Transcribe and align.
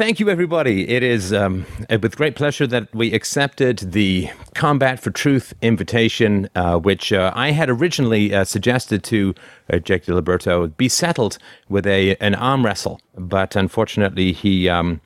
thank 0.00 0.18
you, 0.18 0.30
everybody. 0.30 0.88
It 0.88 1.02
is 1.02 1.30
um, 1.30 1.66
with 1.90 2.16
great 2.16 2.34
pleasure 2.34 2.66
that 2.66 2.88
we 2.94 3.12
accepted 3.12 3.92
the 3.92 4.30
Combat 4.54 4.98
for 4.98 5.10
Truth 5.10 5.52
invitation, 5.60 6.48
uh, 6.54 6.78
which 6.78 7.12
uh, 7.12 7.30
I 7.34 7.50
had 7.50 7.68
originally 7.68 8.34
uh, 8.34 8.44
suggested 8.44 9.04
to 9.04 9.34
uh, 9.70 9.76
Jake 9.76 10.06
DiLiberto 10.06 10.74
be 10.78 10.88
settled 10.88 11.36
with 11.68 11.86
a 11.86 12.16
an 12.16 12.34
arm 12.34 12.64
wrestle, 12.64 12.98
but 13.14 13.54
unfortunately, 13.56 14.32
he. 14.32 14.70
Um, 14.70 15.02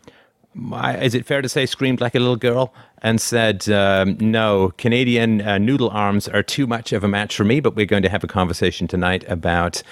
is 1.00 1.16
it 1.16 1.26
fair 1.26 1.42
to 1.42 1.48
say 1.48 1.66
screamed 1.66 2.00
like 2.00 2.14
a 2.14 2.20
little 2.20 2.36
girl 2.36 2.72
and 3.02 3.20
said 3.20 3.68
um, 3.68 4.16
no 4.20 4.70
canadian 4.78 5.40
uh, 5.40 5.58
noodle 5.58 5.90
arms 5.90 6.28
are 6.28 6.44
too 6.44 6.64
much 6.64 6.92
of 6.92 7.02
a 7.02 7.08
match 7.08 7.34
for 7.34 7.42
me 7.42 7.58
but 7.58 7.74
we're 7.74 7.84
going 7.84 8.04
to 8.04 8.08
have 8.08 8.22
a 8.22 8.28
conversation 8.28 8.86
tonight 8.86 9.24
about 9.28 9.82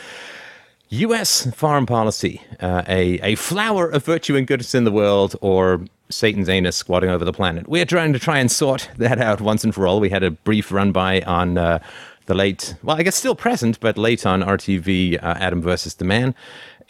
U.S. 0.93 1.51
foreign 1.55 1.87
policy, 1.87 2.43
uh, 2.61 2.83
a, 2.87 3.19
a 3.21 3.35
flower 3.37 3.89
of 3.89 4.05
virtue 4.05 4.37
and 4.37 4.47
goodness 4.47 4.75
in 4.75 4.85
the 4.85 4.93
world, 4.93 5.35
or 5.41 5.81
Satan's 6.11 6.51
anus 6.51 6.77
squatting 6.77 7.09
over 7.09 7.25
the 7.25 7.33
planet. 7.33 7.67
We're 7.67 7.87
trying 7.87 8.13
to 8.13 8.19
try 8.19 8.39
and 8.39 8.53
sort 8.53 8.91
that 8.99 9.19
out 9.19 9.41
once 9.41 9.65
and 9.65 9.75
for 9.75 9.87
all. 9.87 10.01
We 10.01 10.11
had 10.11 10.23
a 10.23 10.31
brief 10.31 10.71
run 10.71 10.93
by 10.93 11.23
on 11.23 11.57
uh, 11.57 11.79
the 12.27 12.35
late, 12.35 12.75
well, 12.83 12.99
I 12.99 13.05
guess 13.05 13.17
still 13.17 13.35
present, 13.35 13.81
but 13.81 13.97
late 13.97 14.27
on 14.27 14.43
RTV, 14.43 15.17
uh, 15.23 15.35
Adam 15.39 15.63
versus 15.63 15.95
the 15.95 16.05
Man. 16.05 16.35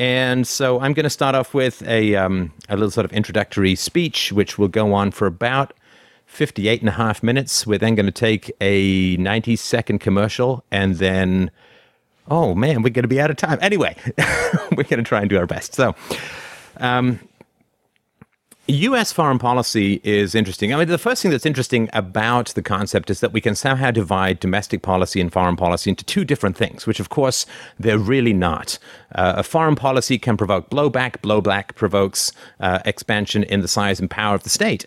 And 0.00 0.48
so 0.48 0.80
I'm 0.80 0.94
going 0.94 1.04
to 1.04 1.10
start 1.10 1.36
off 1.36 1.54
with 1.54 1.80
a, 1.86 2.16
um, 2.16 2.52
a 2.68 2.74
little 2.74 2.90
sort 2.90 3.04
of 3.04 3.12
introductory 3.12 3.76
speech, 3.76 4.32
which 4.32 4.58
will 4.58 4.66
go 4.66 4.94
on 4.94 5.12
for 5.12 5.28
about 5.28 5.74
58 6.26 6.80
and 6.80 6.88
a 6.88 6.92
half 6.92 7.22
minutes. 7.22 7.68
We're 7.68 7.78
then 7.78 7.94
going 7.94 8.06
to 8.06 8.10
take 8.10 8.50
a 8.60 9.16
90 9.18 9.54
second 9.54 10.00
commercial 10.00 10.64
and 10.72 10.96
then 10.96 11.52
oh 12.28 12.54
man, 12.54 12.82
we're 12.82 12.90
going 12.90 13.02
to 13.02 13.08
be 13.08 13.20
out 13.20 13.30
of 13.30 13.36
time. 13.36 13.58
Anyway, 13.60 13.96
we're 14.76 14.84
going 14.84 14.98
to 14.98 15.02
try 15.02 15.20
and 15.20 15.30
do 15.30 15.38
our 15.38 15.46
best. 15.46 15.74
So, 15.74 15.94
um, 16.78 17.20
US 18.68 19.12
foreign 19.12 19.40
policy 19.40 20.00
is 20.04 20.36
interesting. 20.36 20.72
I 20.72 20.78
mean, 20.78 20.86
the 20.86 20.96
first 20.96 21.20
thing 21.20 21.32
that's 21.32 21.44
interesting 21.44 21.90
about 21.92 22.48
the 22.48 22.62
concept 22.62 23.10
is 23.10 23.18
that 23.18 23.32
we 23.32 23.40
can 23.40 23.56
somehow 23.56 23.90
divide 23.90 24.38
domestic 24.38 24.82
policy 24.82 25.20
and 25.20 25.32
foreign 25.32 25.56
policy 25.56 25.90
into 25.90 26.04
two 26.04 26.24
different 26.24 26.56
things, 26.56 26.86
which 26.86 27.00
of 27.00 27.08
course 27.08 27.44
they're 27.78 27.98
really 27.98 28.32
not. 28.32 28.78
Uh, 29.14 29.34
a 29.38 29.42
foreign 29.42 29.74
policy 29.74 30.16
can 30.16 30.36
provoke 30.36 30.70
blowback, 30.70 31.18
blowback 31.22 31.74
provokes 31.74 32.30
uh, 32.60 32.78
expansion 32.84 33.42
in 33.42 33.62
the 33.62 33.68
size 33.68 33.98
and 33.98 34.08
power 34.08 34.36
of 34.36 34.44
the 34.44 34.48
state. 34.48 34.86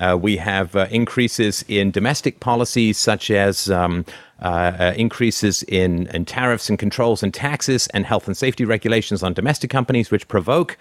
Uh, 0.00 0.16
we 0.20 0.36
have 0.36 0.76
uh, 0.76 0.86
increases 0.90 1.64
in 1.68 1.90
domestic 1.90 2.40
policies 2.40 2.98
such 2.98 3.30
as 3.30 3.70
um, 3.70 4.04
uh, 4.42 4.46
uh, 4.78 4.94
increases 4.96 5.62
in, 5.64 6.06
in 6.08 6.24
tariffs 6.24 6.68
and 6.68 6.78
controls 6.78 7.22
and 7.22 7.32
taxes 7.32 7.86
and 7.88 8.06
health 8.06 8.26
and 8.26 8.36
safety 8.36 8.64
regulations 8.64 9.22
on 9.22 9.32
domestic 9.32 9.70
companies, 9.70 10.10
which 10.10 10.28
provoke 10.28 10.76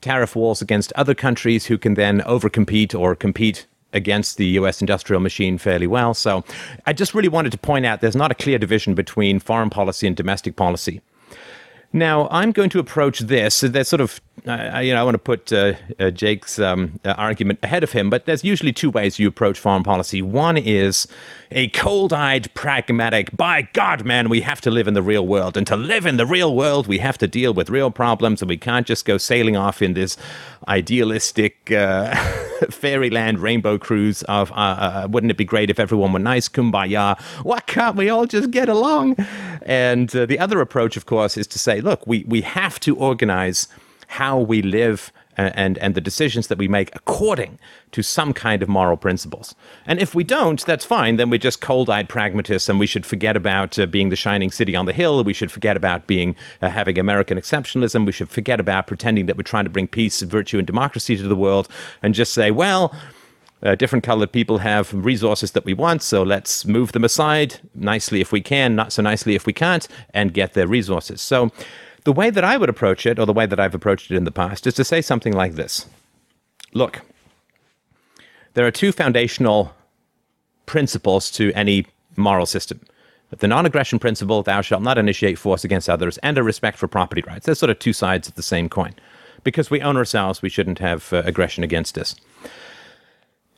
tariff 0.00 0.36
wars 0.36 0.62
against 0.62 0.92
other 0.92 1.14
countries 1.14 1.66
who 1.66 1.78
can 1.78 1.94
then 1.94 2.20
overcompete 2.20 2.98
or 2.98 3.14
compete 3.16 3.66
against 3.92 4.36
the 4.36 4.46
US 4.60 4.80
industrial 4.80 5.20
machine 5.20 5.58
fairly 5.58 5.86
well. 5.86 6.14
So 6.14 6.44
I 6.86 6.92
just 6.92 7.14
really 7.14 7.28
wanted 7.28 7.52
to 7.52 7.58
point 7.58 7.86
out 7.86 8.00
there's 8.00 8.16
not 8.16 8.30
a 8.30 8.34
clear 8.34 8.58
division 8.58 8.94
between 8.94 9.40
foreign 9.40 9.70
policy 9.70 10.06
and 10.06 10.14
domestic 10.14 10.54
policy. 10.56 11.00
Now, 11.96 12.28
I'm 12.30 12.52
going 12.52 12.68
to 12.70 12.78
approach 12.78 13.20
this. 13.20 13.60
There's 13.60 13.88
sort 13.88 14.02
of, 14.02 14.20
uh, 14.46 14.80
you 14.80 14.92
know, 14.92 15.00
I 15.00 15.02
want 15.02 15.14
to 15.14 15.18
put 15.18 15.50
uh, 15.50 15.72
uh, 15.98 16.10
Jake's 16.10 16.58
um, 16.58 17.00
uh, 17.06 17.14
argument 17.16 17.58
ahead 17.62 17.82
of 17.82 17.92
him, 17.92 18.10
but 18.10 18.26
there's 18.26 18.44
usually 18.44 18.74
two 18.74 18.90
ways 18.90 19.18
you 19.18 19.26
approach 19.28 19.58
foreign 19.58 19.82
policy. 19.82 20.20
One 20.20 20.58
is 20.58 21.08
a 21.50 21.68
cold 21.68 22.12
eyed, 22.12 22.52
pragmatic, 22.52 23.34
by 23.34 23.62
God, 23.72 24.04
man, 24.04 24.28
we 24.28 24.42
have 24.42 24.60
to 24.62 24.70
live 24.70 24.86
in 24.88 24.92
the 24.92 25.02
real 25.02 25.26
world. 25.26 25.56
And 25.56 25.66
to 25.68 25.76
live 25.76 26.04
in 26.04 26.18
the 26.18 26.26
real 26.26 26.54
world, 26.54 26.86
we 26.86 26.98
have 26.98 27.16
to 27.16 27.26
deal 27.26 27.54
with 27.54 27.70
real 27.70 27.90
problems, 27.90 28.42
and 28.42 28.48
we 28.50 28.58
can't 28.58 28.86
just 28.86 29.06
go 29.06 29.16
sailing 29.16 29.56
off 29.56 29.80
in 29.80 29.94
this 29.94 30.18
idealistic 30.68 31.72
uh, 31.72 32.14
fairyland 32.70 33.38
rainbow 33.38 33.78
cruise 33.78 34.22
of, 34.24 34.52
uh, 34.54 35.08
wouldn't 35.10 35.30
it 35.30 35.38
be 35.38 35.46
great 35.46 35.70
if 35.70 35.80
everyone 35.80 36.12
were 36.12 36.18
nice, 36.18 36.46
kumbaya? 36.46 37.18
Why 37.42 37.60
can't 37.60 37.96
we 37.96 38.10
all 38.10 38.26
just 38.26 38.50
get 38.50 38.68
along? 38.68 39.16
And 39.62 40.10
the 40.10 40.38
other 40.38 40.60
approach, 40.60 40.98
of 40.98 41.06
course, 41.06 41.38
is 41.38 41.46
to 41.48 41.58
say, 41.58 41.80
look, 41.86 42.06
we, 42.06 42.24
we 42.26 42.42
have 42.42 42.78
to 42.80 42.96
organize 42.96 43.68
how 44.08 44.38
we 44.38 44.60
live 44.60 45.12
and, 45.38 45.76
and 45.78 45.94
the 45.94 46.00
decisions 46.00 46.46
that 46.46 46.58
we 46.58 46.66
make 46.66 46.94
according 46.96 47.58
to 47.92 48.02
some 48.02 48.32
kind 48.32 48.62
of 48.62 48.68
moral 48.68 48.96
principles. 48.96 49.54
And 49.86 49.98
if 49.98 50.14
we 50.14 50.24
don't, 50.24 50.64
that's 50.64 50.84
fine. 50.84 51.16
Then 51.16 51.30
we're 51.30 51.38
just 51.38 51.60
cold 51.60 51.90
eyed 51.90 52.08
pragmatists 52.08 52.68
and 52.68 52.78
we 52.78 52.86
should 52.86 53.04
forget 53.04 53.36
about 53.36 53.78
uh, 53.78 53.86
being 53.86 54.08
the 54.08 54.16
shining 54.16 54.50
city 54.50 54.74
on 54.74 54.86
the 54.86 54.92
hill. 54.92 55.22
We 55.22 55.34
should 55.34 55.52
forget 55.52 55.76
about 55.76 56.06
being 56.06 56.36
uh, 56.62 56.70
having 56.70 56.98
American 56.98 57.38
exceptionalism. 57.38 58.06
We 58.06 58.12
should 58.12 58.30
forget 58.30 58.60
about 58.60 58.86
pretending 58.86 59.26
that 59.26 59.36
we're 59.36 59.42
trying 59.42 59.64
to 59.64 59.70
bring 59.70 59.88
peace, 59.88 60.22
virtue, 60.22 60.58
and 60.58 60.66
democracy 60.66 61.16
to 61.16 61.28
the 61.28 61.36
world 61.36 61.68
and 62.02 62.14
just 62.14 62.32
say, 62.32 62.50
well, 62.50 62.94
uh, 63.62 63.74
different 63.74 64.04
colored 64.04 64.32
people 64.32 64.58
have 64.58 64.92
resources 64.92 65.52
that 65.52 65.64
we 65.64 65.74
want, 65.74 66.02
so 66.02 66.22
let's 66.22 66.64
move 66.66 66.92
them 66.92 67.04
aside 67.04 67.60
nicely 67.74 68.20
if 68.20 68.32
we 68.32 68.40
can, 68.40 68.74
not 68.74 68.92
so 68.92 69.02
nicely 69.02 69.34
if 69.34 69.46
we 69.46 69.52
can't, 69.52 69.88
and 70.12 70.34
get 70.34 70.54
their 70.54 70.66
resources. 70.66 71.20
So, 71.20 71.50
the 72.04 72.12
way 72.12 72.30
that 72.30 72.44
I 72.44 72.56
would 72.56 72.68
approach 72.68 73.04
it, 73.06 73.18
or 73.18 73.26
the 73.26 73.32
way 73.32 73.46
that 73.46 73.58
I've 73.58 73.74
approached 73.74 74.10
it 74.10 74.16
in 74.16 74.24
the 74.24 74.30
past, 74.30 74.66
is 74.66 74.74
to 74.74 74.84
say 74.84 75.00
something 75.00 75.32
like 75.32 75.54
this 75.54 75.86
Look, 76.72 77.00
there 78.54 78.66
are 78.66 78.70
two 78.70 78.92
foundational 78.92 79.74
principles 80.66 81.30
to 81.32 81.52
any 81.54 81.86
moral 82.16 82.46
system 82.46 82.80
the 83.30 83.48
non 83.48 83.66
aggression 83.66 83.98
principle, 83.98 84.42
thou 84.42 84.60
shalt 84.60 84.82
not 84.82 84.98
initiate 84.98 85.38
force 85.38 85.64
against 85.64 85.88
others, 85.88 86.18
and 86.18 86.38
a 86.38 86.42
respect 86.42 86.78
for 86.78 86.88
property 86.88 87.22
rights. 87.26 87.46
They're 87.46 87.54
sort 87.54 87.70
of 87.70 87.78
two 87.78 87.92
sides 87.92 88.28
of 88.28 88.34
the 88.34 88.42
same 88.42 88.68
coin. 88.68 88.94
Because 89.42 89.70
we 89.70 89.80
own 89.80 89.96
ourselves, 89.96 90.42
we 90.42 90.48
shouldn't 90.48 90.78
have 90.78 91.12
uh, 91.12 91.22
aggression 91.24 91.62
against 91.62 91.98
us. 91.98 92.16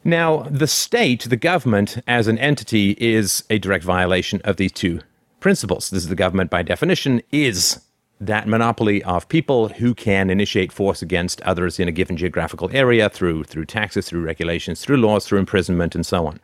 Now, 0.04 0.42
the 0.50 0.66
state, 0.66 1.24
the 1.24 1.36
government 1.36 1.98
as 2.06 2.28
an 2.28 2.38
entity, 2.38 2.92
is 2.92 3.44
a 3.50 3.58
direct 3.58 3.84
violation 3.84 4.40
of 4.44 4.56
these 4.56 4.72
two 4.72 5.00
principles. 5.40 5.90
This 5.90 6.04
is 6.04 6.08
the 6.08 6.14
government, 6.14 6.50
by 6.50 6.62
definition, 6.62 7.22
is 7.32 7.80
that 8.20 8.48
monopoly 8.48 9.02
of 9.04 9.28
people 9.28 9.68
who 9.68 9.94
can 9.94 10.30
initiate 10.30 10.72
force 10.72 11.02
against 11.02 11.40
others 11.42 11.78
in 11.78 11.88
a 11.88 11.92
given 11.92 12.16
geographical 12.16 12.68
area 12.72 13.08
through 13.08 13.44
through 13.44 13.64
taxes, 13.64 14.08
through 14.08 14.22
regulations, 14.22 14.84
through 14.84 14.96
laws, 14.96 15.26
through 15.26 15.38
imprisonment, 15.38 15.94
and 15.94 16.04
so 16.04 16.26
on. 16.26 16.40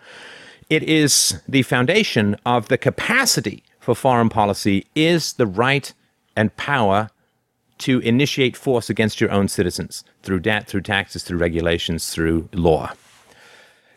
It 0.71 0.83
is 0.85 1.41
the 1.49 1.63
foundation 1.63 2.37
of 2.47 2.69
the 2.69 2.79
capacity 2.79 3.65
for 3.81 3.95
foreign 3.95 4.29
policy 4.29 4.87
is 4.95 5.35
the 5.35 5.47
right 5.47 5.93
and 6.37 6.57
power 6.57 7.11
to 7.79 7.99
initiate 8.01 8.57
force 8.57 8.89
against 8.89 9.21
your 9.21 9.31
own 9.31 9.49
citizens 9.49 10.05
through 10.23 10.41
debt, 10.41 10.67
through 10.67 10.81
taxes, 10.81 11.23
through 11.23 11.39
regulations, 11.39 12.11
through 12.11 12.49
law. 12.53 12.93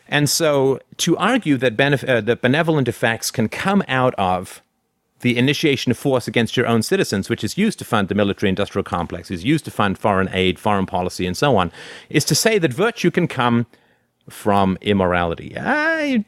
And 0.08 0.28
so 0.28 0.80
to 0.98 1.16
argue 1.16 1.56
that, 1.58 1.76
benef- 1.76 2.08
uh, 2.08 2.20
that 2.22 2.40
benevolent 2.40 2.88
effects 2.88 3.30
can 3.30 3.48
come 3.48 3.82
out 3.88 4.14
of 4.16 4.62
the 5.20 5.36
initiation 5.36 5.90
of 5.90 5.98
force 5.98 6.28
against 6.28 6.56
your 6.56 6.66
own 6.66 6.82
citizens, 6.82 7.28
which 7.28 7.42
is 7.42 7.58
used 7.58 7.78
to 7.80 7.84
fund 7.84 8.08
the 8.08 8.14
military 8.14 8.48
industrial 8.48 8.84
complex, 8.84 9.30
is 9.30 9.44
used 9.44 9.64
to 9.64 9.70
fund 9.70 9.98
foreign 9.98 10.28
aid, 10.32 10.58
foreign 10.58 10.86
policy, 10.86 11.26
and 11.26 11.36
so 11.36 11.56
on, 11.56 11.72
is 12.08 12.24
to 12.24 12.34
say 12.34 12.58
that 12.58 12.72
virtue 12.72 13.10
can 13.10 13.26
come 13.26 13.66
from 14.28 14.78
immorality. 14.80 15.54
I, 15.58 16.24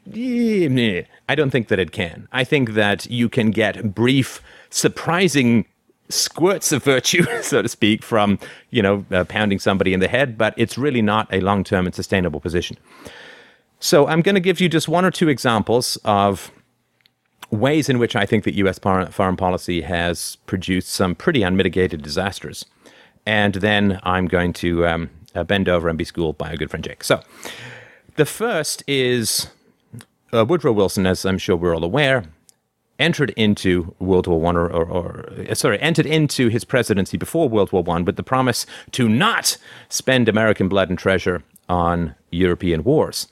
I 1.29 1.35
don't 1.35 1.51
think 1.51 1.67
that 1.69 1.79
it 1.79 1.91
can. 1.91 2.27
I 2.31 2.43
think 2.43 2.71
that 2.71 3.05
you 3.09 3.29
can 3.29 3.51
get 3.51 3.95
brief, 3.95 4.41
surprising 4.69 5.65
squirts 6.09 6.71
of 6.71 6.83
virtue, 6.83 7.23
so 7.41 7.61
to 7.61 7.69
speak, 7.69 8.03
from 8.03 8.39
you 8.71 8.81
know 8.81 9.05
uh, 9.11 9.23
pounding 9.25 9.59
somebody 9.59 9.93
in 9.93 9.99
the 9.99 10.07
head, 10.07 10.37
but 10.37 10.53
it's 10.57 10.77
really 10.77 11.01
not 11.01 11.31
a 11.31 11.39
long-term 11.39 11.85
and 11.85 11.95
sustainable 11.95 12.39
position. 12.39 12.77
So 13.83 14.07
I'm 14.07 14.21
going 14.21 14.35
to 14.35 14.41
give 14.41 14.61
you 14.61 14.69
just 14.69 14.87
one 14.87 15.05
or 15.05 15.11
two 15.11 15.27
examples 15.27 15.97
of 16.05 16.51
ways 17.49 17.89
in 17.89 17.97
which 17.97 18.15
I 18.15 18.27
think 18.27 18.43
that 18.43 18.53
U.S. 18.53 18.77
foreign 18.77 19.35
policy 19.35 19.81
has 19.81 20.37
produced 20.45 20.89
some 20.89 21.15
pretty 21.15 21.41
unmitigated 21.41 22.03
disasters. 22.03 22.63
And 23.25 23.55
then 23.55 23.99
I'm 24.03 24.27
going 24.27 24.53
to 24.53 24.85
um, 24.85 25.09
uh, 25.33 25.43
bend 25.43 25.67
over 25.67 25.89
and 25.89 25.97
be 25.97 26.03
schooled 26.03 26.37
by 26.37 26.51
a 26.51 26.57
good 26.57 26.69
friend 26.69 26.83
Jake. 26.83 27.03
So 27.03 27.21
the 28.17 28.25
first 28.25 28.83
is 28.85 29.47
uh, 30.31 30.45
Woodrow 30.45 30.73
Wilson, 30.73 31.07
as 31.07 31.25
I'm 31.25 31.39
sure 31.39 31.55
we're 31.55 31.75
all 31.75 31.83
aware, 31.83 32.25
entered 32.99 33.31
into 33.31 33.95
World 33.97 34.27
War 34.27 34.39
One, 34.39 34.55
or, 34.55 34.67
or, 34.67 34.85
or, 34.85 35.33
uh, 35.49 35.55
sorry, 35.55 35.81
entered 35.81 36.05
into 36.05 36.49
his 36.49 36.63
presidency 36.63 37.17
before 37.17 37.49
World 37.49 37.71
War 37.71 37.81
One 37.81 38.05
with 38.05 38.15
the 38.15 38.23
promise 38.23 38.67
to 38.91 39.09
not 39.09 39.57
spend 39.89 40.29
American 40.29 40.69
blood 40.69 40.89
and 40.89 40.99
treasure 40.99 41.41
on 41.67 42.13
European 42.29 42.83
wars. 42.83 43.27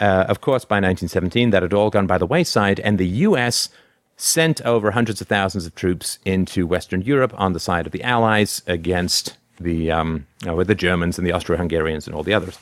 Uh, 0.00 0.24
of 0.28 0.40
course, 0.40 0.64
by 0.64 0.76
1917, 0.76 1.50
that 1.50 1.62
had 1.62 1.74
all 1.74 1.90
gone 1.90 2.06
by 2.06 2.18
the 2.18 2.26
wayside, 2.26 2.80
and 2.80 2.98
the 2.98 3.06
U.S. 3.06 3.68
sent 4.16 4.60
over 4.62 4.92
hundreds 4.92 5.20
of 5.20 5.28
thousands 5.28 5.66
of 5.66 5.74
troops 5.74 6.18
into 6.24 6.66
Western 6.66 7.02
Europe 7.02 7.32
on 7.36 7.52
the 7.52 7.60
side 7.60 7.86
of 7.86 7.92
the 7.92 8.02
Allies 8.02 8.62
against 8.66 9.36
the 9.60 9.90
um, 9.90 10.26
uh, 10.46 10.64
the 10.64 10.74
Germans 10.74 11.18
and 11.18 11.26
the 11.26 11.32
Austro-Hungarians 11.32 12.06
and 12.06 12.16
all 12.16 12.22
the 12.22 12.34
others. 12.34 12.58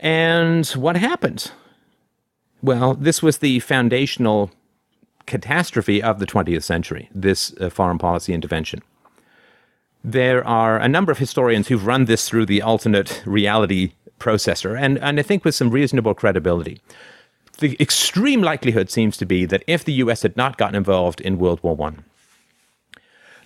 And 0.00 0.66
what 0.68 0.96
happened? 0.96 1.50
Well, 2.62 2.94
this 2.94 3.22
was 3.22 3.38
the 3.38 3.60
foundational 3.60 4.50
catastrophe 5.26 6.02
of 6.02 6.18
the 6.18 6.26
20th 6.26 6.62
century. 6.64 7.08
This 7.14 7.54
uh, 7.60 7.70
foreign 7.70 7.98
policy 7.98 8.32
intervention. 8.34 8.82
there 10.04 10.46
are 10.46 10.78
a 10.78 10.88
number 10.88 11.12
of 11.12 11.18
historians 11.18 11.68
who've 11.68 11.86
run 11.86 12.04
this 12.06 12.28
through 12.28 12.46
the 12.46 12.62
alternate 12.62 13.22
reality 13.26 13.92
processor, 14.18 14.78
and, 14.78 14.98
and 14.98 15.18
I 15.18 15.22
think 15.22 15.44
with 15.44 15.54
some 15.54 15.70
reasonable 15.70 16.14
credibility. 16.14 16.80
The 17.58 17.76
extreme 17.80 18.40
likelihood 18.40 18.90
seems 18.90 19.16
to 19.16 19.26
be 19.26 19.44
that 19.46 19.64
if 19.66 19.84
the 19.84 19.94
US 19.94 20.22
had 20.22 20.36
not 20.36 20.58
gotten 20.58 20.76
involved 20.76 21.20
in 21.20 21.38
World 21.38 21.60
War 21.62 21.76
I, 21.80 21.94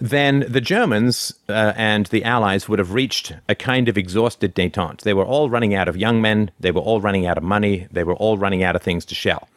then 0.01 0.45
the 0.49 0.61
Germans 0.61 1.33
uh, 1.49 1.73
and 1.77 2.07
the 2.07 2.25
Allies 2.25 2.69
would 2.69 2.81
have 2.81 2.93
reached 2.93 3.35
a 3.49 3.55
kind 3.55 3.89
of 3.89 3.97
exhausted 3.97 4.55
detente. 4.55 5.03
They 5.03 5.15
were 5.15 5.25
all 5.25 5.49
running 5.49 5.75
out 5.75 5.89
of 5.89 5.97
young 5.97 6.21
men, 6.21 6.51
they 6.59 6.73
were 6.73 6.81
all 6.81 7.01
running 7.01 7.25
out 7.25 7.39
of 7.39 7.45
money, 7.45 7.87
they 7.91 8.03
were 8.03 8.17
all 8.17 8.37
running 8.37 8.65
out 8.65 8.75
of 8.75 8.83
things 8.83 9.05
to 9.07 9.15
shell. 9.15 9.49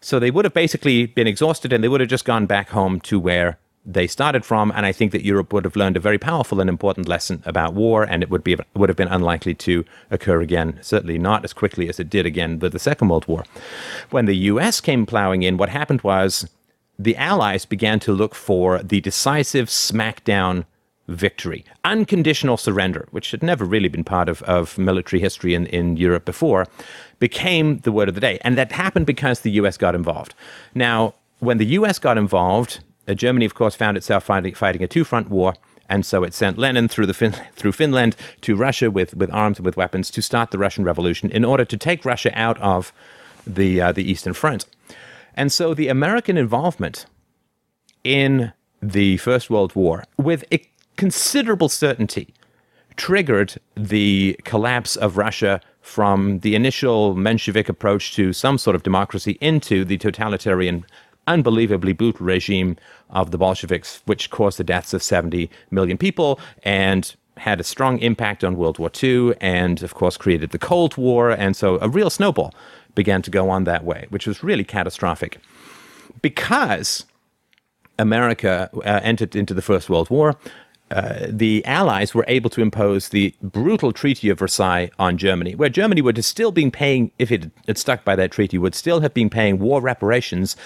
So 0.00 0.18
they 0.18 0.30
would 0.30 0.46
have 0.46 0.54
basically 0.54 1.04
been 1.06 1.26
exhausted 1.26 1.72
and 1.72 1.84
they 1.84 1.88
would 1.88 2.00
have 2.00 2.08
just 2.08 2.24
gone 2.24 2.46
back 2.46 2.70
home 2.70 3.00
to 3.02 3.20
where 3.20 3.58
they 3.84 4.06
started 4.06 4.44
from. 4.44 4.72
And 4.74 4.84
I 4.84 4.92
think 4.92 5.12
that 5.12 5.24
Europe 5.24 5.52
would 5.52 5.64
have 5.64 5.76
learned 5.76 5.96
a 5.96 6.00
very 6.00 6.18
powerful 6.18 6.60
and 6.60 6.68
important 6.68 7.08
lesson 7.08 7.42
about 7.46 7.74
war, 7.74 8.04
and 8.04 8.22
it 8.22 8.30
would 8.30 8.44
be 8.44 8.56
would 8.74 8.88
have 8.88 8.96
been 8.96 9.08
unlikely 9.08 9.54
to 9.54 9.84
occur 10.10 10.40
again. 10.40 10.78
Certainly 10.82 11.18
not 11.18 11.44
as 11.44 11.52
quickly 11.52 11.88
as 11.88 11.98
it 11.98 12.10
did 12.10 12.26
again 12.26 12.58
with 12.58 12.72
the 12.72 12.78
Second 12.78 13.08
World 13.08 13.26
War. 13.26 13.44
When 14.10 14.26
the 14.26 14.36
U.S. 14.36 14.80
came 14.80 15.06
plowing 15.06 15.42
in, 15.42 15.56
what 15.56 15.68
happened 15.68 16.02
was 16.02 16.48
the 16.98 17.16
Allies 17.16 17.64
began 17.64 17.98
to 18.00 18.12
look 18.12 18.34
for 18.34 18.82
the 18.82 19.00
decisive 19.00 19.68
smackdown 19.68 20.66
victory, 21.08 21.64
unconditional 21.84 22.56
surrender, 22.56 23.08
which 23.10 23.32
had 23.32 23.42
never 23.42 23.64
really 23.64 23.88
been 23.88 24.04
part 24.04 24.28
of, 24.28 24.42
of 24.42 24.78
military 24.78 25.20
history 25.20 25.54
in, 25.54 25.66
in 25.66 25.96
Europe 25.96 26.24
before, 26.24 26.66
became 27.18 27.78
the 27.78 27.92
word 27.92 28.08
of 28.08 28.14
the 28.14 28.20
day. 28.20 28.38
And 28.42 28.56
that 28.56 28.72
happened 28.72 29.06
because 29.06 29.40
the 29.40 29.50
US 29.52 29.76
got 29.76 29.94
involved. 29.94 30.34
Now, 30.74 31.14
when 31.40 31.58
the 31.58 31.66
US 31.66 31.98
got 31.98 32.16
involved, 32.16 32.80
Germany, 33.08 33.44
of 33.44 33.54
course, 33.54 33.74
found 33.74 33.96
itself 33.96 34.24
fighting, 34.24 34.54
fighting 34.54 34.82
a 34.82 34.88
two 34.88 35.04
front 35.04 35.28
war. 35.30 35.54
And 35.88 36.06
so 36.06 36.22
it 36.22 36.34
sent 36.34 36.56
Lenin 36.56 36.86
through, 36.86 37.06
the 37.06 37.14
fin- 37.14 37.32
through 37.54 37.72
Finland 37.72 38.16
to 38.42 38.56
Russia 38.56 38.90
with, 38.90 39.14
with 39.14 39.32
arms 39.32 39.58
and 39.58 39.66
with 39.66 39.76
weapons 39.76 40.10
to 40.12 40.22
start 40.22 40.50
the 40.50 40.58
Russian 40.58 40.84
Revolution 40.84 41.30
in 41.30 41.44
order 41.44 41.64
to 41.64 41.76
take 41.76 42.04
Russia 42.04 42.30
out 42.34 42.60
of 42.60 42.92
the, 43.46 43.80
uh, 43.80 43.92
the 43.92 44.08
Eastern 44.08 44.32
Front. 44.32 44.66
And 45.34 45.50
so 45.50 45.74
the 45.74 45.88
American 45.88 46.36
involvement 46.36 47.06
in 48.04 48.52
the 48.82 49.16
First 49.18 49.50
World 49.50 49.74
War, 49.74 50.04
with 50.16 50.44
considerable 50.96 51.68
certainty, 51.68 52.34
triggered 52.96 53.54
the 53.74 54.38
collapse 54.44 54.96
of 54.96 55.16
Russia 55.16 55.60
from 55.80 56.40
the 56.40 56.54
initial 56.54 57.14
Menshevik 57.14 57.68
approach 57.68 58.14
to 58.14 58.32
some 58.32 58.58
sort 58.58 58.76
of 58.76 58.82
democracy 58.82 59.38
into 59.40 59.84
the 59.84 59.96
totalitarian, 59.98 60.84
unbelievably 61.30 61.92
brutal 61.92 62.26
regime 62.26 62.76
of 63.10 63.30
the 63.30 63.38
Bolsheviks, 63.38 64.02
which 64.06 64.30
caused 64.30 64.58
the 64.58 64.64
deaths 64.64 64.92
of 64.92 65.02
70 65.02 65.48
million 65.70 65.96
people 65.96 66.38
and 66.64 67.14
had 67.36 67.60
a 67.60 67.64
strong 67.64 67.98
impact 68.00 68.44
on 68.44 68.56
World 68.56 68.78
War 68.78 68.90
II 69.02 69.34
and, 69.40 69.82
of 69.82 69.94
course, 69.94 70.16
created 70.16 70.50
the 70.50 70.58
Cold 70.58 70.96
War. 70.96 71.30
And 71.30 71.56
so 71.56 71.78
a 71.80 71.88
real 71.88 72.10
snowball 72.10 72.52
began 72.94 73.22
to 73.22 73.30
go 73.30 73.48
on 73.48 73.64
that 73.64 73.84
way, 73.84 74.06
which 74.10 74.26
was 74.26 74.42
really 74.42 74.64
catastrophic. 74.64 75.38
Because 76.20 77.06
America 77.98 78.68
uh, 78.74 79.00
entered 79.02 79.36
into 79.36 79.54
the 79.54 79.62
First 79.62 79.88
World 79.88 80.10
War, 80.10 80.36
uh, 80.90 81.26
the 81.28 81.64
Allies 81.66 82.14
were 82.14 82.24
able 82.26 82.50
to 82.50 82.60
impose 82.60 83.10
the 83.10 83.32
brutal 83.40 83.92
Treaty 83.92 84.28
of 84.28 84.40
Versailles 84.40 84.90
on 84.98 85.16
Germany, 85.16 85.54
where 85.54 85.68
Germany 85.68 86.02
would 86.02 86.16
have 86.16 86.26
still 86.26 86.50
been 86.50 86.72
paying, 86.72 87.12
if 87.18 87.30
it 87.30 87.50
had 87.68 87.78
stuck 87.78 88.04
by 88.04 88.16
that 88.16 88.32
treaty, 88.32 88.58
would 88.58 88.74
still 88.74 89.00
have 89.00 89.14
been 89.14 89.30
paying 89.30 89.60
war 89.60 89.80
reparations 89.80 90.56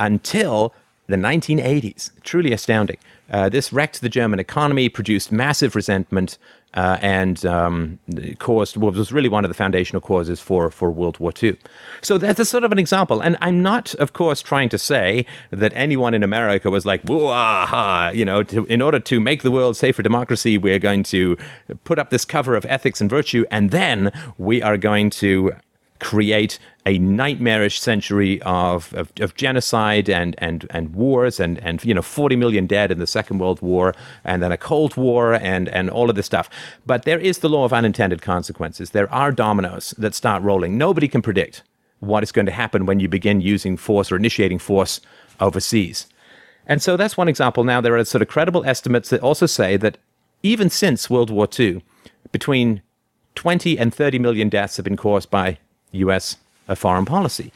until 0.00 0.74
the 1.06 1.16
1980s. 1.16 2.10
Truly 2.22 2.52
astounding. 2.52 2.96
Uh, 3.30 3.48
this 3.48 3.72
wrecked 3.72 4.00
the 4.00 4.08
German 4.08 4.40
economy, 4.40 4.88
produced 4.88 5.30
massive 5.30 5.76
resentment, 5.76 6.36
uh, 6.74 6.98
and 7.00 7.44
um, 7.46 7.98
caused 8.38 8.76
was 8.76 9.12
really 9.12 9.28
one 9.28 9.44
of 9.44 9.48
the 9.50 9.54
foundational 9.54 10.00
causes 10.00 10.40
for, 10.40 10.70
for 10.70 10.90
World 10.90 11.18
War 11.18 11.32
II. 11.40 11.56
So 12.00 12.16
that's 12.18 12.40
a 12.40 12.44
sort 12.44 12.64
of 12.64 12.72
an 12.72 12.78
example. 12.78 13.20
And 13.20 13.36
I'm 13.40 13.62
not, 13.62 13.94
of 13.94 14.12
course, 14.12 14.40
trying 14.40 14.68
to 14.70 14.78
say 14.78 15.26
that 15.50 15.72
anyone 15.74 16.14
in 16.14 16.22
America 16.22 16.70
was 16.70 16.86
like, 16.86 17.08
aha, 17.08 18.10
you 18.14 18.24
know, 18.24 18.42
to, 18.44 18.64
in 18.66 18.82
order 18.82 19.00
to 19.00 19.20
make 19.20 19.42
the 19.42 19.50
world 19.50 19.76
safe 19.76 19.96
for 19.96 20.02
democracy, 20.02 20.58
we're 20.58 20.78
going 20.78 21.02
to 21.04 21.36
put 21.84 21.98
up 21.98 22.10
this 22.10 22.24
cover 22.24 22.56
of 22.56 22.64
ethics 22.66 23.00
and 23.00 23.10
virtue, 23.10 23.44
and 23.50 23.70
then 23.70 24.12
we 24.38 24.62
are 24.62 24.76
going 24.76 25.10
to 25.10 25.52
create 26.00 26.58
a 26.86 26.98
nightmarish 26.98 27.80
century 27.80 28.40
of, 28.42 28.92
of, 28.94 29.12
of, 29.20 29.34
genocide 29.34 30.08
and, 30.08 30.34
and, 30.38 30.66
and 30.70 30.94
wars 30.94 31.38
and, 31.38 31.58
and 31.58 31.84
you 31.84 31.92
know 31.92 32.02
40 32.02 32.36
million 32.36 32.66
dead 32.66 32.90
in 32.90 32.98
the 32.98 33.06
Second 33.06 33.38
World 33.38 33.60
War 33.60 33.94
and 34.24 34.42
then 34.42 34.50
a 34.50 34.56
Cold 34.56 34.96
War 34.96 35.34
and, 35.34 35.68
and 35.68 35.90
all 35.90 36.08
of 36.08 36.16
this 36.16 36.26
stuff. 36.26 36.48
But 36.86 37.04
there 37.04 37.18
is 37.18 37.38
the 37.38 37.48
law 37.48 37.64
of 37.64 37.72
unintended 37.72 38.22
consequences. 38.22 38.90
There 38.90 39.12
are 39.12 39.30
dominoes 39.30 39.94
that 39.98 40.14
start 40.14 40.42
rolling. 40.42 40.78
Nobody 40.78 41.08
can 41.08 41.22
predict 41.22 41.62
what 42.00 42.22
is 42.22 42.32
going 42.32 42.46
to 42.46 42.52
happen 42.52 42.86
when 42.86 42.98
you 42.98 43.08
begin 43.08 43.40
using 43.40 43.76
force 43.76 44.10
or 44.10 44.16
initiating 44.16 44.58
force 44.58 45.00
overseas. 45.38 46.06
And 46.66 46.82
so 46.82 46.96
that's 46.96 47.16
one 47.16 47.28
example. 47.28 47.64
Now, 47.64 47.80
there 47.80 47.96
are 47.96 48.04
sort 48.04 48.22
of 48.22 48.28
credible 48.28 48.64
estimates 48.64 49.10
that 49.10 49.20
also 49.20 49.46
say 49.46 49.76
that 49.76 49.98
even 50.42 50.70
since 50.70 51.10
World 51.10 51.30
War 51.30 51.48
II, 51.58 51.82
between 52.32 52.82
20 53.34 53.78
and 53.78 53.94
30 53.94 54.18
million 54.18 54.48
deaths 54.48 54.76
have 54.76 54.84
been 54.84 54.96
caused 54.96 55.30
by 55.30 55.58
US 55.92 56.36
foreign 56.76 57.04
policy. 57.04 57.52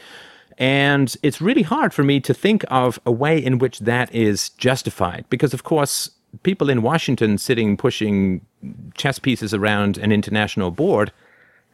And 0.59 1.17
it's 1.23 1.41
really 1.41 1.63
hard 1.63 1.93
for 1.93 2.05
me 2.05 2.21
to 2.21 2.33
think 2.33 2.65
of 2.69 3.01
a 3.05 3.13
way 3.13 3.39
in 3.39 3.59
which 3.59 3.81
that 3.81 4.15
is 4.15 4.51
justified 4.51 5.25
because, 5.29 5.53
of 5.53 5.65
course, 5.65 6.11
people 6.43 6.71
in 6.71 6.83
Washington 6.83 7.39
sitting 7.39 7.77
pushing 7.77 8.41
chess 8.95 9.19
pieces 9.19 9.53
around 9.53 9.99
an 9.99 10.13
international 10.13 10.71
board 10.71 11.13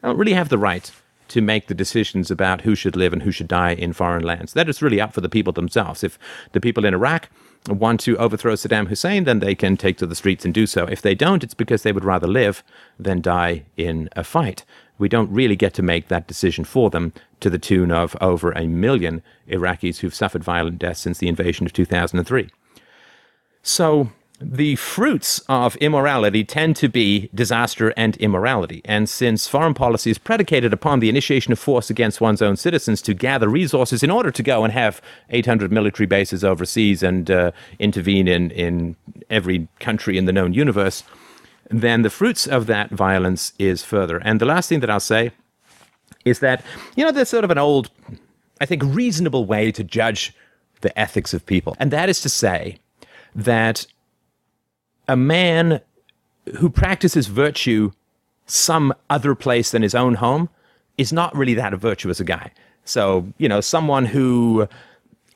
don't 0.01 0.17
really 0.17 0.33
have 0.33 0.49
the 0.49 0.57
right 0.57 0.91
to 1.27 1.41
make 1.41 1.67
the 1.67 1.73
decisions 1.73 2.29
about 2.29 2.61
who 2.61 2.75
should 2.75 2.95
live 2.95 3.13
and 3.13 3.23
who 3.23 3.31
should 3.31 3.47
die 3.47 3.71
in 3.71 3.93
foreign 3.93 4.23
lands. 4.23 4.53
That 4.53 4.67
is 4.67 4.81
really 4.81 4.99
up 4.99 5.13
for 5.13 5.21
the 5.21 5.29
people 5.29 5.53
themselves. 5.53 6.03
If 6.03 6.19
the 6.51 6.59
people 6.59 6.83
in 6.83 6.93
Iraq 6.93 7.29
want 7.67 7.99
to 8.01 8.17
overthrow 8.17 8.53
Saddam 8.53 8.87
Hussein, 8.87 9.23
then 9.23 9.39
they 9.39 9.55
can 9.55 9.77
take 9.77 9.97
to 9.97 10.07
the 10.07 10.15
streets 10.15 10.45
and 10.45 10.53
do 10.53 10.65
so. 10.65 10.85
If 10.85 11.01
they 11.01 11.15
don't, 11.15 11.43
it's 11.43 11.53
because 11.53 11.83
they 11.83 11.91
would 11.91 12.03
rather 12.03 12.27
live 12.27 12.63
than 12.97 13.21
die 13.21 13.65
in 13.77 14.09
a 14.15 14.23
fight 14.23 14.65
we 15.01 15.09
don't 15.09 15.31
really 15.31 15.55
get 15.55 15.73
to 15.73 15.81
make 15.81 16.09
that 16.09 16.27
decision 16.27 16.63
for 16.63 16.91
them 16.91 17.11
to 17.39 17.49
the 17.49 17.57
tune 17.57 17.91
of 17.91 18.15
over 18.21 18.51
a 18.51 18.67
million 18.67 19.23
Iraqis 19.49 19.97
who've 19.97 20.13
suffered 20.13 20.43
violent 20.43 20.77
deaths 20.77 21.01
since 21.01 21.17
the 21.17 21.27
invasion 21.27 21.65
of 21.65 21.73
2003. 21.73 22.47
So, 23.63 24.11
the 24.41 24.75
fruits 24.75 25.39
of 25.47 25.75
immorality 25.77 26.43
tend 26.43 26.75
to 26.77 26.89
be 26.89 27.29
disaster 27.33 27.93
and 27.95 28.17
immorality. 28.17 28.81
And 28.85 29.07
since 29.07 29.47
foreign 29.47 29.73
policy 29.73 30.09
is 30.09 30.17
predicated 30.17 30.73
upon 30.73 30.99
the 30.99 31.09
initiation 31.09 31.53
of 31.53 31.59
force 31.59 31.89
against 31.89 32.21
one's 32.21 32.41
own 32.41 32.55
citizens 32.55 33.01
to 33.03 33.13
gather 33.13 33.47
resources 33.47 34.03
in 34.03 34.09
order 34.09 34.31
to 34.31 34.43
go 34.43 34.63
and 34.63 34.73
have 34.73 35.01
800 35.29 35.71
military 35.71 36.07
bases 36.07 36.43
overseas 36.43 37.03
and 37.03 37.29
uh, 37.29 37.51
intervene 37.79 38.27
in, 38.27 38.51
in 38.51 38.95
every 39.29 39.67
country 39.79 40.17
in 40.17 40.25
the 40.25 40.33
known 40.33 40.53
universe, 40.53 41.03
then 41.69 42.01
the 42.01 42.09
fruits 42.09 42.47
of 42.47 42.65
that 42.65 42.89
violence 42.89 43.53
is 43.59 43.83
further. 43.83 44.17
And 44.17 44.41
the 44.41 44.45
last 44.45 44.67
thing 44.67 44.79
that 44.79 44.89
I'll 44.89 44.99
say 44.99 45.31
is 46.25 46.39
that, 46.39 46.63
you 46.95 47.03
know, 47.03 47.11
there's 47.11 47.29
sort 47.29 47.43
of 47.43 47.51
an 47.51 47.57
old, 47.57 47.89
I 48.59 48.65
think, 48.65 48.83
reasonable 48.83 49.45
way 49.45 49.71
to 49.71 49.83
judge 49.83 50.33
the 50.81 50.97
ethics 50.99 51.33
of 51.33 51.45
people. 51.45 51.75
And 51.79 51.91
that 51.91 52.09
is 52.09 52.21
to 52.21 52.29
say 52.29 52.77
that 53.35 53.85
a 55.07 55.15
man 55.15 55.81
who 56.57 56.69
practices 56.69 57.27
virtue 57.27 57.91
some 58.45 58.93
other 59.09 59.35
place 59.35 59.71
than 59.71 59.81
his 59.81 59.95
own 59.95 60.15
home 60.15 60.49
is 60.97 61.13
not 61.13 61.35
really 61.35 61.53
that 61.53 61.73
a 61.73 61.77
virtuous 61.77 62.19
a 62.19 62.23
guy. 62.23 62.51
So, 62.83 63.27
you 63.37 63.47
know, 63.47 63.61
someone 63.61 64.05
who 64.05 64.67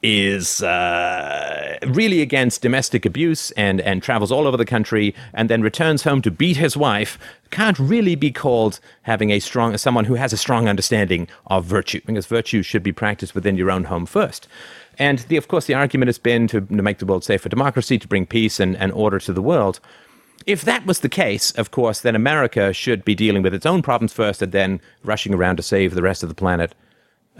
is 0.07 0.61
uh, 0.61 1.77
really 1.87 2.21
against 2.21 2.61
domestic 2.61 3.05
abuse 3.05 3.49
and, 3.51 3.81
and 3.81 4.03
travels 4.03 4.31
all 4.31 4.45
over 4.45 4.57
the 4.57 4.65
country 4.65 5.15
and 5.33 5.49
then 5.49 5.63
returns 5.63 6.03
home 6.03 6.21
to 6.21 6.29
beat 6.29 6.57
his 6.57 6.77
wife 6.77 7.17
can't 7.49 7.79
really 7.79 8.13
be 8.15 8.31
called 8.31 8.79
having 9.03 9.31
a 9.31 9.39
strong 9.39 9.75
someone 9.77 10.05
who 10.05 10.13
has 10.13 10.31
a 10.31 10.37
strong 10.37 10.67
understanding 10.67 11.27
of 11.47 11.65
virtue 11.65 12.01
because 12.05 12.27
virtue 12.27 12.61
should 12.61 12.83
be 12.83 12.91
practiced 12.91 13.33
within 13.33 13.55
your 13.55 13.71
own 13.71 13.85
home 13.85 14.05
first 14.05 14.47
and 14.97 15.19
the, 15.19 15.37
of 15.37 15.47
course 15.47 15.65
the 15.65 15.73
argument 15.73 16.07
has 16.07 16.17
been 16.17 16.47
to, 16.47 16.61
to 16.61 16.81
make 16.81 16.99
the 16.99 17.05
world 17.05 17.23
safe 17.23 17.41
for 17.41 17.49
democracy 17.49 17.97
to 17.97 18.07
bring 18.07 18.25
peace 18.25 18.59
and, 18.59 18.75
and 18.77 18.91
order 18.91 19.19
to 19.19 19.33
the 19.33 19.41
world 19.41 19.79
if 20.45 20.61
that 20.61 20.85
was 20.85 20.99
the 20.99 21.09
case, 21.09 21.51
of 21.51 21.71
course, 21.71 22.01
then 22.01 22.15
America 22.15 22.71
should 22.71 23.03
be 23.03 23.15
dealing 23.15 23.41
with 23.41 23.53
its 23.53 23.65
own 23.65 23.81
problems 23.81 24.13
first 24.13 24.41
and 24.41 24.51
then 24.51 24.79
rushing 25.03 25.33
around 25.33 25.57
to 25.57 25.63
save 25.63 25.95
the 25.95 26.03
rest 26.03 26.21
of 26.21 26.29
the 26.29 26.35
planet 26.35 26.75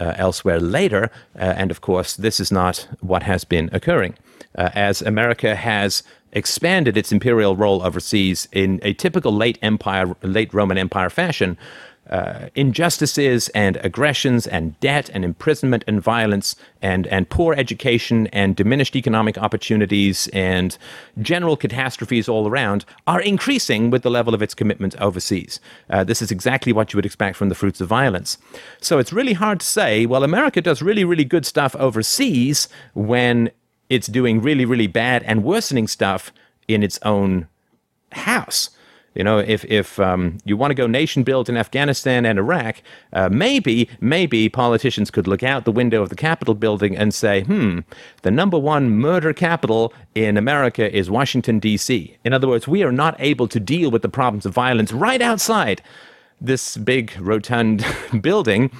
uh, 0.00 0.14
elsewhere 0.16 0.58
later. 0.58 1.10
Uh, 1.38 1.54
and 1.56 1.70
of 1.70 1.80
course, 1.80 2.16
this 2.16 2.40
is 2.40 2.50
not 2.50 2.88
what 3.00 3.22
has 3.22 3.44
been 3.44 3.70
occurring. 3.72 4.14
uh, 4.56 4.70
as 4.74 5.02
America 5.02 5.54
has 5.54 6.02
expanded 6.32 6.96
its 6.96 7.12
imperial 7.12 7.56
role 7.56 7.82
overseas 7.82 8.48
in 8.52 8.80
a 8.82 8.92
typical 8.94 9.32
late 9.32 9.58
empire, 9.62 10.14
late 10.22 10.52
Roman 10.52 10.78
Empire 10.78 11.10
fashion 11.10 11.56
uh, 12.10 12.48
injustices 12.54 13.48
and 13.48 13.76
aggressions 13.78 14.46
and 14.46 14.78
debt 14.80 15.10
and 15.12 15.24
imprisonment 15.24 15.82
and 15.86 16.00
violence 16.00 16.54
and, 16.80 17.06
and 17.08 17.28
poor 17.28 17.54
education 17.54 18.28
and 18.28 18.54
diminished 18.54 18.94
economic 18.94 19.36
opportunities 19.38 20.28
and 20.28 20.78
general 21.20 21.56
catastrophes 21.56 22.28
all 22.28 22.48
around 22.48 22.84
are 23.06 23.20
increasing 23.20 23.90
with 23.90 24.02
the 24.02 24.10
level 24.10 24.34
of 24.34 24.42
its 24.42 24.54
commitment 24.54 24.94
overseas. 25.00 25.58
Uh, 25.90 26.04
this 26.04 26.22
is 26.22 26.30
exactly 26.30 26.72
what 26.72 26.92
you 26.92 26.96
would 26.96 27.06
expect 27.06 27.36
from 27.36 27.48
the 27.48 27.54
fruits 27.54 27.80
of 27.80 27.88
violence. 27.88 28.38
So 28.80 28.98
it's 28.98 29.12
really 29.12 29.32
hard 29.32 29.60
to 29.60 29.66
say, 29.66 30.06
well, 30.06 30.22
America 30.22 30.60
does 30.60 30.82
really, 30.82 31.04
really 31.04 31.24
good 31.24 31.44
stuff 31.44 31.74
overseas 31.76 32.68
when 32.94 33.50
it's 33.88 34.06
doing 34.06 34.40
really, 34.40 34.64
really 34.64 34.86
bad 34.86 35.22
and 35.24 35.44
worsening 35.44 35.88
stuff 35.88 36.32
in 36.68 36.82
its 36.82 36.98
own 37.02 37.48
house. 38.12 38.70
You 39.16 39.24
know, 39.24 39.38
if 39.38 39.64
if 39.64 39.98
um, 39.98 40.38
you 40.44 40.58
want 40.58 40.70
to 40.70 40.74
go 40.74 40.86
nation 40.86 41.22
build 41.22 41.48
in 41.48 41.56
Afghanistan 41.56 42.26
and 42.26 42.38
Iraq, 42.38 42.82
uh, 43.14 43.30
maybe 43.30 43.88
maybe 44.00 44.50
politicians 44.50 45.10
could 45.10 45.26
look 45.26 45.42
out 45.42 45.64
the 45.64 45.72
window 45.72 46.02
of 46.02 46.10
the 46.10 46.16
Capitol 46.16 46.54
building 46.54 46.94
and 46.94 47.14
say, 47.14 47.42
"Hmm, 47.42 47.80
the 48.22 48.30
number 48.30 48.58
one 48.58 48.90
murder 48.90 49.32
capital 49.32 49.94
in 50.14 50.36
America 50.36 50.94
is 50.94 51.10
Washington 51.10 51.58
D.C." 51.58 52.16
In 52.24 52.34
other 52.34 52.46
words, 52.46 52.68
we 52.68 52.82
are 52.82 52.92
not 52.92 53.16
able 53.18 53.48
to 53.48 53.58
deal 53.58 53.90
with 53.90 54.02
the 54.02 54.10
problems 54.10 54.44
of 54.44 54.52
violence 54.52 54.92
right 54.92 55.22
outside 55.22 55.80
this 56.38 56.76
big 56.76 57.16
rotund 57.18 57.84
building 58.20 58.70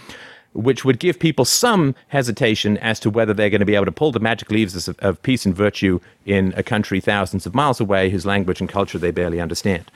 which 0.53 0.87
would 0.87 0.99
give 0.99 1.19
people 1.19 1.45
some 1.45 1.95
hesitation 2.09 2.79
as 2.79 2.99
to 2.99 3.11
whether 3.11 3.35
they're 3.35 3.51
going 3.51 3.61
to 3.61 3.67
be 3.67 3.75
able 3.75 3.85
to 3.85 3.93
pull 3.93 4.11
the 4.11 4.19
magic 4.19 4.51
leaves 4.51 4.89
of, 4.89 4.99
of, 5.01 5.23
peace 5.23 5.45
and 5.45 5.55
virtue 5.55 6.01
in 6.25 6.55
a 6.57 6.63
country 6.63 6.99
thousands 6.99 7.45
of 7.45 7.55
miles 7.55 7.79
away 7.79 8.09
whose 8.09 8.25
language 8.25 8.61
and 8.61 8.71
culture 8.71 8.99
they 8.99 9.11
barely 9.11 9.39
understand. 9.39 9.91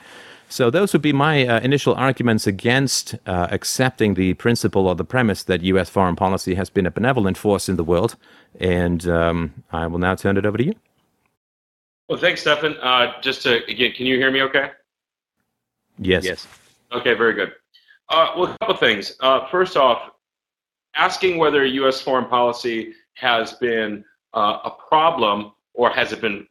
So 0.51 0.69
those 0.69 0.91
would 0.91 1.01
be 1.01 1.13
my 1.13 1.47
uh, 1.47 1.61
initial 1.61 1.95
arguments 1.95 2.45
against 2.45 3.15
uh, 3.25 3.47
accepting 3.51 4.15
the 4.15 4.33
principle 4.33 4.85
or 4.85 4.95
the 4.95 5.05
premise 5.05 5.43
that 5.43 5.61
U.S. 5.61 5.89
foreign 5.89 6.17
policy 6.17 6.55
has 6.55 6.69
been 6.69 6.85
a 6.85 6.91
benevolent 6.91 7.37
force 7.37 7.69
in 7.69 7.77
the 7.77 7.85
world. 7.85 8.17
And 8.59 9.07
um, 9.07 9.63
I 9.71 9.87
will 9.87 9.97
now 9.97 10.13
turn 10.15 10.35
it 10.35 10.45
over 10.45 10.57
to 10.57 10.65
you. 10.65 10.73
Well, 12.09 12.19
thanks, 12.19 12.41
Stefan. 12.41 12.75
Uh, 12.81 13.13
just 13.21 13.43
to 13.43 13.63
again, 13.65 13.93
can 13.93 14.05
you 14.05 14.17
hear 14.17 14.29
me? 14.29 14.41
Okay. 14.41 14.71
Yes. 15.97 16.25
Yes. 16.25 16.45
Okay. 16.91 17.13
Very 17.13 17.33
good. 17.33 17.53
Uh, 18.09 18.33
well, 18.35 18.51
a 18.51 18.57
couple 18.57 18.75
things. 18.75 19.15
Uh, 19.21 19.47
first 19.47 19.77
off, 19.77 20.11
asking 20.95 21.37
whether 21.37 21.63
U.S. 21.63 22.01
foreign 22.01 22.25
policy 22.25 22.93
has 23.13 23.53
been 23.53 24.03
uh, 24.33 24.57
a 24.65 24.71
problem 24.71 25.53
or 25.73 25.89
has 25.91 26.11
it 26.11 26.19
been 26.19 26.45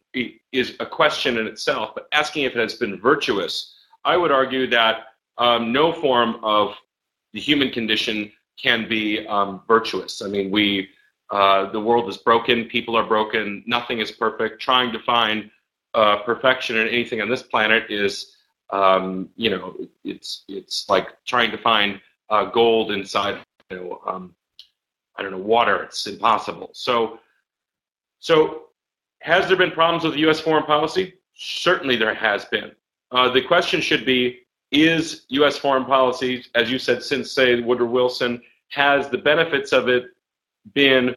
is 0.53 0.75
a 0.81 0.87
question 0.87 1.37
in 1.37 1.47
itself, 1.47 1.91
but 1.95 2.09
asking 2.13 2.45
if 2.45 2.57
it 2.57 2.59
has 2.59 2.75
been 2.75 2.99
virtuous 2.99 3.75
I 4.05 4.17
would 4.17 4.31
argue 4.31 4.67
that 4.69 5.07
um, 5.39 5.73
no 5.73 5.93
form 5.93 6.37
of 6.43 6.75
the 7.33 7.41
human 7.41 7.71
condition 7.71 8.33
can 8.61 8.89
be 8.89 9.27
um, 9.27 9.63
virtuous. 9.67 10.23
I 10.23 10.29
mean, 10.29 10.51
we 10.51 10.89
uh, 11.31 11.71
the 11.71 11.81
world 11.81 12.09
is 12.09 12.17
broken, 12.17 12.65
people 12.65 12.97
are 12.97 13.07
broken, 13.07 13.63
nothing 13.67 14.01
is 14.01 14.11
perfect. 14.11 14.61
Trying 14.61 14.93
to 14.93 14.99
find 14.99 15.51
uh, 15.95 16.23
perfection 16.23 16.77
in 16.77 16.89
anything 16.89 17.21
on 17.21 17.29
this 17.29 17.43
planet 17.43 17.85
is, 17.89 18.37
um, 18.71 19.29
you 19.37 19.51
know, 19.51 19.77
it's 20.05 20.45
it's 20.49 20.89
like 20.89 21.09
trying 21.25 21.51
to 21.53 21.59
find 21.59 22.01
uh, 22.31 22.45
gold 22.47 22.91
inside, 22.91 23.39
you 23.71 23.77
know, 23.77 24.01
um, 24.07 24.35
I 25.17 25.23
don't 25.23 25.31
know, 25.33 25.39
water. 25.39 25.85
It's 25.85 26.07
impossible. 26.07 26.71
So, 26.73 27.21
so 28.19 28.63
has 29.21 29.47
there 29.47 29.57
been 29.57 29.71
problems 29.71 30.05
with 30.05 30.17
U.S. 30.17 30.41
foreign 30.41 30.65
policy? 30.65 31.15
Certainly, 31.35 31.97
there 31.97 32.15
has 32.15 32.45
been. 32.47 32.73
Uh, 33.13 33.29
the 33.29 33.43
question 33.43 33.81
should 33.81 34.05
be 34.05 34.41
Is 34.71 35.27
U.S. 35.31 35.57
foreign 35.57 35.85
policy, 35.85 36.45
as 36.55 36.71
you 36.71 36.79
said, 36.79 37.03
since, 37.03 37.33
say, 37.33 37.61
Woodrow 37.61 37.89
Wilson, 37.89 38.43
has 38.69 39.09
the 39.09 39.19
benefits 39.19 39.73
of 39.73 39.89
it 39.89 40.05
been 40.75 41.15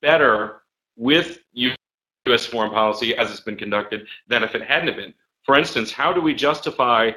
better 0.00 0.62
with 0.96 1.38
U.S. 1.52 2.46
foreign 2.46 2.70
policy 2.70 3.14
as 3.16 3.30
it's 3.30 3.40
been 3.40 3.56
conducted 3.56 4.06
than 4.28 4.42
if 4.42 4.54
it 4.54 4.62
hadn't 4.62 4.96
been? 4.96 5.12
For 5.42 5.56
instance, 5.58 5.92
how 5.92 6.12
do 6.12 6.22
we 6.22 6.34
justify, 6.34 7.12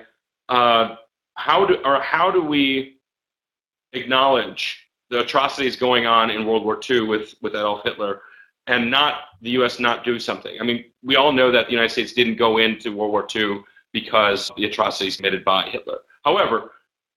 uh, 0.49 0.95
how 1.35 1.65
do, 1.65 1.77
or 1.85 2.01
how 2.01 2.29
do 2.29 2.41
we 2.41 2.97
acknowledge 3.93 4.85
the 5.09 5.21
atrocities 5.21 5.77
going 5.77 6.05
on 6.05 6.29
in 6.29 6.45
World 6.45 6.65
War 6.65 6.79
II 6.89 7.01
with, 7.01 7.35
with 7.41 7.53
Adolf 7.53 7.83
Hitler 7.85 8.21
and 8.67 8.91
not 8.91 9.21
the 9.41 9.51
U.S. 9.51 9.79
not 9.79 10.03
do 10.03 10.19
something? 10.19 10.57
I 10.59 10.65
mean, 10.65 10.83
we 11.01 11.15
all 11.15 11.31
know 11.31 11.49
that 11.49 11.67
the 11.67 11.71
United 11.71 11.91
States 11.91 12.11
didn't 12.11 12.35
go 12.35 12.57
into 12.57 12.93
World 12.93 13.11
War 13.13 13.25
II 13.33 13.63
because 14.01 14.51
the 14.57 14.65
atrocities 14.65 15.15
committed 15.17 15.43
by 15.43 15.63
Hitler. 15.69 15.99
However, 16.23 16.71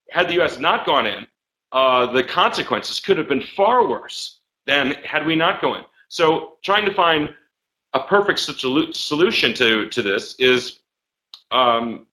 had 0.09 0.27
the 0.27 0.33
U.S. 0.35 0.57
not 0.57 0.83
gone 0.85 1.05
in, 1.05 1.27
uh, 1.71 2.11
the 2.11 2.23
consequences 2.23 2.99
could 2.99 3.17
have 3.19 3.29
been 3.29 3.43
far 3.55 3.87
worse 3.87 4.39
than 4.65 4.95
had 5.03 5.25
we 5.25 5.35
not 5.35 5.61
gone 5.61 5.77
in. 5.77 5.85
So 6.09 6.53
trying 6.63 6.85
to 6.85 6.93
find 6.93 7.29
a 7.93 7.99
perfect 7.99 8.39
solution 8.39 9.53
to, 9.53 9.89
to 9.89 10.01
this 10.01 10.35
is 10.39 10.79
um, 11.51 12.07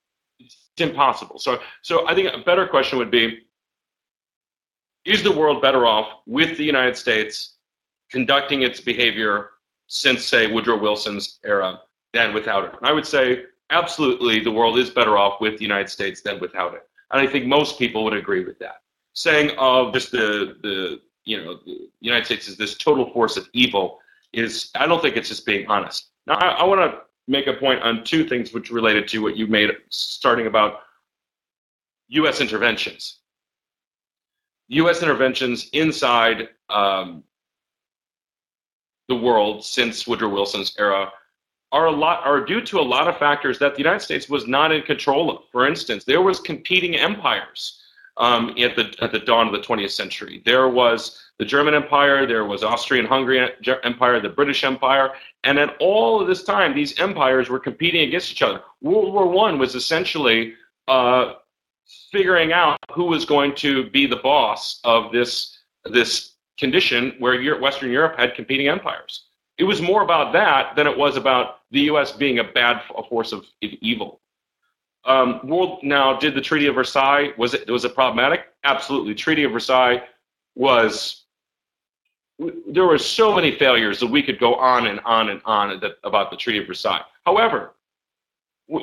impossible. 0.76 1.38
So, 1.38 1.60
so 1.82 2.06
I 2.06 2.14
think 2.14 2.32
a 2.32 2.38
better 2.38 2.66
question 2.66 2.98
would 2.98 3.10
be, 3.10 3.40
is 5.04 5.22
the 5.22 5.32
world 5.32 5.62
better 5.62 5.86
off 5.86 6.08
with 6.26 6.58
the 6.58 6.64
United 6.64 6.96
States 6.96 7.54
conducting 8.10 8.62
its 8.62 8.80
behavior 8.80 9.50
since, 9.86 10.24
say, 10.24 10.46
Woodrow 10.46 10.78
Wilson's 10.78 11.38
era 11.44 11.80
than 12.12 12.34
without 12.34 12.64
it? 12.64 12.74
And 12.78 12.86
I 12.86 12.92
would 12.92 13.06
say 13.06 13.44
absolutely 13.70 14.40
the 14.40 14.50
world 14.50 14.78
is 14.78 14.90
better 14.90 15.16
off 15.18 15.40
with 15.40 15.58
the 15.58 15.62
United 15.62 15.88
States 15.88 16.20
than 16.22 16.40
without 16.40 16.74
it. 16.74 16.88
And 17.10 17.20
I 17.20 17.30
think 17.30 17.46
most 17.46 17.78
people 17.78 18.04
would 18.04 18.14
agree 18.14 18.44
with 18.44 18.58
that. 18.58 18.82
Saying 19.14 19.56
of 19.58 19.92
just 19.92 20.12
the 20.12 20.56
the 20.62 21.00
you 21.24 21.42
know 21.42 21.58
the 21.64 21.88
United 22.00 22.26
States 22.26 22.48
is 22.48 22.56
this 22.56 22.76
total 22.76 23.12
force 23.12 23.36
of 23.36 23.48
evil 23.52 23.98
is 24.32 24.70
I 24.74 24.86
don't 24.86 25.02
think 25.02 25.16
it's 25.16 25.28
just 25.28 25.46
being 25.46 25.66
honest. 25.68 26.10
Now 26.26 26.34
I, 26.34 26.48
I 26.48 26.64
want 26.64 26.80
to 26.80 27.00
make 27.26 27.46
a 27.46 27.54
point 27.54 27.82
on 27.82 28.04
two 28.04 28.26
things 28.26 28.52
which 28.52 28.70
related 28.70 29.08
to 29.08 29.22
what 29.22 29.36
you 29.36 29.46
made 29.46 29.70
starting 29.90 30.46
about 30.46 30.80
U.S. 32.08 32.40
interventions. 32.40 33.18
U.S. 34.68 35.02
interventions 35.02 35.68
inside 35.72 36.48
um, 36.70 37.22
the 39.08 39.16
world 39.16 39.64
since 39.64 40.06
Woodrow 40.06 40.28
Wilson's 40.28 40.74
era 40.78 41.10
are 41.72 41.86
a 41.86 41.90
lot 41.90 42.24
are 42.24 42.44
due 42.44 42.60
to 42.62 42.80
a 42.80 42.82
lot 42.82 43.08
of 43.08 43.18
factors 43.18 43.58
that 43.58 43.74
the 43.74 43.78
United 43.78 44.00
States 44.00 44.28
was 44.28 44.46
not 44.46 44.72
in 44.72 44.82
control 44.82 45.30
of. 45.30 45.42
For 45.52 45.66
instance, 45.66 46.04
there 46.04 46.22
was 46.22 46.40
competing 46.40 46.96
empires 46.96 47.82
um, 48.16 48.54
at 48.58 48.76
the 48.76 48.94
at 49.00 49.12
the 49.12 49.18
dawn 49.18 49.46
of 49.46 49.52
the 49.52 49.66
20th 49.66 49.90
century. 49.90 50.42
There 50.44 50.68
was 50.68 51.22
the 51.38 51.44
German 51.44 51.74
Empire, 51.74 52.26
there 52.26 52.44
was 52.44 52.64
Austrian-Hungary 52.64 53.50
Empire, 53.84 54.20
the 54.20 54.28
British 54.28 54.64
Empire, 54.64 55.10
and 55.44 55.58
at 55.58 55.76
all 55.78 56.20
of 56.20 56.26
this 56.26 56.42
time, 56.42 56.74
these 56.74 56.98
empires 56.98 57.48
were 57.48 57.60
competing 57.60 58.08
against 58.08 58.32
each 58.32 58.42
other. 58.42 58.60
World 58.82 59.12
War 59.12 59.28
One 59.28 59.58
was 59.58 59.74
essentially 59.74 60.54
uh, 60.88 61.34
figuring 62.10 62.52
out 62.52 62.76
who 62.92 63.04
was 63.04 63.24
going 63.24 63.54
to 63.56 63.88
be 63.90 64.06
the 64.06 64.16
boss 64.16 64.80
of 64.84 65.12
this 65.12 65.58
this 65.84 66.32
condition 66.58 67.14
where 67.18 67.58
Western 67.60 67.90
Europe 67.90 68.18
had 68.18 68.34
competing 68.34 68.68
empires. 68.68 69.26
It 69.58 69.64
was 69.64 69.80
more 69.80 70.02
about 70.02 70.32
that 70.32 70.74
than 70.76 70.86
it 70.86 70.96
was 70.96 71.16
about 71.16 71.57
the 71.70 71.80
U.S. 71.82 72.12
being 72.12 72.38
a 72.38 72.44
bad 72.44 72.82
a 72.96 73.02
force 73.02 73.32
of 73.32 73.46
evil. 73.60 74.20
Um, 75.04 75.40
world 75.44 75.80
now 75.82 76.18
did 76.18 76.34
the 76.34 76.40
Treaty 76.40 76.66
of 76.66 76.74
Versailles 76.74 77.30
was 77.38 77.54
it 77.54 77.68
was 77.70 77.84
it 77.84 77.94
problematic? 77.94 78.46
Absolutely. 78.64 79.14
Treaty 79.14 79.44
of 79.44 79.52
Versailles 79.52 80.02
was 80.54 81.24
there 82.68 82.84
were 82.84 82.98
so 82.98 83.34
many 83.34 83.56
failures 83.58 83.98
that 84.00 84.06
we 84.06 84.22
could 84.22 84.38
go 84.38 84.54
on 84.54 84.86
and 84.86 85.00
on 85.00 85.30
and 85.30 85.40
on 85.44 85.80
about 86.04 86.30
the 86.30 86.36
Treaty 86.36 86.58
of 86.58 86.66
Versailles. 86.66 87.02
However, 87.26 87.74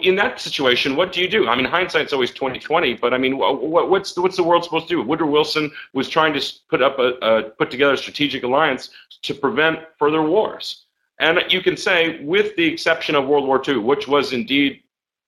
in 0.01 0.15
that 0.15 0.41
situation, 0.41 0.95
what 0.95 1.13
do 1.13 1.21
you 1.21 1.29
do? 1.29 1.47
I 1.47 1.55
mean, 1.55 1.65
hindsight's 1.65 2.11
always 2.11 2.31
twenty 2.31 2.59
twenty, 2.59 2.95
but 2.95 3.13
I 3.13 3.17
mean, 3.17 3.37
what, 3.37 3.89
what's 3.89 4.17
what's 4.17 4.35
the 4.35 4.43
world 4.43 4.63
supposed 4.63 4.87
to 4.87 4.95
do? 4.95 5.01
Woodrow 5.01 5.29
Wilson 5.29 5.71
was 5.93 6.09
trying 6.09 6.33
to 6.33 6.53
put 6.69 6.81
up 6.81 6.97
a, 6.97 7.13
a 7.21 7.43
put 7.51 7.69
together 7.69 7.93
a 7.93 7.97
strategic 7.97 8.43
alliance 8.43 8.89
to 9.21 9.33
prevent 9.35 9.79
further 9.99 10.23
wars, 10.23 10.84
and 11.19 11.39
you 11.49 11.61
can 11.61 11.77
say, 11.77 12.23
with 12.23 12.55
the 12.55 12.65
exception 12.65 13.15
of 13.15 13.27
World 13.27 13.47
War 13.47 13.61
II, 13.65 13.77
which 13.77 14.07
was 14.07 14.33
indeed 14.33 14.81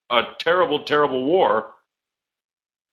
a 0.10 0.24
terrible, 0.40 0.84
terrible 0.84 1.26
war, 1.26 1.76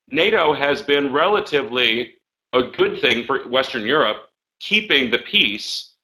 NATO 0.08 0.52
has 0.52 0.82
been 0.82 1.12
relatively 1.12 2.14
a 2.52 2.62
good 2.62 3.00
thing 3.00 3.24
for 3.24 3.48
Western 3.48 3.82
Europe, 3.82 4.28
keeping 4.60 5.10
the 5.10 5.18
peace 5.18 5.94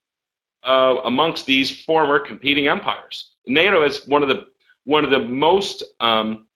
uh, 0.64 0.96
amongst 1.04 1.46
these 1.46 1.84
former 1.84 2.18
competing 2.18 2.66
empires. 2.66 3.32
NATO 3.46 3.84
is 3.84 4.06
one 4.06 4.22
of 4.22 4.28
the 4.28 4.46
one 4.84 5.04
of 5.04 5.10
the 5.10 5.20
most 5.20 5.84
um, 6.00 6.46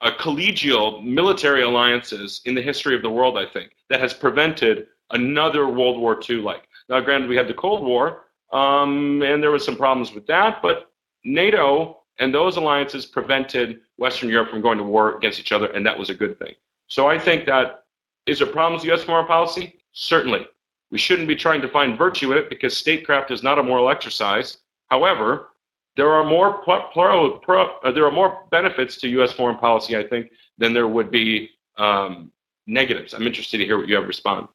uh, 0.00 0.12
collegial 0.18 1.04
military 1.04 1.62
alliances 1.62 2.42
in 2.44 2.54
the 2.54 2.62
history 2.62 2.94
of 2.94 3.02
the 3.02 3.10
world, 3.10 3.36
I 3.38 3.46
think, 3.46 3.72
that 3.88 4.00
has 4.00 4.14
prevented 4.14 4.86
another 5.10 5.66
World 5.66 5.98
War 5.98 6.20
II 6.28 6.36
like. 6.36 6.68
Now, 6.88 7.00
granted, 7.00 7.28
we 7.28 7.36
had 7.36 7.48
the 7.48 7.54
Cold 7.54 7.82
War, 7.82 8.26
um, 8.52 9.22
and 9.22 9.42
there 9.42 9.50
was 9.50 9.64
some 9.64 9.76
problems 9.76 10.12
with 10.12 10.26
that. 10.26 10.60
But 10.62 10.90
NATO 11.24 12.02
and 12.18 12.34
those 12.34 12.56
alliances 12.56 13.06
prevented 13.06 13.80
Western 13.96 14.28
Europe 14.28 14.50
from 14.50 14.60
going 14.60 14.78
to 14.78 14.84
war 14.84 15.16
against 15.16 15.40
each 15.40 15.52
other, 15.52 15.66
and 15.66 15.84
that 15.86 15.98
was 15.98 16.10
a 16.10 16.14
good 16.14 16.38
thing. 16.38 16.54
So 16.88 17.08
I 17.08 17.18
think 17.18 17.46
that 17.46 17.84
is 18.26 18.38
there 18.38 18.46
problems 18.46 18.82
with 18.82 18.88
U.S. 18.88 19.04
foreign 19.04 19.26
policy? 19.26 19.80
Certainly. 19.92 20.46
We 20.90 20.98
shouldn't 20.98 21.28
be 21.28 21.36
trying 21.36 21.62
to 21.62 21.68
find 21.68 21.96
virtue 21.96 22.32
in 22.32 22.38
it 22.38 22.50
because 22.50 22.76
statecraft 22.76 23.30
is 23.30 23.42
not 23.42 23.58
a 23.58 23.62
moral 23.62 23.88
exercise. 23.88 24.58
However, 24.88 25.48
there 25.96 26.12
are 26.12 26.24
more 26.24 26.62
plural, 26.92 27.40
uh, 27.48 27.92
there 27.92 28.06
are 28.06 28.12
more 28.12 28.44
benefits 28.50 28.96
to 28.98 29.08
U.S. 29.08 29.32
foreign 29.32 29.56
policy, 29.56 29.96
I 29.96 30.06
think, 30.06 30.30
than 30.58 30.72
there 30.72 30.88
would 30.88 31.10
be 31.10 31.50
um, 31.78 32.30
negatives. 32.66 33.14
I'm 33.14 33.26
interested 33.26 33.58
to 33.58 33.64
hear 33.64 33.78
what 33.78 33.88
you 33.88 33.94
have 33.94 34.04
to 34.04 34.08
respond. 34.08 34.48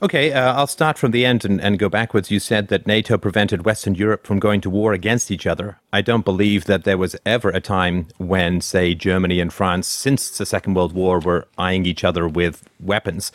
Okay, 0.00 0.32
uh, 0.32 0.54
I'll 0.54 0.68
start 0.68 0.96
from 0.96 1.10
the 1.10 1.26
end 1.26 1.44
and, 1.44 1.60
and 1.60 1.76
go 1.76 1.88
backwards. 1.88 2.30
You 2.30 2.38
said 2.38 2.68
that 2.68 2.86
NATO 2.86 3.18
prevented 3.18 3.64
Western 3.64 3.96
Europe 3.96 4.28
from 4.28 4.38
going 4.38 4.60
to 4.60 4.70
war 4.70 4.92
against 4.92 5.28
each 5.28 5.44
other. 5.44 5.80
I 5.92 6.02
don't 6.02 6.24
believe 6.24 6.66
that 6.66 6.84
there 6.84 6.96
was 6.96 7.16
ever 7.26 7.48
a 7.48 7.60
time 7.60 8.06
when, 8.16 8.60
say, 8.60 8.94
Germany 8.94 9.40
and 9.40 9.52
France, 9.52 9.88
since 9.88 10.38
the 10.38 10.46
Second 10.46 10.74
World 10.74 10.92
War, 10.92 11.18
were 11.18 11.48
eyeing 11.58 11.84
each 11.84 12.04
other 12.04 12.28
with 12.28 12.62
weapons. 12.78 13.32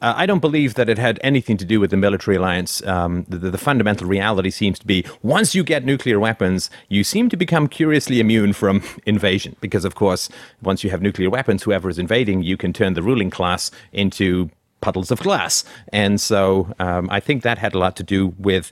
Uh, 0.00 0.14
I 0.16 0.24
don't 0.24 0.40
believe 0.40 0.74
that 0.74 0.88
it 0.88 0.96
had 0.96 1.18
anything 1.22 1.58
to 1.58 1.66
do 1.66 1.80
with 1.80 1.90
the 1.90 1.96
military 1.98 2.36
alliance. 2.36 2.82
Um, 2.86 3.24
the, 3.28 3.50
the, 3.50 3.58
fundamental 3.58 4.06
reality 4.06 4.50
seems 4.50 4.78
to 4.78 4.86
be 4.86 5.04
once 5.22 5.54
you 5.54 5.64
get 5.64 5.84
nuclear 5.84 6.20
weapons, 6.20 6.70
you 6.88 7.02
seem 7.02 7.28
to 7.28 7.36
become 7.36 7.66
curiously 7.66 8.20
immune 8.20 8.52
from 8.54 8.82
invasion. 9.06 9.56
Because, 9.60 9.84
of 9.84 9.94
course, 9.94 10.30
once 10.62 10.82
you 10.82 10.90
have 10.90 11.02
nuclear 11.02 11.28
weapons, 11.28 11.62
whoever 11.62 11.90
is 11.90 11.98
invading, 11.98 12.42
you 12.42 12.56
can 12.56 12.72
turn 12.72 12.94
the 12.94 13.02
ruling 13.02 13.30
class 13.30 13.70
into 13.92 14.50
puddles 14.86 15.10
of 15.10 15.18
glass. 15.28 15.64
And 15.92 16.20
so 16.20 16.72
um, 16.78 17.04
I 17.10 17.18
think 17.26 17.42
that 17.42 17.58
had 17.58 17.74
a 17.74 17.78
lot 17.84 17.94
to 17.96 18.04
do 18.04 18.20
with 18.38 18.66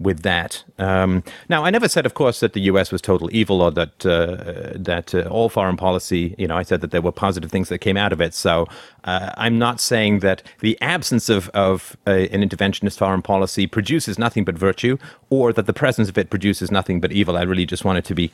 with 0.00 0.22
that. 0.22 0.64
Um, 0.78 1.24
now, 1.48 1.64
I 1.64 1.70
never 1.70 1.88
said, 1.88 2.06
of 2.06 2.14
course, 2.14 2.38
that 2.40 2.52
the 2.52 2.60
U.S. 2.72 2.92
was 2.92 3.02
total 3.02 3.28
evil 3.32 3.60
or 3.60 3.72
that 3.72 4.06
uh, 4.06 4.72
that 4.90 5.14
uh, 5.14 5.22
all 5.22 5.48
foreign 5.48 5.76
policy. 5.76 6.34
You 6.38 6.46
know, 6.48 6.56
I 6.56 6.62
said 6.62 6.80
that 6.82 6.90
there 6.92 7.02
were 7.02 7.12
positive 7.12 7.50
things 7.50 7.68
that 7.68 7.78
came 7.78 7.96
out 7.96 8.12
of 8.12 8.20
it. 8.20 8.32
So 8.32 8.66
uh, 9.04 9.30
I'm 9.36 9.58
not 9.58 9.80
saying 9.80 10.20
that 10.20 10.42
the 10.60 10.74
absence 10.80 11.28
of 11.28 11.48
of 11.50 11.96
a, 12.06 12.28
an 12.34 12.48
interventionist 12.48 12.98
foreign 12.98 13.22
policy 13.22 13.66
produces 13.66 14.18
nothing 14.18 14.44
but 14.44 14.56
virtue, 14.56 14.96
or 15.30 15.52
that 15.52 15.66
the 15.66 15.78
presence 15.82 16.08
of 16.08 16.16
it 16.16 16.30
produces 16.30 16.70
nothing 16.70 17.00
but 17.00 17.10
evil. 17.12 17.36
I 17.36 17.42
really 17.42 17.66
just 17.66 17.84
wanted 17.84 18.04
to 18.04 18.14
be 18.14 18.30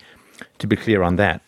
to 0.58 0.66
be 0.66 0.76
clear 0.76 1.02
on 1.02 1.16
that. 1.16 1.40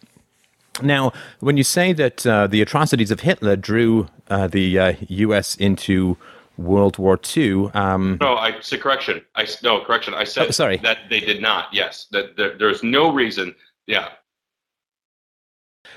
Now, 0.83 1.13
when 1.41 1.57
you 1.57 1.65
say 1.65 1.93
that 1.93 2.27
uh, 2.27 2.47
the 2.47 2.61
atrocities 2.63 3.11
of 3.11 3.21
Hitler 3.21 3.57
drew 3.57 4.09
uh, 4.29 4.47
the 4.47 4.79
uh, 4.79 4.93
U.S. 5.09 5.57
into 5.57 6.17
World 6.59 6.99
War 6.99 7.19
II, 7.37 7.71
um, 7.75 8.19
no, 8.21 8.37
I 8.37 8.61
said 8.61 8.81
correction. 8.81 9.23
I 9.35 9.47
no 9.63 9.85
correction. 9.85 10.15
I 10.15 10.25
said 10.25 10.49
oh, 10.49 10.51
sorry. 10.51 10.79
that 10.79 10.99
they 11.11 11.21
did 11.21 11.41
not. 11.41 11.73
Yes, 11.73 12.07
that 12.13 12.37
there, 12.37 12.57
there's 12.59 12.83
no 12.83 13.13
reason. 13.13 13.55
Yeah. 13.87 14.09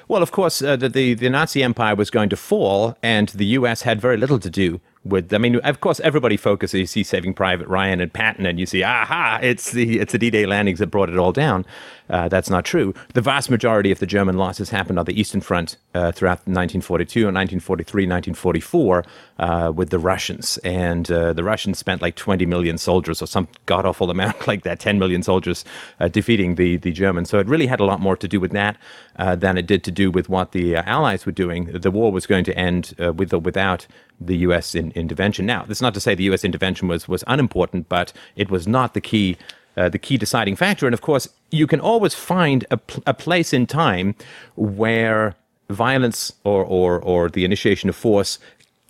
Well, 0.07 0.21
of 0.21 0.31
course, 0.31 0.62
uh, 0.62 0.75
the, 0.75 0.89
the 0.89 1.13
the 1.13 1.29
Nazi 1.29 1.63
Empire 1.63 1.95
was 1.95 2.09
going 2.09 2.29
to 2.29 2.38
fall, 2.38 2.98
and 3.01 3.29
the 3.29 3.45
U.S. 3.45 3.83
had 3.83 4.00
very 4.00 4.17
little 4.17 4.39
to 4.39 4.50
do 4.50 4.81
with. 5.09 5.33
I 5.33 5.37
mean, 5.37 5.57
of 5.57 5.81
course, 5.81 5.99
everybody 5.99 6.37
focuses. 6.37 6.79
You 6.79 6.85
see 6.85 7.03
Saving 7.03 7.33
Private 7.33 7.67
Ryan 7.67 8.01
and 8.01 8.11
Patton, 8.11 8.45
and 8.45 8.59
you 8.59 8.65
see, 8.65 8.83
aha, 8.83 9.39
it's 9.41 9.71
the 9.71 9.99
it's 9.99 10.11
the 10.11 10.17
D-Day 10.17 10.45
landings 10.45 10.79
that 10.79 10.87
brought 10.87 11.09
it 11.09 11.17
all 11.17 11.31
down. 11.31 11.65
Uh, 12.09 12.27
that's 12.27 12.49
not 12.49 12.65
true. 12.65 12.93
The 13.13 13.21
vast 13.21 13.49
majority 13.49 13.91
of 13.91 13.99
the 13.99 14.07
German 14.07 14.37
losses 14.37 14.71
happened 14.71 14.97
on 14.97 15.05
the 15.05 15.19
Eastern 15.19 15.41
Front 15.41 15.77
uh, 15.93 16.11
throughout 16.11 16.39
1942 16.39 17.19
and 17.27 17.35
1943, 17.35 18.03
1944 18.03 19.05
uh, 19.37 19.71
with 19.75 19.91
the 19.91 19.99
Russians. 19.99 20.57
And 20.59 21.09
uh, 21.11 21.33
the 21.33 21.43
Russians 21.43 21.77
spent 21.77 22.01
like 22.01 22.15
20 22.15 22.45
million 22.47 22.77
soldiers 22.77 23.21
or 23.21 23.27
some 23.27 23.47
god 23.67 23.85
awful 23.85 24.09
amount 24.09 24.47
like 24.47 24.63
that, 24.63 24.79
10 24.79 24.97
million 24.97 25.21
soldiers 25.21 25.63
uh, 25.99 26.07
defeating 26.07 26.55
the, 26.55 26.77
the 26.77 26.91
Germans. 26.91 27.29
So 27.29 27.37
it 27.37 27.47
really 27.47 27.67
had 27.67 27.79
a 27.79 27.85
lot 27.85 27.99
more 27.99 28.17
to 28.17 28.27
do 28.27 28.39
with 28.39 28.51
that 28.51 28.77
uh, 29.17 29.35
than 29.35 29.57
it 29.57 29.67
did 29.67 29.83
to 29.83 29.91
do 29.91 30.09
with 30.09 30.29
what 30.29 30.51
the 30.51 30.77
Allies 30.77 31.25
were 31.25 31.31
doing. 31.31 31.65
The 31.65 31.91
war 31.91 32.11
was 32.11 32.25
going 32.25 32.45
to 32.45 32.57
end 32.57 32.95
with 32.97 33.33
or 33.33 33.39
without 33.39 33.85
the 34.19 34.38
U.S. 34.38 34.75
In, 34.75 34.91
intervention. 34.91 35.45
Now, 35.45 35.63
that's 35.67 35.81
not 35.81 35.93
to 35.93 35.99
say 35.99 36.15
the 36.15 36.23
U.S. 36.23 36.43
intervention 36.43 36.88
was, 36.88 37.07
was 37.07 37.23
unimportant, 37.27 37.89
but 37.89 38.13
it 38.35 38.49
was 38.49 38.67
not 38.67 38.93
the 38.93 39.01
key 39.01 39.38
uh, 39.77 39.88
the 39.88 39.99
key 39.99 40.17
deciding 40.17 40.55
factor. 40.55 40.88
And 40.88 40.93
of 40.93 41.01
course, 41.01 41.29
you 41.51 41.65
can 41.65 41.79
always 41.79 42.13
find 42.13 42.65
a, 42.69 42.77
pl- 42.77 43.03
a 43.07 43.13
place 43.13 43.53
in 43.53 43.65
time 43.65 44.13
where 44.55 45.35
violence 45.69 46.33
or, 46.43 46.65
or, 46.65 46.99
or 46.99 47.29
the 47.29 47.45
initiation 47.45 47.88
of 47.88 47.95
force 47.95 48.39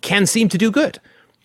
can 0.00 0.26
seem 0.26 0.48
to 0.48 0.58
do 0.58 0.70
good. 0.70 0.98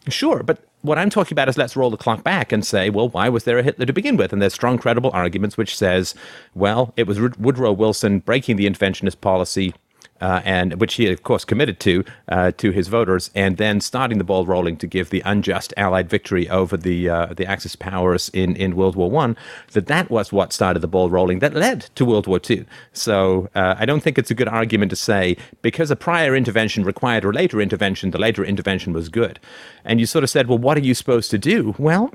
Sure, 0.07 0.41
but 0.41 0.65
what 0.81 0.97
I'm 0.97 1.09
talking 1.09 1.33
about 1.33 1.49
is 1.49 1.57
let's 1.57 1.75
roll 1.75 1.89
the 1.89 1.97
clock 1.97 2.23
back 2.23 2.51
and 2.51 2.65
say, 2.65 2.89
well, 2.89 3.09
why 3.09 3.27
was 3.27 3.43
there 3.43 3.57
a 3.57 3.63
Hitler 3.63 3.85
to 3.85 3.93
begin 3.93 4.17
with? 4.17 4.31
And 4.31 4.41
there's 4.41 4.53
strong, 4.53 4.77
credible 4.77 5.11
arguments 5.13 5.57
which 5.57 5.75
says, 5.75 6.15
well, 6.53 6.93
it 6.95 7.07
was 7.07 7.19
Woodrow 7.19 7.73
Wilson 7.73 8.19
breaking 8.19 8.55
the 8.55 8.67
interventionist 8.69 9.19
policy 9.19 9.73
uh, 10.21 10.41
and 10.45 10.79
which 10.79 10.95
he 10.95 11.11
of 11.11 11.23
course 11.23 11.45
committed 11.45 11.79
to 11.81 12.03
uh, 12.29 12.51
to 12.57 12.71
his 12.71 12.87
voters, 12.87 13.29
and 13.35 13.57
then 13.57 13.81
starting 13.81 14.17
the 14.17 14.23
ball 14.23 14.45
rolling 14.45 14.77
to 14.77 14.87
give 14.87 15.09
the 15.09 15.21
unjust 15.25 15.73
Allied 15.77 16.09
victory 16.09 16.49
over 16.49 16.77
the 16.77 17.09
uh, 17.09 17.33
the 17.33 17.45
Axis 17.45 17.75
powers 17.75 18.29
in, 18.29 18.55
in 18.55 18.75
World 18.75 18.95
War 18.95 19.09
One. 19.09 19.37
That 19.73 19.87
that 19.87 20.09
was 20.09 20.31
what 20.31 20.53
started 20.53 20.79
the 20.79 20.87
ball 20.87 21.09
rolling 21.09 21.39
that 21.39 21.53
led 21.53 21.81
to 21.95 22.05
World 22.05 22.27
War 22.27 22.39
Two. 22.39 22.65
So 22.93 23.49
uh, 23.55 23.75
I 23.77 23.85
don't 23.85 24.01
think 24.01 24.17
it's 24.17 24.31
a 24.31 24.35
good 24.35 24.47
argument 24.47 24.89
to 24.91 24.95
say 24.95 25.37
because 25.61 25.91
a 25.91 25.95
prior 25.95 26.35
intervention 26.35 26.83
required 26.83 27.25
a 27.25 27.31
later 27.31 27.61
intervention, 27.61 28.11
the 28.11 28.17
later 28.17 28.43
intervention 28.43 28.93
was 28.93 29.09
good. 29.09 29.39
And 29.83 29.99
you 29.99 30.05
sort 30.05 30.23
of 30.23 30.29
said, 30.29 30.47
well, 30.47 30.57
what 30.57 30.77
are 30.77 30.81
you 30.81 30.93
supposed 30.93 31.31
to 31.31 31.37
do? 31.37 31.75
Well, 31.77 32.11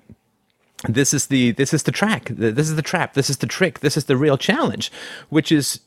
this 0.88 1.12
is 1.12 1.26
the 1.26 1.52
this 1.52 1.74
is 1.74 1.82
the 1.82 1.92
track 1.92 2.30
this 2.30 2.70
is 2.70 2.76
the 2.76 2.82
trap 2.82 3.12
this 3.12 3.28
is 3.28 3.38
the 3.38 3.46
trick 3.46 3.80
this 3.80 3.98
is 3.98 4.06
the 4.06 4.16
real 4.16 4.38
challenge 4.38 4.90
which 5.28 5.52
is 5.52 5.80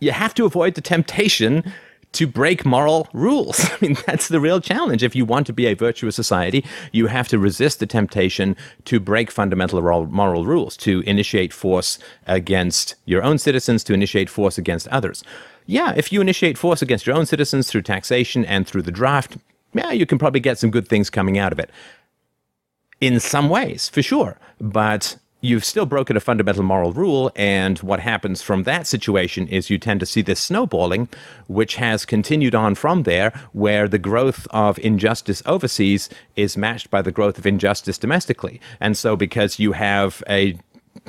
you 0.00 0.12
have 0.12 0.34
to 0.34 0.44
avoid 0.44 0.74
the 0.74 0.80
temptation 0.80 1.72
to 2.12 2.26
break 2.26 2.64
moral 2.64 3.08
rules. 3.12 3.60
I 3.70 3.76
mean, 3.80 3.96
that's 4.06 4.28
the 4.28 4.40
real 4.40 4.60
challenge. 4.60 5.02
If 5.02 5.14
you 5.14 5.24
want 5.24 5.46
to 5.48 5.52
be 5.52 5.66
a 5.66 5.74
virtuous 5.74 6.16
society, 6.16 6.64
you 6.92 7.08
have 7.08 7.28
to 7.28 7.38
resist 7.38 7.78
the 7.78 7.86
temptation 7.86 8.56
to 8.86 8.98
break 8.98 9.30
fundamental 9.30 9.82
moral 9.82 10.46
rules, 10.46 10.76
to 10.78 11.00
initiate 11.00 11.52
force 11.52 11.98
against 12.26 12.94
your 13.04 13.22
own 13.22 13.38
citizens, 13.38 13.84
to 13.84 13.92
initiate 13.92 14.30
force 14.30 14.56
against 14.56 14.88
others. 14.88 15.22
Yeah, 15.66 15.92
if 15.96 16.12
you 16.12 16.20
initiate 16.20 16.56
force 16.56 16.80
against 16.80 17.06
your 17.06 17.16
own 17.16 17.26
citizens 17.26 17.68
through 17.68 17.82
taxation 17.82 18.44
and 18.44 18.66
through 18.66 18.82
the 18.82 18.92
draft, 18.92 19.36
yeah, 19.74 19.90
you 19.90 20.06
can 20.06 20.18
probably 20.18 20.40
get 20.40 20.58
some 20.58 20.70
good 20.70 20.88
things 20.88 21.10
coming 21.10 21.38
out 21.38 21.52
of 21.52 21.58
it. 21.58 21.70
In 23.00 23.20
some 23.20 23.50
ways, 23.50 23.88
for 23.90 24.00
sure. 24.00 24.38
But 24.58 25.16
you've 25.46 25.64
still 25.64 25.86
broken 25.86 26.16
a 26.16 26.20
fundamental 26.20 26.62
moral 26.62 26.92
rule. 26.92 27.30
And 27.36 27.78
what 27.78 28.00
happens 28.00 28.42
from 28.42 28.64
that 28.64 28.86
situation 28.86 29.46
is 29.48 29.70
you 29.70 29.78
tend 29.78 30.00
to 30.00 30.06
see 30.06 30.22
this 30.22 30.40
snowballing, 30.40 31.08
which 31.46 31.76
has 31.76 32.04
continued 32.04 32.54
on 32.54 32.74
from 32.74 33.04
there, 33.04 33.32
where 33.52 33.88
the 33.88 33.98
growth 33.98 34.46
of 34.50 34.78
injustice 34.80 35.42
overseas 35.46 36.08
is 36.34 36.56
matched 36.56 36.90
by 36.90 37.02
the 37.02 37.12
growth 37.12 37.38
of 37.38 37.46
injustice 37.46 37.98
domestically. 37.98 38.60
And 38.80 38.96
so, 38.96 39.16
because 39.16 39.58
you 39.58 39.72
have 39.72 40.22
a 40.28 40.58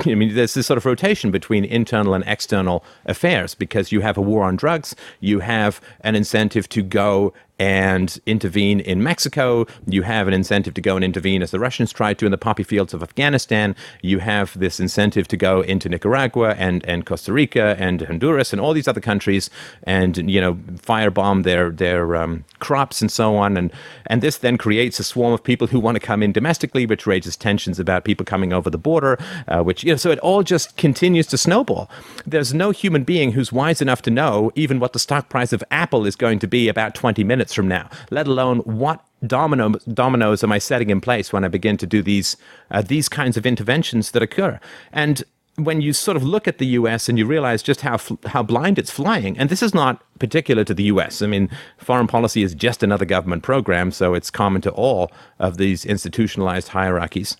I 0.05 0.15
mean, 0.15 0.35
there's 0.35 0.53
this 0.53 0.67
sort 0.67 0.77
of 0.77 0.85
rotation 0.85 1.31
between 1.31 1.63
internal 1.65 2.13
and 2.13 2.23
external 2.27 2.83
affairs 3.05 3.55
because 3.55 3.91
you 3.91 4.01
have 4.01 4.17
a 4.17 4.21
war 4.21 4.43
on 4.43 4.55
drugs, 4.55 4.95
you 5.21 5.39
have 5.39 5.81
an 6.01 6.15
incentive 6.15 6.67
to 6.69 6.83
go 6.83 7.33
and 7.59 8.19
intervene 8.25 8.79
in 8.79 9.01
Mexico. 9.01 9.65
You 9.87 10.03
have 10.03 10.27
an 10.27 10.33
incentive 10.33 10.73
to 10.75 10.81
go 10.81 10.95
and 10.95 11.03
intervene 11.03 11.41
as 11.41 11.51
the 11.51 11.59
Russians 11.59 11.91
tried 11.91 12.19
to 12.19 12.25
in 12.25 12.31
the 12.31 12.37
poppy 12.37 12.63
fields 12.63 12.93
of 12.93 13.01
Afghanistan. 13.01 13.75
You 14.01 14.19
have 14.19 14.57
this 14.57 14.79
incentive 14.79 15.27
to 15.29 15.37
go 15.37 15.61
into 15.61 15.89
Nicaragua 15.89 16.55
and, 16.57 16.85
and 16.85 17.05
Costa 17.05 17.33
Rica 17.33 17.75
and 17.79 18.01
Honduras 18.01 18.53
and 18.53 18.61
all 18.61 18.73
these 18.73 18.87
other 18.87 19.01
countries 19.01 19.49
and, 19.83 20.29
you 20.29 20.39
know, 20.39 20.55
firebomb 20.55 21.43
their, 21.43 21.71
their 21.71 22.15
um, 22.15 22.43
crops 22.59 23.01
and 23.01 23.11
so 23.11 23.35
on. 23.35 23.57
And, 23.57 23.71
and 24.05 24.21
this 24.21 24.37
then 24.37 24.57
creates 24.57 24.99
a 24.99 25.03
swarm 25.03 25.33
of 25.33 25.43
people 25.43 25.67
who 25.67 25.79
want 25.79 25.95
to 25.95 25.99
come 25.99 26.21
in 26.21 26.31
domestically, 26.31 26.85
which 26.85 27.07
raises 27.07 27.35
tensions 27.35 27.79
about 27.79 28.03
people 28.03 28.25
coming 28.25 28.53
over 28.53 28.69
the 28.69 28.77
border, 28.77 29.17
uh, 29.47 29.63
which, 29.63 29.83
you 29.83 29.91
know, 29.91 29.97
so 29.97 30.11
it 30.11 30.19
all 30.19 30.43
just 30.43 30.77
continues 30.77 31.25
to 31.27 31.37
snowball. 31.37 31.89
There's 32.25 32.53
no 32.53 32.71
human 32.71 33.03
being 33.03 33.31
who's 33.31 33.51
wise 33.51 33.81
enough 33.81 34.01
to 34.03 34.11
know 34.11 34.51
even 34.55 34.79
what 34.79 34.93
the 34.93 34.99
stock 34.99 35.29
price 35.29 35.53
of 35.53 35.63
Apple 35.71 36.05
is 36.05 36.15
going 36.15 36.39
to 36.39 36.47
be 36.47 36.67
about 36.67 36.93
20 36.93 37.23
minutes 37.23 37.46
minutes 37.47 37.53
from 37.53 37.67
now, 37.67 37.89
let 38.11 38.27
alone 38.27 38.59
what 38.59 38.99
domino, 39.25 39.69
dominoes 39.93 40.43
am 40.43 40.51
I 40.51 40.59
setting 40.59 40.89
in 40.89 41.01
place 41.01 41.31
when 41.31 41.45
I 41.45 41.47
begin 41.47 41.77
to 41.77 41.87
do 41.87 42.01
these, 42.03 42.37
uh, 42.71 42.81
these 42.81 43.09
kinds 43.09 43.37
of 43.37 43.45
interventions 43.45 44.11
that 44.11 44.21
occur. 44.21 44.59
And 44.91 45.23
when 45.55 45.81
you 45.81 45.93
sort 45.93 46.17
of 46.17 46.23
look 46.23 46.47
at 46.47 46.57
the 46.57 46.77
US 46.79 47.09
and 47.09 47.17
you 47.17 47.25
realize 47.25 47.63
just 47.63 47.81
how 47.81 47.97
how 48.27 48.43
blind 48.43 48.77
it's 48.77 48.91
flying, 48.91 49.39
and 49.39 49.49
this 49.49 49.63
is 49.63 49.73
not 49.73 50.03
particular 50.19 50.63
to 50.65 50.73
the 50.73 50.91
US. 50.93 51.21
I 51.21 51.27
mean, 51.27 51.49
foreign 51.77 52.07
policy 52.07 52.43
is 52.43 52.53
just 52.53 52.83
another 52.83 53.05
government 53.05 53.43
program, 53.43 53.91
so 53.91 54.13
it's 54.13 54.29
common 54.29 54.61
to 54.61 54.71
all 54.71 55.09
of 55.39 55.57
these 55.57 55.85
institutionalized 55.85 56.69
hierarchies. 56.69 57.37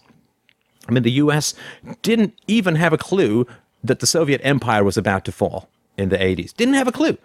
I 0.90 0.94
mean, 0.94 1.04
the 1.04 1.20
US 1.24 1.54
didn't 2.02 2.34
even 2.48 2.76
have 2.76 2.94
a 2.94 2.98
clue 2.98 3.46
that 3.84 4.00
the 4.00 4.08
Soviet 4.08 4.42
empire 4.44 4.84
was 4.84 4.98
about 4.98 5.24
to 5.26 5.32
fall 5.32 5.70
in 5.96 6.10
the 6.10 6.18
80s. 6.18 6.56
Didn't 6.56 6.80
have 6.82 6.88
a 6.88 6.98
clue. 7.00 7.18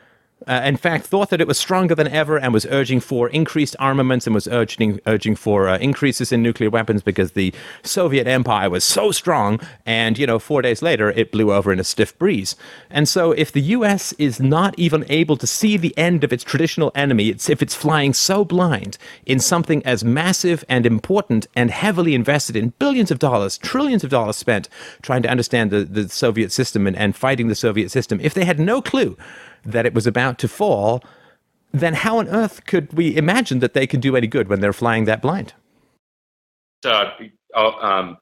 Uh, 0.47 0.63
in 0.65 0.77
fact, 0.77 1.07
thought 1.07 1.31
that 1.31 1.41
it 1.41 1.47
was 1.47 1.59
stronger 1.59 1.95
than 1.95 2.09
ever 2.09 2.39
and 2.39 2.53
was 2.53 2.67
urging 2.67 3.01
for 3.01 3.29
increased 3.29 3.77
armaments 3.79 4.27
and 4.27 4.35
was 4.35 4.49
urging 4.49 5.01
urging 5.07 5.37
for 5.37 5.69
uh, 5.69 5.79
increases 5.79 6.33
in 6.33 6.43
nuclear 6.43 6.71
weapons 6.71 7.03
because 7.03 7.33
the 7.33 7.53
Soviet 7.83 8.27
Empire 8.27 8.71
was 8.71 8.85
so 8.85 9.13
strong. 9.13 9.61
And 9.87 10.19
you 10.19 10.27
know, 10.27 10.39
four 10.39 10.63
days 10.63 10.83
later, 10.83 11.11
it 11.11 11.33
blew 11.33 11.53
over 11.53 11.73
in 11.73 11.81
a 11.81 11.85
stiff 11.85 12.19
breeze. 12.19 12.57
And 12.91 13.09
so, 13.09 13.33
if 13.33 13.53
the 13.53 13.61
U.S. 13.61 14.13
is 14.15 14.41
not 14.41 14.79
even 14.79 15.05
able 15.09 15.37
to 15.37 15.47
see 15.47 15.77
the 15.77 15.97
end 15.97 16.25
of 16.25 16.33
its 16.33 16.45
traditional 16.45 16.93
enemy, 16.95 17.29
it's 17.29 17.49
if 17.49 17.63
it's 17.63 17.75
flying 17.75 18.13
so 18.13 18.45
blind 18.45 18.99
in 19.27 19.39
something 19.39 19.85
as 19.85 20.05
massive 20.05 20.65
and 20.69 20.87
important 20.87 21.47
and 21.55 21.71
heavily 21.71 22.15
invested 22.15 22.57
in 22.57 22.71
billions 22.79 23.11
of 23.11 23.19
dollars, 23.19 23.59
trillions 23.59 24.05
of 24.05 24.11
dollars 24.11 24.37
spent 24.37 24.69
trying 25.03 25.23
to 25.23 25.29
understand 25.29 25.71
the, 25.71 25.85
the 25.85 26.09
Soviet 26.09 26.53
system 26.53 26.87
and, 26.87 26.97
and 26.97 27.17
fighting 27.17 27.49
the 27.49 27.55
Soviet 27.55 27.91
system, 27.91 28.21
if 28.21 28.35
they 28.35 28.45
had 28.45 28.59
no 28.59 28.81
clue 28.83 29.17
that 29.65 29.87
it 29.87 29.95
was 29.95 30.07
about 30.07 30.39
to 30.41 30.49
fall, 30.49 31.03
then 31.73 31.95
how 31.95 32.19
on 32.19 32.29
earth 32.29 32.65
could 32.67 32.93
we 32.93 33.17
imagine 33.17 33.61
that 33.61 33.75
they 33.75 33.87
can 33.87 34.01
do 34.01 34.17
any 34.17 34.27
good 34.27 34.49
when 34.49 34.61
they're 34.61 34.73
flying 34.73 35.05
that 35.07 35.23
blind? 35.23 35.55
Uh, 36.85 37.11
um, 37.55 38.19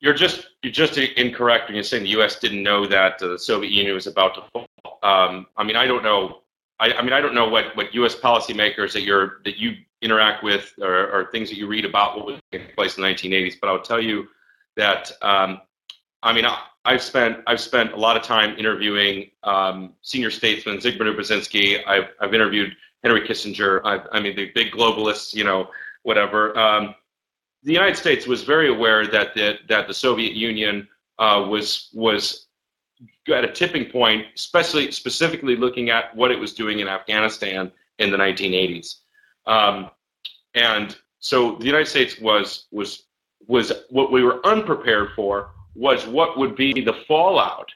you're 0.00 0.14
just 0.14 0.46
you're 0.62 0.72
just 0.72 0.96
incorrect 0.96 1.68
when 1.68 1.74
you're 1.74 1.84
saying 1.84 2.04
the 2.04 2.10
U.S. 2.10 2.38
didn't 2.38 2.62
know 2.62 2.86
that 2.86 3.18
the 3.18 3.38
Soviet 3.38 3.72
Union 3.72 3.94
was 3.94 4.06
about 4.06 4.34
to 4.34 4.42
fall. 4.52 4.98
Um, 5.02 5.46
I 5.56 5.64
mean, 5.64 5.76
I 5.76 5.86
don't 5.86 6.04
know. 6.04 6.42
I, 6.78 6.92
I, 6.92 7.02
mean, 7.02 7.14
I 7.14 7.20
don't 7.20 7.34
know 7.34 7.48
what, 7.48 7.74
what 7.74 7.94
U.S. 7.94 8.14
policymakers 8.14 8.92
that 8.92 9.02
you're 9.02 9.40
that 9.44 9.56
you 9.56 9.74
interact 10.02 10.44
with 10.44 10.74
or, 10.80 11.10
or 11.10 11.30
things 11.32 11.48
that 11.48 11.56
you 11.56 11.66
read 11.66 11.84
about 11.84 12.16
what 12.16 12.26
was 12.26 12.40
taking 12.52 12.68
place 12.74 12.96
in 12.96 13.02
the 13.02 13.08
1980s. 13.08 13.54
But 13.60 13.70
I'll 13.70 13.82
tell 13.82 14.00
you 14.00 14.28
that 14.76 15.10
um, 15.22 15.60
I 16.22 16.32
mean, 16.32 16.44
have 16.92 17.02
spent 17.02 17.38
I've 17.46 17.60
spent 17.60 17.92
a 17.92 17.96
lot 17.96 18.16
of 18.16 18.22
time 18.22 18.56
interviewing 18.58 19.30
um, 19.42 19.94
senior 20.02 20.30
statesmen, 20.30 20.78
Zbigniew 20.78 21.16
Brzezinski. 21.16 21.86
I've 21.86 22.08
I've 22.20 22.34
interviewed 22.34 22.76
Henry 23.02 23.20
Kissinger. 23.20 23.80
I've, 23.84 24.06
i 24.12 24.20
mean, 24.20 24.34
the 24.34 24.50
big 24.54 24.72
globalists, 24.72 25.34
you 25.34 25.44
know, 25.44 25.68
whatever. 26.02 26.56
Um, 26.58 26.94
the 27.62 27.72
United 27.72 27.96
States 27.96 28.26
was 28.26 28.42
very 28.42 28.68
aware 28.68 29.06
that 29.06 29.34
the, 29.34 29.58
that 29.68 29.88
the 29.88 29.94
Soviet 29.94 30.34
Union 30.34 30.88
uh, 31.18 31.46
was 31.48 31.88
was 31.92 32.46
at 33.32 33.44
a 33.44 33.52
tipping 33.52 33.90
point, 33.90 34.26
especially 34.34 34.90
specifically 34.90 35.56
looking 35.56 35.90
at 35.90 36.14
what 36.16 36.30
it 36.30 36.38
was 36.38 36.54
doing 36.54 36.80
in 36.80 36.88
Afghanistan 36.88 37.70
in 37.98 38.10
the 38.10 38.16
1980s. 38.16 38.96
Um, 39.46 39.90
and 40.54 40.96
so 41.18 41.56
the 41.56 41.66
United 41.66 41.86
States 41.86 42.18
was 42.20 42.66
was 42.70 43.04
was 43.46 43.72
what 43.90 44.10
we 44.12 44.22
were 44.22 44.44
unprepared 44.46 45.10
for 45.14 45.50
was 45.76 46.06
what 46.06 46.38
would 46.38 46.56
be 46.56 46.72
the 46.80 46.94
fallout 47.06 47.70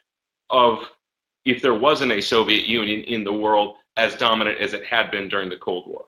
of 0.49 0.79
if 1.45 1.63
there 1.63 1.75
wasn't 1.75 2.13
a 2.13 2.21
Soviet 2.21 2.67
Union 2.67 3.03
in 3.05 3.25
the 3.25 3.33
world 3.33 3.77
as 3.97 4.15
dominant 4.15 4.59
as 4.59 4.73
it 4.73 4.85
had 4.85 5.11
been 5.11 5.29
during 5.29 5.49
the 5.49 5.57
Cold 5.57 5.87
War. 5.87 6.07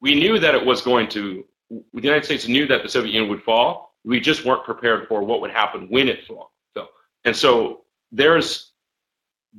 We 0.00 0.14
knew 0.14 0.38
that 0.38 0.54
it 0.54 0.64
was 0.64 0.80
going 0.80 1.08
to, 1.10 1.44
the 1.70 2.02
United 2.02 2.24
States 2.24 2.48
knew 2.48 2.66
that 2.66 2.82
the 2.82 2.88
Soviet 2.88 3.12
Union 3.12 3.30
would 3.30 3.42
fall. 3.42 3.94
We 4.04 4.18
just 4.20 4.44
weren't 4.44 4.64
prepared 4.64 5.06
for 5.08 5.22
what 5.22 5.40
would 5.42 5.50
happen 5.50 5.86
when 5.90 6.08
it 6.08 6.26
fell. 6.26 6.52
So, 6.74 6.88
and 7.24 7.36
so 7.36 7.82
there's, 8.10 8.72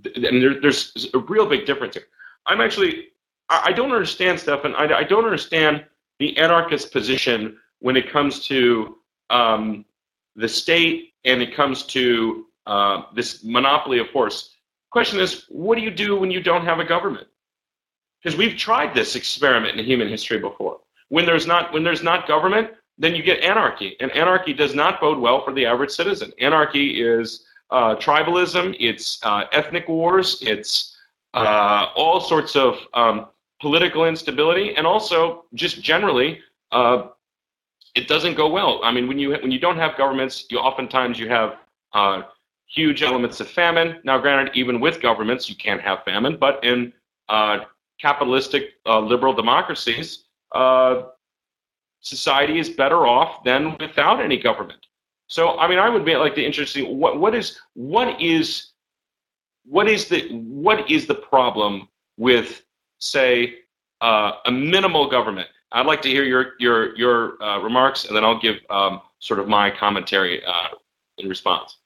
and 0.04 0.42
there, 0.42 0.60
there's 0.60 1.10
a 1.14 1.20
real 1.20 1.46
big 1.46 1.66
difference 1.66 1.96
here. 1.96 2.06
I'm 2.48 2.62
actually, 2.62 3.10
I, 3.50 3.72
don't 3.72 3.92
understand, 3.92 4.40
Stefan. 4.40 4.74
I, 4.76 5.00
I 5.00 5.04
don't 5.04 5.26
understand 5.26 5.86
the 6.20 6.36
anarchist 6.38 6.92
position 6.92 7.58
when 7.80 7.96
it 7.96 8.10
comes 8.10 8.46
to 8.48 8.98
um, 9.30 9.86
the 10.36 10.48
state 10.48 11.14
and 11.26 11.42
it 11.42 11.56
comes 11.56 11.84
to 11.84 12.46
uh, 12.68 13.04
this 13.16 13.44
monopoly 13.44 14.00
of 14.00 14.10
force. 14.10 14.56
Question 14.92 15.20
is, 15.20 15.46
what 15.50 15.76
do 15.76 15.82
you 15.82 15.92
do 15.92 16.20
when 16.20 16.32
you 16.32 16.42
don't 16.42 16.66
have 16.66 16.80
a 16.80 16.86
government? 16.86 17.28
Because 18.22 18.38
we've 18.38 18.58
tried 18.58 18.94
this 18.94 19.16
experiment 19.16 19.80
in 19.80 19.86
human 19.86 20.08
history 20.08 20.38
before. 20.38 20.80
When 21.10 21.26
there's 21.26 21.48
not 21.48 21.74
when 21.74 21.84
there's 21.84 22.04
not 22.04 22.28
government, 22.28 22.70
then 22.98 23.16
you 23.16 23.24
get 23.24 23.44
anarchy, 23.44 23.96
and 24.00 24.12
anarchy 24.12 24.54
does 24.54 24.76
not 24.76 25.02
bode 25.02 25.18
well 25.18 25.44
for 25.44 25.54
the 25.54 25.66
average 25.66 25.90
citizen. 25.92 26.32
Anarchy 26.40 27.02
is 27.02 27.46
uh, 27.72 27.96
tribalism, 27.96 28.76
it's 28.80 29.20
uh, 29.24 29.46
ethnic 29.52 29.88
wars, 29.88 30.38
it's 30.42 30.96
uh, 31.34 31.88
all 31.96 32.20
sorts 32.20 32.56
of 32.56 32.78
um, 32.94 33.28
political 33.60 34.06
instability, 34.06 34.76
and 34.76 34.86
also 34.86 35.46
just 35.54 35.82
generally 35.82 36.40
uh, 36.72 37.08
it 37.96 38.08
doesn't 38.08 38.36
go 38.36 38.50
well. 38.50 38.80
I 38.84 38.92
mean, 38.92 39.08
when 39.08 39.20
you 39.20 39.32
when 39.32 39.52
you 39.52 39.60
don't 39.60 39.78
have 39.78 39.98
governments, 39.98 40.46
you 40.50 40.58
oftentimes 40.60 41.20
you 41.20 41.28
have 41.30 41.58
uh, 41.94 42.24
huge 42.68 43.04
elements 43.04 43.40
of 43.40 43.50
famine. 43.50 44.00
Now, 44.04 44.18
granted, 44.18 44.56
even 44.56 44.80
with 44.80 45.02
governments, 45.02 45.50
you 45.50 45.56
can't 45.56 45.82
have 45.82 46.04
famine, 46.04 46.38
but 46.38 46.64
in 46.64 46.94
uh, 47.30 47.60
capitalistic 48.00 48.74
uh, 48.86 49.00
liberal 49.00 49.34
democracies, 49.34 50.26
uh, 50.54 51.04
society 52.00 52.60
is 52.60 52.70
better 52.70 53.06
off 53.06 53.44
than 53.44 53.78
without 53.80 54.22
any 54.22 54.38
government. 54.38 54.86
So, 55.28 55.58
I 55.60 55.68
mean, 55.68 55.80
I 55.80 55.90
would 55.90 56.06
be 56.06 56.16
like 56.16 56.36
the 56.36 56.46
interesting 56.46 56.98
what 56.98 57.20
what 57.20 57.36
is 57.36 57.60
what 57.74 58.22
is 58.22 58.72
what 59.66 59.88
is 59.88 60.08
the 60.08 60.30
what 60.30 60.90
is 60.90 61.08
the 61.08 61.16
problem 61.16 61.88
with 62.18 62.64
say 63.00 63.56
uh, 64.02 64.34
a 64.46 64.52
minimal 64.52 65.10
government? 65.10 65.48
I'd 65.72 65.86
like 65.86 66.02
to 66.04 66.10
hear 66.10 66.24
your 66.24 66.54
your 66.60 66.96
your 66.96 67.42
uh, 67.42 67.60
remarks, 67.60 68.06
and 68.06 68.16
then 68.16 68.24
I'll 68.24 68.40
give 68.40 68.58
um, 68.70 69.02
sort 69.20 69.40
of 69.40 69.48
my 69.48 69.72
commentary 69.72 70.44
uh, 70.44 70.76
in 71.18 71.30
response. 71.30 71.78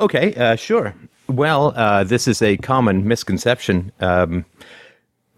Okay, 0.00 0.34
uh, 0.34 0.56
sure. 0.56 0.94
Well, 1.28 1.72
uh, 1.76 2.04
this 2.04 2.28
is 2.28 2.40
a 2.40 2.56
common 2.58 3.06
misconception. 3.06 3.92
Um, 4.00 4.44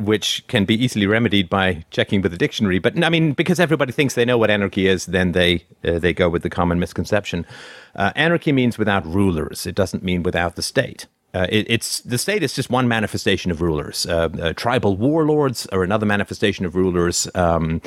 which 0.00 0.44
can 0.46 0.64
be 0.64 0.81
easily 0.83 1.07
remedied 1.07 1.48
by 1.48 1.85
checking 1.90 2.22
with 2.22 2.33
the 2.33 2.38
dictionary. 2.38 2.78
But 2.78 3.02
I 3.04 3.09
mean, 3.09 3.33
because 3.33 3.59
everybody 3.59 3.92
thinks 3.92 4.14
they 4.14 4.24
know 4.24 4.38
what 4.38 4.50
anarchy 4.50 4.87
is, 4.87 5.07
then 5.07 5.33
they 5.33 5.64
uh, 5.85 5.98
they 5.98 6.12
go 6.12 6.28
with 6.28 6.42
the 6.42 6.50
common 6.50 6.78
misconception. 6.78 7.44
Uh, 7.96 8.12
anarchy 8.14 8.52
means 8.52 8.78
without 8.78 9.04
rulers. 9.07 9.66
It 9.66 9.74
doesn't 9.74 10.04
mean 10.04 10.22
without 10.22 10.57
the 10.57 10.62
state. 10.62 11.07
Uh, 11.35 11.47
it, 11.51 11.67
it's 11.69 12.01
the 12.01 12.17
state 12.17 12.43
is 12.43 12.55
just 12.55 12.71
one 12.71 12.88
manifestation 12.88 13.51
of 13.51 13.61
rulers. 13.61 14.07
Uh, 14.07 14.29
uh, 14.41 14.53
tribal 14.55 14.97
warlords 14.97 15.67
are 15.67 15.83
another 15.83 16.07
manifestation 16.07 16.64
of 16.64 16.75
rulers. 16.75 17.29
Um, 17.35 17.83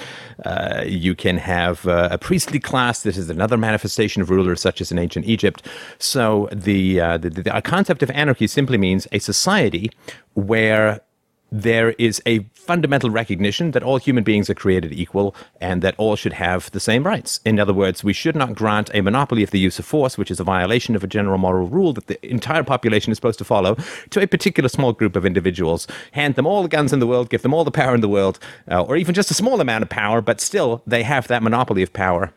uh, 0.46 0.84
you 0.86 1.16
can 1.16 1.38
have 1.38 1.88
uh, 1.88 2.10
a 2.12 2.18
priestly 2.18 2.60
class. 2.60 3.02
This 3.02 3.18
is 3.18 3.30
another 3.30 3.58
manifestation 3.58 4.22
of 4.22 4.30
rulers, 4.30 4.62
such 4.62 4.80
as 4.80 4.92
in 4.92 5.00
ancient 5.00 5.26
Egypt. 5.26 5.66
So 5.98 6.50
the, 6.52 7.02
uh, 7.02 7.18
the, 7.18 7.30
the 7.30 7.62
concept 7.64 8.04
of 8.04 8.12
anarchy 8.12 8.48
simply 8.48 8.78
means 8.78 9.08
a 9.12 9.20
society 9.20 9.92
where 10.36 11.02
there 11.52 11.92
is 11.92 12.22
a 12.26 12.40
fundamental 12.54 13.10
recognition 13.10 13.72
that 13.72 13.84
all 13.84 13.98
human 13.98 14.24
beings 14.24 14.50
are 14.50 14.56
created 14.56 14.94
equal 14.94 15.36
and 15.60 15.82
that 15.82 15.96
all 15.98 16.16
should 16.16 16.34
have 16.34 16.72
the 16.72 16.80
same 16.80 17.04
rights. 17.04 17.42
In 17.44 17.60
other 17.60 17.74
words, 17.74 18.04
we 18.04 18.14
should 18.14 18.36
not 18.36 18.56
grant 18.56 18.90
a 18.94 19.02
monopoly 19.02 19.44
of 19.44 19.52
the 19.52 19.60
use 19.60 19.78
of 19.78 19.86
force, 19.86 20.18
which 20.18 20.32
is 20.32 20.40
a 20.40 20.46
violation 20.46 20.96
of 20.96 21.04
a 21.04 21.08
general 21.08 21.38
moral 21.38 21.68
rule 21.68 21.92
that 21.94 22.08
the 22.08 22.26
entire 22.26 22.64
population 22.64 23.12
is 23.12 23.18
supposed 23.18 23.40
to 23.40 23.46
follow, 23.46 23.76
to 24.12 24.22
a 24.22 24.28
particular 24.28 24.70
small 24.70 24.94
group 24.94 25.16
of 25.18 25.26
individuals. 25.26 25.88
Hand 26.14 26.36
them 26.36 26.48
all 26.48 26.64
the 26.64 26.70
guns 26.70 26.94
in 26.94 27.00
the 27.00 27.08
world, 27.08 27.30
give 27.30 27.42
them 27.42 27.54
all 27.54 27.66
the 27.66 27.72
power 27.72 27.94
in 27.94 28.02
the 28.02 28.08
world, 28.08 28.40
uh, 28.70 28.82
or 28.84 28.96
even 28.96 29.14
just 29.14 29.32
a 29.32 29.36
small 29.36 29.60
amount 29.60 29.84
of 29.84 29.90
power, 29.90 30.22
but 30.22 30.40
still 30.40 30.82
they 30.88 31.04
have 31.04 31.28
that 31.28 31.44
monopoly 31.44 31.84
of 31.84 31.92
power 31.92 32.32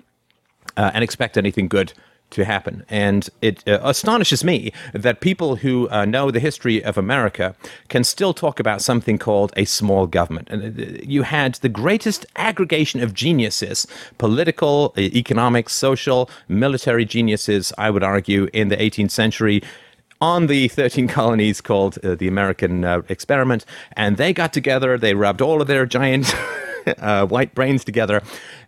uh, 0.77 0.90
and 0.92 1.05
expect 1.05 1.38
anything 1.38 1.68
good 1.68 1.92
to 2.31 2.45
happen. 2.45 2.85
And 2.89 3.29
it 3.41 3.67
uh, 3.69 3.79
astonishes 3.83 4.45
me 4.45 4.73
that 4.93 5.21
people 5.21 5.57
who 5.57 5.89
uh, 5.91 6.05
know 6.05 6.31
the 6.31 6.41
history 6.41 6.83
of 6.83 6.99
America 6.99 7.55
can 7.89 8.05
still 8.05 8.35
talk 8.35 8.59
about 8.59 8.83
something 8.83 9.19
called 9.19 9.53
a 9.57 9.65
small 9.65 10.07
government. 10.07 10.49
And 10.51 10.79
uh, 10.79 10.85
you 11.03 11.23
had 11.23 11.55
the 11.57 11.69
greatest 11.69 12.27
aggregation 12.37 13.03
of 13.03 13.15
geniuses 13.15 13.87
political, 14.19 14.93
economic, 14.99 15.69
social, 15.69 16.29
military 16.49 17.05
geniuses, 17.05 17.73
I 17.79 17.91
would 17.91 18.03
argue, 18.03 18.49
in 18.53 18.69
the 18.69 18.77
18th 18.77 19.11
century 19.11 19.63
on 20.21 20.47
the 20.47 20.69
13 20.81 21.09
colonies 21.09 21.61
called 21.61 21.99
uh, 22.05 22.15
the 22.15 22.29
American 22.29 22.85
uh, 22.85 23.03
experiment. 23.09 23.65
And 23.97 24.17
they 24.17 24.33
got 24.33 24.53
together, 24.53 24.99
they 24.99 25.15
rubbed 25.15 25.41
all 25.41 25.61
of 25.61 25.69
their 25.69 25.87
giant 25.87 26.35
uh, 26.99 27.27
white 27.27 27.55
brains 27.55 27.85
together, 27.85 28.23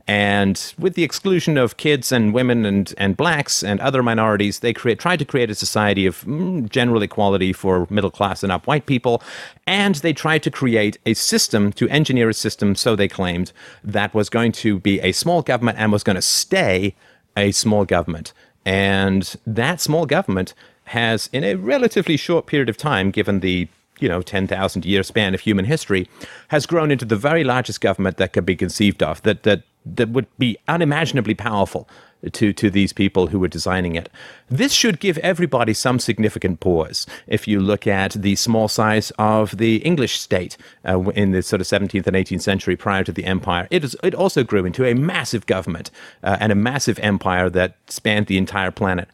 and 0.09 0.73
with 0.79 0.95
the 0.95 1.03
exclusion 1.03 1.59
of 1.59 1.77
kids 1.77 2.13
and 2.13 2.33
women 2.33 2.65
and, 2.65 2.95
and 2.97 3.17
blacks 3.17 3.65
and 3.65 3.81
other 3.81 4.05
minorities, 4.05 4.61
they 4.61 4.73
create, 4.73 5.01
tried 5.01 5.19
to 5.19 5.25
create 5.25 5.51
a 5.51 5.55
society 5.55 6.07
of 6.07 6.21
mm, 6.23 6.69
general 6.71 7.03
equality 7.03 7.53
for 7.53 7.89
middle 7.91 8.11
class 8.11 8.45
and 8.45 8.53
up 8.53 8.69
white 8.69 8.87
people. 8.87 9.21
And 9.67 9.97
they 9.97 10.13
tried 10.13 10.45
to 10.45 10.51
create 10.51 10.97
a 11.07 11.15
system, 11.15 11.73
to 11.73 11.89
engineer 11.89 12.29
a 12.29 12.35
system, 12.35 12.77
so 12.77 12.95
they 12.95 13.09
claimed, 13.09 13.53
that 13.83 14.15
was 14.15 14.29
going 14.29 14.53
to 14.53 14.79
be 14.79 15.01
a 15.01 15.11
small 15.11 15.43
government 15.43 15.79
and 15.79 15.91
was 15.91 16.05
going 16.05 16.17
to 16.17 16.23
stay 16.23 16.95
a 17.37 17.51
small 17.51 17.85
government. 17.85 18.33
And 18.65 19.35
that 19.45 19.81
small 19.81 20.07
government 20.07 20.55
has, 20.85 21.29
in 21.33 21.43
a 21.43 21.57
relatively 21.57 22.17
short 22.17 22.47
period 22.47 22.69
of 22.69 22.77
time, 22.77 23.11
given 23.11 23.41
the 23.41 23.69
you 23.99 24.09
know, 24.09 24.21
10,000 24.21 24.85
year 24.85 25.03
span 25.03 25.35
of 25.35 25.41
human 25.41 25.65
history, 25.65 26.09
has 26.49 26.67
grown 26.67 26.91
into 26.91 27.05
the 27.05 27.17
very 27.17 27.45
largest 27.45 27.81
government 27.81 28.19
that 28.19 28.33
could 28.33 28.45
be 28.45 28.55
conceived 28.55 29.03
of. 29.03 29.23
That, 29.23 29.43
that 29.45 29.63
that 29.95 30.11
would 30.11 30.27
be 30.39 30.59
unimaginably 30.69 31.35
powerful 31.35 31.89
to, 32.33 32.53
to 32.53 32.71
these 32.71 32.93
people 32.93 33.29
who 33.29 33.39
were 33.39 33.49
designing 33.49 33.95
it. 33.95 34.09
This 34.49 34.73
should 34.73 35.01
give 35.01 35.19
everybody 35.19 35.75
some 35.75 35.99
significant 35.99 36.61
pause. 36.61 37.07
If 37.27 37.47
you 37.47 37.61
look 37.61 37.87
at 37.87 38.13
the 38.13 38.37
small 38.37 38.69
size 38.69 39.13
of 39.19 39.57
the 39.59 39.77
English 39.79 40.19
state 40.19 40.57
uh, 40.85 41.01
in 41.11 41.33
the 41.33 41.43
sort 41.43 41.61
of 41.61 41.67
17th 41.67 42.07
and 42.07 42.17
18th 42.17 42.43
century 42.43 42.77
prior 42.77 43.05
to 43.05 43.13
the 43.13 43.25
empire, 43.25 43.69
it, 43.71 43.85
is, 43.85 43.97
it 44.03 44.15
also 44.15 44.43
grew 44.43 44.65
into 44.65 44.85
a 44.85 44.95
massive 44.95 45.47
government 45.47 45.91
uh, 46.23 46.37
and 46.41 46.51
a 46.51 46.57
massive 46.57 46.99
empire 47.01 47.49
that 47.51 47.77
spanned 47.87 48.27
the 48.27 48.39
entire 48.39 48.71
planet 48.71 49.09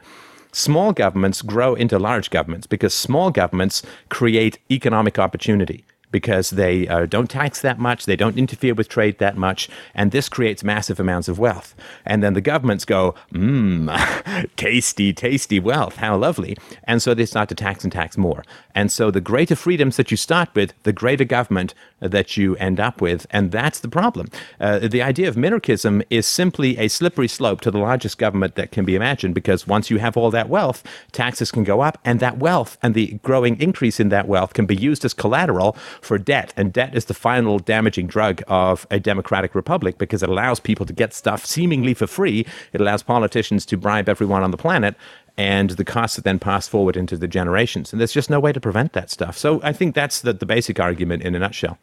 small 0.54 0.92
governments 0.92 1.40
grow 1.40 1.74
into 1.74 1.98
large 1.98 2.28
governments 2.28 2.66
because 2.66 2.92
small 2.92 3.30
governments 3.30 3.82
create 4.10 4.58
economic 4.70 5.18
opportunity 5.18 5.82
because 6.12 6.50
they 6.50 6.86
uh, 6.86 7.06
don't 7.06 7.28
tax 7.28 7.60
that 7.62 7.78
much, 7.78 8.06
they 8.06 8.14
don't 8.14 8.38
interfere 8.38 8.74
with 8.74 8.88
trade 8.88 9.18
that 9.18 9.36
much, 9.36 9.68
and 9.94 10.12
this 10.12 10.28
creates 10.28 10.62
massive 10.62 11.00
amounts 11.00 11.26
of 11.28 11.38
wealth. 11.38 11.74
And 12.06 12.22
then 12.22 12.34
the 12.34 12.40
governments 12.40 12.84
go, 12.84 13.14
mmm, 13.32 14.48
tasty, 14.56 15.12
tasty 15.12 15.58
wealth, 15.58 15.96
how 15.96 16.16
lovely. 16.16 16.56
And 16.84 17.02
so 17.02 17.14
they 17.14 17.26
start 17.26 17.48
to 17.48 17.54
tax 17.54 17.82
and 17.82 17.92
tax 17.92 18.16
more. 18.16 18.44
And 18.74 18.92
so 18.92 19.10
the 19.10 19.20
greater 19.20 19.56
freedoms 19.56 19.96
that 19.96 20.10
you 20.10 20.16
start 20.16 20.50
with, 20.54 20.74
the 20.84 20.92
greater 20.92 21.24
government 21.24 21.74
that 22.02 22.36
you 22.36 22.56
end 22.56 22.80
up 22.80 23.00
with. 23.00 23.26
And 23.30 23.50
that's 23.50 23.80
the 23.80 23.88
problem. 23.88 24.28
Uh, 24.60 24.80
the 24.80 25.02
idea 25.02 25.28
of 25.28 25.36
minarchism 25.36 26.04
is 26.10 26.26
simply 26.26 26.76
a 26.78 26.88
slippery 26.88 27.28
slope 27.28 27.60
to 27.62 27.70
the 27.70 27.78
largest 27.78 28.18
government 28.18 28.54
that 28.56 28.72
can 28.72 28.84
be 28.84 28.94
imagined 28.94 29.34
because 29.34 29.66
once 29.66 29.90
you 29.90 29.98
have 29.98 30.16
all 30.16 30.30
that 30.30 30.48
wealth, 30.48 30.82
taxes 31.12 31.50
can 31.50 31.64
go 31.64 31.80
up, 31.80 31.98
and 32.04 32.20
that 32.20 32.38
wealth 32.38 32.76
and 32.82 32.94
the 32.94 33.18
growing 33.22 33.60
increase 33.60 34.00
in 34.00 34.08
that 34.10 34.28
wealth 34.28 34.54
can 34.54 34.66
be 34.66 34.76
used 34.76 35.04
as 35.04 35.14
collateral 35.14 35.72
for 36.00 36.18
debt. 36.18 36.52
And 36.56 36.72
debt 36.72 36.94
is 36.94 37.06
the 37.06 37.14
final 37.14 37.58
damaging 37.58 38.06
drug 38.06 38.42
of 38.48 38.86
a 38.90 38.98
democratic 38.98 39.54
republic 39.54 39.98
because 39.98 40.22
it 40.22 40.28
allows 40.28 40.60
people 40.60 40.86
to 40.86 40.92
get 40.92 41.14
stuff 41.14 41.46
seemingly 41.46 41.94
for 41.94 42.06
free. 42.06 42.46
It 42.72 42.80
allows 42.80 43.02
politicians 43.02 43.64
to 43.66 43.76
bribe 43.76 44.08
everyone 44.08 44.42
on 44.42 44.50
the 44.50 44.56
planet. 44.56 44.94
And 45.36 45.70
the 45.70 45.84
costs 45.84 46.18
are 46.18 46.22
then 46.22 46.38
passed 46.38 46.68
forward 46.68 46.96
into 46.96 47.16
the 47.16 47.28
generations. 47.28 47.92
And 47.92 48.00
there's 48.00 48.12
just 48.12 48.28
no 48.28 48.38
way 48.38 48.52
to 48.52 48.60
prevent 48.60 48.92
that 48.92 49.10
stuff. 49.10 49.38
So 49.38 49.60
I 49.62 49.72
think 49.72 49.94
that's 49.94 50.20
the, 50.20 50.32
the 50.32 50.46
basic 50.46 50.78
argument 50.78 51.22
in 51.22 51.34
a 51.34 51.38
nutshell. 51.38 51.78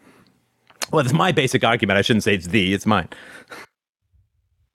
Well, 0.91 1.03
it's 1.03 1.13
my 1.13 1.31
basic 1.31 1.63
argument. 1.63 1.97
I 1.97 2.01
shouldn't 2.01 2.23
say 2.23 2.35
it's 2.35 2.47
the, 2.47 2.73
it's 2.73 2.85
mine. 2.85 3.09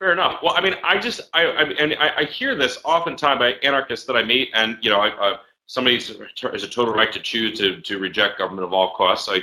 Fair 0.00 0.12
enough. 0.12 0.40
Well, 0.42 0.54
I 0.56 0.60
mean, 0.60 0.74
I 0.82 0.98
just, 0.98 1.22
I, 1.32 1.44
I 1.44 1.62
and 1.62 1.94
I, 1.94 2.10
I 2.18 2.24
hear 2.24 2.54
this 2.54 2.78
oftentimes 2.84 3.38
by 3.38 3.52
anarchists 3.62 4.06
that 4.06 4.16
I 4.16 4.22
meet, 4.24 4.50
and 4.54 4.76
you 4.82 4.90
know, 4.90 5.00
I, 5.00 5.08
uh, 5.10 5.36
somebody 5.66 5.96
has 5.96 6.62
a 6.62 6.68
total 6.68 6.92
right 6.92 7.12
to 7.12 7.20
choose 7.20 7.58
to, 7.58 7.80
to 7.80 7.98
reject 7.98 8.38
government 8.38 8.66
of 8.66 8.72
all 8.72 8.94
costs. 8.94 9.28
I, 9.30 9.40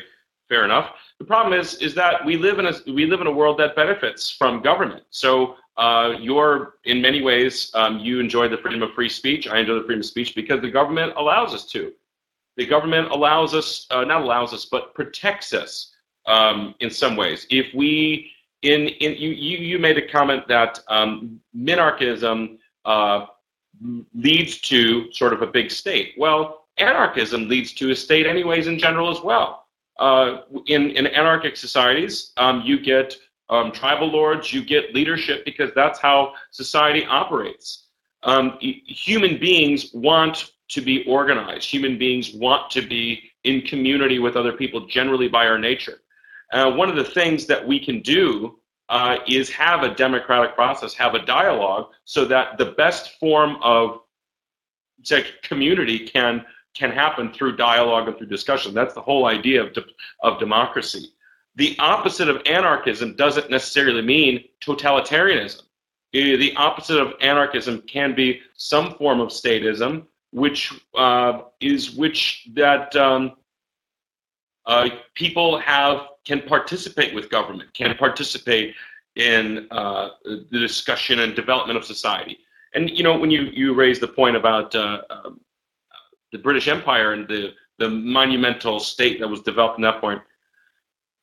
fair 0.50 0.66
enough. 0.66 0.94
The 1.20 1.26
problem 1.26 1.58
is 1.60 1.76
is 1.76 1.96
that 1.96 2.26
we 2.26 2.36
live 2.38 2.60
in 2.60 2.66
a 2.68 2.74
we 2.88 3.06
live 3.06 3.22
in 3.22 3.28
a 3.28 3.32
world 3.32 3.58
that 3.60 3.76
benefits 3.76 4.30
from 4.30 4.62
government. 4.62 5.04
So 5.10 5.56
uh, 5.78 6.16
you're 6.20 6.76
in 6.86 7.02
many 7.02 7.22
ways 7.22 7.72
um, 7.74 8.00
you 8.00 8.20
enjoy 8.20 8.48
the 8.48 8.58
freedom 8.58 8.84
of 8.84 8.94
free 8.94 9.10
speech. 9.10 9.48
I 9.48 9.60
enjoy 9.60 9.76
the 9.76 9.86
freedom 9.86 10.02
of 10.02 10.06
speech 10.06 10.36
because 10.36 10.62
the 10.62 10.72
government 10.72 11.14
allows 11.16 11.54
us 11.54 11.66
to. 11.68 11.94
The 12.58 12.66
government 12.66 13.10
allows 13.12 13.54
us, 13.54 13.88
uh, 13.92 14.04
not 14.04 14.22
allows 14.22 14.54
us, 14.54 14.66
but 14.66 14.94
protects 14.94 15.54
us 15.54 15.96
um, 16.26 16.76
in 16.80 16.90
some 16.90 17.16
ways. 17.16 17.48
If 17.50 17.74
we 17.74 18.32
in 18.62 18.88
in 18.88 19.16
you 19.16 19.30
you, 19.30 19.58
you 19.58 19.80
made 19.80 19.98
a 19.98 20.08
comment 20.08 20.48
that 20.48 20.80
um, 20.88 21.40
minarchism 21.56 22.58
uh, 22.86 23.26
leads 24.14 24.60
to 24.62 25.12
sort 25.14 25.34
of 25.34 25.42
a 25.42 25.48
big 25.48 25.72
state. 25.72 26.14
Well, 26.18 26.66
anarchism 26.78 27.48
leads 27.48 27.74
to 27.74 27.92
a 27.92 27.96
state, 27.96 28.28
anyways, 28.28 28.68
in 28.68 28.78
general 28.78 29.10
as 29.10 29.22
well. 29.22 29.66
Uh, 30.00 30.42
in 30.68 30.92
in 30.92 31.08
anarchic 31.08 31.56
societies, 31.56 32.34
um, 32.38 32.62
you 32.66 32.80
get 32.80 33.16
um, 33.52 33.72
tribal 33.72 34.08
lords, 34.08 34.52
you 34.52 34.64
get 34.64 34.96
leadership 34.96 35.46
because 35.46 35.72
that's 35.76 36.00
how 36.00 36.34
society 36.52 37.06
operates. 37.06 37.88
Um, 38.24 38.58
human 38.60 39.38
beings 39.38 39.92
want 39.94 40.52
to 40.70 40.82
be 40.82 41.04
organized. 41.06 41.70
Human 41.70 41.98
beings 41.98 42.34
want 42.34 42.72
to 42.72 42.82
be 42.82 43.22
in 43.44 43.62
community 43.62 44.20
with 44.20 44.38
other 44.38 44.54
people, 44.54 44.88
generally 44.88 45.28
by 45.28 45.48
our 45.48 45.60
nature. 45.60 46.00
Uh, 46.54 46.72
one 46.72 46.90
of 46.90 46.96
the 46.96 47.04
things 47.04 47.46
that 47.46 47.66
we 47.66 47.80
can 47.80 48.02
do 48.02 48.58
uh, 48.90 49.18
is 49.28 49.50
have 49.50 49.84
a 49.84 49.96
democratic 49.96 50.56
process, 50.56 50.94
have 50.94 51.14
a 51.14 51.26
dialogue, 51.26 51.88
so 52.06 52.26
that 52.26 52.58
the 52.58 52.66
best 52.66 53.20
form 53.20 53.58
of 53.62 54.00
community 55.44 56.08
can 56.08 56.46
can 56.74 56.92
happen 56.92 57.34
through 57.34 57.58
dialogue 57.58 58.08
and 58.08 58.18
through 58.18 58.28
discussion. 58.28 58.74
That's 58.74 58.94
the 58.94 59.02
whole 59.02 59.26
idea 59.26 59.62
of 59.62 59.74
de- 59.74 59.84
of 60.22 60.40
democracy. 60.40 61.14
The 61.56 61.76
opposite 61.80 62.30
of 62.30 62.42
anarchism 62.46 63.16
doesn't 63.16 63.50
necessarily 63.50 64.02
mean 64.02 64.46
totalitarianism. 64.64 65.64
The 66.14 66.54
opposite 66.56 67.00
of 67.00 67.14
anarchism 67.22 67.82
can 67.88 68.16
be 68.16 68.42
some 68.56 68.96
form 68.96 69.20
of 69.20 69.30
statism, 69.30 70.06
which 70.32 70.74
uh, 70.96 71.42
is 71.60 71.92
which 71.92 72.48
that 72.54 72.96
um, 72.96 73.34
uh, 74.66 74.90
people 75.16 75.60
have 75.60 76.08
can 76.26 76.42
participate 76.42 77.14
with 77.16 77.30
government, 77.30 77.74
can 77.74 77.96
participate 77.98 78.76
in 79.16 79.68
uh, 79.72 80.10
the 80.24 80.60
discussion 80.60 81.20
and 81.20 81.36
development 81.36 81.78
of 81.78 81.86
society. 81.86 82.38
And 82.74 82.90
you 82.90 83.04
know, 83.04 83.18
when 83.18 83.32
you 83.32 83.44
you 83.54 83.74
raise 83.74 84.00
the 84.00 84.08
point 84.08 84.36
about 84.36 84.74
uh, 84.76 85.02
um, 85.10 85.42
the 86.32 86.38
British 86.38 86.68
Empire 86.68 87.14
and 87.14 87.28
the 87.28 87.54
the 87.80 87.90
monumental 87.90 88.80
state 88.80 89.20
that 89.20 89.28
was 89.28 89.42
developed 89.42 89.78
in 89.78 89.82
that 89.82 90.00
point, 90.00 90.22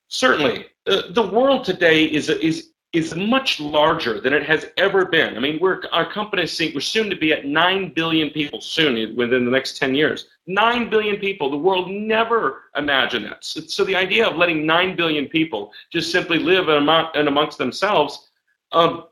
certainly 0.08 0.66
uh, 0.86 1.02
the 1.10 1.26
world 1.26 1.64
today 1.64 2.04
is 2.04 2.28
is 2.28 2.70
is 2.94 3.14
much 3.14 3.60
larger 3.60 4.18
than 4.18 4.32
it 4.32 4.42
has 4.42 4.66
ever 4.78 5.04
been. 5.04 5.36
I 5.36 5.40
mean, 5.40 5.58
we're 5.60 5.82
our 5.92 6.10
company 6.10 6.44
is 6.44 6.58
we're 6.74 6.80
soon 6.80 7.10
to 7.10 7.16
be 7.16 7.32
at 7.32 7.44
nine 7.44 7.92
billion 7.94 8.30
people 8.30 8.62
soon 8.62 9.14
within 9.14 9.44
the 9.44 9.50
next 9.50 9.76
ten 9.76 9.94
years. 9.94 10.28
Nine 10.46 10.88
billion 10.88 11.16
people. 11.16 11.50
The 11.50 11.58
world 11.58 11.90
never 11.90 12.62
imagined 12.76 13.26
that. 13.26 13.44
So, 13.44 13.60
so 13.60 13.84
the 13.84 13.94
idea 13.94 14.26
of 14.26 14.36
letting 14.36 14.64
nine 14.64 14.96
billion 14.96 15.26
people 15.28 15.72
just 15.92 16.10
simply 16.10 16.38
live 16.38 16.70
in, 16.70 16.76
among, 16.76 17.10
in 17.14 17.28
amongst 17.28 17.58
themselves 17.58 18.30
um, 18.72 19.04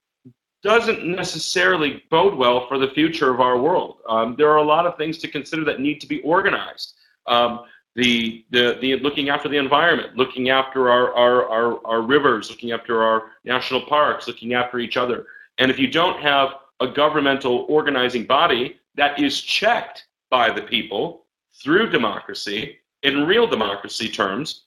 doesn't 0.62 1.06
necessarily 1.06 2.02
bode 2.10 2.34
well 2.34 2.66
for 2.66 2.78
the 2.78 2.88
future 2.88 3.30
of 3.32 3.40
our 3.40 3.58
world. 3.58 3.98
Um, 4.08 4.34
there 4.38 4.50
are 4.50 4.56
a 4.56 4.64
lot 4.64 4.86
of 4.86 4.96
things 4.96 5.18
to 5.18 5.28
consider 5.28 5.64
that 5.64 5.80
need 5.80 6.00
to 6.00 6.06
be 6.06 6.22
organized. 6.22 6.94
Um, 7.26 7.60
the, 7.96 8.44
the, 8.50 8.78
the 8.80 8.96
looking 8.96 9.30
after 9.30 9.48
the 9.48 9.56
environment, 9.56 10.16
looking 10.16 10.50
after 10.50 10.90
our, 10.90 11.14
our, 11.14 11.48
our, 11.48 11.86
our 11.86 12.02
rivers, 12.02 12.50
looking 12.50 12.70
after 12.70 13.02
our 13.02 13.32
national 13.44 13.80
parks, 13.86 14.28
looking 14.28 14.52
after 14.52 14.78
each 14.78 14.98
other. 14.98 15.26
And 15.58 15.70
if 15.70 15.78
you 15.78 15.88
don't 15.88 16.20
have 16.20 16.50
a 16.80 16.86
governmental 16.86 17.64
organizing 17.70 18.26
body 18.26 18.78
that 18.96 19.18
is 19.18 19.40
checked 19.40 20.06
by 20.30 20.52
the 20.52 20.60
people 20.60 21.24
through 21.54 21.88
democracy, 21.90 22.78
in 23.02 23.26
real 23.26 23.46
democracy 23.46 24.08
terms, 24.08 24.64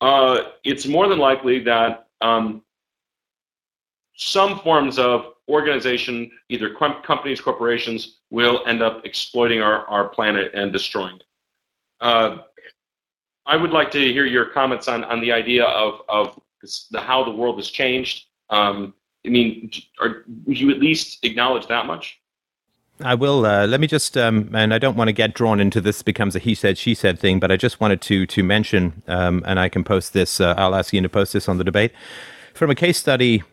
uh, 0.00 0.42
it's 0.62 0.86
more 0.86 1.08
than 1.08 1.18
likely 1.18 1.58
that 1.64 2.06
um, 2.20 2.62
some 4.14 4.60
forms 4.60 5.00
of 5.00 5.32
organization, 5.48 6.30
either 6.48 6.74
companies, 6.74 7.40
corporations, 7.40 8.18
will 8.30 8.62
end 8.66 8.82
up 8.82 9.04
exploiting 9.04 9.62
our, 9.62 9.84
our 9.86 10.08
planet 10.08 10.52
and 10.54 10.72
destroying 10.72 11.16
it. 11.16 11.24
Uh, 12.00 12.38
I 13.48 13.56
would 13.56 13.70
like 13.70 13.90
to 13.92 14.12
hear 14.12 14.26
your 14.26 14.44
comments 14.44 14.86
on, 14.88 15.02
on 15.04 15.20
the 15.20 15.32
idea 15.32 15.64
of, 15.64 16.02
of 16.08 16.38
the, 16.90 17.00
how 17.00 17.24
the 17.24 17.30
world 17.30 17.56
has 17.56 17.68
changed. 17.68 18.26
Um, 18.50 18.94
I 19.26 19.30
mean, 19.30 19.70
are, 20.00 20.24
would 20.44 20.60
you 20.60 20.70
at 20.70 20.78
least 20.78 21.24
acknowledge 21.24 21.66
that 21.68 21.86
much? 21.86 22.20
I 23.02 23.14
will. 23.14 23.46
Uh, 23.46 23.66
let 23.66 23.80
me 23.80 23.86
just, 23.86 24.16
um, 24.16 24.50
and 24.54 24.74
I 24.74 24.78
don't 24.78 24.96
want 24.96 25.08
to 25.08 25.12
get 25.12 25.32
drawn 25.32 25.60
into 25.60 25.80
this 25.80 26.02
becomes 26.02 26.36
a 26.36 26.38
he 26.40 26.54
said, 26.54 26.76
she 26.76 26.94
said 26.94 27.18
thing, 27.18 27.40
but 27.40 27.50
I 27.50 27.56
just 27.56 27.80
wanted 27.80 28.00
to 28.02 28.26
to 28.26 28.42
mention, 28.42 29.02
um, 29.06 29.42
and 29.46 29.58
I 29.58 29.68
can 29.68 29.84
post 29.84 30.12
this. 30.12 30.40
Uh, 30.40 30.54
I'll 30.58 30.74
ask 30.74 30.92
you 30.92 31.00
to 31.00 31.08
post 31.08 31.32
this 31.32 31.48
on 31.48 31.58
the 31.58 31.64
debate 31.64 31.92
from 32.54 32.70
a 32.70 32.74
case 32.74 32.98
study 32.98 33.44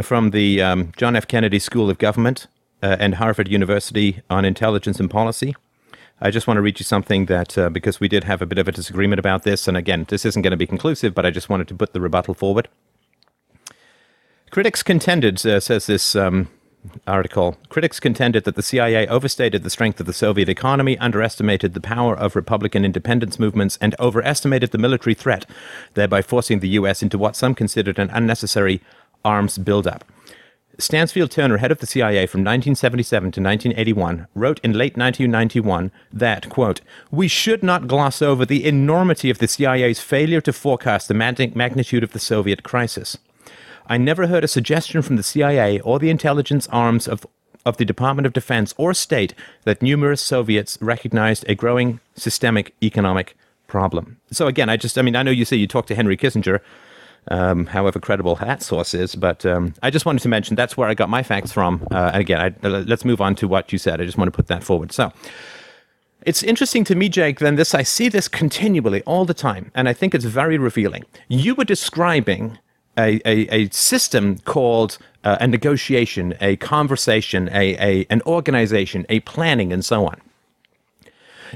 from 0.00 0.30
the 0.30 0.62
um, 0.62 0.92
John 0.96 1.16
F. 1.16 1.26
Kennedy 1.26 1.58
School 1.58 1.90
of 1.90 1.98
Government 1.98 2.46
uh, 2.82 2.96
and 2.98 3.16
Harvard 3.16 3.48
University 3.48 4.22
on 4.30 4.44
intelligence 4.44 5.00
and 5.00 5.10
policy. 5.10 5.54
I 6.24 6.30
just 6.30 6.46
want 6.46 6.56
to 6.56 6.62
read 6.62 6.78
you 6.78 6.84
something 6.84 7.26
that, 7.26 7.58
uh, 7.58 7.68
because 7.68 7.98
we 7.98 8.06
did 8.06 8.22
have 8.24 8.40
a 8.40 8.46
bit 8.46 8.58
of 8.58 8.68
a 8.68 8.72
disagreement 8.72 9.18
about 9.18 9.42
this, 9.42 9.66
and 9.66 9.76
again, 9.76 10.06
this 10.08 10.24
isn't 10.24 10.42
going 10.42 10.52
to 10.52 10.56
be 10.56 10.68
conclusive, 10.68 11.16
but 11.16 11.26
I 11.26 11.30
just 11.30 11.48
wanted 11.48 11.66
to 11.66 11.74
put 11.74 11.92
the 11.92 12.00
rebuttal 12.00 12.34
forward. 12.34 12.68
Critics 14.52 14.84
contended, 14.84 15.44
uh, 15.44 15.58
says 15.58 15.86
this 15.86 16.14
um, 16.14 16.48
article, 17.08 17.56
critics 17.70 17.98
contended 17.98 18.44
that 18.44 18.54
the 18.54 18.62
CIA 18.62 19.08
overstated 19.08 19.64
the 19.64 19.70
strength 19.70 19.98
of 19.98 20.06
the 20.06 20.12
Soviet 20.12 20.48
economy, 20.48 20.96
underestimated 20.98 21.74
the 21.74 21.80
power 21.80 22.16
of 22.16 22.36
Republican 22.36 22.84
independence 22.84 23.40
movements, 23.40 23.76
and 23.80 23.96
overestimated 23.98 24.70
the 24.70 24.78
military 24.78 25.14
threat, 25.14 25.44
thereby 25.94 26.22
forcing 26.22 26.60
the 26.60 26.68
U.S. 26.68 27.02
into 27.02 27.18
what 27.18 27.34
some 27.34 27.56
considered 27.56 27.98
an 27.98 28.10
unnecessary 28.10 28.80
arms 29.24 29.58
buildup. 29.58 30.04
Stansfield 30.78 31.30
Turner, 31.30 31.58
head 31.58 31.70
of 31.70 31.78
the 31.78 31.86
CIA 31.86 32.26
from 32.26 32.40
1977 32.40 33.32
to 33.32 33.40
1981, 33.40 34.26
wrote 34.34 34.58
in 34.60 34.72
late 34.72 34.96
1991 34.96 35.92
that, 36.12 36.48
quote, 36.48 36.80
we 37.10 37.28
should 37.28 37.62
not 37.62 37.86
gloss 37.86 38.22
over 38.22 38.46
the 38.46 38.64
enormity 38.64 39.30
of 39.30 39.38
the 39.38 39.48
CIA's 39.48 40.00
failure 40.00 40.40
to 40.40 40.52
forecast 40.52 41.08
the 41.08 41.14
magnitude 41.14 42.02
of 42.02 42.12
the 42.12 42.18
Soviet 42.18 42.62
crisis. 42.62 43.18
I 43.86 43.98
never 43.98 44.28
heard 44.28 44.44
a 44.44 44.48
suggestion 44.48 45.02
from 45.02 45.16
the 45.16 45.22
CIA 45.22 45.80
or 45.80 45.98
the 45.98 46.10
intelligence 46.10 46.66
arms 46.68 47.06
of 47.06 47.26
of 47.64 47.76
the 47.76 47.84
Department 47.84 48.26
of 48.26 48.32
Defense 48.32 48.74
or 48.76 48.94
state 48.94 49.34
that 49.64 49.82
numerous 49.82 50.20
Soviets 50.20 50.78
recognized 50.80 51.44
a 51.48 51.54
growing 51.54 52.00
systemic 52.16 52.74
economic 52.82 53.36
problem. 53.66 54.18
So 54.30 54.46
again, 54.48 54.68
I 54.68 54.76
just, 54.76 54.98
I 54.98 55.02
mean, 55.02 55.16
I 55.16 55.22
know 55.22 55.30
you 55.30 55.44
say 55.44 55.56
you 55.56 55.66
talked 55.66 55.88
to 55.88 55.94
Henry 55.94 56.16
Kissinger, 56.16 56.60
um, 57.28 57.66
however 57.66 58.00
credible 58.00 58.34
that 58.36 58.62
source 58.62 58.94
is, 58.94 59.14
but 59.14 59.46
um, 59.46 59.74
I 59.82 59.90
just 59.90 60.04
wanted 60.04 60.22
to 60.22 60.28
mention 60.28 60.56
that's 60.56 60.76
where 60.76 60.88
I 60.88 60.94
got 60.94 61.08
my 61.08 61.22
facts 61.22 61.52
from. 61.52 61.86
Uh, 61.90 62.10
and 62.12 62.20
again, 62.20 62.40
I, 62.40 62.66
uh, 62.66 62.84
let's 62.86 63.04
move 63.04 63.20
on 63.20 63.34
to 63.36 63.48
what 63.48 63.72
you 63.72 63.78
said. 63.78 64.00
I 64.00 64.04
just 64.04 64.18
want 64.18 64.28
to 64.28 64.36
put 64.36 64.48
that 64.48 64.64
forward. 64.64 64.92
So. 64.92 65.12
It's 66.24 66.44
interesting 66.44 66.84
to 66.84 66.94
me, 66.94 67.08
Jake, 67.08 67.40
then 67.40 67.56
this, 67.56 67.74
I 67.74 67.82
see 67.82 68.08
this 68.08 68.28
continually 68.28 69.02
all 69.02 69.24
the 69.24 69.34
time, 69.34 69.72
and 69.74 69.88
I 69.88 69.92
think 69.92 70.14
it's 70.14 70.24
very 70.24 70.56
revealing. 70.56 71.02
You 71.26 71.56
were 71.56 71.64
describing 71.64 72.58
a, 72.96 73.20
a, 73.24 73.48
a 73.52 73.68
system 73.70 74.38
called 74.38 74.98
uh, 75.24 75.38
a 75.40 75.48
negotiation, 75.48 76.34
a 76.40 76.56
conversation, 76.56 77.48
a, 77.52 77.74
a, 77.76 78.06
an 78.08 78.22
organization, 78.22 79.04
a 79.08 79.18
planning, 79.20 79.72
and 79.72 79.84
so 79.84 80.06
on. 80.06 80.20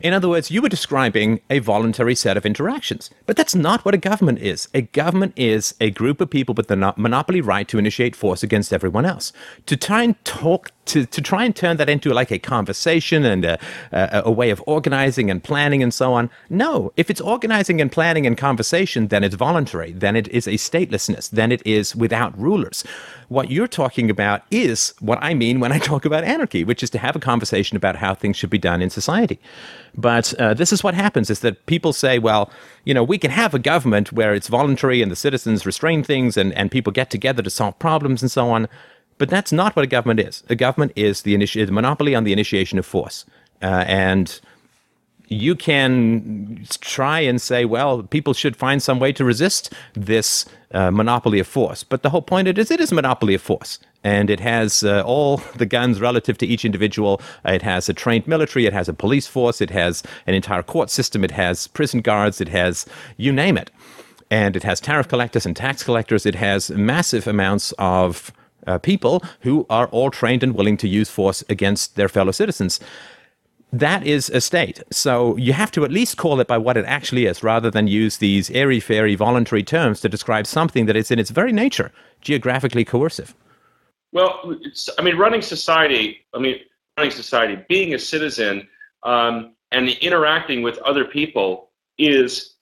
In 0.03 0.13
other 0.13 0.29
words, 0.29 0.51
you 0.51 0.63
were 0.63 0.69
describing 0.69 1.41
a 1.51 1.59
voluntary 1.59 2.15
set 2.15 2.37
of 2.37 2.47
interactions. 2.47 3.11
But 3.27 3.37
that's 3.37 3.55
not 3.55 3.85
what 3.85 3.95
a 3.95 3.99
government 3.99 4.39
is. 4.41 4.69
A 4.75 4.83
government 4.83 5.33
is 5.37 5.75
a 5.81 5.91
group 5.91 6.21
of 6.21 6.31
people 6.31 6.55
with 6.55 6.69
the 6.69 6.95
monopoly 6.97 7.41
right 7.41 7.67
to 7.69 7.79
initiate 7.79 8.17
force 8.17 8.43
against 8.43 8.73
everyone 8.73 9.07
else. 9.07 9.33
To 9.67 9.77
try 9.77 10.03
and 10.03 10.23
talk, 10.25 10.71
to, 10.87 11.07
to 11.07 11.21
try 11.21 11.45
and 11.45 11.55
turn 11.55 11.77
that 11.77 11.89
into 11.89 12.13
like 12.13 12.31
a 12.31 12.39
conversation 12.39 13.25
and 13.25 13.45
a, 13.45 13.59
a, 13.93 14.23
a 14.27 14.31
way 14.31 14.51
of 14.51 14.63
organizing 14.67 15.31
and 15.31 15.43
planning 15.43 15.83
and 15.83 15.93
so 15.93 16.13
on. 16.13 16.31
No, 16.49 16.93
if 16.97 17.11
it's 17.11 17.21
organizing 17.21 17.81
and 17.81 17.91
planning 17.91 18.27
and 18.27 18.37
conversation, 18.39 19.09
then 19.09 19.23
it's 19.23 19.35
voluntary. 19.35 19.93
Then 19.93 20.17
it 20.17 20.29
is 20.29 20.47
a 20.47 20.53
statelessness. 20.53 21.31
Then 21.31 21.53
it 21.53 21.65
is 21.67 21.95
without 21.95 22.37
rulers. 22.39 22.85
What 23.29 23.51
you're 23.51 23.67
talking 23.67 24.09
about 24.11 24.43
is 24.51 24.95
what 25.01 25.19
I 25.21 25.35
mean 25.35 25.61
when 25.61 25.73
I 25.73 25.79
talk 25.79 26.05
about 26.05 26.25
anarchy, 26.25 26.65
which 26.65 26.83
is 26.83 26.91
to 26.91 26.99
have 26.99 27.17
a 27.17 27.21
conversation 27.21 27.77
about 27.77 27.97
how 27.97 28.15
things 28.15 28.37
should 28.37 28.51
be 28.51 28.59
done 28.59 28.81
in 28.81 28.91
society. 28.91 29.39
But 29.97 30.35
uh, 30.35 30.55
this 30.55 30.73
is 30.73 30.85
what 30.85 30.95
happens 30.95 31.31
is 31.31 31.41
that 31.41 31.67
people 31.67 31.93
say, 31.93 32.19
well, 32.19 32.51
you 32.85 32.95
know, 32.95 33.03
we 33.03 33.19
can 33.19 33.31
have 33.31 33.55
a 33.55 33.59
government 33.59 34.13
where 34.13 34.35
it's 34.35 34.49
voluntary 34.49 35.03
and 35.03 35.11
the 35.11 35.17
citizens 35.17 35.67
restrain 35.67 36.03
things 36.03 36.37
and, 36.37 36.53
and 36.53 36.71
people 36.71 36.93
get 36.93 37.11
together 37.11 37.43
to 37.43 37.51
solve 37.51 37.79
problems 37.79 38.23
and 38.23 38.31
so 38.31 38.51
on. 38.51 38.69
But 39.19 39.31
that's 39.31 39.53
not 39.53 39.75
what 39.75 39.85
a 39.85 39.89
government 39.89 40.21
is. 40.21 40.45
A 40.49 40.55
government 40.55 40.93
is 40.95 41.23
the, 41.23 41.35
initi- 41.37 41.65
the 41.65 41.73
monopoly 41.73 42.15
on 42.15 42.25
the 42.25 42.33
initiation 42.33 42.79
of 42.79 42.87
force. 42.87 43.25
Uh, 43.63 43.85
and 43.87 44.41
you 45.29 45.57
can 45.57 46.65
try 46.81 47.21
and 47.21 47.41
say, 47.41 47.65
well, 47.65 48.03
people 48.03 48.33
should 48.33 48.57
find 48.57 48.83
some 48.83 48.99
way 48.99 49.13
to 49.13 49.25
resist 49.25 49.73
this 49.95 50.47
uh, 50.73 50.91
monopoly 50.91 51.41
of 51.41 51.47
force. 51.47 51.83
But 51.83 52.03
the 52.03 52.11
whole 52.11 52.23
point 52.23 52.49
it 52.49 52.59
is 52.59 52.71
it 52.71 52.81
is 52.81 52.93
a 52.93 52.95
monopoly 52.95 53.35
of 53.35 53.43
force. 53.43 53.79
And 54.05 54.31
it 54.31 54.41
has 54.41 54.85
uh, 54.85 55.03
all 55.05 55.39
the 55.57 55.67
guns 55.67 56.01
relative 56.01 56.39
to 56.39 56.47
each 56.47 56.65
individual. 56.65 57.21
It 57.45 57.63
has 57.63 57.89
a 57.89 57.95
trained 57.95 58.27
military. 58.27 58.67
It 58.67 58.73
has 58.73 58.89
a 58.89 58.95
police 58.95 59.27
force. 59.27 59.61
It 59.61 59.71
has 59.71 60.03
an 60.27 60.35
entire 60.35 60.63
court 60.63 60.91
system. 60.91 61.25
It 61.25 61.33
has 61.33 61.67
prison 61.67 62.03
guards. 62.03 62.41
It 62.41 62.49
has 62.49 62.87
you 63.17 63.33
name 63.33 63.57
it. 63.57 63.71
And 64.31 64.57
it 64.57 64.65
has 64.65 64.81
tariff 64.81 65.09
collectors 65.09 65.47
and 65.47 65.57
tax 65.57 65.83
collectors. 65.83 66.27
It 66.27 66.35
has 66.35 66.71
massive 66.71 67.27
amounts 67.27 67.73
of 67.79 68.33
uh, 68.67 68.79
people 68.79 69.23
who 69.41 69.67
are 69.71 69.87
all 69.89 70.11
trained 70.11 70.43
and 70.43 70.55
willing 70.55 70.77
to 70.77 70.89
use 70.89 71.11
force 71.11 71.43
against 71.49 71.97
their 71.97 72.09
fellow 72.09 72.33
citizens 72.33 72.81
that 73.73 74.07
is 74.07 74.31
a 74.31 74.41
state. 74.41 74.83
So 74.91 75.37
you 75.37 75.53
have 75.53 75.71
to 75.73 75.85
at 75.85 75.91
least 75.91 76.17
call 76.17 76.41
it 76.41 76.47
by 76.47 76.59
what 76.59 76.77
it 76.77 76.85
actually 76.87 77.27
is 77.27 77.43
rather 77.43 77.71
than 77.71 77.87
use 77.87 78.19
these 78.19 78.51
airy 78.51 78.81
fairy 78.81 79.15
voluntary 79.15 79.63
terms 79.63 80.01
to 80.01 80.09
describe 80.09 80.47
something 80.47 80.87
that 80.87 80.97
is 80.97 81.11
in 81.11 81.19
its 81.19 81.31
very 81.31 81.53
nature 81.53 81.93
geographically 82.21 82.85
coercive. 82.85 83.35
Well, 84.13 84.57
I 84.99 85.03
mean, 85.03 85.19
running 85.19 85.43
society, 85.43 86.25
I 86.33 86.39
mean, 86.39 86.61
running 86.97 87.11
society, 87.11 87.63
being 87.69 87.95
a 87.95 87.99
citizen 87.99 88.69
um, 89.03 89.55
and 89.73 89.89
interacting 89.89 90.63
with 90.63 90.79
other 90.79 91.05
people 91.05 91.71
is, 91.99 92.55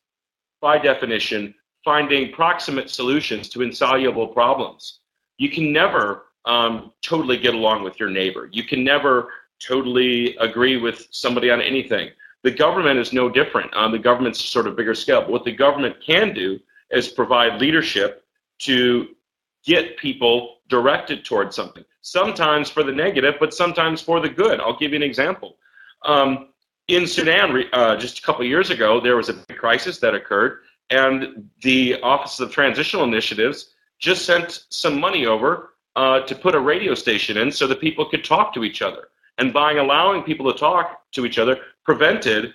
by 0.61 0.79
definition, 0.79 1.55
finding 1.85 2.33
proximate 2.33 2.89
solutions 2.89 3.49
to 3.51 3.63
insoluble 3.63 4.29
problems. 4.29 5.01
You 5.39 5.51
can 5.51 5.73
never 5.73 6.25
um, 6.45 6.93
totally 7.03 7.37
get 7.37 7.55
along 7.55 7.85
with 7.85 7.99
your 7.99 8.11
neighbor. 8.11 8.49
You 8.53 8.65
can 8.65 8.85
never 8.85 9.31
totally 9.61 10.37
agree 10.37 10.77
with 10.77 11.07
somebody 11.11 11.51
on 11.51 11.61
anything. 11.61 12.11
The 12.43 12.51
government 12.51 12.99
is 12.99 13.13
no 13.13 13.29
different. 13.29 13.75
Um, 13.75 13.93
the 13.93 13.99
government's 13.99 14.45
sort 14.45 14.67
of 14.67 14.77
bigger 14.77 14.95
scale. 14.95 15.23
But 15.23 15.31
what 15.31 15.45
the 15.45 15.53
government 15.53 15.97
can 16.05 16.35
do 16.35 16.61
is 16.91 17.09
provide 17.09 17.61
leadership 17.61 18.25
to 18.61 19.09
get 19.65 19.97
people 19.97 20.59
directed 20.69 21.25
towards 21.25 21.57
something. 21.57 21.85
Sometimes 22.03 22.69
for 22.69 22.83
the 22.83 22.93
negative, 22.93 23.35
but 23.41 23.55
sometimes 23.55 24.03
for 24.03 24.21
the 24.21 24.29
good. 24.29 24.61
I'll 24.61 24.77
give 24.77 24.91
you 24.91 24.97
an 24.97 25.03
example. 25.03 25.57
Um, 26.05 26.51
in 26.89 27.07
Sudan, 27.07 27.65
uh, 27.73 27.97
just 27.97 28.19
a 28.19 28.23
couple 28.23 28.45
years 28.45 28.69
ago, 28.69 29.01
there 29.01 29.17
was 29.17 29.31
a 29.31 29.33
big 29.33 29.57
crisis 29.57 29.99
that 30.01 30.15
occurred, 30.15 30.61
and 30.91 31.49
the 31.63 31.99
Office 32.03 32.41
of 32.41 32.53
Transitional 32.53 33.05
Initiatives 33.05 33.74
just 33.99 34.25
sent 34.25 34.65
some 34.71 34.99
money 35.01 35.27
over 35.27 35.75
uh, 35.97 36.21
to 36.21 36.35
put 36.35 36.55
a 36.55 36.61
radio 36.61 36.95
station 36.95 37.37
in 37.37 37.51
so 37.51 37.67
that 37.67 37.81
people 37.81 38.05
could 38.05 38.25
talk 38.25 38.53
to 38.55 38.65
each 38.65 38.83
other 38.83 39.09
and 39.39 39.53
by 39.53 39.75
allowing 39.75 40.23
people 40.23 40.53
to 40.53 40.59
talk 40.59 41.11
to 41.13 41.27
each 41.27 41.39
other 41.39 41.59
prevented 41.85 42.53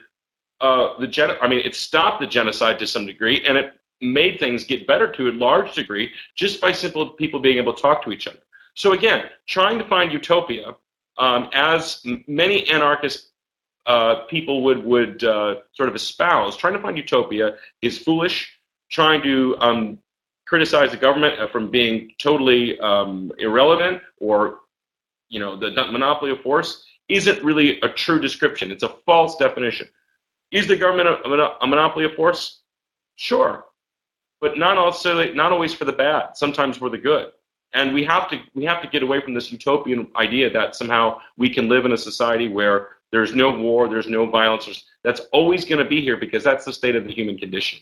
uh, 0.62 0.98
the 1.00 1.08
gen. 1.08 1.32
I 1.42 1.48
mean, 1.48 1.60
it 1.60 1.76
stopped 1.76 2.20
the 2.20 2.28
genocide 2.28 2.80
to 2.80 2.88
some 2.88 3.06
degree, 3.06 3.44
and 3.46 3.58
it 3.58 3.74
made 4.02 4.40
things 4.40 4.64
get 4.64 4.88
better 4.88 5.12
to 5.12 5.30
a 5.30 5.34
large 5.34 5.74
degree 5.76 6.12
just 6.36 6.62
by 6.62 6.72
simple 6.72 7.10
people 7.10 7.40
being 7.40 7.58
able 7.58 7.74
to 7.74 7.82
talk 7.82 8.04
to 8.06 8.12
each 8.12 8.28
other. 8.28 8.40
So 8.76 8.94
again, 8.94 9.26
trying 9.48 9.78
to 9.80 9.86
find 9.86 10.12
utopia, 10.12 10.76
um, 11.18 11.50
as 11.54 12.04
many 12.28 12.70
anarchist 12.70 13.32
uh, 13.86 14.24
people 14.28 14.64
would 14.64 14.84
would 14.86 15.24
uh, 15.24 15.56
sort 15.74 15.90
of 15.90 15.96
espouse, 15.96 16.56
trying 16.56 16.74
to 16.74 16.80
find 16.80 16.98
utopia 16.98 17.56
is 17.82 17.98
foolish. 17.98 18.56
Trying 18.92 19.22
to 19.22 19.56
um, 19.60 20.00
criticize 20.50 20.90
the 20.90 20.98
government 20.98 21.40
uh, 21.40 21.48
from 21.48 21.70
being 21.70 22.12
totally 22.18 22.80
um, 22.80 23.32
irrelevant 23.38 24.02
or 24.20 24.62
you 25.30 25.40
know, 25.40 25.56
the 25.56 25.72
monopoly 25.92 26.32
of 26.32 26.42
force 26.42 26.84
isn't 27.08 27.44
really 27.44 27.80
a 27.82 27.90
true 27.90 28.20
description. 28.20 28.72
It's 28.72 28.84
a 28.84 28.96
false 29.06 29.38
definition. 29.38 29.88
Is 30.52 30.68
the 30.68 30.76
government 30.76 31.08
a, 31.10 31.64
a 31.64 31.68
monopoly 31.68 32.06
of 32.06 32.14
force? 32.16 32.62
Sure, 33.16 33.66
but 34.42 34.58
not 34.58 34.78
also 34.78 35.32
not 35.34 35.52
always 35.52 35.74
for 35.74 35.86
the 35.86 35.94
bad. 35.94 36.36
Sometimes 36.36 36.78
for 36.78 36.90
the 36.90 36.98
good. 36.98 37.32
And 37.74 37.94
we 37.94 38.04
have 38.06 38.28
to 38.32 38.40
we 38.56 38.66
have 38.66 38.82
to 38.82 38.88
get 38.88 39.04
away 39.04 39.22
from 39.22 39.36
this 39.36 39.52
utopian 39.52 40.08
idea 40.16 40.50
that 40.50 40.76
somehow 40.76 41.20
we 41.38 41.50
can 41.50 41.70
live 41.70 41.86
in 41.86 41.92
a 41.92 41.98
society 41.98 42.48
where 42.48 42.88
there's 43.12 43.36
no 43.36 43.52
war, 43.52 43.88
there's 43.88 44.08
no 44.08 44.26
violence. 44.26 44.84
That's 45.04 45.22
always 45.32 45.66
going 45.66 45.84
to 45.84 45.90
be 45.90 46.02
here 46.02 46.18
because 46.18 46.44
that's 46.44 46.66
the 46.66 46.74
state 46.74 46.96
of 46.96 47.06
the 47.06 47.14
human 47.14 47.38
condition. 47.38 47.80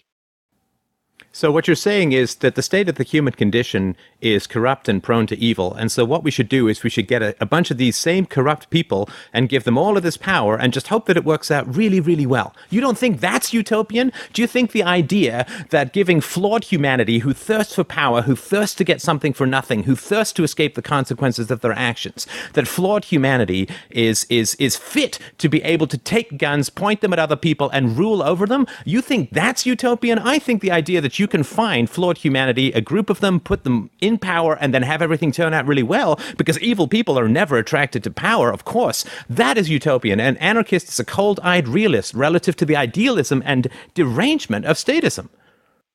So, 1.37 1.51
what 1.51 1.67
you're 1.67 1.75
saying 1.75 2.13
is 2.13 2.33
that 2.37 2.55
the 2.55 2.63
state 2.63 2.89
of 2.89 2.95
the 2.95 3.03
human 3.03 3.33
condition 3.33 3.95
is 4.21 4.47
corrupt 4.47 4.89
and 4.89 5.03
prone 5.03 5.27
to 5.27 5.37
evil. 5.37 5.71
And 5.71 5.91
so, 5.91 6.03
what 6.03 6.23
we 6.23 6.31
should 6.31 6.49
do 6.49 6.67
is 6.67 6.81
we 6.81 6.89
should 6.89 7.07
get 7.07 7.21
a, 7.21 7.35
a, 7.39 7.45
bunch 7.45 7.69
of 7.69 7.77
these 7.77 7.95
same 7.95 8.25
corrupt 8.25 8.71
people 8.71 9.07
and 9.31 9.47
give 9.47 9.63
them 9.63 9.77
all 9.77 9.97
of 9.97 10.01
this 10.01 10.17
power 10.17 10.57
and 10.57 10.73
just 10.73 10.87
hope 10.87 11.05
that 11.05 11.15
it 11.15 11.23
works 11.23 11.51
out 11.51 11.75
really, 11.75 11.99
really 11.99 12.25
well. 12.25 12.55
You 12.71 12.81
don't 12.81 12.97
think 12.97 13.19
that's 13.19 13.53
utopian? 13.53 14.11
Do 14.33 14.41
you 14.41 14.47
think 14.47 14.71
the 14.71 14.81
idea 14.81 15.45
that 15.69 15.93
giving 15.93 16.21
flawed 16.21 16.63
humanity 16.63 17.19
who 17.19 17.33
thirst 17.33 17.75
for 17.75 17.83
power, 17.83 18.23
who 18.23 18.35
thirst 18.35 18.79
to 18.79 18.83
get 18.83 18.99
something 18.99 19.31
for 19.31 19.45
nothing, 19.45 19.83
who 19.83 19.95
thirst 19.95 20.35
to 20.37 20.43
escape 20.43 20.73
the 20.73 20.81
consequences 20.81 21.51
of 21.51 21.61
their 21.61 21.73
actions, 21.73 22.25
that 22.53 22.67
flawed 22.67 23.05
humanity 23.05 23.69
is, 23.91 24.25
is, 24.27 24.55
is 24.55 24.75
fit 24.75 25.19
to 25.37 25.49
be 25.49 25.61
able 25.61 25.85
to 25.85 25.99
take 25.99 26.39
guns, 26.39 26.71
point 26.71 27.01
them 27.01 27.13
at 27.13 27.19
other 27.19 27.35
people, 27.35 27.69
and 27.69 27.95
rule 27.95 28.23
over 28.23 28.47
them? 28.47 28.65
You 28.85 29.01
think 29.03 29.29
that's 29.29 29.67
utopian? 29.67 30.17
I 30.17 30.39
think 30.39 30.63
the 30.63 30.71
idea 30.71 30.99
that 30.99 31.19
you 31.19 31.26
can 31.27 31.43
find 31.43 31.89
flawed 31.89 32.17
humanity, 32.17 32.71
a 32.71 32.81
group 32.81 33.09
of 33.09 33.19
them, 33.19 33.39
put 33.39 33.63
them 33.63 33.89
in 34.01 34.17
power, 34.17 34.57
and 34.59 34.73
then 34.73 34.83
have 34.83 35.01
everything 35.01 35.31
turn 35.31 35.53
out 35.53 35.67
really 35.67 35.83
well, 35.83 36.19
because 36.37 36.59
evil 36.59 36.87
people 36.87 37.17
are 37.19 37.27
never 37.27 37.57
attracted 37.57 38.03
to 38.03 38.11
power, 38.11 38.51
of 38.51 38.65
course. 38.65 39.05
That 39.29 39.57
is 39.57 39.69
utopian. 39.69 40.19
And 40.19 40.37
anarchist 40.41 40.89
is 40.89 40.99
a 40.99 41.05
cold 41.05 41.39
eyed 41.43 41.67
realist 41.67 42.13
relative 42.13 42.55
to 42.57 42.65
the 42.65 42.75
idealism 42.75 43.43
and 43.45 43.67
derangement 43.93 44.65
of 44.65 44.77
statism. 44.77 45.29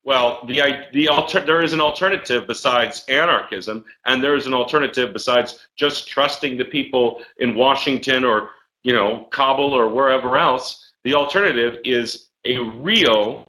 Well, 0.05 0.43
the 0.45 0.61
the 0.91 1.07
alter, 1.07 1.39
there 1.39 1.61
is 1.61 1.71
an 1.71 1.79
alternative 1.79 2.45
besides 2.45 3.05
anarchism, 3.07 3.85
and 4.05 4.21
there 4.21 4.35
is 4.35 4.45
an 4.45 4.53
alternative 4.53 5.13
besides 5.13 5.65
just 5.77 6.09
trusting 6.09 6.57
the 6.57 6.65
people 6.65 7.21
in 7.37 7.55
Washington 7.55 8.25
or 8.25 8.49
you 8.83 8.91
know 8.91 9.27
Kabul 9.31 9.73
or 9.73 9.87
wherever 9.87 10.37
else. 10.37 10.91
The 11.05 11.13
alternative 11.13 11.77
is 11.85 12.27
a 12.43 12.57
real 12.59 13.47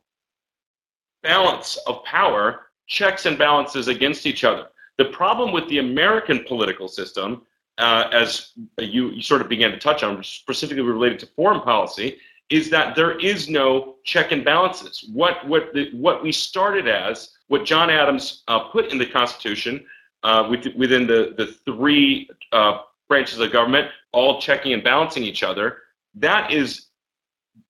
balance 1.25 1.77
of 1.89 2.05
power, 2.05 2.67
checks 2.87 3.27
and 3.27 3.37
balances 3.37 3.89
against 3.89 4.27
each 4.27 4.45
other. 4.45 4.69
The 4.99 5.07
problem 5.07 5.53
with 5.53 5.69
the 5.69 5.79
American 5.79 6.45
political 6.45 6.87
system, 6.87 7.43
uh, 7.79 8.09
as 8.13 8.53
you, 8.79 9.11
you, 9.11 9.23
sort 9.23 9.41
of 9.41 9.49
began 9.49 9.73
to 9.73 9.79
touch 9.79 10.05
on, 10.05 10.23
specifically 10.23 10.85
related 10.85 11.19
to 11.21 11.27
foreign 11.35 11.63
policy, 11.63 12.19
is 12.51 12.71
that 12.71 12.95
there 12.95 13.19
is 13.19 13.49
no 13.49 13.97
check 14.05 14.31
and 14.31 14.45
balances. 14.45 15.11
What 15.13 15.47
what 15.49 15.73
the, 15.75 15.91
what 15.93 16.23
we 16.23 16.31
started 16.31 16.87
as, 16.87 17.31
what 17.49 17.65
John 17.65 17.91
Adams 17.91 18.45
uh, 18.47 18.61
put 18.69 18.93
in 18.93 18.99
the 18.99 19.07
Constitution 19.07 19.85
uh, 20.23 20.49
within 20.77 21.07
the 21.07 21.35
the 21.37 21.47
three 21.65 22.29
uh, 22.53 22.83
branches 23.09 23.41
of 23.41 23.51
government, 23.51 23.89
all 24.13 24.41
checking 24.41 24.73
and 24.75 24.85
balancing 24.85 25.25
each 25.25 25.43
other, 25.43 25.79
that 26.15 26.53
is 26.53 26.87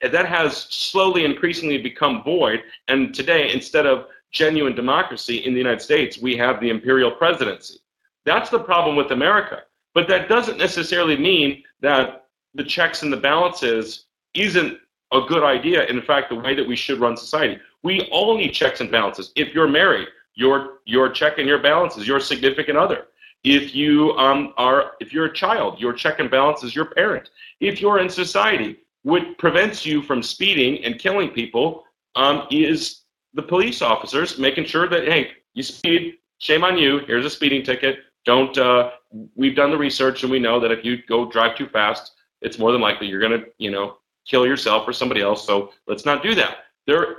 that 0.01 0.27
has 0.27 0.57
slowly, 0.57 1.25
increasingly 1.25 1.79
become 1.79 2.23
void. 2.23 2.63
And 2.89 3.15
today, 3.15 3.53
instead 3.53 3.87
of 3.87 4.07
genuine 4.33 4.75
democracy 4.75 5.39
in 5.39 5.53
the 5.53 5.59
United 5.59 5.81
States, 5.81 6.19
we 6.19 6.37
have 6.37 6.61
the 6.61 6.71
imperial 6.71 7.11
presidency. 7.11 7.79
That's 8.25 8.51
the 8.51 8.59
problem 8.59 8.97
with 8.97 9.13
America. 9.13 9.63
But 9.95 10.09
that 10.09 10.29
doesn't 10.29 10.59
necessarily 10.59 11.17
mean 11.17 11.63
that 11.81 12.27
the 12.55 12.65
checks 12.65 13.03
and 13.03 13.13
the 13.13 13.17
balances 13.17 14.07
isn't 14.35 14.79
a 15.13 15.21
good 15.29 15.45
idea. 15.45 15.85
In 15.87 16.03
fact, 16.03 16.31
the 16.31 16.37
way 16.37 16.55
that 16.55 16.67
we 16.67 16.77
should 16.77 17.01
run 17.01 17.17
society. 17.17 17.61
We 17.83 18.09
all 18.11 18.37
need 18.37 18.53
checks 18.53 18.81
and 18.81 18.91
balances. 18.91 19.33
If 19.37 19.55
you're 19.55 19.69
married, 19.69 20.09
your 20.35 20.79
your 20.85 21.09
check 21.11 21.39
and 21.39 21.47
your 21.47 21.61
balances, 21.61 22.07
your 22.07 22.19
significant 22.19 22.77
other. 22.77 23.07
If 23.45 23.75
you 23.75 24.13
um, 24.13 24.55
are 24.57 24.93
if 25.01 25.13
you're 25.13 25.27
a 25.27 25.33
child, 25.33 25.81
your 25.81 25.93
check 25.93 26.19
and 26.19 26.31
balance 26.31 26.65
is 26.65 26.75
your 26.75 26.87
parent. 26.87 27.31
If 27.61 27.81
you're 27.81 28.01
in 28.01 28.09
society, 28.09 28.79
what 29.05 29.39
prevents 29.39 29.87
you 29.87 30.03
from 30.03 30.23
speeding 30.23 30.83
and 30.85 30.99
killing 30.99 31.29
people 31.29 31.85
um, 32.17 32.47
is 32.51 33.03
the 33.35 33.43
police 33.43 33.83
officers 33.83 34.39
making 34.39 34.65
sure 34.65 34.89
that 34.89 35.05
hey, 35.05 35.33
you 35.53 35.63
speed, 35.63 36.15
shame 36.39 36.65
on 36.65 36.77
you. 36.77 36.99
Here's 37.07 37.25
a 37.25 37.31
speeding 37.31 37.63
ticket. 37.63 37.99
Don't. 38.25 38.57
Uh, 38.57 38.91
we've 39.37 39.55
done 39.55 39.71
the 39.71 39.79
research 39.79 40.23
and 40.23 40.33
we 40.33 40.39
know 40.39 40.59
that 40.59 40.73
if 40.73 40.85
you 40.85 40.99
go 41.07 41.31
drive 41.31 41.57
too 41.57 41.69
fast, 41.69 42.13
it's 42.41 42.59
more 42.59 42.73
than 42.73 42.81
likely 42.81 43.07
you're 43.07 43.21
going 43.21 43.39
to, 43.41 43.47
you 43.59 43.71
know, 43.71 43.99
kill 44.27 44.47
yourself 44.47 44.89
or 44.89 44.93
somebody 44.93 45.21
else. 45.21 45.47
So 45.47 45.73
let's 45.87 46.05
not 46.05 46.23
do 46.23 46.35
that. 46.35 46.59
There. 46.87 47.17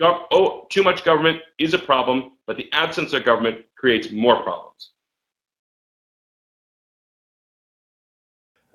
Oh, 0.00 0.66
too 0.68 0.82
much 0.82 1.04
government 1.04 1.40
is 1.58 1.74
a 1.74 1.78
problem, 1.78 2.32
but 2.46 2.56
the 2.56 2.68
absence 2.72 3.12
of 3.12 3.24
government 3.24 3.64
creates 3.76 4.10
more 4.10 4.42
problems. 4.42 4.91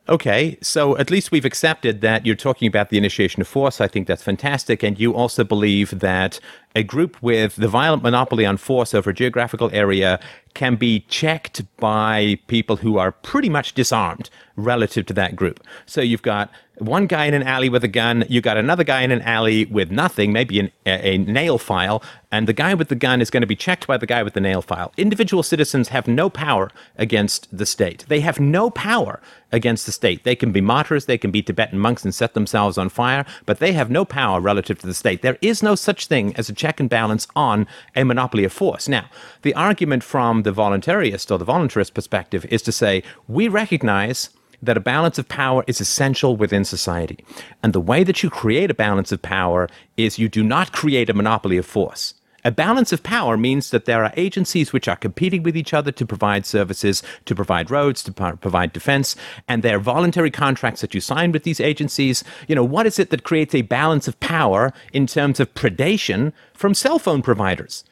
Okay, 0.09 0.57
so 0.61 0.97
at 0.97 1.11
least 1.11 1.31
we've 1.31 1.43
accepted 1.43 1.99
that 1.99 2.25
you're 2.25 2.35
talking 2.35 2.65
about 2.65 2.89
the 2.89 2.97
initiation 2.97 3.41
of 3.41 3.47
force. 3.47 3.81
I 3.81 3.89
think 3.89 4.07
that's 4.07 4.23
fantastic. 4.23 4.81
And 4.81 4.97
you 4.97 5.13
also 5.13 5.43
believe 5.43 5.99
that 5.99 6.39
a 6.75 6.83
group 6.83 7.21
with 7.21 7.57
the 7.57 7.67
violent 7.67 8.03
monopoly 8.03 8.45
on 8.45 8.55
force 8.55 8.93
over 8.93 9.09
a 9.09 9.13
geographical 9.13 9.69
area 9.73 10.17
can 10.53 10.77
be 10.77 11.01
checked 11.09 11.61
by 11.75 12.39
people 12.47 12.77
who 12.77 12.97
are 12.97 13.11
pretty 13.11 13.49
much 13.49 13.73
disarmed 13.73 14.29
relative 14.55 15.05
to 15.07 15.13
that 15.13 15.35
group. 15.35 15.61
So 15.85 15.99
you've 15.99 16.21
got 16.21 16.51
one 16.79 17.07
guy 17.07 17.25
in 17.25 17.33
an 17.33 17.43
alley 17.43 17.69
with 17.69 17.83
a 17.83 17.87
gun, 17.87 18.23
you 18.29 18.41
got 18.41 18.57
another 18.57 18.83
guy 18.83 19.01
in 19.01 19.11
an 19.11 19.21
alley 19.21 19.65
with 19.65 19.89
nothing, 19.91 20.31
maybe 20.31 20.59
an, 20.59 20.71
a, 20.85 21.13
a, 21.13 21.17
nail 21.17 21.57
file, 21.57 22.03
and 22.31 22.47
the 22.47 22.53
guy 22.53 22.73
with 22.73 22.89
the 22.89 22.95
gun 22.95 23.21
is 23.21 23.29
going 23.29 23.41
to 23.41 23.47
be 23.47 23.55
checked 23.55 23.87
by 23.87 23.97
the 23.97 24.05
guy 24.05 24.21
with 24.21 24.33
the 24.33 24.39
nail 24.39 24.61
file. 24.61 24.93
Individual 24.97 25.43
citizens 25.43 25.89
have 25.89 26.07
no 26.07 26.29
power 26.29 26.69
against 26.97 27.55
the 27.55 27.65
state. 27.65 28.05
They 28.07 28.19
have 28.19 28.39
no 28.39 28.69
power 28.69 29.19
against 29.51 29.85
the 29.85 29.91
state. 29.91 30.23
They 30.23 30.35
can 30.35 30.51
be 30.51 30.61
martyrs, 30.61 31.05
they 31.05 31.17
can 31.17 31.31
be 31.31 31.41
Tibetan 31.41 31.79
monks 31.79 32.03
and 32.03 32.13
set 32.13 32.33
themselves 32.33 32.77
on 32.77 32.89
fire, 32.89 33.25
but 33.45 33.59
they 33.59 33.73
have 33.73 33.89
no 33.89 34.05
power 34.05 34.39
relative 34.39 34.79
to 34.79 34.87
the 34.87 34.93
state. 34.93 35.21
There 35.21 35.37
is 35.41 35.63
no 35.63 35.75
such 35.75 36.07
thing 36.07 36.35
as 36.35 36.49
a 36.49 36.53
check 36.53 36.79
and 36.79 36.89
balance 36.89 37.27
on 37.35 37.65
a 37.95 38.03
monopoly 38.03 38.43
of 38.43 38.53
force. 38.53 38.87
Now, 38.87 39.09
the 39.41 39.55
argument 39.55 40.03
from 40.03 40.43
the 40.43 40.53
voluntarist 40.53 41.31
or 41.31 41.37
the 41.37 41.45
voluntarist 41.45 41.93
perspective 41.93 42.45
is 42.45 42.61
to 42.63 42.71
say 42.71 43.03
we 43.27 43.47
recognize 43.47 44.29
that 44.61 44.77
a 44.77 44.81
balance 44.81 45.17
of 45.17 45.27
power 45.27 45.63
is 45.67 45.79
essential 45.79 46.35
within 46.35 46.65
society. 46.65 47.23
And 47.61 47.73
the 47.73 47.81
way 47.81 48.03
that 48.03 48.23
you 48.23 48.29
create 48.29 48.71
a 48.71 48.75
balance 48.75 49.11
of 49.11 49.21
power 49.21 49.69
is 49.97 50.19
you 50.19 50.29
do 50.29 50.43
not 50.43 50.71
create 50.71 51.09
a 51.09 51.13
monopoly 51.13 51.57
of 51.57 51.65
force. 51.65 52.13
A 52.45 52.51
balance 52.51 52.93
of 52.93 53.03
power 53.03 53.35
means 53.35 53.71
that 53.71 53.85
there 53.85 54.05
are 54.05 54.13
agencies 54.15 54.71
which 54.71 54.87
are 54.87 54.95
competing 54.95 55.43
with 55.43 55.57
each 55.57 55.73
other 55.73 55.91
to 55.91 56.05
provide 56.05 56.45
services, 56.45 57.03
to 57.25 57.35
provide 57.35 57.69
roads, 57.69 58.01
to 58.03 58.11
provide 58.11 58.71
defense, 58.71 59.17
and 59.49 59.63
there 59.63 59.75
are 59.75 59.79
voluntary 59.79 60.31
contracts 60.31 60.79
that 60.79 60.93
you 60.93 61.01
sign 61.01 61.33
with 61.33 61.43
these 61.43 61.59
agencies. 61.59 62.23
You 62.47 62.55
know, 62.55 62.63
what 62.63 62.85
is 62.85 62.99
it 62.99 63.09
that 63.09 63.23
creates 63.25 63.53
a 63.53 63.63
balance 63.63 64.07
of 64.07 64.19
power 64.21 64.71
in 64.93 65.07
terms 65.07 65.41
of 65.41 65.53
predation 65.55 66.31
from 66.53 66.73
cell 66.73 66.99
phone 66.99 67.21
providers? 67.21 67.83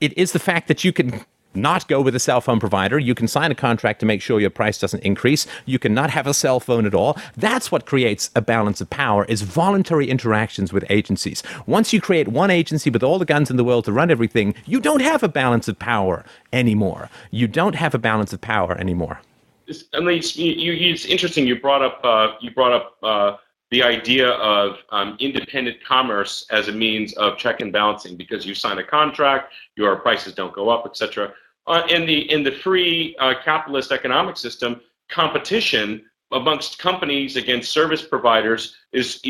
It 0.00 0.16
is 0.18 0.32
the 0.32 0.38
fact 0.38 0.68
that 0.68 0.84
you 0.84 0.92
can 0.92 1.24
not 1.60 1.88
go 1.88 2.00
with 2.00 2.14
a 2.14 2.20
cell 2.20 2.40
phone 2.40 2.60
provider. 2.60 2.98
You 2.98 3.14
can 3.14 3.28
sign 3.28 3.50
a 3.50 3.54
contract 3.54 4.00
to 4.00 4.06
make 4.06 4.22
sure 4.22 4.40
your 4.40 4.50
price 4.50 4.78
doesn't 4.78 5.02
increase. 5.02 5.46
You 5.66 5.78
cannot 5.78 6.10
have 6.10 6.26
a 6.26 6.34
cell 6.34 6.60
phone 6.60 6.86
at 6.86 6.94
all. 6.94 7.18
That's 7.36 7.70
what 7.70 7.86
creates 7.86 8.30
a 8.34 8.40
balance 8.40 8.80
of 8.80 8.90
power 8.90 9.24
is 9.26 9.42
voluntary 9.42 10.08
interactions 10.08 10.72
with 10.72 10.84
agencies. 10.90 11.42
Once 11.66 11.92
you 11.92 12.00
create 12.00 12.28
one 12.28 12.50
agency 12.50 12.90
with 12.90 13.02
all 13.02 13.18
the 13.18 13.24
guns 13.24 13.50
in 13.50 13.56
the 13.56 13.64
world 13.64 13.84
to 13.86 13.92
run 13.92 14.10
everything, 14.10 14.54
you 14.66 14.80
don't 14.80 15.02
have 15.02 15.22
a 15.22 15.28
balance 15.28 15.68
of 15.68 15.78
power 15.78 16.24
anymore. 16.52 17.10
You 17.30 17.48
don't 17.48 17.74
have 17.74 17.94
a 17.94 17.98
balance 17.98 18.32
of 18.32 18.40
power 18.40 18.76
anymore. 18.78 19.20
It's, 19.66 20.36
you, 20.36 20.52
you, 20.52 20.92
it's 20.92 21.04
interesting. 21.04 21.46
You 21.46 21.60
brought 21.60 21.82
up 21.82 22.00
uh, 22.02 22.28
you 22.40 22.50
brought 22.50 22.72
up 22.72 22.96
uh, 23.02 23.36
the 23.70 23.82
idea 23.82 24.30
of 24.30 24.78
um, 24.90 25.16
independent 25.20 25.84
commerce 25.84 26.46
as 26.50 26.68
a 26.68 26.72
means 26.72 27.12
of 27.14 27.36
check 27.36 27.60
and 27.60 27.72
balancing 27.72 28.16
because 28.16 28.46
you 28.46 28.54
sign 28.54 28.78
a 28.78 28.84
contract, 28.84 29.52
your 29.76 29.96
prices 29.96 30.34
don't 30.34 30.54
go 30.54 30.70
up, 30.70 30.86
etc. 30.86 31.32
Uh, 31.68 31.86
in 31.90 32.06
the 32.06 32.30
in 32.32 32.42
the 32.42 32.50
free 32.50 33.14
uh, 33.20 33.34
capitalist 33.44 33.92
economic 33.92 34.38
system, 34.38 34.80
competition 35.10 36.02
amongst 36.32 36.78
companies 36.78 37.36
against 37.36 37.70
service 37.70 38.00
providers 38.02 38.76
is 38.92 39.22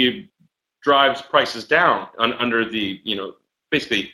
drives 0.84 1.20
prices 1.20 1.64
down 1.66 2.06
on, 2.18 2.32
under 2.34 2.68
the 2.68 3.00
you 3.02 3.16
know 3.16 3.34
basically, 3.72 4.12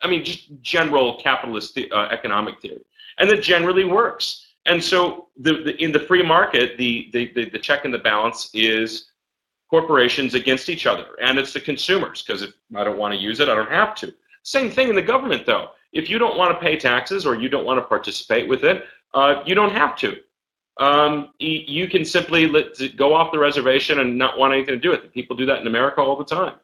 I 0.00 0.08
mean 0.08 0.24
just 0.24 0.60
general 0.60 1.20
capitalist 1.22 1.78
uh, 1.78 2.08
economic 2.10 2.60
theory, 2.60 2.82
and 3.18 3.30
that 3.30 3.42
generally 3.42 3.84
works. 3.84 4.44
And 4.66 4.82
so 4.82 5.28
the, 5.38 5.62
the 5.62 5.80
in 5.80 5.92
the 5.92 6.00
free 6.00 6.24
market, 6.24 6.76
the, 6.78 7.10
the 7.12 7.32
the 7.32 7.48
the 7.48 7.58
check 7.60 7.84
and 7.84 7.94
the 7.94 7.98
balance 7.98 8.50
is 8.54 9.10
corporations 9.70 10.34
against 10.34 10.68
each 10.68 10.86
other, 10.86 11.06
and 11.20 11.38
it's 11.38 11.52
the 11.52 11.60
consumers 11.60 12.22
because 12.22 12.42
if 12.42 12.54
I 12.74 12.82
don't 12.82 12.98
want 12.98 13.14
to 13.14 13.20
use 13.20 13.38
it, 13.38 13.48
I 13.48 13.54
don't 13.54 13.70
have 13.70 13.94
to. 13.96 14.12
Same 14.42 14.68
thing 14.68 14.88
in 14.88 14.96
the 14.96 15.02
government, 15.02 15.46
though. 15.46 15.68
If 15.92 16.08
you 16.08 16.18
don't 16.18 16.36
want 16.36 16.52
to 16.52 16.64
pay 16.64 16.76
taxes 16.76 17.26
or 17.26 17.34
you 17.34 17.48
don't 17.48 17.64
want 17.64 17.78
to 17.78 17.84
participate 17.84 18.48
with 18.48 18.64
it, 18.64 18.84
uh, 19.14 19.42
you 19.46 19.54
don't 19.54 19.72
have 19.72 19.96
to. 19.98 20.16
Um, 20.78 21.28
you 21.38 21.86
can 21.86 22.04
simply 22.04 22.46
let, 22.46 22.96
go 22.96 23.14
off 23.14 23.30
the 23.30 23.38
reservation 23.38 24.00
and 24.00 24.16
not 24.16 24.38
want 24.38 24.54
anything 24.54 24.74
to 24.74 24.80
do 24.80 24.90
with 24.90 25.04
it. 25.04 25.12
People 25.12 25.36
do 25.36 25.44
that 25.46 25.60
in 25.60 25.66
America 25.66 26.00
all 26.00 26.16
the 26.16 26.24
time. 26.24 26.54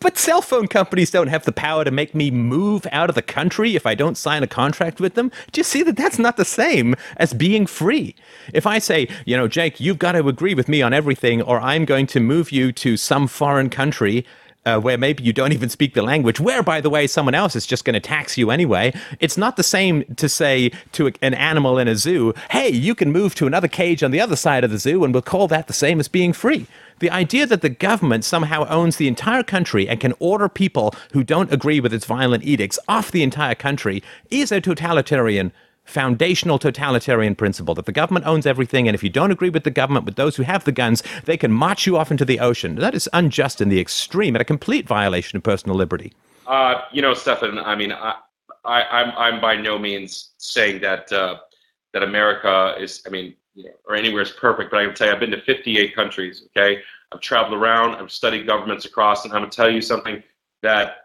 But 0.00 0.18
cell 0.18 0.42
phone 0.42 0.68
companies 0.68 1.10
don't 1.10 1.28
have 1.28 1.44
the 1.44 1.52
power 1.52 1.82
to 1.82 1.90
make 1.90 2.14
me 2.14 2.30
move 2.30 2.86
out 2.92 3.08
of 3.08 3.14
the 3.14 3.22
country 3.22 3.74
if 3.74 3.86
I 3.86 3.94
don't 3.94 4.18
sign 4.18 4.42
a 4.42 4.46
contract 4.46 5.00
with 5.00 5.14
them. 5.14 5.30
Do 5.50 5.60
you 5.60 5.64
see 5.64 5.82
that 5.82 5.96
that's 5.96 6.18
not 6.18 6.36
the 6.36 6.44
same 6.44 6.94
as 7.16 7.32
being 7.32 7.64
free? 7.64 8.14
If 8.52 8.66
I 8.66 8.80
say, 8.80 9.08
you 9.24 9.34
know, 9.34 9.48
Jake, 9.48 9.80
you've 9.80 9.98
got 9.98 10.12
to 10.12 10.28
agree 10.28 10.54
with 10.54 10.68
me 10.68 10.82
on 10.82 10.92
everything, 10.92 11.40
or 11.40 11.58
I'm 11.58 11.86
going 11.86 12.06
to 12.08 12.20
move 12.20 12.52
you 12.52 12.70
to 12.72 12.98
some 12.98 13.26
foreign 13.26 13.70
country 13.70 14.26
uh, 14.66 14.80
where 14.80 14.98
maybe 14.98 15.22
you 15.22 15.32
don't 15.32 15.52
even 15.52 15.68
speak 15.68 15.94
the 15.94 16.02
language, 16.02 16.40
where, 16.40 16.62
by 16.62 16.80
the 16.80 16.90
way, 16.90 17.06
someone 17.06 17.34
else 17.34 17.54
is 17.54 17.66
just 17.66 17.84
going 17.84 17.94
to 17.94 18.00
tax 18.00 18.38
you 18.38 18.50
anyway. 18.50 18.92
It's 19.20 19.36
not 19.36 19.56
the 19.56 19.62
same 19.62 20.04
to 20.16 20.28
say 20.28 20.70
to 20.92 21.12
an 21.22 21.34
animal 21.34 21.78
in 21.78 21.88
a 21.88 21.96
zoo, 21.96 22.34
hey, 22.50 22.70
you 22.70 22.94
can 22.94 23.12
move 23.12 23.34
to 23.36 23.46
another 23.46 23.68
cage 23.68 24.02
on 24.02 24.10
the 24.10 24.20
other 24.20 24.36
side 24.36 24.64
of 24.64 24.70
the 24.70 24.78
zoo, 24.78 25.04
and 25.04 25.12
we'll 25.12 25.22
call 25.22 25.48
that 25.48 25.66
the 25.66 25.72
same 25.72 26.00
as 26.00 26.08
being 26.08 26.32
free. 26.32 26.66
The 27.00 27.10
idea 27.10 27.46
that 27.46 27.60
the 27.60 27.68
government 27.68 28.24
somehow 28.24 28.66
owns 28.68 28.96
the 28.96 29.08
entire 29.08 29.42
country 29.42 29.88
and 29.88 30.00
can 30.00 30.14
order 30.20 30.48
people 30.48 30.94
who 31.12 31.24
don't 31.24 31.52
agree 31.52 31.80
with 31.80 31.92
its 31.92 32.06
violent 32.06 32.44
edicts 32.44 32.78
off 32.88 33.10
the 33.10 33.22
entire 33.22 33.56
country 33.56 34.02
is 34.30 34.52
a 34.52 34.60
totalitarian 34.60 35.52
foundational 35.84 36.58
totalitarian 36.58 37.34
principle 37.34 37.74
that 37.74 37.86
the 37.86 37.92
government 37.92 38.26
owns 38.26 38.46
everything, 38.46 38.88
and 38.88 38.94
if 38.94 39.02
you 39.02 39.10
don't 39.10 39.30
agree 39.30 39.50
with 39.50 39.64
the 39.64 39.70
government, 39.70 40.06
with 40.06 40.16
those 40.16 40.36
who 40.36 40.42
have 40.42 40.64
the 40.64 40.72
guns, 40.72 41.02
they 41.24 41.36
can 41.36 41.52
march 41.52 41.86
you 41.86 41.96
off 41.96 42.10
into 42.10 42.24
the 42.24 42.40
ocean. 42.40 42.76
That 42.76 42.94
is 42.94 43.08
unjust 43.12 43.60
in 43.60 43.68
the 43.68 43.80
extreme 43.80 44.34
and 44.34 44.42
a 44.42 44.44
complete 44.44 44.86
violation 44.86 45.36
of 45.36 45.42
personal 45.42 45.76
liberty. 45.76 46.12
Uh, 46.46 46.82
you 46.92 47.02
know, 47.02 47.14
Stefan, 47.14 47.58
I 47.58 47.74
mean, 47.74 47.92
I, 47.92 48.14
am 48.64 48.86
I'm, 48.90 49.12
I'm 49.16 49.40
by 49.40 49.56
no 49.56 49.78
means 49.78 50.32
saying 50.38 50.80
that 50.82 51.12
uh, 51.12 51.36
that 51.92 52.02
America 52.02 52.74
is, 52.78 53.02
I 53.06 53.10
mean, 53.10 53.34
or 53.86 53.94
anywhere 53.94 54.22
is 54.22 54.32
perfect, 54.32 54.70
but 54.70 54.80
I 54.80 54.86
can 54.86 54.94
tell 54.94 55.08
you, 55.08 55.12
I've 55.12 55.20
been 55.20 55.30
to 55.30 55.40
58 55.40 55.94
countries. 55.94 56.44
Okay, 56.48 56.82
I've 57.12 57.20
traveled 57.20 57.54
around, 57.54 57.94
I've 57.94 58.10
studied 58.10 58.46
governments 58.46 58.84
across, 58.84 59.24
and 59.24 59.32
I'm 59.32 59.40
gonna 59.40 59.50
tell 59.50 59.70
you 59.70 59.80
something 59.80 60.22
that 60.62 60.96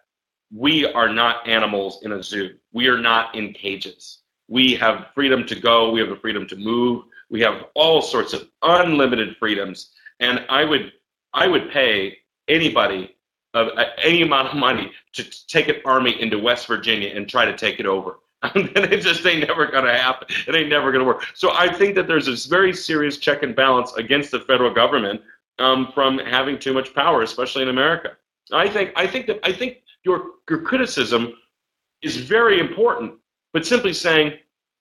we 0.54 0.86
are 0.86 1.10
not 1.10 1.48
animals 1.48 2.00
in 2.04 2.12
a 2.14 2.24
zoo. 2.24 2.56
We 2.72 2.88
are 2.88 2.98
not 2.98 3.36
in 3.36 3.54
cages. 3.54 4.20
We 4.50 4.76
have 4.76 5.08
freedom 5.16 5.46
to 5.46 5.56
go. 5.56 5.92
We 5.92 6.00
have 6.02 6.10
the 6.10 6.16
freedom 6.16 6.48
to 6.48 6.56
move. 6.56 7.06
We 7.30 7.40
have 7.42 7.66
all 7.76 8.02
sorts 8.02 8.34
of 8.34 8.48
unlimited 8.62 9.38
freedoms. 9.38 9.92
And 10.20 10.44
I 10.50 10.66
would, 10.66 10.92
I 11.34 11.48
would 11.48 11.72
pay 11.72 12.18
anybody 12.48 13.16
of 13.54 13.70
uh, 13.78 13.86
any 14.04 14.24
amount 14.24 14.50
of 14.50 14.56
money 14.56 14.92
to 15.14 15.48
take 15.48 15.70
an 15.70 15.78
army 15.86 16.20
into 16.22 16.40
West 16.40 16.68
Virginia 16.68 17.12
and 17.16 17.30
try 17.30 17.46
to 17.46 17.56
take 17.56 17.80
it 17.80 17.86
over. 17.86 18.20
and 18.56 18.70
it 18.76 19.02
just 19.02 19.26
ain't 19.26 19.48
never 19.48 19.68
going 19.68 19.86
to 19.86 19.98
happen. 19.98 20.28
It 20.48 20.56
ain't 20.56 20.70
never 20.70 20.92
going 20.92 21.04
to 21.04 21.06
work. 21.06 21.26
So 21.36 21.52
I 21.54 21.72
think 21.72 21.96
that 21.96 22.08
there's 22.08 22.26
this 22.26 22.46
very 22.46 22.74
serious 22.74 23.18
check 23.18 23.44
and 23.44 23.56
balance 23.56 23.94
against 23.94 24.32
the 24.32 24.40
federal 24.40 24.74
government 24.74 25.22
um, 25.60 25.92
from 25.94 26.18
having 26.20 26.58
too 26.58 26.74
much 26.74 26.96
power, 26.96 27.22
especially 27.22 27.64
in 27.64 27.70
America. 27.70 28.12
I 28.52 28.68
think 28.70 28.94
I 28.96 29.06
think 29.06 29.28
that 29.28 29.40
I 29.44 29.52
think 29.52 29.84
your 30.04 30.32
your 30.50 30.62
criticism 30.62 31.34
is 32.02 32.18
very 32.18 32.60
important, 32.60 33.14
but 33.54 33.66
simply 33.66 33.94
saying, 33.94 34.38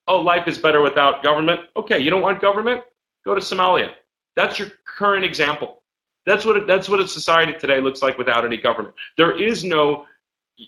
"Oh, 0.07 0.21
life 0.21 0.49
is 0.49 0.59
better 0.59 0.81
without 0.83 1.23
government." 1.23 1.61
Okay, 1.77 1.99
you 1.99 2.11
don't 2.11 2.23
want 2.23 2.41
government? 2.41 2.83
Go 3.25 3.35
to 3.35 3.41
Somalia. 3.41 3.93
That's 4.37 4.59
your 4.59 4.69
current 4.85 5.25
example. 5.25 5.83
That's 6.27 6.45
what 6.45 6.57
it, 6.57 6.67
that's 6.67 6.89
what 6.89 7.01
a 7.01 7.09
society 7.09 7.55
today 7.59 7.81
looks 7.81 8.03
like 8.03 8.19
without 8.19 8.45
any 8.45 8.57
government. 8.57 8.95
There 9.17 9.41
is 9.41 9.65
no 9.65 10.07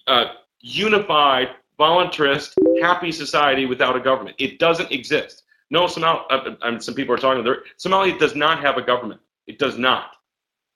uh, 0.06 0.24
unified, 0.60 1.50
voluntarist, 1.78 2.54
happy 2.80 3.12
society 3.12 3.66
without 3.66 3.96
a 3.96 4.00
government. 4.00 4.36
It 4.38 4.58
doesn't 4.58 4.90
exist. 4.90 5.44
No, 5.70 5.84
Somalia. 5.84 6.24
Uh, 6.30 6.56
I 6.62 6.70
mean, 6.70 6.80
some 6.80 6.94
people 6.94 7.14
are 7.14 7.18
talking. 7.18 7.44
There, 7.44 7.62
Somalia 7.78 8.18
does 8.18 8.34
not 8.34 8.60
have 8.60 8.76
a 8.76 8.82
government. 8.82 9.20
It 9.46 9.58
does 9.58 9.78
not. 9.78 10.12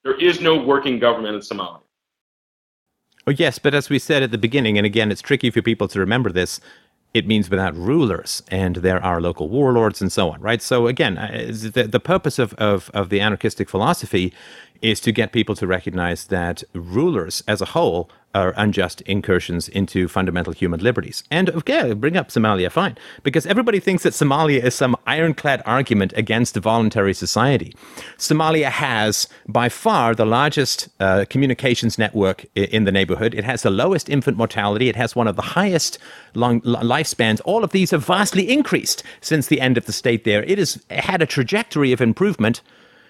There 0.02 0.20
is 0.20 0.40
no 0.40 0.56
working 0.62 0.98
government 0.98 1.34
in 1.34 1.40
Somalia. 1.40 1.80
Oh, 3.26 3.30
yes, 3.30 3.58
but 3.58 3.74
as 3.74 3.88
we 3.88 3.98
said 3.98 4.22
at 4.22 4.30
the 4.30 4.38
beginning, 4.38 4.76
and 4.76 4.86
again, 4.86 5.10
it's 5.10 5.22
tricky 5.22 5.50
for 5.50 5.62
people 5.62 5.88
to 5.88 5.98
remember 5.98 6.30
this, 6.30 6.60
it 7.14 7.28
means 7.28 7.48
without 7.48 7.76
rulers, 7.76 8.42
and 8.48 8.76
there 8.76 9.02
are 9.02 9.20
local 9.20 9.48
warlords 9.48 10.02
and 10.02 10.10
so 10.10 10.30
on, 10.30 10.40
right? 10.40 10.60
So, 10.60 10.88
again, 10.88 11.16
uh, 11.16 11.46
the, 11.48 11.84
the 11.84 12.00
purpose 12.00 12.40
of, 12.40 12.54
of, 12.54 12.90
of 12.92 13.08
the 13.08 13.20
anarchistic 13.20 13.70
philosophy 13.70 14.32
is 14.82 15.00
to 15.00 15.12
get 15.12 15.32
people 15.32 15.54
to 15.56 15.66
recognize 15.66 16.26
that 16.26 16.62
rulers 16.74 17.42
as 17.46 17.60
a 17.60 17.66
whole 17.66 18.10
are 18.34 18.52
unjust 18.56 19.00
incursions 19.02 19.68
into 19.68 20.08
fundamental 20.08 20.52
human 20.52 20.80
liberties. 20.80 21.22
And 21.30 21.50
okay, 21.50 21.92
bring 21.94 22.16
up 22.16 22.28
Somalia, 22.28 22.70
fine, 22.70 22.98
because 23.22 23.46
everybody 23.46 23.78
thinks 23.78 24.02
that 24.02 24.12
Somalia 24.12 24.62
is 24.62 24.74
some 24.74 24.96
ironclad 25.06 25.62
argument 25.64 26.12
against 26.16 26.56
voluntary 26.56 27.14
society. 27.14 27.74
Somalia 28.18 28.70
has 28.70 29.28
by 29.46 29.68
far 29.68 30.14
the 30.14 30.26
largest 30.26 30.88
uh, 30.98 31.24
communications 31.30 31.96
network 31.96 32.44
in 32.56 32.84
the 32.84 32.92
neighborhood. 32.92 33.34
It 33.34 33.44
has 33.44 33.62
the 33.62 33.70
lowest 33.70 34.08
infant 34.08 34.36
mortality. 34.36 34.88
It 34.88 34.96
has 34.96 35.14
one 35.14 35.28
of 35.28 35.36
the 35.36 35.42
highest 35.42 35.98
long 36.34 36.60
lifespans. 36.62 37.40
All 37.44 37.62
of 37.62 37.70
these 37.70 37.92
have 37.92 38.04
vastly 38.04 38.50
increased 38.50 39.04
since 39.20 39.46
the 39.46 39.60
end 39.60 39.78
of 39.78 39.86
the 39.86 39.92
state 39.92 40.24
there. 40.24 40.42
It 40.42 40.58
has 40.58 40.82
had 40.90 41.22
a 41.22 41.26
trajectory 41.26 41.92
of 41.92 42.00
improvement 42.00 42.62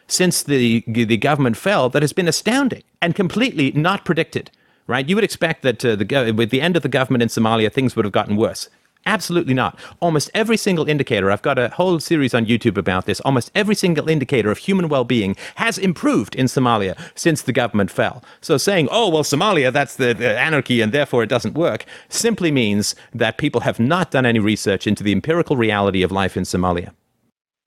since 0.07 0.43
the 0.43 0.85
the 0.87 1.17
government 1.17 1.57
fell 1.57 1.89
that 1.91 2.03
has 2.03 2.13
been 2.13 2.29
astounding 2.29 2.83
and 3.01 3.15
completely 3.15 3.73
not 3.73 4.05
predicted. 4.05 4.51
Right? 4.87 5.09
You 5.09 5.15
would 5.15 5.25
expect 5.25 5.63
that 5.63 5.85
uh, 5.85 5.97
the 5.97 6.33
with 6.37 6.51
the 6.51 6.61
end 6.61 6.77
of 6.77 6.83
the 6.83 6.89
government 6.89 7.23
in 7.23 7.29
Somalia, 7.29 7.73
things 7.73 7.97
would 7.97 8.05
have 8.05 8.13
gotten 8.13 8.37
worse. 8.37 8.69
Absolutely 9.07 9.53
not. 9.53 9.79
Almost 10.01 10.31
every 10.33 10.57
single 10.57 10.89
indicator, 10.89 11.31
I've 11.31 11.43
got 11.43 11.59
a 11.59 11.69
whole 11.69 12.01
series 12.01 12.33
on 12.33 12.47
YouTube 12.47 12.79
about 12.79 13.05
this. 13.05 13.21
Almost 13.21 13.51
every 13.55 13.75
single 13.75 14.09
indicator 14.09 14.51
of 14.51 14.59
human 14.59 14.89
well 14.89 15.05
being 15.05 15.37
has 15.57 15.77
improved 15.77 16.35
in 16.35 16.47
Somalia 16.47 16.99
since 17.15 17.43
the 17.43 17.53
government 17.53 17.91
fell. 17.91 18.25
So 18.41 18.57
saying, 18.57 18.89
oh, 18.91 19.11
well, 19.11 19.23
Somalia, 19.23 19.73
that's 19.73 19.97
the, 19.97 20.15
the, 20.15 20.39
anarchy 20.39 20.81
and 20.81 20.93
therefore 20.93 21.23
it 21.23 21.29
doesn't 21.29 21.55
work, 21.55 21.85
simply 22.09 22.51
means 22.51 22.95
that 23.13 23.39
people 23.39 23.63
have 23.63 23.79
not 23.79 24.11
done 24.11 24.25
any 24.25 24.39
research 24.39 24.87
into 24.87 25.05
the 25.05 25.13
empirical 25.13 25.57
reality 25.57 26.03
of 26.03 26.11
life 26.11 26.37
in 26.37 26.45
Somalia. 26.45 26.93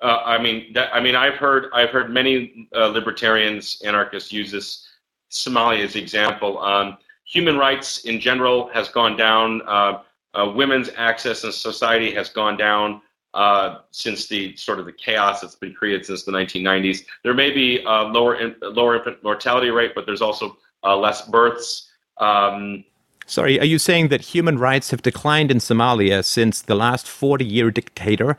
Uh, 0.02 0.22
I 0.26 0.42
mean, 0.42 0.74
that, 0.74 0.94
I 0.94 1.00
mean, 1.00 1.16
I've 1.16 1.36
heard 1.36 1.70
I've 1.74 1.90
heard 1.90 2.12
many 2.12 2.68
uh, 2.76 2.88
libertarians, 2.88 3.82
anarchists 3.84 4.32
use 4.32 4.52
this 4.52 4.88
Somalia 5.32 5.84
as 5.84 5.96
example. 5.96 6.60
Um, 6.60 6.98
human 7.26 7.58
rights 7.58 8.06
in 8.06 8.20
general 8.20 8.70
has 8.74 8.90
gone 8.90 9.18
down. 9.18 9.62
Uh, 9.68 10.02
uh 10.34 10.52
women's 10.56 10.90
access 10.98 11.44
in 11.44 11.52
society 11.52 12.14
has 12.14 12.30
gone 12.30 12.58
down 12.58 13.02
uh, 13.34 13.80
since 13.92 14.28
the 14.28 14.56
sort 14.56 14.80
of 14.80 14.86
the 14.86 14.92
chaos 14.92 15.42
that's 15.42 15.56
been 15.56 15.74
created 15.74 16.06
since 16.06 16.24
the 16.24 16.32
1990s. 16.32 17.06
There 17.24 17.34
may 17.34 17.52
be 17.52 17.82
lower 17.86 18.36
in, 18.36 18.56
lower 18.62 18.98
infant 18.98 19.24
mortality 19.24 19.72
rate, 19.72 19.94
but 19.96 20.06
there's 20.06 20.22
also 20.22 20.58
less 20.84 21.28
births. 21.28 21.90
Um, 22.20 22.84
Sorry, 23.26 23.60
are 23.60 23.66
you 23.66 23.78
saying 23.78 24.08
that 24.08 24.22
human 24.22 24.58
rights 24.58 24.92
have 24.92 25.02
declined 25.02 25.52
in 25.52 25.58
Somalia 25.58 26.24
since 26.24 26.62
the 26.62 26.76
last 26.76 27.08
40 27.08 27.44
year 27.44 27.72
dictator 27.72 28.38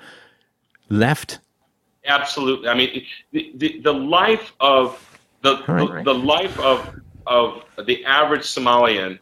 left? 0.89 1.41
Absolutely. 2.07 2.69
I 2.69 2.75
mean, 2.75 3.05
the, 3.33 3.53
the, 3.57 3.81
the 3.81 3.93
life 3.93 4.53
of 4.61 5.05
the, 5.43 5.63
right, 5.69 6.05
the, 6.05 6.13
the 6.13 6.19
life 6.19 6.59
of 6.61 7.01
of 7.27 7.63
the 7.85 8.05
average 8.07 8.43
Somalian 8.43 9.19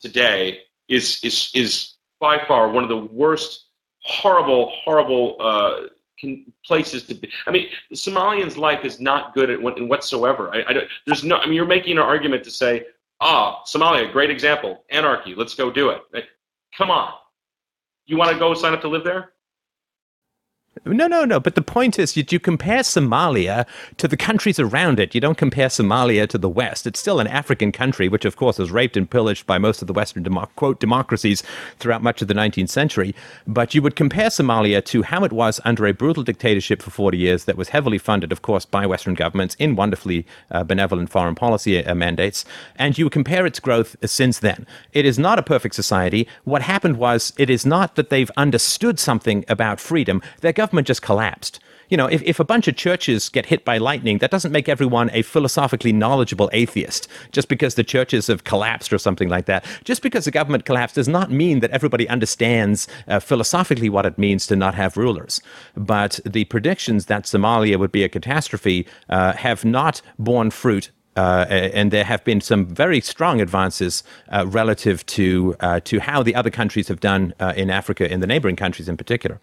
today 0.00 0.60
is 0.88 1.20
is 1.24 1.50
is 1.54 1.94
by 2.20 2.42
far 2.46 2.70
one 2.70 2.82
of 2.82 2.88
the 2.88 2.96
worst, 2.96 3.66
horrible, 4.02 4.70
horrible 4.84 5.36
uh, 5.40 5.88
can, 6.18 6.50
places 6.64 7.02
to 7.04 7.14
be. 7.14 7.28
I 7.46 7.50
mean, 7.50 7.68
the 7.90 7.96
Somalian's 7.96 8.56
life 8.56 8.84
is 8.84 9.00
not 9.00 9.34
good 9.34 9.50
at, 9.50 9.60
in 9.76 9.88
whatsoever. 9.88 10.54
I, 10.54 10.62
I 10.62 10.82
there's 11.06 11.24
no. 11.24 11.36
I 11.36 11.46
mean, 11.46 11.54
you're 11.54 11.66
making 11.66 11.92
an 11.92 11.98
argument 11.98 12.44
to 12.44 12.50
say, 12.50 12.86
ah, 13.20 13.62
Somalia, 13.66 14.10
great 14.10 14.30
example, 14.30 14.84
anarchy. 14.90 15.34
Let's 15.34 15.54
go 15.54 15.70
do 15.70 15.90
it. 15.90 16.02
Like, 16.12 16.28
come 16.76 16.90
on, 16.90 17.12
you 18.06 18.16
want 18.16 18.30
to 18.32 18.38
go 18.38 18.54
sign 18.54 18.72
up 18.72 18.80
to 18.82 18.88
live 18.88 19.04
there? 19.04 19.33
No, 20.84 21.06
no, 21.06 21.24
no. 21.24 21.38
But 21.38 21.54
the 21.54 21.62
point 21.62 21.98
is, 21.98 22.16
you, 22.16 22.24
you 22.28 22.40
compare 22.40 22.80
Somalia 22.80 23.64
to 23.96 24.08
the 24.08 24.16
countries 24.16 24.58
around 24.58 24.98
it. 24.98 25.14
You 25.14 25.20
don't 25.20 25.38
compare 25.38 25.68
Somalia 25.68 26.28
to 26.28 26.36
the 26.36 26.48
West. 26.48 26.86
It's 26.86 26.98
still 26.98 27.20
an 27.20 27.28
African 27.28 27.70
country, 27.70 28.08
which, 28.08 28.24
of 28.24 28.36
course, 28.36 28.58
was 28.58 28.72
raped 28.72 28.96
and 28.96 29.08
pillaged 29.08 29.46
by 29.46 29.56
most 29.56 29.82
of 29.82 29.86
the 29.86 29.94
Western 29.94 30.24
demo- 30.24 30.50
quote 30.56 30.80
democracies 30.80 31.42
throughout 31.78 32.02
much 32.02 32.20
of 32.22 32.28
the 32.28 32.34
19th 32.34 32.68
century. 32.68 33.14
But 33.46 33.74
you 33.74 33.82
would 33.82 33.94
compare 33.94 34.28
Somalia 34.28 34.84
to 34.86 35.02
how 35.02 35.24
it 35.24 35.32
was 35.32 35.60
under 35.64 35.86
a 35.86 35.94
brutal 35.94 36.24
dictatorship 36.24 36.82
for 36.82 36.90
40 36.90 37.18
years 37.18 37.44
that 37.44 37.56
was 37.56 37.68
heavily 37.68 37.98
funded, 37.98 38.32
of 38.32 38.42
course, 38.42 38.64
by 38.64 38.84
Western 38.84 39.14
governments 39.14 39.54
in 39.60 39.76
wonderfully 39.76 40.26
uh, 40.50 40.64
benevolent 40.64 41.08
foreign 41.08 41.36
policy 41.36 41.84
uh, 41.84 41.94
mandates. 41.94 42.44
And 42.76 42.98
you 42.98 43.08
compare 43.08 43.46
its 43.46 43.60
growth 43.60 43.94
since 44.04 44.40
then. 44.40 44.66
It 44.92 45.06
is 45.06 45.18
not 45.20 45.38
a 45.38 45.42
perfect 45.42 45.76
society. 45.76 46.26
What 46.42 46.62
happened 46.62 46.96
was, 46.96 47.32
it 47.38 47.48
is 47.48 47.64
not 47.64 47.94
that 47.94 48.10
they've 48.10 48.30
understood 48.36 48.98
something 48.98 49.44
about 49.48 49.78
freedom. 49.78 50.20
Their 50.40 50.52
government 50.64 50.86
just 50.86 51.02
collapsed. 51.02 51.60
You 51.90 51.98
know, 51.98 52.06
if, 52.06 52.22
if 52.22 52.40
a 52.40 52.44
bunch 52.44 52.66
of 52.68 52.76
churches 52.76 53.28
get 53.28 53.44
hit 53.46 53.64
by 53.64 53.76
lightning, 53.76 54.16
that 54.18 54.30
doesn't 54.30 54.52
make 54.52 54.68
everyone 54.68 55.10
a 55.12 55.20
philosophically 55.20 55.92
knowledgeable 55.92 56.48
atheist 56.54 57.06
just 57.32 57.48
because 57.48 57.74
the 57.74 57.84
churches 57.84 58.28
have 58.28 58.44
collapsed 58.44 58.90
or 58.92 58.98
something 58.98 59.28
like 59.28 59.44
that. 59.44 59.66
Just 59.84 60.00
because 60.00 60.24
the 60.24 60.30
government 60.30 60.64
collapsed 60.64 60.94
does 60.94 61.08
not 61.08 61.30
mean 61.30 61.60
that 61.60 61.70
everybody 61.70 62.08
understands 62.08 62.88
uh, 63.08 63.20
philosophically 63.20 63.90
what 63.90 64.06
it 64.06 64.16
means 64.16 64.46
to 64.46 64.56
not 64.56 64.74
have 64.74 64.96
rulers. 64.96 65.42
But 65.76 66.20
the 66.24 66.44
predictions 66.44 67.06
that 67.06 67.24
Somalia 67.24 67.78
would 67.78 67.92
be 67.92 68.04
a 68.04 68.08
catastrophe 68.08 68.86
uh, 69.10 69.34
have 69.34 69.66
not 69.66 70.00
borne 70.18 70.50
fruit 70.50 70.90
uh, 71.16 71.46
and 71.48 71.90
there 71.90 72.04
have 72.04 72.24
been 72.24 72.40
some 72.40 72.66
very 72.66 73.00
strong 73.00 73.40
advances 73.40 74.02
uh, 74.32 74.44
relative 74.48 75.06
to 75.06 75.54
uh, 75.60 75.78
to 75.90 76.00
how 76.00 76.24
the 76.24 76.34
other 76.34 76.50
countries 76.50 76.88
have 76.88 77.00
done 77.00 77.32
uh, 77.38 77.52
in 77.56 77.70
Africa, 77.70 78.10
in 78.10 78.18
the 78.20 78.26
neighboring 78.26 78.56
countries 78.56 78.88
in 78.88 78.96
particular. 78.96 79.38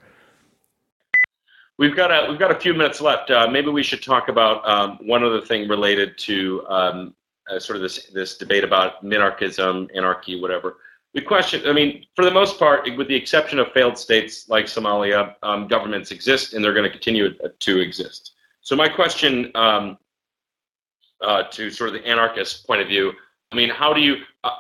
We've 1.82 1.96
got 1.96 2.12
a 2.12 2.30
we've 2.30 2.38
got 2.38 2.52
a 2.52 2.60
few 2.60 2.76
minutes 2.76 3.02
left. 3.02 3.32
Uh, 3.32 3.48
maybe 3.48 3.72
we 3.72 3.82
should 3.82 4.04
talk 4.04 4.30
about 4.30 4.64
um, 4.70 5.00
one 5.02 5.24
other 5.24 5.42
thing 5.42 5.68
related 5.68 6.16
to 6.20 6.64
um, 6.70 7.16
uh, 7.50 7.58
sort 7.58 7.76
of 7.76 7.82
this 7.82 8.06
this 8.14 8.38
debate 8.38 8.64
about 8.64 9.04
minarchism, 9.04 9.90
anarchy, 9.96 10.40
whatever. 10.40 10.78
We 11.16 11.22
question. 11.22 11.68
I 11.68 11.74
mean, 11.74 12.06
for 12.16 12.24
the 12.24 12.30
most 12.30 12.60
part, 12.60 12.88
with 12.96 13.08
the 13.08 13.16
exception 13.16 13.58
of 13.58 13.72
failed 13.72 13.98
states 13.98 14.48
like 14.48 14.66
Somalia, 14.66 15.34
um, 15.42 15.68
governments 15.68 16.12
exist 16.12 16.54
and 16.54 16.64
they're 16.64 16.76
going 16.76 16.84
to 16.84 16.92
continue 16.92 17.34
to 17.34 17.80
exist. 17.80 18.34
So 18.62 18.76
my 18.76 18.88
question 18.88 19.50
um, 19.56 19.98
uh, 21.20 21.46
to 21.46 21.72
sort 21.72 21.90
of 21.90 21.96
the 21.96 22.08
anarchist 22.08 22.68
point 22.68 22.82
of 22.82 22.90
view, 22.90 23.12
I 23.52 23.56
mean, 23.56 23.72
how 23.72 23.92
do 23.92 24.02
you, 24.02 24.18
uh, 24.44 24.52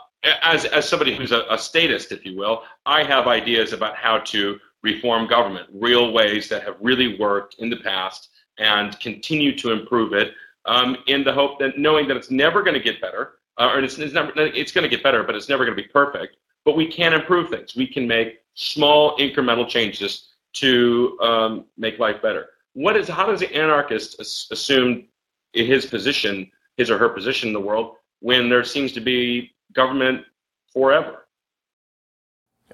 as 0.42 0.66
as 0.66 0.90
somebody 0.90 1.16
who's 1.16 1.32
a, 1.32 1.46
a 1.52 1.58
statist, 1.60 2.12
if 2.12 2.26
you 2.26 2.36
will, 2.36 2.64
I 2.88 3.04
have 3.04 3.28
ideas 3.28 3.74
about 3.74 3.96
how 3.96 4.18
to 4.34 4.60
reform 4.84 5.28
government, 5.28 5.68
real 5.74 6.12
ways 6.12 6.50
that 6.50 6.64
have 6.64 6.76
really 6.82 7.18
worked 7.20 7.56
in 7.60 7.70
the 7.70 7.78
past 7.78 8.30
and 8.58 9.00
continue 9.00 9.56
to 9.58 9.72
improve 9.72 10.14
it 10.14 10.34
um, 10.66 10.98
in 11.08 11.24
the 11.24 11.34
hope 11.34 11.60
that 11.60 11.78
knowing 11.78 12.08
that 12.08 12.18
it's 12.18 12.32
never 12.32 12.62
going 12.62 12.74
to 12.74 12.80
get 12.80 13.02
better, 13.02 13.34
uh, 13.58 13.72
or 13.74 13.80
it's, 13.80 13.98
it's, 13.98 14.14
never, 14.14 14.32
it's 14.36 14.72
going 14.72 14.84
to 14.84 14.90
get 14.90 15.04
better, 15.04 15.24
but 15.24 15.36
it's 15.36 15.50
never 15.50 15.66
going 15.66 15.76
to 15.76 15.82
be 15.82 15.88
perfect. 15.88 16.38
But 16.66 16.76
we 16.76 16.88
can 16.88 17.14
improve 17.14 17.50
things. 17.50 17.76
We 17.76 17.88
can 17.88 18.08
make 18.08 18.40
small 18.54 19.18
incremental 19.18 19.68
changes 19.68 20.30
to 20.54 21.18
um, 21.22 21.66
make 21.78 21.98
life 21.98 22.22
better. 22.22 22.50
What 22.74 22.96
is 22.96 23.08
how 23.08 23.26
does 23.26 23.40
the 23.40 23.54
anarchist 23.54 24.20
assume 24.20 25.08
his 25.54 25.86
position, 25.86 26.50
his 26.78 26.90
or 26.90 26.98
her 26.98 27.10
position 27.10 27.50
in 27.50 27.54
the 27.54 27.60
world, 27.60 27.96
when 28.20 28.50
there 28.50 28.64
seems 28.64 28.92
to 28.94 29.02
be 29.02 29.52
government 29.74 30.24
forever? 30.72 31.21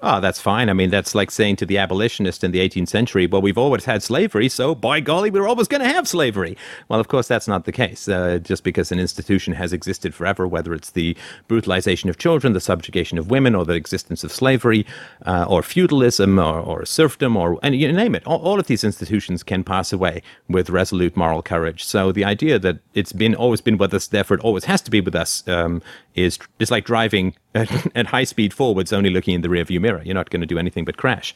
Oh, 0.02 0.20
that's 0.20 0.40
fine. 0.40 0.68
I 0.68 0.72
mean, 0.72 0.90
that's 0.90 1.14
like 1.14 1.30
saying 1.30 1.56
to 1.56 1.66
the 1.66 1.78
abolitionist 1.78 2.44
in 2.44 2.52
the 2.52 2.60
18th 2.60 2.88
century, 2.88 3.26
well, 3.26 3.42
we've 3.42 3.58
always 3.58 3.84
had 3.84 4.02
slavery, 4.02 4.48
so 4.48 4.74
by 4.74 5.00
golly, 5.00 5.30
we're 5.30 5.48
always 5.48 5.66
going 5.66 5.82
to 5.82 5.88
have 5.88 6.06
slavery. 6.06 6.56
Well, 6.88 7.00
of 7.00 7.08
course, 7.08 7.26
that's 7.26 7.48
not 7.48 7.64
the 7.64 7.72
case. 7.72 8.08
Uh, 8.08 8.38
just 8.38 8.62
because 8.62 8.92
an 8.92 9.00
institution 9.00 9.54
has 9.54 9.72
existed 9.72 10.14
forever, 10.14 10.46
whether 10.46 10.72
it's 10.72 10.90
the 10.90 11.16
brutalization 11.48 12.08
of 12.08 12.18
children, 12.18 12.52
the 12.52 12.60
subjugation 12.60 13.18
of 13.18 13.30
women, 13.30 13.54
or 13.54 13.64
the 13.64 13.74
existence 13.74 14.22
of 14.22 14.30
slavery, 14.30 14.86
uh, 15.26 15.46
or 15.48 15.62
feudalism, 15.62 16.38
or, 16.38 16.60
or, 16.60 16.84
serfdom, 16.84 17.36
or 17.36 17.58
and 17.62 17.74
you 17.74 17.90
name 17.92 18.14
it, 18.14 18.26
all, 18.26 18.40
all, 18.40 18.60
of 18.60 18.66
these 18.66 18.84
institutions 18.84 19.42
can 19.42 19.64
pass 19.64 19.92
away 19.92 20.22
with 20.48 20.70
resolute 20.70 21.16
moral 21.16 21.42
courage. 21.42 21.84
So 21.84 22.12
the 22.12 22.24
idea 22.24 22.58
that 22.58 22.78
it's 22.94 23.12
been 23.12 23.34
always 23.34 23.60
been 23.60 23.78
with 23.78 23.92
us, 23.94 24.06
therefore 24.06 24.36
it 24.36 24.44
always 24.44 24.64
has 24.64 24.80
to 24.82 24.90
be 24.90 25.00
with 25.00 25.14
us, 25.14 25.46
um, 25.48 25.82
is 26.22 26.38
just 26.58 26.70
like 26.70 26.84
driving 26.84 27.34
at, 27.54 27.96
at 27.96 28.06
high 28.06 28.24
speed 28.24 28.52
forwards, 28.52 28.92
only 28.92 29.10
looking 29.10 29.34
in 29.34 29.42
the 29.42 29.48
rearview 29.48 29.80
mirror. 29.80 30.02
You're 30.04 30.14
not 30.14 30.30
going 30.30 30.40
to 30.40 30.46
do 30.46 30.58
anything 30.58 30.84
but 30.84 30.96
crash. 30.96 31.34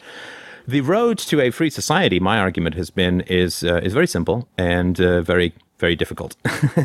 The 0.66 0.80
road 0.80 1.18
to 1.18 1.40
a 1.40 1.50
free 1.50 1.70
society, 1.70 2.20
my 2.20 2.38
argument 2.38 2.76
has 2.76 2.90
been, 2.90 3.22
is 3.22 3.64
uh, 3.64 3.80
is 3.82 3.92
very 3.92 4.06
simple 4.06 4.48
and 4.56 5.00
uh, 5.00 5.20
very 5.22 5.54
very 5.82 5.96
difficult. 5.96 6.36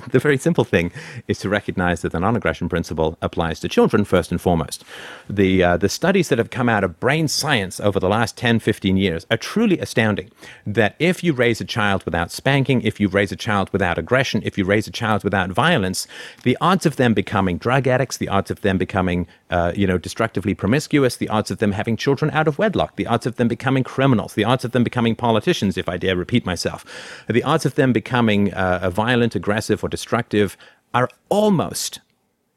the 0.09 0.19
very 0.19 0.39
simple 0.39 0.63
thing 0.63 0.91
is 1.27 1.37
to 1.37 1.47
recognize 1.47 2.01
that 2.01 2.11
the 2.11 2.19
non-aggression 2.19 2.67
principle 2.67 3.15
applies 3.21 3.59
to 3.59 3.69
children 3.69 4.03
first 4.03 4.31
and 4.31 4.41
foremost. 4.41 4.83
The 5.29 5.51
uh, 5.63 5.77
the 5.77 5.87
studies 5.87 6.29
that 6.29 6.39
have 6.39 6.49
come 6.49 6.67
out 6.67 6.83
of 6.83 6.99
brain 6.99 7.27
science 7.27 7.79
over 7.79 7.99
the 7.99 8.09
last 8.09 8.35
10, 8.37 8.57
15 8.57 8.97
years 8.97 9.27
are 9.29 9.37
truly 9.37 9.77
astounding. 9.77 10.31
That 10.65 10.95
if 10.97 11.23
you 11.23 11.31
raise 11.31 11.61
a 11.61 11.65
child 11.77 12.03
without 12.05 12.31
spanking, 12.31 12.81
if 12.81 12.99
you 12.99 13.07
raise 13.07 13.31
a 13.31 13.35
child 13.47 13.69
without 13.71 13.99
aggression, 13.99 14.41
if 14.43 14.57
you 14.57 14.65
raise 14.65 14.87
a 14.87 14.91
child 14.91 15.23
without 15.23 15.51
violence, 15.51 16.07
the 16.41 16.57
odds 16.59 16.87
of 16.87 16.95
them 16.95 17.13
becoming 17.13 17.59
drug 17.59 17.85
addicts, 17.87 18.17
the 18.17 18.29
odds 18.29 18.49
of 18.49 18.61
them 18.61 18.79
becoming 18.79 19.27
uh, 19.51 19.71
you 19.75 19.85
know 19.85 19.99
destructively 19.99 20.55
promiscuous, 20.55 21.17
the 21.17 21.29
odds 21.29 21.51
of 21.51 21.59
them 21.59 21.73
having 21.73 21.97
children 21.97 22.31
out 22.31 22.47
of 22.47 22.57
wedlock, 22.57 22.95
the 22.95 23.05
odds 23.05 23.27
of 23.27 23.35
them 23.35 23.47
becoming 23.47 23.83
criminals, 23.83 24.33
the 24.33 24.43
odds 24.43 24.65
of 24.65 24.71
them 24.71 24.83
becoming 24.83 25.15
politicians, 25.15 25.77
if 25.77 25.87
I 25.87 25.97
dare 25.97 26.15
repeat 26.15 26.47
myself, 26.47 26.83
the 27.27 27.43
odds 27.43 27.63
of 27.63 27.75
them 27.75 27.93
becoming 27.93 28.51
uh, 28.55 28.79
violent, 28.89 29.35
aggressive, 29.35 29.83
or 29.83 29.89
destructive 29.89 30.57
are 30.93 31.09
almost 31.29 31.99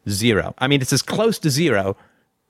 zero. 0.08 0.54
I 0.58 0.68
mean, 0.68 0.80
it's 0.80 0.92
as 0.92 1.02
close 1.02 1.38
to 1.40 1.50
zero 1.50 1.96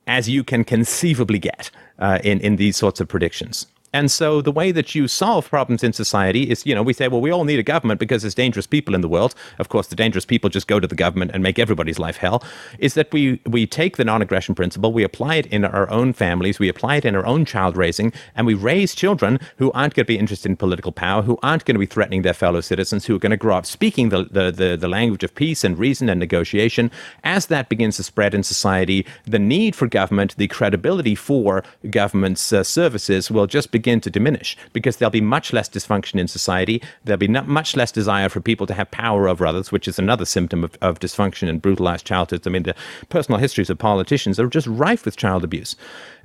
as 0.07 0.27
you 0.29 0.43
can 0.43 0.63
conceivably 0.63 1.39
get 1.39 1.69
uh, 1.99 2.19
in, 2.23 2.39
in 2.39 2.55
these 2.55 2.77
sorts 2.77 2.99
of 2.99 3.07
predictions. 3.07 3.67
And 3.93 4.09
so 4.09 4.41
the 4.41 4.51
way 4.51 4.71
that 4.71 4.95
you 4.95 5.07
solve 5.07 5.49
problems 5.49 5.83
in 5.83 5.91
society 5.91 6.49
is, 6.49 6.65
you 6.65 6.73
know, 6.73 6.81
we 6.81 6.93
say, 6.93 7.09
well, 7.09 7.19
we 7.19 7.31
all 7.31 7.43
need 7.43 7.59
a 7.59 7.63
government 7.63 7.99
because 7.99 8.21
there's 8.21 8.33
dangerous 8.35 8.67
people 8.67 8.95
in 8.95 9.01
the 9.01 9.09
world. 9.09 9.35
Of 9.59 9.67
course, 9.67 9.87
the 9.87 9.97
dangerous 9.97 10.25
people 10.25 10.49
just 10.49 10.67
go 10.67 10.79
to 10.79 10.87
the 10.87 10.95
government 10.95 11.31
and 11.33 11.43
make 11.43 11.59
everybody's 11.59 11.99
life 11.99 12.17
hell. 12.17 12.41
Is 12.79 12.93
that 12.93 13.11
we 13.11 13.41
we 13.45 13.67
take 13.67 13.97
the 13.97 14.05
non-aggression 14.05 14.55
principle, 14.55 14.93
we 14.93 15.03
apply 15.03 15.35
it 15.35 15.45
in 15.47 15.65
our 15.65 15.89
own 15.89 16.13
families, 16.13 16.57
we 16.57 16.69
apply 16.69 16.97
it 16.97 17.05
in 17.05 17.15
our 17.15 17.25
own 17.25 17.43
child 17.43 17.75
raising, 17.75 18.13
and 18.35 18.47
we 18.47 18.53
raise 18.53 18.95
children 18.95 19.39
who 19.57 19.71
aren't 19.73 19.93
going 19.93 20.05
to 20.05 20.13
be 20.13 20.17
interested 20.17 20.49
in 20.49 20.55
political 20.55 20.93
power, 20.93 21.21
who 21.21 21.37
aren't 21.43 21.65
going 21.65 21.75
to 21.75 21.79
be 21.79 21.85
threatening 21.85 22.21
their 22.21 22.33
fellow 22.33 22.61
citizens, 22.61 23.05
who 23.05 23.15
are 23.15 23.19
going 23.19 23.31
to 23.31 23.37
grow 23.37 23.57
up 23.57 23.65
speaking 23.65 24.09
the, 24.09 24.23
the, 24.31 24.51
the, 24.51 24.77
the 24.77 24.87
language 24.87 25.23
of 25.23 25.35
peace 25.35 25.63
and 25.65 25.77
reason 25.77 26.07
and 26.07 26.19
negotiation. 26.19 26.89
As 27.23 27.47
that 27.47 27.67
begins 27.67 27.97
to 27.97 28.03
spread 28.03 28.33
in 28.33 28.43
society, 28.43 29.05
the 29.25 29.39
need 29.39 29.75
for 29.75 29.87
government, 29.87 30.37
the 30.37 30.47
credibility 30.47 31.15
for 31.15 31.63
government's 31.89 32.53
uh, 32.53 32.63
services 32.63 33.29
will 33.29 33.47
just 33.47 33.71
begin 33.71 33.80
begin 33.81 33.99
to 34.01 34.11
diminish 34.11 34.55
because 34.73 34.97
there'll 34.97 35.09
be 35.09 35.21
much 35.21 35.53
less 35.53 35.67
dysfunction 35.67 36.19
in 36.19 36.27
society. 36.27 36.81
There'll 37.03 37.17
be 37.17 37.27
much 37.27 37.75
less 37.75 37.91
desire 37.91 38.29
for 38.29 38.39
people 38.39 38.67
to 38.67 38.75
have 38.75 38.91
power 38.91 39.27
over 39.27 39.43
others, 39.43 39.71
which 39.71 39.87
is 39.87 39.97
another 39.97 40.25
symptom 40.25 40.63
of, 40.63 40.77
of 40.81 40.99
dysfunction 40.99 41.49
and 41.49 41.61
brutalized 41.61 42.05
childhoods. 42.05 42.45
I 42.45 42.51
mean, 42.51 42.63
the 42.63 42.75
personal 43.09 43.39
histories 43.39 43.71
of 43.71 43.79
politicians 43.79 44.39
are 44.39 44.47
just 44.47 44.67
rife 44.67 45.03
with 45.03 45.17
child 45.17 45.43
abuse. 45.43 45.75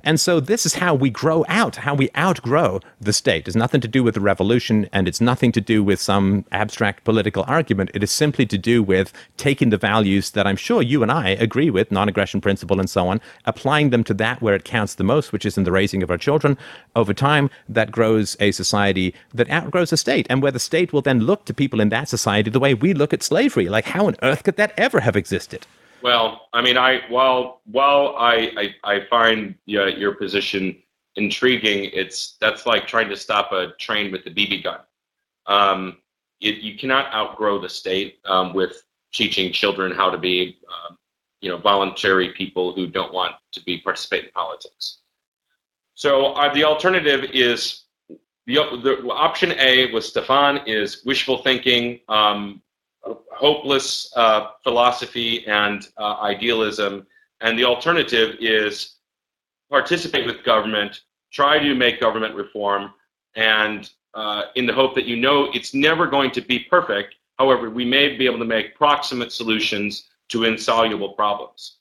And 0.03 0.19
so 0.19 0.39
this 0.39 0.65
is 0.65 0.75
how 0.75 0.93
we 0.93 1.09
grow 1.09 1.43
out, 1.47 1.77
how 1.77 1.93
we 1.93 2.09
outgrow 2.15 2.79
the 3.01 3.13
state. 3.13 3.47
It's 3.47 3.55
nothing 3.55 3.81
to 3.81 3.87
do 3.87 4.03
with 4.03 4.13
the 4.13 4.21
revolution 4.21 4.87
and 4.93 5.07
it's 5.07 5.19
nothing 5.19 5.51
to 5.53 5.61
do 5.61 5.83
with 5.83 5.99
some 5.99 6.45
abstract 6.51 7.03
political 7.03 7.43
argument. 7.47 7.91
It 7.93 8.03
is 8.03 8.11
simply 8.11 8.45
to 8.45 8.57
do 8.57 8.81
with 8.83 9.11
taking 9.37 9.69
the 9.69 9.77
values 9.77 10.31
that 10.31 10.47
I'm 10.47 10.55
sure 10.55 10.81
you 10.81 11.03
and 11.03 11.11
I 11.11 11.29
agree 11.29 11.69
with, 11.69 11.91
non 11.91 12.09
aggression 12.09 12.41
principle 12.41 12.79
and 12.79 12.89
so 12.89 13.07
on, 13.07 13.21
applying 13.45 13.89
them 13.89 14.03
to 14.05 14.13
that 14.15 14.41
where 14.41 14.55
it 14.55 14.63
counts 14.63 14.95
the 14.95 15.03
most, 15.03 15.31
which 15.31 15.45
is 15.45 15.57
in 15.57 15.63
the 15.63 15.71
raising 15.71 16.03
of 16.03 16.11
our 16.11 16.17
children. 16.17 16.57
Over 16.95 17.13
time, 17.13 17.49
that 17.67 17.91
grows 17.91 18.37
a 18.39 18.51
society 18.51 19.13
that 19.33 19.49
outgrows 19.49 19.91
a 19.91 19.97
state 19.97 20.27
and 20.29 20.41
where 20.41 20.51
the 20.51 20.59
state 20.59 20.93
will 20.93 21.01
then 21.01 21.21
look 21.21 21.45
to 21.45 21.53
people 21.53 21.79
in 21.79 21.89
that 21.89 22.09
society 22.09 22.49
the 22.49 22.59
way 22.59 22.73
we 22.73 22.93
look 22.93 23.13
at 23.13 23.23
slavery. 23.23 23.67
Like, 23.67 23.85
how 23.85 24.07
on 24.07 24.15
earth 24.21 24.43
could 24.43 24.57
that 24.57 24.73
ever 24.77 25.01
have 25.01 25.15
existed? 25.15 25.65
Well, 26.07 26.47
I 26.53 26.61
mean, 26.61 26.77
I 26.77 27.01
while 27.09 27.59
while 27.65 28.15
I 28.17 28.73
I, 28.85 28.95
I 28.95 29.05
find 29.09 29.55
your, 29.65 29.89
your 29.89 30.15
position 30.15 30.81
intriguing, 31.17 31.89
it's 31.91 32.37
that's 32.39 32.65
like 32.65 32.87
trying 32.87 33.09
to 33.09 33.17
stop 33.17 33.51
a 33.51 33.73
train 33.77 34.13
with 34.13 34.25
a 34.25 34.29
BB 34.29 34.63
gun. 34.63 34.79
Um, 35.47 35.97
it, 36.39 36.59
you 36.59 36.77
cannot 36.77 37.13
outgrow 37.13 37.59
the 37.59 37.67
state 37.67 38.19
um, 38.23 38.53
with 38.53 38.83
teaching 39.11 39.51
children 39.51 39.91
how 39.91 40.09
to 40.09 40.17
be, 40.17 40.59
um, 40.69 40.97
you 41.41 41.49
know, 41.49 41.57
voluntary 41.57 42.29
people 42.29 42.73
who 42.73 42.87
don't 42.87 43.13
want 43.13 43.35
to 43.51 43.61
be 43.65 43.81
participate 43.81 44.23
in 44.23 44.31
politics. 44.31 44.99
So 45.95 46.27
uh, 46.35 46.53
the 46.53 46.63
alternative 46.63 47.25
is 47.33 47.83
the, 48.45 48.55
the 48.81 49.09
option 49.09 49.51
A 49.59 49.91
with 49.91 50.05
Stefan 50.05 50.61
is 50.67 51.03
wishful 51.03 51.43
thinking, 51.43 51.99
um, 52.07 52.61
hopeless 53.31 54.11
uh, 54.15 54.51
philosophy 54.63 55.45
and 55.47 55.87
uh, 55.97 56.17
idealism. 56.21 57.05
And 57.41 57.57
the 57.57 57.65
alternative 57.65 58.35
is 58.39 58.95
participate 59.69 60.25
with 60.25 60.43
government, 60.43 61.01
try 61.31 61.59
to 61.59 61.75
make 61.75 61.99
government 61.99 62.35
reform, 62.35 62.93
and 63.35 63.89
uh, 64.13 64.43
in 64.55 64.65
the 64.65 64.73
hope 64.73 64.95
that 64.95 65.05
you 65.05 65.15
know 65.15 65.49
it's 65.53 65.73
never 65.73 66.07
going 66.07 66.31
to 66.31 66.41
be 66.41 66.59
perfect. 66.59 67.15
However, 67.37 67.69
we 67.69 67.85
may 67.85 68.17
be 68.17 68.25
able 68.25 68.39
to 68.39 68.45
make 68.45 68.75
proximate 68.75 69.31
solutions 69.31 70.07
to 70.29 70.45
insoluble 70.45 71.13
problems. 71.13 71.77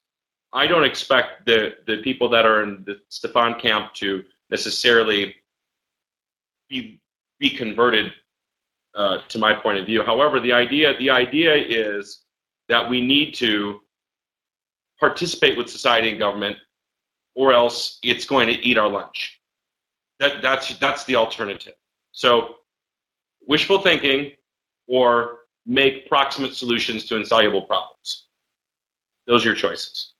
I 0.52 0.66
don't 0.66 0.84
expect 0.84 1.46
the, 1.46 1.76
the 1.86 2.02
people 2.02 2.28
that 2.30 2.44
are 2.44 2.62
in 2.62 2.84
the 2.86 3.00
Stefan 3.08 3.58
camp 3.58 3.94
to 3.94 4.24
necessarily 4.50 5.34
be, 6.68 7.00
be 7.38 7.50
converted 7.50 8.12
uh, 8.96 9.18
to 9.28 9.38
my 9.38 9.54
point 9.54 9.78
of 9.78 9.86
view. 9.86 10.02
However, 10.02 10.40
the 10.40 10.52
idea 10.52 10.96
the 10.98 11.10
idea 11.10 11.54
is 11.54 12.24
that 12.68 12.88
we 12.88 13.00
need 13.00 13.34
to 13.34 13.80
participate 14.98 15.56
with 15.56 15.68
society 15.68 16.10
and 16.10 16.18
government, 16.18 16.56
or 17.34 17.52
else 17.52 17.98
it's 18.02 18.24
going 18.24 18.48
to 18.48 18.54
eat 18.54 18.78
our 18.78 18.88
lunch. 18.88 19.40
That 20.18 20.42
that's 20.42 20.76
that's 20.78 21.04
the 21.04 21.16
alternative. 21.16 21.74
So, 22.12 22.56
wishful 23.46 23.82
thinking, 23.82 24.32
or 24.88 25.40
make 25.66 26.08
proximate 26.08 26.54
solutions 26.54 27.04
to 27.06 27.16
insoluble 27.16 27.62
problems. 27.62 28.28
Those 29.26 29.44
are 29.44 29.48
your 29.48 29.56
choices. 29.56 30.14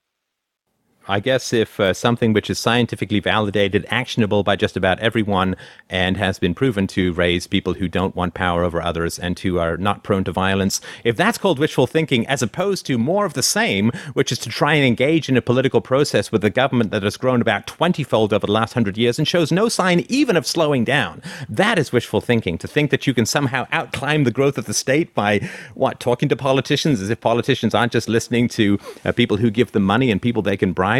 I 1.09 1.21
guess 1.21 1.53
if 1.53 1.79
uh, 1.79 1.93
something 1.93 2.33
which 2.33 2.49
is 2.49 2.59
scientifically 2.59 3.21
validated, 3.21 3.85
actionable 3.89 4.43
by 4.43 4.57
just 4.57 4.75
about 4.75 4.99
everyone, 4.99 5.55
and 5.89 6.17
has 6.17 6.37
been 6.37 6.53
proven 6.53 6.85
to 6.87 7.13
raise 7.13 7.47
people 7.47 7.75
who 7.75 7.87
don't 7.87 8.15
want 8.15 8.33
power 8.33 8.63
over 8.63 8.81
others 8.81 9.17
and 9.17 9.39
who 9.39 9.57
are 9.57 9.77
not 9.77 10.03
prone 10.03 10.25
to 10.25 10.33
violence, 10.33 10.81
if 11.05 11.15
that's 11.15 11.37
called 11.37 11.59
wishful 11.59 11.87
thinking, 11.87 12.27
as 12.27 12.41
opposed 12.41 12.85
to 12.87 12.97
more 12.97 13.25
of 13.25 13.33
the 13.33 13.43
same, 13.43 13.89
which 14.13 14.33
is 14.33 14.39
to 14.39 14.49
try 14.49 14.73
and 14.73 14.85
engage 14.85 15.29
in 15.29 15.37
a 15.37 15.41
political 15.41 15.79
process 15.79 16.29
with 16.29 16.43
a 16.43 16.49
government 16.49 16.91
that 16.91 17.03
has 17.03 17.15
grown 17.15 17.39
about 17.39 17.67
20 17.67 18.03
fold 18.03 18.33
over 18.33 18.45
the 18.45 18.51
last 18.51 18.73
hundred 18.73 18.97
years 18.97 19.17
and 19.17 19.27
shows 19.27 19.49
no 19.49 19.69
sign 19.69 20.05
even 20.09 20.35
of 20.35 20.45
slowing 20.45 20.83
down, 20.83 21.21
that 21.47 21.79
is 21.79 21.93
wishful 21.93 22.19
thinking. 22.19 22.57
To 22.57 22.67
think 22.67 22.91
that 22.91 23.07
you 23.07 23.13
can 23.13 23.25
somehow 23.25 23.65
outclimb 23.67 24.25
the 24.25 24.31
growth 24.31 24.57
of 24.57 24.65
the 24.65 24.73
state 24.73 25.13
by, 25.13 25.47
what, 25.73 26.01
talking 26.01 26.27
to 26.27 26.35
politicians 26.35 26.99
as 26.99 27.09
if 27.09 27.21
politicians 27.21 27.73
aren't 27.73 27.93
just 27.93 28.09
listening 28.09 28.49
to 28.49 28.77
uh, 29.05 29.13
people 29.13 29.37
who 29.37 29.49
give 29.49 29.71
them 29.71 29.83
money 29.83 30.11
and 30.11 30.21
people 30.21 30.41
they 30.41 30.57
can 30.57 30.73
bribe 30.73 30.96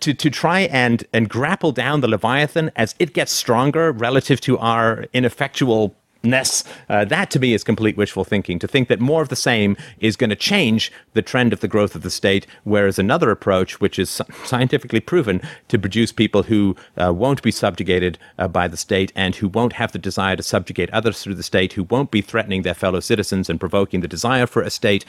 to, 0.00 0.14
to 0.14 0.30
try 0.30 0.60
and, 0.60 1.04
and 1.12 1.28
grapple 1.28 1.72
down 1.72 2.00
the 2.00 2.08
Leviathan 2.08 2.70
as 2.76 2.94
it 2.98 3.12
gets 3.12 3.32
stronger 3.32 3.92
relative 3.92 4.40
to 4.42 4.58
our 4.58 5.06
ineffectual 5.12 5.94
ness. 6.22 6.64
Uh, 6.88 7.04
that 7.04 7.30
to 7.30 7.38
me 7.38 7.54
is 7.54 7.64
complete 7.64 7.96
wishful 7.96 8.24
thinking. 8.24 8.58
To 8.58 8.68
think 8.68 8.88
that 8.88 9.00
more 9.00 9.22
of 9.22 9.28
the 9.28 9.36
same 9.36 9.76
is 10.00 10.16
going 10.16 10.30
to 10.30 10.36
change 10.36 10.92
the 11.14 11.22
trend 11.22 11.52
of 11.52 11.60
the 11.60 11.68
growth 11.68 11.94
of 11.94 12.02
the 12.02 12.10
state, 12.10 12.46
whereas 12.64 12.98
another 12.98 13.30
approach, 13.30 13.80
which 13.80 13.98
is 13.98 14.20
scientifically 14.44 15.00
proven 15.00 15.40
to 15.68 15.78
produce 15.78 16.12
people 16.12 16.44
who 16.44 16.76
uh, 16.96 17.12
won't 17.12 17.42
be 17.42 17.50
subjugated 17.50 18.18
uh, 18.38 18.48
by 18.48 18.68
the 18.68 18.76
state 18.76 19.12
and 19.14 19.36
who 19.36 19.48
won't 19.48 19.74
have 19.74 19.92
the 19.92 19.98
desire 19.98 20.36
to 20.36 20.42
subjugate 20.42 20.90
others 20.90 21.22
through 21.22 21.34
the 21.34 21.42
state, 21.42 21.74
who 21.74 21.84
won't 21.84 22.10
be 22.10 22.20
threatening 22.20 22.62
their 22.62 22.74
fellow 22.74 23.00
citizens 23.00 23.48
and 23.48 23.60
provoking 23.60 24.00
the 24.00 24.08
desire 24.08 24.46
for 24.46 24.62
a 24.62 24.70
state 24.70 25.04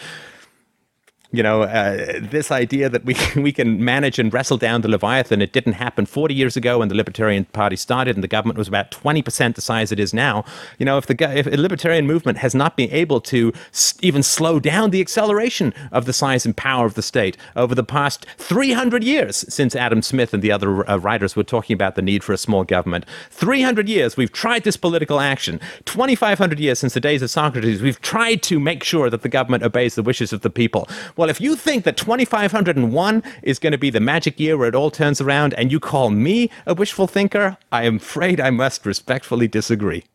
you 1.31 1.43
know, 1.43 1.61
uh, 1.61 2.19
this 2.21 2.49
idea 2.49 2.89
that 2.89 3.05
we 3.05 3.15
we 3.35 3.51
can 3.51 3.83
manage 3.83 4.17
and 4.17 4.33
wrestle 4.33 4.57
down 4.57 4.81
the 4.81 4.87
Leviathan. 4.87 5.41
It 5.41 5.53
didn't 5.53 5.73
happen 5.73 6.05
40 6.05 6.33
years 6.33 6.57
ago 6.57 6.79
when 6.79 6.87
the 6.87 6.95
Libertarian 6.95 7.45
Party 7.45 7.75
started, 7.75 8.15
and 8.15 8.23
the 8.23 8.27
government 8.27 8.57
was 8.57 8.67
about 8.67 8.89
20 8.89 9.21
percent 9.21 9.55
the 9.55 9.61
size 9.61 9.91
it 9.91 9.99
is 9.99 10.13
now. 10.13 10.43
You 10.79 10.85
know, 10.85 10.97
if 10.97 11.05
the 11.05 11.15
if 11.37 11.45
Libertarian 11.45 12.07
movement 12.07 12.39
has 12.39 12.55
not 12.55 12.75
been 12.75 12.89
able 12.91 13.21
to 13.21 13.53
even 14.01 14.23
slow 14.23 14.59
down 14.59 14.89
the 14.89 15.01
acceleration 15.01 15.73
of 15.91 16.05
the 16.05 16.13
size 16.13 16.45
and 16.45 16.57
power 16.57 16.85
of 16.85 16.95
the 16.95 17.03
state 17.03 17.37
over 17.55 17.75
the 17.75 17.83
past 17.83 18.25
300 18.37 19.03
years 19.03 19.45
since 19.53 19.75
Adam 19.75 20.01
Smith 20.01 20.33
and 20.33 20.41
the 20.41 20.51
other 20.51 20.89
uh, 20.89 20.97
writers 20.97 21.35
were 21.35 21.43
talking 21.43 21.73
about 21.75 21.95
the 21.95 22.01
need 22.01 22.23
for 22.23 22.33
a 22.33 22.37
small 22.37 22.63
government, 22.63 23.05
300 23.29 23.87
years 23.87 24.17
we've 24.17 24.31
tried 24.31 24.63
this 24.63 24.77
political 24.77 25.19
action. 25.19 25.59
2,500 25.85 26.59
years 26.59 26.79
since 26.79 26.93
the 26.93 26.99
days 26.99 27.21
of 27.21 27.29
Socrates, 27.29 27.81
we've 27.81 28.01
tried 28.01 28.41
to 28.43 28.59
make 28.59 28.83
sure 28.83 29.09
that 29.09 29.21
the 29.21 29.29
government 29.29 29.63
obeys 29.63 29.95
the 29.95 30.03
wishes 30.03 30.33
of 30.33 30.41
the 30.41 30.49
people. 30.49 30.87
Well, 31.19 31.29
if 31.29 31.41
you 31.41 31.57
think 31.57 31.83
that 31.83 31.97
2501 31.97 33.23
is 33.43 33.59
going 33.59 33.73
to 33.73 33.77
be 33.77 33.89
the 33.89 33.99
magic 33.99 34.39
year 34.39 34.57
where 34.57 34.69
it 34.69 34.73
all 34.73 34.89
turns 34.89 35.19
around 35.19 35.53
and 35.55 35.69
you 35.69 35.77
call 35.77 36.11
me 36.11 36.49
a 36.65 36.73
wishful 36.73 37.07
thinker, 37.07 37.57
I 37.73 37.83
am 37.83 37.97
afraid 37.97 38.39
I 38.39 38.51
must 38.51 38.85
respectfully 38.85 39.45
disagree. 39.49 40.05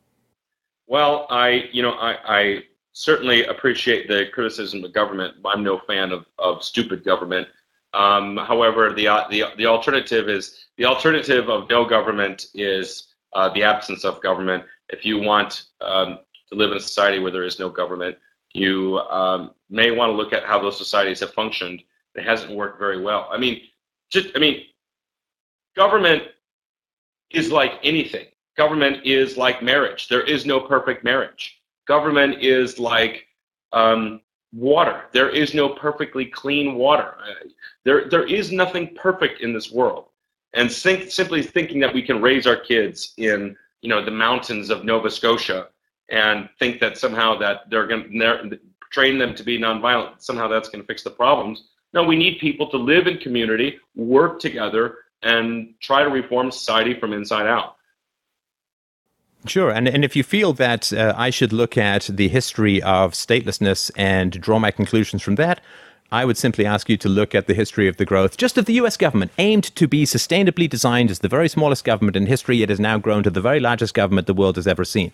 Well, 0.86 1.26
I, 1.28 1.68
you 1.72 1.82
know, 1.82 1.90
I, 1.90 2.16
I 2.26 2.62
certainly 2.94 3.44
appreciate 3.44 4.08
the 4.08 4.30
criticism 4.32 4.82
of 4.82 4.94
government. 4.94 5.34
I'm 5.44 5.62
no 5.62 5.78
fan 5.86 6.10
of, 6.10 6.24
of 6.38 6.64
stupid 6.64 7.04
government. 7.04 7.48
Um, 7.92 8.38
however, 8.38 8.94
the, 8.94 9.06
uh, 9.06 9.28
the, 9.28 9.44
the 9.58 9.66
alternative 9.66 10.30
is 10.30 10.68
the 10.78 10.86
alternative 10.86 11.50
of 11.50 11.68
no 11.68 11.84
government 11.84 12.46
is 12.54 13.08
uh, 13.34 13.50
the 13.50 13.62
absence 13.62 14.06
of 14.06 14.22
government. 14.22 14.64
If 14.88 15.04
you 15.04 15.18
want 15.18 15.64
um, 15.82 16.20
to 16.48 16.54
live 16.54 16.70
in 16.70 16.78
a 16.78 16.80
society 16.80 17.18
where 17.18 17.30
there 17.30 17.44
is 17.44 17.58
no 17.58 17.68
government, 17.68 18.16
you 18.54 18.98
um, 19.10 19.50
may 19.68 19.90
want 19.90 20.10
to 20.10 20.16
look 20.16 20.32
at 20.32 20.44
how 20.44 20.58
those 20.60 20.78
societies 20.78 21.20
have 21.20 21.34
functioned. 21.34 21.82
It 22.14 22.24
hasn't 22.24 22.52
worked 22.52 22.78
very 22.78 23.00
well. 23.00 23.28
I 23.30 23.36
mean, 23.36 23.60
just 24.10 24.28
I 24.34 24.38
mean, 24.38 24.62
government 25.76 26.22
is 27.30 27.50
like 27.50 27.72
anything. 27.82 28.26
Government 28.56 29.04
is 29.04 29.36
like 29.36 29.62
marriage. 29.62 30.08
There 30.08 30.22
is 30.22 30.46
no 30.46 30.60
perfect 30.60 31.02
marriage. 31.02 31.60
Government 31.86 32.40
is 32.40 32.78
like 32.78 33.26
um, 33.72 34.20
water. 34.52 35.02
There 35.12 35.28
is 35.28 35.54
no 35.54 35.68
perfectly 35.68 36.24
clean 36.24 36.76
water. 36.76 37.14
There, 37.84 38.08
there 38.08 38.24
is 38.24 38.52
nothing 38.52 38.94
perfect 38.94 39.40
in 39.40 39.52
this 39.52 39.72
world. 39.72 40.06
And 40.54 40.70
think, 40.70 41.10
simply 41.10 41.42
thinking 41.42 41.80
that 41.80 41.92
we 41.92 42.00
can 42.00 42.22
raise 42.22 42.46
our 42.46 42.56
kids 42.56 43.12
in, 43.16 43.56
you 43.82 43.88
know, 43.88 44.04
the 44.04 44.12
mountains 44.12 44.70
of 44.70 44.84
Nova 44.84 45.10
Scotia 45.10 45.68
and 46.10 46.48
think 46.58 46.80
that 46.80 46.98
somehow 46.98 47.38
that 47.38 47.70
they're 47.70 47.86
going 47.86 48.10
to 48.10 48.58
train 48.90 49.18
them 49.18 49.34
to 49.34 49.42
be 49.42 49.58
nonviolent. 49.58 50.22
Somehow 50.22 50.48
that's 50.48 50.68
going 50.68 50.82
to 50.82 50.86
fix 50.86 51.02
the 51.02 51.10
problems. 51.10 51.64
No, 51.92 52.02
we 52.02 52.16
need 52.16 52.38
people 52.38 52.68
to 52.70 52.76
live 52.76 53.06
in 53.06 53.18
community, 53.18 53.78
work 53.94 54.40
together, 54.40 54.98
and 55.22 55.74
try 55.80 56.02
to 56.02 56.10
reform 56.10 56.50
society 56.50 56.98
from 56.98 57.12
inside 57.12 57.46
out. 57.46 57.76
Sure. 59.46 59.70
And, 59.70 59.86
and 59.86 60.04
if 60.04 60.16
you 60.16 60.22
feel 60.22 60.52
that 60.54 60.92
uh, 60.92 61.14
I 61.16 61.30
should 61.30 61.52
look 61.52 61.76
at 61.76 62.02
the 62.04 62.28
history 62.28 62.82
of 62.82 63.12
statelessness 63.12 63.90
and 63.96 64.32
draw 64.40 64.58
my 64.58 64.70
conclusions 64.70 65.22
from 65.22 65.34
that, 65.34 65.60
I 66.10 66.24
would 66.24 66.38
simply 66.38 66.64
ask 66.64 66.88
you 66.88 66.96
to 66.98 67.08
look 67.08 67.34
at 67.34 67.46
the 67.46 67.54
history 67.54 67.88
of 67.88 67.96
the 67.96 68.04
growth 68.04 68.36
just 68.36 68.56
of 68.56 68.66
the 68.66 68.74
US 68.74 68.96
government, 68.96 69.32
aimed 69.36 69.64
to 69.74 69.88
be 69.88 70.04
sustainably 70.04 70.68
designed 70.68 71.10
as 71.10 71.18
the 71.18 71.28
very 71.28 71.48
smallest 71.48 71.84
government 71.84 72.16
in 72.16 72.26
history. 72.26 72.62
It 72.62 72.68
has 72.70 72.80
now 72.80 72.98
grown 72.98 73.22
to 73.24 73.30
the 73.30 73.40
very 73.40 73.60
largest 73.60 73.94
government 73.94 74.26
the 74.26 74.34
world 74.34 74.56
has 74.56 74.66
ever 74.66 74.84
seen. 74.84 75.12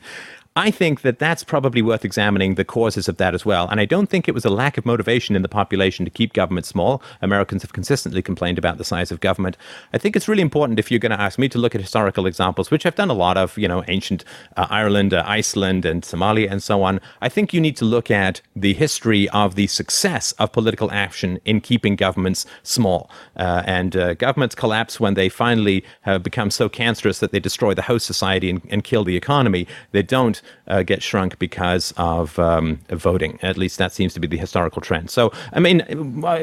I 0.57 0.73
think 0.73 1.03
that 1.03 1.21
that's 1.21 1.45
probably 1.45 1.81
worth 1.81 2.05
examining 2.05 2.57
the 2.57 2.65
causes 2.65 3.09
of 3.09 3.19
that 3.19 3.35
as 3.35 3.47
well. 3.47 3.69
And 3.69 3.79
I 3.79 3.85
don't 3.85 4.09
think 4.09 4.27
it 4.27 4.35
was 4.35 4.45
a 4.45 4.51
lack 4.51 4.77
of 4.77 4.85
motivation 4.85 5.37
in 5.37 5.43
the 5.43 5.49
population 5.49 6.05
to 6.05 6.11
keep 6.11 6.33
government 6.33 6.67
small. 6.67 7.01
Americans 7.23 7.63
have 7.63 7.73
consistently 7.73 8.21
complained 8.21 8.59
about 8.59 8.77
the 8.77 8.85
size 8.85 9.13
of 9.13 9.21
government. 9.21 9.57
I 9.93 9.99
think 9.99 10.17
it's 10.17 10.27
really 10.27 10.43
important 10.43 10.81
if 10.81 10.91
you're 10.91 10.99
going 10.99 11.11
to 11.11 11.21
ask 11.21 11.39
me 11.39 11.49
to 11.51 11.59
look 11.59 11.77
at 11.77 11.81
historical 11.81 12.27
examples, 12.27 12.69
which 12.69 12.85
I've 12.85 12.97
done 12.97 13.11
a 13.11 13.15
lot 13.15 13.37
of, 13.37 13.57
you 13.57 13.69
know, 13.69 13.85
ancient 13.87 14.25
uh, 14.57 14.67
Ireland, 14.69 15.15
uh, 15.15 15.23
Iceland, 15.25 15.85
and 15.85 16.03
Somalia, 16.03 16.51
and 16.51 16.61
so 16.61 16.83
on. 16.83 17.01
I 17.21 17.29
think 17.29 17.55
you 17.55 17.61
need 17.61 17.77
to 17.77 17.85
look 17.85 18.11
at 18.11 18.41
the 18.57 18.75
history 18.75 19.29
of 19.29 19.55
the 19.55 19.69
success 19.69 20.33
of 20.33 20.51
political 20.51 20.91
action 20.91 21.39
in 21.45 21.61
keeping 21.61 21.95
governments 21.95 22.45
small. 22.65 23.09
Uh, 23.37 23.63
and 23.67 23.95
uh, 23.95 24.15
governments 24.15 24.57
collapse 24.57 24.99
when 24.99 25.15
they 25.15 25.29
finally 25.29 25.85
have 26.01 26.25
become 26.25 26.51
so 26.51 26.69
cancerous 26.69 27.21
that 27.21 27.31
they 27.31 27.39
destroy 27.39 27.73
the 27.73 27.83
host 27.83 28.05
society 28.05 28.51
and, 28.51 28.61
and 28.69 28.83
kill 28.83 29.05
the 29.05 29.17
economy. 29.17 29.69
They 29.93 30.03
don't 30.03 30.40
uh, 30.67 30.83
get 30.83 31.03
shrunk 31.03 31.39
because 31.39 31.93
of 31.97 32.39
um, 32.39 32.81
voting. 32.89 33.39
At 33.43 33.57
least 33.57 33.79
that 33.79 33.93
seems 33.93 34.15
to 34.15 34.21
be 34.21 34.27
the 34.27 34.39
historical 34.39 34.83
trend. 34.83 35.11
So, 35.11 35.33
I 35.53 35.61
mean, 35.61 35.85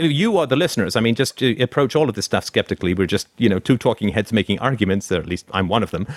you 0.01 0.37
are 0.37 0.47
the 0.47 0.55
listeners. 0.55 0.95
I 0.95 0.99
mean, 0.99 1.15
just 1.15 1.41
approach 1.41 1.95
all 1.95 2.09
of 2.09 2.15
this 2.15 2.25
stuff 2.25 2.43
skeptically. 2.43 2.93
We're 2.93 3.07
just, 3.07 3.27
you 3.37 3.49
know, 3.49 3.59
two 3.59 3.77
talking 3.77 4.09
heads 4.09 4.31
making 4.33 4.59
arguments, 4.59 5.11
or 5.11 5.19
at 5.19 5.27
least 5.27 5.45
I'm 5.51 5.67
one 5.67 5.83
of 5.83 5.91
them. 5.91 6.07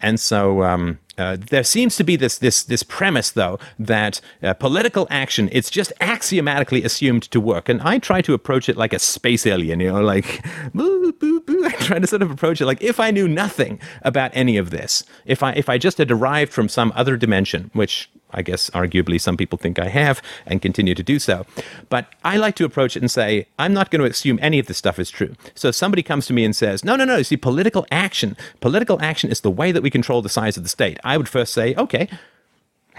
And 0.00 0.18
so, 0.20 0.62
um, 0.62 0.98
uh, 1.18 1.36
there 1.50 1.64
seems 1.64 1.96
to 1.96 2.04
be 2.04 2.16
this 2.16 2.38
this 2.38 2.62
this 2.62 2.82
premise, 2.82 3.30
though, 3.30 3.58
that 3.78 4.20
uh, 4.42 4.54
political 4.54 5.06
action 5.10 5.48
it's 5.52 5.70
just 5.70 5.92
axiomatically 6.00 6.84
assumed 6.84 7.24
to 7.30 7.40
work, 7.40 7.68
and 7.68 7.80
I 7.82 7.98
try 7.98 8.22
to 8.22 8.34
approach 8.34 8.68
it 8.68 8.76
like 8.76 8.92
a 8.92 8.98
space 8.98 9.46
alien, 9.46 9.80
you 9.80 9.92
know, 9.92 10.00
like 10.00 10.44
boo, 10.74 11.12
boo, 11.12 11.40
boo. 11.40 11.64
I 11.64 11.70
try 11.70 11.98
to 11.98 12.06
sort 12.06 12.22
of 12.22 12.30
approach 12.30 12.60
it 12.60 12.66
like 12.66 12.82
if 12.82 13.00
I 13.00 13.10
knew 13.10 13.28
nothing 13.28 13.80
about 14.02 14.30
any 14.34 14.56
of 14.56 14.70
this, 14.70 15.04
if 15.26 15.42
I 15.42 15.52
if 15.52 15.68
I 15.68 15.78
just 15.78 15.98
had 15.98 16.10
arrived 16.10 16.52
from 16.52 16.68
some 16.68 16.92
other 16.94 17.16
dimension, 17.16 17.70
which 17.74 18.10
I 18.30 18.42
guess 18.42 18.70
arguably 18.70 19.20
some 19.20 19.36
people 19.36 19.58
think 19.58 19.78
I 19.78 19.88
have 19.88 20.22
and 20.46 20.60
continue 20.60 20.94
to 20.94 21.02
do 21.02 21.18
so. 21.18 21.46
But 21.88 22.12
I 22.24 22.36
like 22.36 22.56
to 22.56 22.64
approach 22.64 22.96
it 22.96 23.02
and 23.02 23.10
say, 23.10 23.46
I'm 23.58 23.72
not 23.72 23.90
going 23.90 24.02
to 24.02 24.10
assume 24.10 24.38
any 24.42 24.58
of 24.58 24.66
this 24.66 24.78
stuff 24.78 24.98
is 24.98 25.10
true. 25.10 25.34
So 25.54 25.68
if 25.68 25.74
somebody 25.74 26.02
comes 26.02 26.26
to 26.26 26.32
me 26.32 26.44
and 26.44 26.54
says, 26.54 26.84
no, 26.84 26.96
no, 26.96 27.04
no, 27.04 27.22
see, 27.22 27.36
political 27.36 27.86
action, 27.90 28.36
political 28.60 29.00
action 29.00 29.30
is 29.30 29.40
the 29.40 29.50
way 29.50 29.72
that 29.72 29.82
we 29.82 29.90
control 29.90 30.22
the 30.22 30.28
size 30.28 30.56
of 30.56 30.62
the 30.62 30.68
state. 30.68 30.98
I 31.04 31.16
would 31.16 31.28
first 31.28 31.54
say, 31.54 31.74
okay, 31.74 32.08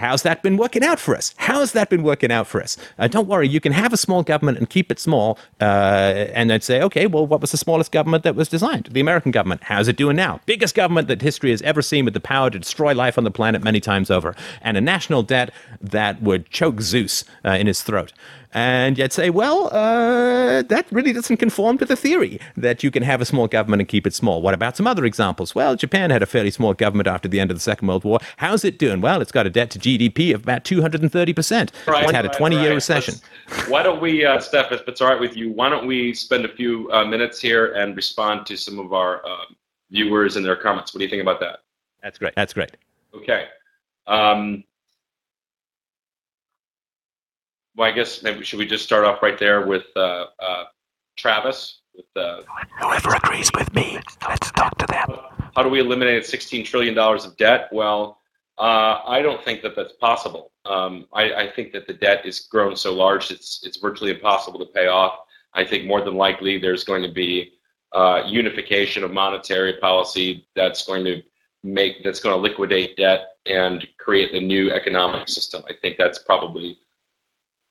How's 0.00 0.22
that 0.22 0.42
been 0.42 0.56
working 0.56 0.82
out 0.82 0.98
for 0.98 1.14
us? 1.14 1.34
How's 1.36 1.72
that 1.72 1.90
been 1.90 2.02
working 2.02 2.32
out 2.32 2.46
for 2.46 2.62
us? 2.62 2.78
Uh, 2.98 3.06
don't 3.06 3.28
worry, 3.28 3.46
you 3.46 3.60
can 3.60 3.72
have 3.72 3.92
a 3.92 3.98
small 3.98 4.22
government 4.22 4.56
and 4.56 4.70
keep 4.70 4.90
it 4.90 4.98
small. 4.98 5.38
Uh, 5.60 6.24
and 6.32 6.48
then 6.48 6.62
say, 6.62 6.80
okay, 6.80 7.06
well, 7.06 7.26
what 7.26 7.42
was 7.42 7.50
the 7.50 7.58
smallest 7.58 7.92
government 7.92 8.24
that 8.24 8.34
was 8.34 8.48
designed? 8.48 8.86
The 8.86 9.00
American 9.00 9.30
government. 9.30 9.64
How's 9.64 9.88
it 9.88 9.98
doing 9.98 10.16
now? 10.16 10.40
Biggest 10.46 10.74
government 10.74 11.08
that 11.08 11.20
history 11.20 11.50
has 11.50 11.60
ever 11.60 11.82
seen 11.82 12.06
with 12.06 12.14
the 12.14 12.20
power 12.20 12.48
to 12.48 12.58
destroy 12.58 12.94
life 12.94 13.18
on 13.18 13.24
the 13.24 13.30
planet 13.30 13.62
many 13.62 13.78
times 13.78 14.10
over. 14.10 14.34
And 14.62 14.78
a 14.78 14.80
national 14.80 15.22
debt 15.22 15.52
that 15.82 16.22
would 16.22 16.48
choke 16.48 16.80
Zeus 16.80 17.24
uh, 17.44 17.50
in 17.50 17.66
his 17.66 17.82
throat 17.82 18.14
and 18.52 18.98
yet 18.98 19.12
say, 19.12 19.30
well, 19.30 19.68
uh, 19.72 20.62
that 20.62 20.86
really 20.90 21.12
doesn't 21.12 21.36
conform 21.36 21.78
to 21.78 21.84
the 21.84 21.96
theory 21.96 22.40
that 22.56 22.82
you 22.82 22.90
can 22.90 23.02
have 23.02 23.20
a 23.20 23.24
small 23.24 23.46
government 23.46 23.80
and 23.80 23.88
keep 23.88 24.06
it 24.06 24.14
small. 24.14 24.42
What 24.42 24.54
about 24.54 24.76
some 24.76 24.86
other 24.86 25.04
examples? 25.04 25.54
Well, 25.54 25.76
Japan 25.76 26.10
had 26.10 26.22
a 26.22 26.26
fairly 26.26 26.50
small 26.50 26.74
government 26.74 27.06
after 27.06 27.28
the 27.28 27.38
end 27.38 27.50
of 27.50 27.56
the 27.56 27.60
Second 27.60 27.88
World 27.88 28.04
War. 28.04 28.18
How's 28.38 28.64
it 28.64 28.78
doing? 28.78 29.00
Well, 29.00 29.22
it's 29.22 29.32
got 29.32 29.46
a 29.46 29.50
debt 29.50 29.70
to 29.70 29.78
GDP 29.78 30.34
of 30.34 30.42
about 30.42 30.64
230%. 30.64 31.70
Right, 31.86 32.02
it's 32.02 32.12
had 32.12 32.26
a 32.26 32.28
20 32.30 32.56
year 32.56 32.68
right. 32.68 32.74
recession. 32.74 33.14
Let's, 33.48 33.68
why 33.68 33.82
don't 33.82 34.00
we, 34.00 34.24
uh, 34.24 34.40
Steph, 34.40 34.72
if 34.72 34.86
it's 34.88 35.00
all 35.00 35.08
right 35.08 35.20
with 35.20 35.36
you, 35.36 35.52
why 35.52 35.68
don't 35.68 35.86
we 35.86 36.12
spend 36.14 36.44
a 36.44 36.48
few 36.48 36.90
uh, 36.92 37.04
minutes 37.04 37.40
here 37.40 37.72
and 37.74 37.96
respond 37.96 38.46
to 38.46 38.56
some 38.56 38.78
of 38.78 38.92
our 38.92 39.24
uh, 39.26 39.44
viewers 39.90 40.36
and 40.36 40.44
their 40.44 40.56
comments? 40.56 40.92
What 40.92 40.98
do 40.98 41.04
you 41.04 41.10
think 41.10 41.22
about 41.22 41.40
that? 41.40 41.60
That's 42.02 42.18
great. 42.18 42.34
That's 42.34 42.52
great. 42.52 42.76
Okay. 43.14 43.46
Um, 44.06 44.64
well, 47.76 47.88
I 47.88 47.92
guess 47.92 48.22
maybe 48.22 48.44
should 48.44 48.58
we 48.58 48.66
just 48.66 48.84
start 48.84 49.04
off 49.04 49.22
right 49.22 49.38
there 49.38 49.66
with 49.66 49.86
uh, 49.96 50.26
uh, 50.38 50.64
Travis? 51.16 51.80
With 51.94 52.06
uh, 52.16 52.42
whoever 52.80 53.14
agrees 53.14 53.50
with 53.54 53.72
me, 53.74 53.98
let's 54.28 54.50
talk 54.52 54.76
to 54.78 54.86
them. 54.86 55.16
How 55.56 55.62
do 55.62 55.68
we 55.68 55.80
eliminate 55.80 56.24
16 56.24 56.64
trillion 56.64 56.94
dollars 56.94 57.24
of 57.24 57.36
debt? 57.36 57.68
Well, 57.72 58.20
uh, 58.58 59.00
I 59.06 59.22
don't 59.22 59.42
think 59.42 59.62
that 59.62 59.74
that's 59.74 59.94
possible. 59.94 60.52
Um, 60.66 61.06
I, 61.12 61.32
I, 61.32 61.50
think 61.50 61.72
that 61.72 61.86
the 61.86 61.94
debt 61.94 62.26
is 62.26 62.40
grown 62.40 62.76
so 62.76 62.92
large 62.92 63.30
it's 63.30 63.60
it's 63.64 63.78
virtually 63.78 64.10
impossible 64.10 64.58
to 64.60 64.66
pay 64.66 64.86
off. 64.86 65.20
I 65.54 65.64
think 65.64 65.86
more 65.86 66.02
than 66.02 66.14
likely 66.14 66.58
there's 66.58 66.84
going 66.84 67.02
to 67.02 67.10
be 67.10 67.52
uh, 67.92 68.22
unification 68.26 69.02
of 69.02 69.10
monetary 69.12 69.78
policy 69.80 70.46
that's 70.54 70.86
going 70.86 71.04
to 71.04 71.22
make 71.64 72.04
that's 72.04 72.20
going 72.20 72.34
to 72.34 72.40
liquidate 72.40 72.96
debt 72.96 73.30
and 73.46 73.86
create 73.98 74.32
a 74.34 74.40
new 74.40 74.70
economic 74.70 75.28
system. 75.28 75.62
I 75.68 75.72
think 75.80 75.96
that's 75.96 76.18
probably 76.20 76.78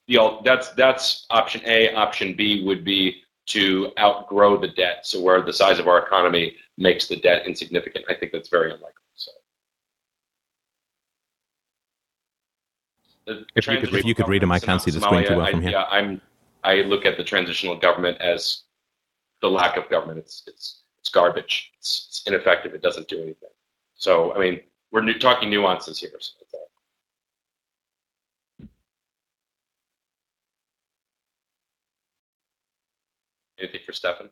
the 0.10 0.40
that's 0.44 0.70
that's 0.72 1.26
option 1.30 1.62
A. 1.66 1.94
Option 1.94 2.34
B 2.36 2.64
would 2.66 2.84
be 2.84 3.22
to 3.48 3.92
outgrow 3.98 4.58
the 4.58 4.68
debt. 4.68 5.06
So 5.06 5.22
where 5.22 5.42
the 5.42 5.54
size 5.54 5.80
of 5.80 5.88
our 5.88 6.00
economy 6.00 6.56
makes 6.78 7.08
the 7.08 7.16
debt 7.16 7.48
insignificant, 7.48 8.06
I 8.10 8.14
think 8.16 8.32
that's 8.32 8.50
very 8.50 8.72
unlikely. 8.72 8.94
So. 9.16 9.32
If 13.56 13.68
you, 13.68 13.78
could, 13.78 13.94
if 13.94 14.06
you 14.06 14.16
could 14.16 14.28
read 14.28 14.42
them, 14.42 14.52
I 14.52 14.60
can't 14.60 14.82
see 14.82 14.92
the 14.92 15.00
screen 15.00 15.26
too 15.26 15.38
well 15.38 15.50
from 15.52 15.62
here. 15.62 15.72
Yeah, 15.72 15.86
I'm. 15.90 16.22
I 16.64 16.82
look 16.82 17.06
at 17.06 17.16
the 17.16 17.24
transitional 17.24 17.78
government 17.78 18.20
as 18.20 18.64
the 19.42 19.50
lack 19.50 19.78
of 19.78 19.90
government. 19.90 20.20
It's 20.20 20.44
it's 20.48 20.82
it's 21.00 21.10
garbage. 21.10 21.72
It's, 21.78 22.08
it's 22.10 22.24
ineffective. 22.28 22.74
It 22.74 22.82
doesn't 22.82 23.08
do 23.08 23.18
anything. 23.18 23.50
So 23.96 24.34
I 24.34 24.40
mean, 24.40 24.60
we're 24.92 25.02
new, 25.02 25.18
talking 25.18 25.50
nuances 25.50 26.00
here. 26.00 26.12
So 26.20 26.34
Anything 33.60 33.82
for 33.86 33.94
Stefan? 33.94 34.30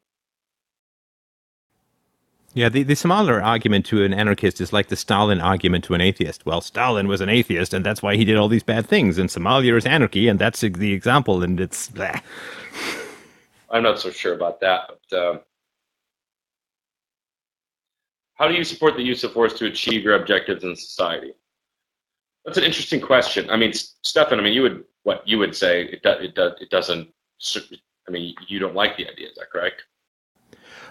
Yeah, 2.54 2.70
the, 2.70 2.82
the 2.82 2.96
similar 2.96 3.42
argument 3.42 3.86
to 3.88 4.04
an 4.04 4.14
anarchist 4.14 4.60
is 4.62 4.74
like 4.74 4.88
the 4.88 4.96
Stalin 4.96 5.40
argument 5.40 5.84
to 5.86 5.94
an 5.94 6.02
atheist. 6.02 6.46
Well, 6.46 6.62
Stalin 6.62 7.08
was 7.08 7.22
an 7.22 7.30
atheist, 7.30 7.74
and 7.74 7.86
that's 7.86 8.02
why 8.02 8.16
he 8.16 8.26
did 8.26 8.38
all 8.38 8.48
these 8.48 8.64
bad 8.64 8.88
things. 8.88 9.20
And 9.20 9.30
Somalia 9.30 9.78
is 9.78 9.86
anarchy, 9.86 10.28
and 10.28 10.40
that's 10.40 10.62
the 10.62 10.92
example. 10.92 11.44
And 11.44 11.60
it's. 11.60 11.90
Blah. 11.90 12.20
I'm 13.70 13.84
not 13.84 14.00
so 14.00 14.10
sure 14.10 14.34
about 14.34 14.60
that. 14.62 14.90
But 15.10 15.18
uh, 15.18 15.40
how 18.36 18.48
do 18.48 18.54
you 18.54 18.64
support 18.64 18.96
the 18.96 19.04
use 19.04 19.24
of 19.24 19.34
force 19.34 19.54
to 19.60 19.66
achieve 19.66 20.04
your 20.04 20.16
objectives 20.16 20.64
in 20.64 20.76
society? 20.76 21.34
That's 22.46 22.58
an 22.58 22.64
interesting 22.64 23.02
question. 23.02 23.50
I 23.50 23.58
mean, 23.58 23.74
Stefan, 23.74 24.40
I 24.40 24.42
mean, 24.42 24.54
you 24.54 24.62
would 24.62 24.86
what 25.04 25.28
you 25.28 25.38
would 25.38 25.56
say 25.56 25.84
it 25.84 26.02
do, 26.02 26.10
it 26.12 26.34
does 26.34 26.54
it 26.62 26.70
doesn't. 26.70 27.10
I 28.08 28.12
mean, 28.12 28.36
you 28.48 28.60
don't 28.60 28.76
like 28.76 28.98
the 28.98 29.08
idea. 29.10 29.28
Is 29.28 29.36
that 29.36 29.52
correct? 29.52 29.84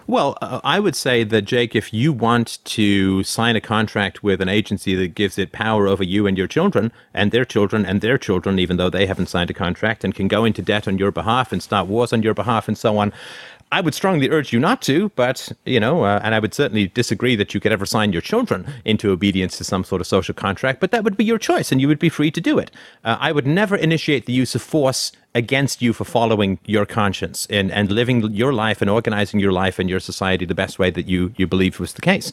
Well, 0.05 0.37
uh, 0.41 0.61
I 0.63 0.79
would 0.79 0.95
say 0.95 1.25
that, 1.25 1.41
Jake, 1.41 1.75
if 1.75 1.93
you 1.93 2.13
want 2.13 2.59
to 2.63 3.23
sign 3.23 3.57
a 3.57 3.61
contract 3.61 4.23
with 4.23 4.39
an 4.39 4.47
agency 4.47 4.95
that 4.95 5.15
gives 5.15 5.37
it 5.37 5.51
power 5.51 5.85
over 5.85 6.03
you 6.03 6.25
and 6.25 6.37
your 6.37 6.47
children, 6.47 6.93
and 7.13 7.31
their 7.31 7.43
children 7.43 7.85
and 7.85 7.99
their 7.99 8.17
children, 8.17 8.57
even 8.57 8.77
though 8.77 8.89
they 8.89 9.05
haven't 9.05 9.27
signed 9.27 9.49
a 9.49 9.53
contract, 9.53 10.05
and 10.05 10.15
can 10.15 10.29
go 10.29 10.45
into 10.45 10.61
debt 10.61 10.87
on 10.87 10.97
your 10.97 11.11
behalf 11.11 11.51
and 11.51 11.61
start 11.61 11.87
wars 11.87 12.13
on 12.13 12.23
your 12.23 12.33
behalf 12.33 12.69
and 12.69 12.77
so 12.77 12.97
on, 12.97 13.11
I 13.69 13.81
would 13.81 13.93
strongly 13.93 14.29
urge 14.29 14.53
you 14.53 14.59
not 14.59 14.81
to, 14.83 15.09
but, 15.17 15.51
you 15.65 15.81
know, 15.81 16.03
uh, 16.03 16.21
and 16.23 16.33
I 16.33 16.39
would 16.39 16.53
certainly 16.53 16.87
disagree 16.87 17.35
that 17.35 17.53
you 17.53 17.59
could 17.59 17.73
ever 17.73 17.85
sign 17.85 18.13
your 18.13 18.21
children 18.21 18.65
into 18.85 19.11
obedience 19.11 19.57
to 19.57 19.65
some 19.65 19.83
sort 19.83 19.99
of 19.99 20.07
social 20.07 20.33
contract, 20.33 20.79
but 20.79 20.91
that 20.91 21.03
would 21.03 21.17
be 21.17 21.25
your 21.25 21.37
choice 21.37 21.69
and 21.69 21.81
you 21.81 21.89
would 21.89 21.99
be 21.99 22.07
free 22.07 22.31
to 22.31 22.39
do 22.39 22.57
it. 22.59 22.71
Uh, 23.03 23.17
I 23.19 23.33
would 23.33 23.45
never 23.45 23.75
initiate 23.75 24.25
the 24.25 24.31
use 24.31 24.55
of 24.55 24.61
force 24.61 25.11
against 25.37 25.83
you 25.83 25.93
for 25.93 26.03
following 26.03 26.57
your 26.65 26.85
conscience 26.85 27.45
and, 27.51 27.71
and 27.71 27.91
living 27.91 28.23
your 28.33 28.51
life 28.51 28.81
and 28.81 28.89
organizing 28.89 29.39
your 29.39 29.51
life 29.51 29.77
and 29.77 29.87
your 29.87 29.99
society 29.99 30.45
the 30.45 30.55
best 30.55 30.79
way 30.79 30.89
that 30.89 31.07
you, 31.07 31.31
you 31.37 31.45
believe 31.45 31.79
was 31.79 31.93
the 31.93 32.01
case. 32.01 32.31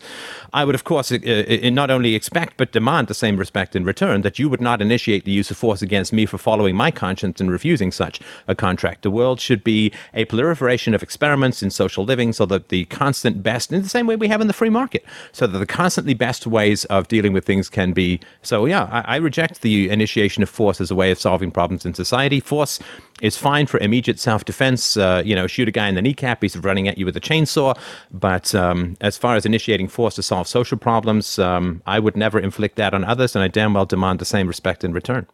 I 0.54 0.64
would, 0.64 0.74
of 0.74 0.84
course, 0.84 1.12
uh, 1.12 1.16
uh, 1.16 1.70
not 1.70 1.90
only 1.90 2.14
expect 2.14 2.56
but 2.56 2.72
demand 2.72 3.08
the 3.08 3.14
same 3.14 3.36
respect 3.36 3.76
in 3.76 3.84
return 3.84 4.22
that 4.22 4.38
you 4.38 4.48
would 4.48 4.62
not 4.62 4.80
initiate 4.80 5.26
the 5.26 5.32
use 5.32 5.50
of 5.50 5.58
force 5.58 5.82
against 5.82 6.14
me 6.14 6.24
for 6.24 6.38
following 6.38 6.74
my 6.76 6.90
conscience 6.90 7.42
and 7.42 7.50
refusing 7.50 7.92
such 7.92 8.20
a 8.48 8.54
contract. 8.54 9.02
The 9.02 9.10
world 9.10 9.38
should 9.38 9.62
be 9.62 9.92
a 10.14 10.24
proliferation 10.24 10.94
of 10.94 11.02
experiments 11.02 11.62
in 11.62 11.70
social 11.70 12.06
living 12.06 12.32
so 12.32 12.46
that 12.46 12.70
the 12.70 12.86
constant 12.86 13.42
best, 13.42 13.70
in 13.70 13.82
the 13.82 13.88
same 13.90 14.06
way 14.06 14.16
we 14.16 14.28
have 14.28 14.40
in 14.40 14.46
the 14.46 14.54
free 14.54 14.70
market, 14.70 15.04
so 15.32 15.46
that 15.46 15.58
the 15.58 15.66
constantly 15.66 16.14
best 16.14 16.46
ways 16.46 16.86
of 16.86 17.08
dealing 17.08 17.34
with 17.34 17.44
things 17.44 17.68
can 17.68 17.92
be. 17.92 18.18
So, 18.40 18.64
yeah, 18.64 18.84
I, 18.90 19.14
I 19.14 19.16
reject 19.16 19.60
the 19.60 19.90
initiation 19.90 20.42
of 20.42 20.48
force 20.48 20.80
as 20.80 20.90
a 20.90 20.94
way 20.94 21.10
of 21.10 21.20
solving 21.20 21.50
problems 21.50 21.84
in 21.84 21.92
society. 21.92 22.40
Force 22.40 22.80
is 23.22 23.36
fine 23.36 23.66
for 23.66 23.78
immediate 23.78 24.18
self-defense. 24.18 24.96
Uh, 24.96 25.22
you 25.24 25.34
know, 25.34 25.46
shoot 25.46 25.68
a 25.68 25.70
guy 25.70 25.88
in 25.88 25.94
the 25.94 26.02
kneecap, 26.02 26.42
he's 26.42 26.56
running 26.56 26.88
at 26.88 26.98
you 26.98 27.06
with 27.06 27.16
a 27.16 27.20
chainsaw. 27.20 27.78
But 28.10 28.54
um, 28.54 28.96
as 29.00 29.16
far 29.16 29.36
as 29.36 29.46
initiating 29.46 29.88
force 29.88 30.14
to 30.16 30.22
solve 30.22 30.46
social 30.48 30.78
problems, 30.78 31.38
um, 31.38 31.82
I 31.86 31.98
would 31.98 32.16
never 32.16 32.38
inflict 32.38 32.76
that 32.76 32.94
on 32.94 33.04
others, 33.04 33.34
and 33.34 33.42
I 33.42 33.48
damn 33.48 33.74
well 33.74 33.86
demand 33.86 34.18
the 34.18 34.24
same 34.24 34.46
respect 34.46 34.84
in 34.84 34.92
return. 34.92 35.26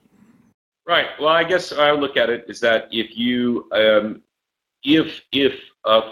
Right. 0.86 1.08
Well, 1.18 1.28
I 1.28 1.44
guess 1.44 1.72
I 1.72 1.92
look 1.92 2.16
at 2.16 2.30
it 2.30 2.44
is 2.48 2.60
that 2.60 2.88
if 2.90 3.16
you, 3.16 3.68
um, 3.72 4.22
if 4.82 5.22
if 5.32 5.60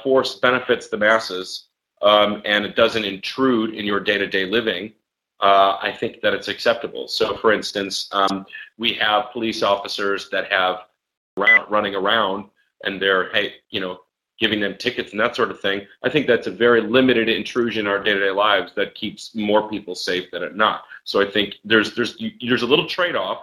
force 0.02 0.36
benefits 0.36 0.88
the 0.88 0.96
masses 0.96 1.68
um, 2.02 2.42
and 2.44 2.64
it 2.64 2.76
doesn't 2.76 3.04
intrude 3.04 3.74
in 3.74 3.84
your 3.84 4.00
day-to-day 4.00 4.46
living, 4.46 4.92
uh, 5.40 5.78
I 5.80 5.92
think 5.92 6.20
that 6.20 6.34
it's 6.34 6.48
acceptable. 6.48 7.08
So, 7.08 7.36
for 7.36 7.52
instance, 7.52 8.08
um, 8.12 8.46
we 8.76 8.92
have 8.94 9.30
police 9.32 9.62
officers 9.62 10.28
that 10.30 10.50
have 10.52 10.80
around, 11.38 11.70
running 11.70 11.94
around 11.94 12.44
and 12.84 13.00
they're 13.00 13.30
hey 13.32 13.54
you 13.70 13.80
know 13.80 14.00
giving 14.38 14.60
them 14.60 14.76
tickets 14.78 15.10
and 15.10 15.20
that 15.20 15.34
sort 15.34 15.50
of 15.50 15.60
thing 15.60 15.86
i 16.04 16.08
think 16.08 16.26
that's 16.26 16.46
a 16.46 16.50
very 16.50 16.80
limited 16.80 17.28
intrusion 17.28 17.86
in 17.86 17.92
our 17.92 18.02
day-to-day 18.02 18.30
lives 18.30 18.72
that 18.74 18.94
keeps 18.94 19.34
more 19.34 19.68
people 19.68 19.94
safe 19.94 20.30
than 20.30 20.42
it 20.42 20.56
not 20.56 20.82
so 21.04 21.20
i 21.20 21.28
think 21.30 21.54
there's 21.64 21.94
there's 21.94 22.16
there's 22.46 22.62
a 22.62 22.66
little 22.66 22.86
trade-off 22.86 23.42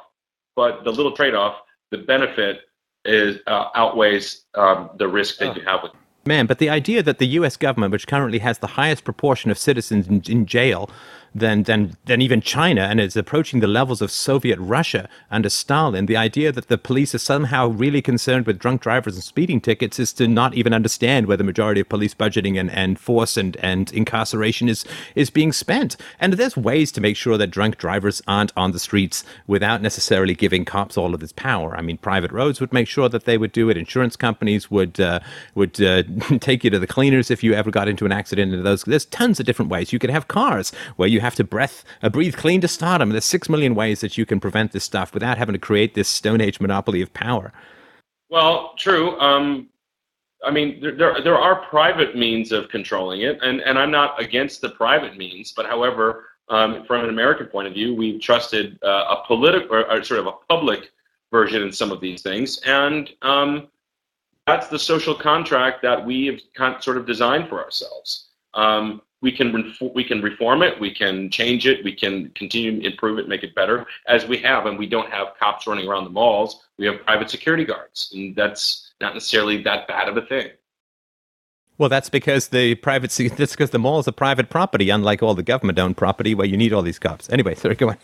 but 0.55 0.83
the 0.83 0.91
little 0.91 1.11
trade-off 1.11 1.61
the 1.91 1.97
benefit 1.97 2.61
is 3.03 3.39
uh, 3.45 3.67
outweighs 3.75 4.45
um, 4.55 4.89
the 4.97 5.07
risk 5.07 5.37
that 5.37 5.49
oh. 5.49 5.55
you 5.55 5.61
have 5.61 5.83
with 5.83 5.91
Man, 6.27 6.47
but 6.47 6.57
the 6.57 6.71
idea 6.71 7.03
that 7.03 7.19
the 7.19 7.27
U.S. 7.27 7.55
government, 7.55 7.91
which 7.91 8.07
currently 8.07 8.39
has 8.39 8.57
the 8.57 8.65
highest 8.65 9.03
proportion 9.03 9.51
of 9.51 9.59
citizens 9.59 10.07
in, 10.07 10.23
in 10.27 10.47
jail, 10.47 10.89
than, 11.35 11.63
than, 11.63 11.97
than 12.05 12.21
even 12.21 12.39
China 12.39 12.81
and 12.81 13.01
it's 13.01 13.17
approaching 13.17 13.59
the 13.59 13.67
levels 13.67 14.01
of 14.01 14.09
Soviet 14.09 14.57
Russia 14.57 15.09
under 15.29 15.49
Stalin. 15.49 16.05
The 16.05 16.15
idea 16.15 16.51
that 16.53 16.69
the 16.69 16.77
police 16.77 17.13
are 17.13 17.19
somehow 17.19 17.67
really 17.67 18.01
concerned 18.01 18.47
with 18.47 18.57
drunk 18.57 18.81
drivers 18.81 19.15
and 19.15 19.23
speeding 19.23 19.59
tickets 19.59 19.99
is 19.99 20.13
to 20.13 20.27
not 20.29 20.53
even 20.53 20.73
understand 20.73 21.27
where 21.27 21.35
the 21.35 21.43
majority 21.43 21.81
of 21.81 21.89
police 21.89 22.13
budgeting 22.15 22.57
and, 22.57 22.71
and 22.71 22.97
force 22.97 23.35
and, 23.35 23.57
and 23.57 23.91
incarceration 23.91 24.69
is, 24.69 24.85
is 25.13 25.29
being 25.29 25.51
spent. 25.51 25.97
And 26.21 26.33
there's 26.33 26.55
ways 26.55 26.91
to 26.93 27.01
make 27.01 27.17
sure 27.17 27.37
that 27.37 27.47
drunk 27.47 27.77
drivers 27.77 28.21
aren't 28.27 28.53
on 28.55 28.71
the 28.71 28.79
streets 28.79 29.25
without 29.45 29.81
necessarily 29.81 30.35
giving 30.35 30.63
cops 30.63 30.97
all 30.97 31.13
of 31.13 31.19
this 31.19 31.33
power. 31.33 31.75
I 31.75 31.81
mean, 31.81 31.97
private 31.97 32.31
roads 32.31 32.61
would 32.61 32.71
make 32.71 32.87
sure 32.87 33.09
that 33.09 33.25
they 33.25 33.37
would 33.37 33.51
do 33.51 33.69
it. 33.69 33.75
Insurance 33.75 34.15
companies 34.15 34.71
would 34.71 34.99
uh, 34.99 35.19
would 35.53 35.81
uh, 35.81 36.03
take 36.39 36.63
you 36.63 36.69
to 36.69 36.79
the 36.79 36.87
cleaners 36.87 37.29
if 37.29 37.43
you 37.43 37.53
ever 37.53 37.71
got 37.71 37.89
into 37.89 38.05
an 38.05 38.11
accident. 38.11 38.53
And 38.53 38.65
those 38.65 38.83
there's 38.83 39.05
tons 39.05 39.39
of 39.39 39.45
different 39.45 39.69
ways. 39.69 39.91
You 39.91 39.99
could 39.99 40.09
have 40.09 40.27
cars 40.27 40.71
where 40.95 41.09
you 41.09 41.19
have 41.25 41.35
to 41.35 41.43
breath, 41.43 41.83
uh, 42.01 42.09
breathe 42.09 42.35
clean 42.35 42.61
to 42.61 42.69
start 42.69 42.85
stardom. 42.85 43.09
There's 43.09 43.25
six 43.25 43.49
million 43.49 43.73
ways 43.73 44.01
that 44.01 44.15
you 44.15 44.27
can 44.27 44.39
prevent 44.39 44.71
this 44.71 44.83
stuff 44.83 45.13
without 45.13 45.39
having 45.39 45.53
to 45.53 45.59
create 45.59 45.95
this 45.95 46.07
Stone 46.07 46.39
Age 46.39 46.59
monopoly 46.59 47.01
of 47.01 47.11
power. 47.13 47.51
Well, 48.29 48.73
true. 48.77 49.19
Um, 49.19 49.69
I 50.45 50.51
mean, 50.51 50.79
there, 50.79 50.95
there, 50.95 51.21
there 51.23 51.37
are 51.37 51.67
private 51.67 52.15
means 52.15 52.51
of 52.51 52.69
controlling 52.69 53.21
it, 53.21 53.39
and, 53.41 53.59
and 53.61 53.79
I'm 53.79 53.89
not 53.89 54.21
against 54.21 54.61
the 54.61 54.69
private 54.69 55.17
means, 55.17 55.51
but 55.51 55.65
however, 55.65 56.25
um, 56.49 56.85
from 56.85 57.03
an 57.03 57.09
American 57.09 57.47
point 57.47 57.67
of 57.67 57.73
view, 57.73 57.95
we've 57.95 58.21
trusted 58.21 58.77
uh, 58.83 59.15
a 59.15 59.23
political 59.25 59.75
or, 59.75 59.91
or, 59.91 60.03
sort 60.03 60.19
of 60.19 60.27
a 60.27 60.33
public 60.47 60.91
version 61.31 61.63
in 61.63 61.71
some 61.71 61.91
of 61.91 61.99
these 61.99 62.21
things, 62.21 62.59
and 62.67 63.09
um, 63.23 63.67
that's 64.45 64.67
the 64.67 64.77
social 64.77 65.15
contract 65.15 65.81
that 65.81 66.05
we 66.05 66.39
have 66.57 66.83
sort 66.83 66.97
of 66.97 67.07
designed 67.07 67.49
for 67.49 67.63
ourselves. 67.63 68.27
Um, 68.55 69.01
we 69.21 69.31
can 69.31 69.73
we 69.95 70.03
can 70.03 70.21
reform 70.21 70.61
it, 70.61 70.79
we 70.79 70.93
can 70.93 71.31
change 71.31 71.65
it, 71.65 71.83
we 71.83 71.93
can 71.93 72.29
continue 72.35 72.79
to 72.79 72.85
improve 72.85 73.17
it, 73.17 73.27
make 73.27 73.43
it 73.43 73.55
better 73.55 73.87
as 74.07 74.25
we 74.27 74.37
have, 74.39 74.65
and 74.65 74.77
we 74.77 74.85
don't 74.85 75.09
have 75.11 75.29
cops 75.39 75.65
running 75.65 75.87
around 75.87 76.03
the 76.03 76.09
malls. 76.11 76.63
We 76.77 76.85
have 76.85 77.03
private 77.03 77.29
security 77.29 77.65
guards, 77.65 78.11
and 78.13 78.35
that's 78.35 78.93
not 79.01 79.13
necessarily 79.13 79.63
that 79.63 79.87
bad 79.87 80.09
of 80.09 80.17
a 80.17 80.21
thing. 80.21 80.49
Well, 81.77 81.89
that's 81.89 82.09
because 82.09 82.49
the 82.49 82.75
private 82.75 83.11
that's 83.37 83.53
because 83.53 83.71
the 83.71 83.79
mall 83.79 83.99
is 83.99 84.07
a 84.07 84.13
private 84.13 84.49
property, 84.49 84.89
unlike 84.89 85.23
all 85.23 85.33
the 85.33 85.43
government-owned 85.43 85.97
property 85.97 86.35
where 86.35 86.47
you 86.47 86.57
need 86.57 86.73
all 86.73 86.81
these 86.81 86.99
cops. 86.99 87.29
Anyway, 87.29 87.55
sorry, 87.63 87.75
go 87.75 87.89
on. 87.89 87.97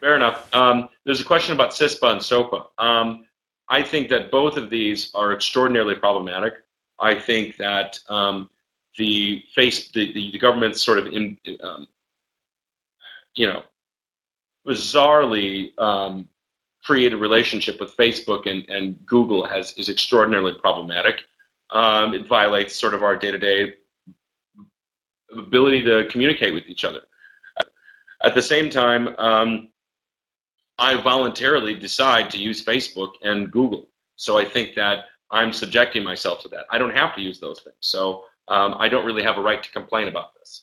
Fair 0.00 0.14
enough. 0.14 0.54
Um, 0.54 0.88
there's 1.04 1.20
a 1.20 1.24
question 1.24 1.54
about 1.54 1.70
CISPA 1.70 2.12
and 2.12 2.20
SOPA. 2.20 2.66
Um, 2.78 3.26
I 3.68 3.82
think 3.82 4.08
that 4.10 4.30
both 4.30 4.56
of 4.56 4.70
these 4.70 5.10
are 5.14 5.32
extraordinarily 5.32 5.94
problematic. 5.94 6.54
I 7.00 7.14
think 7.14 7.56
that 7.56 7.98
um, 8.08 8.48
the 8.98 9.42
face 9.54 9.90
the, 9.92 10.12
the, 10.12 10.32
the 10.32 10.38
government's 10.38 10.82
sort 10.82 10.98
of 10.98 11.06
in, 11.06 11.36
um, 11.62 11.86
you 13.34 13.46
know 13.46 13.62
bizarrely 14.66 15.78
um, 15.78 16.28
created 16.82 17.16
relationship 17.16 17.80
with 17.80 17.96
Facebook 17.96 18.50
and, 18.50 18.68
and 18.68 19.04
Google 19.06 19.46
has 19.46 19.72
is 19.76 19.88
extraordinarily 19.88 20.54
problematic. 20.60 21.22
Um, 21.70 22.14
it 22.14 22.28
violates 22.28 22.76
sort 22.76 22.94
of 22.94 23.02
our 23.02 23.16
day-to-day 23.16 23.74
ability 25.36 25.82
to 25.82 26.06
communicate 26.08 26.54
with 26.54 26.64
each 26.66 26.84
other. 26.84 27.00
At 28.22 28.34
the 28.34 28.42
same 28.42 28.70
time, 28.70 29.08
um, 29.18 29.68
I 30.78 31.00
voluntarily 31.00 31.74
decide 31.74 32.30
to 32.30 32.38
use 32.38 32.64
Facebook 32.64 33.12
and 33.22 33.50
Google. 33.50 33.88
So 34.16 34.38
I 34.38 34.44
think 34.44 34.74
that 34.76 35.06
I'm 35.30 35.52
subjecting 35.52 36.04
myself 36.04 36.40
to 36.42 36.48
that. 36.48 36.66
I 36.70 36.78
don't 36.78 36.94
have 36.94 37.14
to 37.16 37.20
use 37.20 37.40
those 37.40 37.60
things. 37.60 37.76
So 37.80 38.24
um, 38.48 38.74
I 38.78 38.88
don't 38.88 39.04
really 39.04 39.22
have 39.22 39.38
a 39.38 39.42
right 39.42 39.62
to 39.62 39.70
complain 39.70 40.08
about 40.08 40.34
this. 40.38 40.62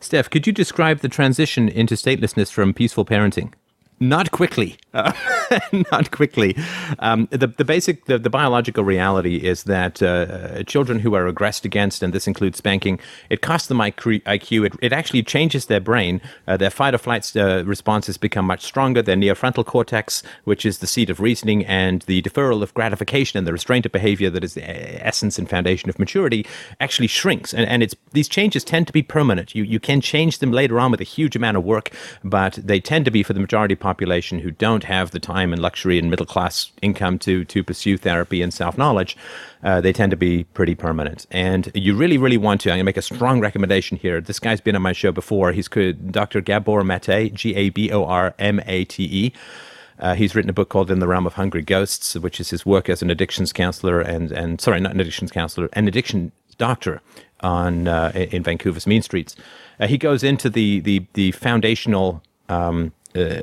Steph, 0.00 0.28
could 0.28 0.46
you 0.46 0.52
describe 0.52 1.00
the 1.00 1.08
transition 1.08 1.68
into 1.68 1.94
statelessness 1.94 2.52
from 2.52 2.74
peaceful 2.74 3.04
parenting? 3.04 3.52
Not 4.00 4.32
quickly. 4.32 4.76
Uh, 4.92 5.12
not 5.92 6.10
quickly. 6.10 6.56
Um, 6.98 7.28
the, 7.30 7.46
the 7.46 7.64
basic, 7.64 8.06
the, 8.06 8.18
the 8.18 8.30
biological 8.30 8.82
reality 8.82 9.36
is 9.36 9.64
that 9.64 10.02
uh, 10.02 10.64
children 10.64 10.98
who 10.98 11.14
are 11.14 11.26
aggressed 11.28 11.64
against, 11.64 12.02
and 12.02 12.12
this 12.12 12.26
includes 12.26 12.58
spanking, 12.58 12.98
it 13.30 13.40
costs 13.40 13.68
them 13.68 13.78
IQ. 13.78 14.66
It, 14.66 14.74
it 14.82 14.92
actually 14.92 15.22
changes 15.22 15.66
their 15.66 15.80
brain. 15.80 16.20
Uh, 16.48 16.56
their 16.56 16.70
fight 16.70 16.94
or 16.94 16.98
flight 16.98 17.36
uh, 17.36 17.64
responses 17.64 18.16
become 18.16 18.46
much 18.46 18.62
stronger. 18.62 19.00
Their 19.00 19.16
neofrontal 19.16 19.64
cortex, 19.64 20.22
which 20.42 20.66
is 20.66 20.78
the 20.78 20.88
seat 20.88 21.08
of 21.08 21.20
reasoning, 21.20 21.64
and 21.64 22.02
the 22.02 22.20
deferral 22.22 22.62
of 22.62 22.74
gratification 22.74 23.38
and 23.38 23.46
the 23.46 23.52
restraint 23.52 23.86
of 23.86 23.92
behavior 23.92 24.28
that 24.30 24.42
is 24.42 24.54
the 24.54 25.06
essence 25.06 25.38
and 25.38 25.48
foundation 25.48 25.88
of 25.88 25.98
maturity, 26.00 26.46
actually 26.80 27.08
shrinks. 27.08 27.54
And, 27.54 27.68
and 27.68 27.82
it's 27.82 27.94
these 28.12 28.28
changes 28.28 28.64
tend 28.64 28.88
to 28.88 28.92
be 28.92 29.02
permanent. 29.02 29.54
You, 29.54 29.62
you 29.62 29.78
can 29.78 30.00
change 30.00 30.38
them 30.40 30.50
later 30.50 30.80
on 30.80 30.90
with 30.90 31.00
a 31.00 31.04
huge 31.04 31.36
amount 31.36 31.56
of 31.56 31.64
work, 31.64 31.90
but 32.24 32.54
they 32.54 32.80
tend 32.80 33.04
to 33.04 33.10
be, 33.12 33.22
for 33.22 33.32
the 33.32 33.40
majority 33.40 33.74
population 33.84 34.38
who 34.38 34.50
don't 34.50 34.84
have 34.84 35.10
the 35.10 35.20
time 35.20 35.52
and 35.52 35.60
luxury 35.60 35.98
and 35.98 36.08
middle 36.08 36.24
class 36.34 36.72
income 36.80 37.18
to 37.18 37.44
to 37.44 37.62
pursue 37.62 37.96
therapy 37.98 38.40
and 38.42 38.52
self 38.52 38.78
knowledge, 38.78 39.16
uh, 39.62 39.80
they 39.80 39.92
tend 39.92 40.10
to 40.10 40.16
be 40.16 40.44
pretty 40.58 40.74
permanent. 40.74 41.26
And 41.30 41.70
you 41.74 41.94
really, 41.94 42.18
really 42.24 42.38
want 42.38 42.62
to. 42.62 42.70
I'm 42.70 42.76
going 42.76 42.86
to 42.86 42.92
make 42.92 42.96
a 42.96 43.02
strong 43.02 43.40
recommendation 43.40 43.98
here. 43.98 44.20
This 44.20 44.38
guy's 44.38 44.62
been 44.62 44.74
on 44.74 44.82
my 44.82 44.92
show 44.92 45.12
before. 45.12 45.52
He's 45.52 45.68
Dr. 45.68 46.40
Gabor 46.40 46.82
Mate, 46.82 47.34
G 47.34 47.54
A 47.54 47.68
B 47.70 47.92
O 47.92 48.04
R 48.06 48.34
M 48.38 48.60
A 48.66 48.84
T 48.84 49.04
E. 49.04 49.32
Uh, 49.98 50.14
he's 50.14 50.34
written 50.34 50.50
a 50.50 50.54
book 50.54 50.70
called 50.70 50.90
In 50.90 50.98
the 50.98 51.06
Realm 51.06 51.26
of 51.26 51.34
Hungry 51.34 51.62
Ghosts, 51.62 52.16
which 52.16 52.40
is 52.40 52.50
his 52.50 52.66
work 52.66 52.88
as 52.88 53.02
an 53.02 53.10
addictions 53.10 53.52
counselor 53.52 54.00
and, 54.00 54.32
and 54.32 54.60
sorry, 54.60 54.80
not 54.80 54.92
an 54.92 55.00
addictions 55.00 55.30
counselor, 55.30 55.68
an 55.74 55.86
addiction 55.86 56.32
doctor 56.58 57.00
on 57.40 57.86
uh, 57.86 58.10
in 58.14 58.42
Vancouver's 58.42 58.86
mean 58.86 59.02
streets. 59.02 59.36
Uh, 59.78 59.86
he 59.86 59.98
goes 59.98 60.24
into 60.24 60.48
the 60.48 60.80
the 60.80 61.06
the 61.12 61.30
foundational 61.32 62.22
um, 62.48 62.92
uh, 63.14 63.42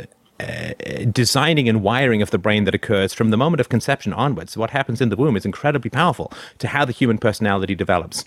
designing 1.12 1.68
and 1.70 1.82
wiring 1.82 2.22
of 2.22 2.32
the 2.32 2.38
brain 2.38 2.64
that 2.66 2.76
occurs 2.76 3.14
from 3.14 3.30
the 3.30 3.38
moment 3.38 3.60
of 3.60 3.70
conception 3.70 4.14
onwards. 4.14 4.58
What 4.58 4.72
happens 4.72 5.02
in 5.02 5.10
the 5.10 5.16
womb 5.16 5.36
is 5.36 5.46
incredibly 5.46 5.90
powerful 5.90 6.32
to 6.60 6.68
how 6.68 6.86
the 6.86 6.92
human 6.92 7.18
personality 7.18 7.76
develops 7.76 8.26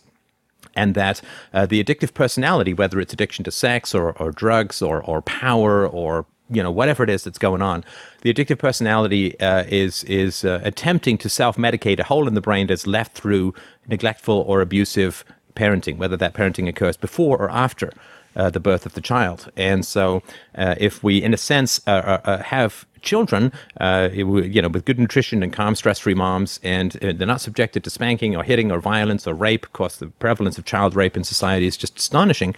and 0.77 0.95
that 0.95 1.21
uh, 1.53 1.67
the 1.67 1.83
addictive 1.83 2.15
personality, 2.15 2.75
whether 2.75 3.01
it's 3.01 3.13
addiction 3.13 3.45
to 3.45 3.51
sex 3.51 3.95
or, 3.95 4.13
or 4.19 4.31
drugs 4.31 4.83
or, 4.83 5.03
or 5.03 5.23
power 5.23 5.87
or 5.87 6.27
you 6.51 6.63
know 6.63 6.71
whatever 6.71 7.03
it 7.03 7.11
is 7.11 7.25
that's 7.25 7.39
going 7.39 7.63
on, 7.63 7.85
the 8.21 8.33
addictive 8.33 8.59
personality 8.59 9.39
uh, 9.41 9.65
is 9.69 10.05
is 10.05 10.45
uh, 10.45 10.61
attempting 10.63 11.17
to 11.19 11.29
self 11.29 11.57
medicate 11.57 11.99
a 11.99 12.05
hole 12.05 12.29
in 12.29 12.35
the 12.35 12.41
brain 12.41 12.67
that's 12.67 12.87
left 12.87 13.17
through 13.17 13.55
neglectful 13.89 14.45
or 14.47 14.61
abusive 14.61 15.25
parenting, 15.55 15.97
whether 15.97 16.17
that 16.17 16.35
parenting 16.35 16.69
occurs 16.69 16.97
before 16.97 17.39
or 17.39 17.51
after. 17.51 17.91
Uh, 18.37 18.51
the 18.51 18.59
birth 18.59 18.85
of 18.85 18.95
the 18.95 19.01
child. 19.01 19.49
And 19.57 19.87
so, 19.87 20.21
uh, 20.57 20.75
if 20.77 21.05
we, 21.05 21.23
in 21.23 21.33
a 21.33 21.37
sense, 21.37 21.81
uh, 21.87 21.91
uh, 21.91 22.21
uh 22.25 22.43
have 22.43 22.85
children, 23.01 23.53
uh, 23.81 24.09
you 24.13 24.61
know, 24.61 24.69
with 24.69 24.85
good 24.85 24.99
nutrition 24.99 25.41
and 25.41 25.53
calm, 25.53 25.77
stress-free 25.77 26.15
moms, 26.15 26.59
and 26.65 26.93
they're 27.01 27.29
not 27.29 27.41
subjected 27.41 27.85
to 27.85 27.91
spanking 27.91 28.35
or 28.35 28.43
hitting 28.43 28.73
or 28.73 28.81
violence 28.81 29.29
or 29.29 29.35
rape. 29.35 29.65
Of 29.65 29.73
course, 29.73 29.99
the 29.99 30.09
prevalence 30.09 30.59
of 30.59 30.65
child 30.65 30.97
rape 30.97 31.17
in 31.17 31.23
society 31.23 31.67
is 31.67 31.77
just 31.77 31.97
astonishing. 31.97 32.57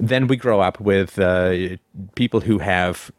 Then 0.00 0.28
we 0.28 0.36
grow 0.36 0.60
up 0.60 0.80
with 0.80 1.20
people 2.14 2.40
who 2.40 2.58
have 2.60 3.12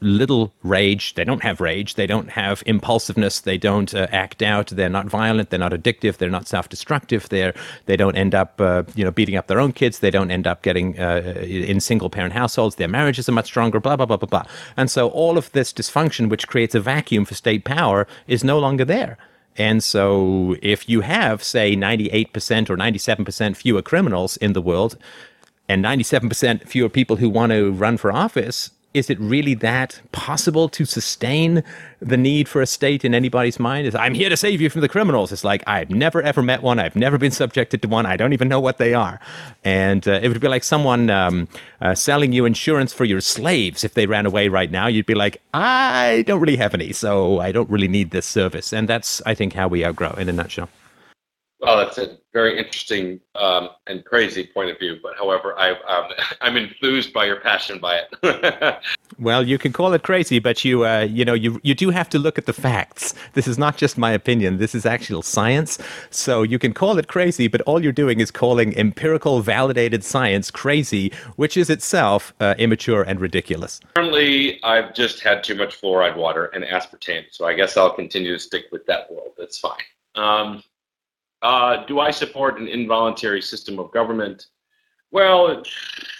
little 0.00 0.52
rage. 0.62 1.14
They 1.14 1.24
don't 1.24 1.42
have 1.42 1.60
rage. 1.60 1.94
They 1.94 2.06
don't 2.06 2.30
have 2.30 2.62
impulsiveness. 2.66 3.40
They 3.40 3.58
don't 3.58 3.94
uh, 3.94 4.06
act 4.12 4.42
out. 4.42 4.68
They're 4.68 4.88
not 4.88 5.06
violent. 5.06 5.50
They're 5.50 5.58
not 5.58 5.72
addictive. 5.72 6.18
They're 6.18 6.30
not 6.30 6.46
self-destructive. 6.46 7.28
They're 7.28 7.54
they 7.86 7.96
don't 7.96 8.16
end 8.16 8.34
up 8.34 8.60
uh, 8.60 8.82
you 8.94 9.04
know 9.04 9.10
beating 9.10 9.36
up 9.36 9.46
their 9.46 9.60
own 9.60 9.72
kids. 9.72 10.00
They 10.00 10.10
don't 10.10 10.30
end 10.30 10.46
up 10.46 10.62
getting 10.62 10.98
uh, 10.98 11.36
in 11.42 11.80
single-parent 11.80 12.34
households. 12.34 12.76
Their 12.76 12.88
marriages 12.88 13.28
are 13.28 13.32
much 13.32 13.46
stronger. 13.46 13.80
Blah 13.80 13.96
blah 13.96 14.06
blah 14.06 14.18
blah 14.18 14.28
blah. 14.28 14.44
And 14.76 14.90
so 14.90 15.08
all 15.08 15.38
of 15.38 15.50
this 15.52 15.72
dysfunction, 15.72 16.28
which 16.28 16.48
creates 16.48 16.74
a 16.74 16.80
vacuum 16.80 17.24
for 17.24 17.34
state 17.34 17.64
power, 17.64 18.06
is 18.26 18.44
no 18.44 18.58
longer 18.58 18.84
there. 18.84 19.18
And 19.58 19.82
so, 19.82 20.56
if 20.60 20.86
you 20.86 21.00
have, 21.00 21.42
say, 21.42 21.74
98% 21.74 22.68
or 22.68 22.76
97% 22.76 23.56
fewer 23.56 23.80
criminals 23.80 24.36
in 24.36 24.52
the 24.52 24.60
world, 24.60 24.98
and 25.68 25.84
97% 25.84 26.68
fewer 26.68 26.88
people 26.88 27.16
who 27.16 27.28
want 27.28 27.52
to 27.52 27.72
run 27.72 27.96
for 27.96 28.12
office, 28.12 28.70
is 28.96 29.10
it 29.10 29.20
really 29.20 29.54
that 29.54 30.00
possible 30.12 30.68
to 30.70 30.86
sustain 30.86 31.62
the 32.00 32.16
need 32.16 32.48
for 32.48 32.62
a 32.62 32.66
state 32.66 33.04
in 33.04 33.14
anybody's 33.14 33.60
mind? 33.60 33.86
Is 33.86 33.94
I'm 33.94 34.14
here 34.14 34.28
to 34.28 34.36
save 34.36 34.60
you 34.60 34.70
from 34.70 34.80
the 34.80 34.88
criminals. 34.88 35.32
It's 35.32 35.44
like 35.44 35.62
I've 35.66 35.90
never 35.90 36.22
ever 36.22 36.42
met 36.42 36.62
one. 36.62 36.78
I've 36.78 36.96
never 36.96 37.18
been 37.18 37.30
subjected 37.30 37.82
to 37.82 37.88
one. 37.88 38.06
I 38.06 38.16
don't 38.16 38.32
even 38.32 38.48
know 38.48 38.60
what 38.60 38.78
they 38.78 38.94
are. 38.94 39.20
And 39.64 40.08
uh, 40.08 40.20
it 40.22 40.28
would 40.28 40.40
be 40.40 40.48
like 40.48 40.64
someone 40.64 41.10
um, 41.10 41.48
uh, 41.80 41.94
selling 41.94 42.32
you 42.32 42.46
insurance 42.46 42.92
for 42.92 43.04
your 43.04 43.20
slaves 43.20 43.84
if 43.84 43.94
they 43.94 44.06
ran 44.06 44.24
away 44.24 44.48
right 44.48 44.70
now. 44.70 44.86
You'd 44.86 45.06
be 45.06 45.14
like, 45.14 45.42
I 45.52 46.24
don't 46.26 46.40
really 46.40 46.56
have 46.56 46.72
any, 46.74 46.92
so 46.92 47.40
I 47.40 47.52
don't 47.52 47.68
really 47.68 47.88
need 47.88 48.10
this 48.10 48.26
service. 48.26 48.72
And 48.72 48.88
that's 48.88 49.20
I 49.26 49.34
think 49.34 49.52
how 49.52 49.68
we 49.68 49.84
outgrow 49.84 50.14
in 50.14 50.28
a 50.28 50.32
nutshell. 50.32 50.70
Well, 51.58 51.78
that's 51.78 51.96
a 51.96 52.18
very 52.34 52.58
interesting 52.58 53.18
um, 53.34 53.70
and 53.86 54.04
crazy 54.04 54.46
point 54.46 54.70
of 54.70 54.78
view. 54.78 54.98
But 55.02 55.16
however, 55.16 55.58
I, 55.58 55.70
um, 55.70 56.12
I'm 56.42 56.56
enthused 56.56 57.12
by 57.14 57.24
your 57.24 57.40
passion 57.40 57.78
by 57.78 58.02
it. 58.02 58.78
well, 59.18 59.46
you 59.46 59.56
can 59.56 59.72
call 59.72 59.94
it 59.94 60.02
crazy, 60.02 60.38
but 60.38 60.64
you 60.64 60.86
uh, 60.86 61.00
you 61.00 61.24
know 61.24 61.32
you 61.32 61.58
you 61.62 61.74
do 61.74 61.88
have 61.90 62.10
to 62.10 62.18
look 62.18 62.36
at 62.36 62.44
the 62.44 62.52
facts. 62.52 63.14
This 63.32 63.48
is 63.48 63.56
not 63.56 63.78
just 63.78 63.96
my 63.96 64.12
opinion. 64.12 64.58
This 64.58 64.74
is 64.74 64.84
actual 64.84 65.22
science. 65.22 65.78
So 66.10 66.42
you 66.42 66.58
can 66.58 66.74
call 66.74 66.98
it 66.98 67.08
crazy, 67.08 67.48
but 67.48 67.62
all 67.62 67.82
you're 67.82 67.92
doing 67.92 68.20
is 68.20 68.30
calling 68.30 68.76
empirical, 68.76 69.40
validated 69.40 70.04
science 70.04 70.50
crazy, 70.50 71.10
which 71.36 71.56
is 71.56 71.70
itself 71.70 72.34
uh, 72.40 72.54
immature 72.58 73.02
and 73.02 73.18
ridiculous. 73.18 73.80
Currently, 73.94 74.62
I've 74.62 74.94
just 74.94 75.20
had 75.20 75.42
too 75.42 75.54
much 75.54 75.80
fluoride 75.80 76.16
water 76.16 76.46
and 76.46 76.64
aspartame, 76.64 77.24
so 77.30 77.46
I 77.46 77.54
guess 77.54 77.78
I'll 77.78 77.94
continue 77.94 78.32
to 78.34 78.38
stick 78.38 78.66
with 78.72 78.84
that 78.86 79.10
world. 79.10 79.32
That's 79.38 79.58
fine. 79.58 79.80
Um, 80.16 80.62
uh, 81.46 81.86
do 81.86 82.00
I 82.00 82.10
support 82.10 82.58
an 82.58 82.66
involuntary 82.66 83.40
system 83.40 83.78
of 83.78 83.92
government? 83.92 84.48
Well, 85.12 85.62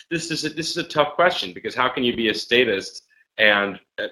this 0.08 0.30
is 0.30 0.44
a, 0.44 0.50
this 0.50 0.70
is 0.70 0.76
a 0.76 0.84
tough 0.84 1.14
question 1.14 1.52
because 1.52 1.74
how 1.74 1.88
can 1.88 2.04
you 2.04 2.14
be 2.14 2.28
a 2.28 2.34
statist 2.34 3.02
and 3.36 3.80
uh, 3.98 4.06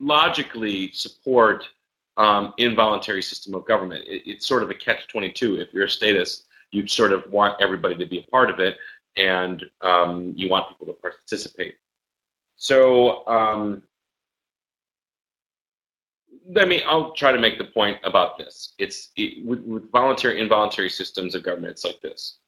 logically 0.00 0.90
support 0.90 1.68
um, 2.16 2.54
involuntary 2.58 3.22
system 3.22 3.54
of 3.54 3.64
government? 3.66 4.04
It, 4.08 4.22
it's 4.26 4.46
sort 4.48 4.64
of 4.64 4.70
a 4.70 4.74
catch-22. 4.74 5.60
If 5.60 5.72
you're 5.72 5.84
a 5.84 5.88
statist, 5.88 6.46
you 6.72 6.88
sort 6.88 7.12
of 7.12 7.22
want 7.30 7.54
everybody 7.60 7.94
to 7.94 8.06
be 8.06 8.18
a 8.18 8.30
part 8.32 8.50
of 8.50 8.58
it, 8.58 8.78
and 9.16 9.64
um, 9.82 10.32
you 10.34 10.48
want 10.48 10.68
people 10.70 10.88
to 10.88 10.94
participate. 10.94 11.76
So 12.56 13.24
um, 13.28 13.84
let 16.48 16.68
me 16.68 16.82
i'll 16.84 17.12
try 17.12 17.32
to 17.32 17.38
make 17.38 17.58
the 17.58 17.64
point 17.64 17.98
about 18.04 18.38
this. 18.38 18.74
It's 18.78 19.10
it, 19.16 19.44
with, 19.44 19.60
with 19.60 19.90
voluntary 19.90 20.40
involuntary 20.40 20.90
systems 20.90 21.34
of 21.34 21.42
government 21.42 21.72
it's 21.72 21.84
like 21.84 22.00
this. 22.00 22.38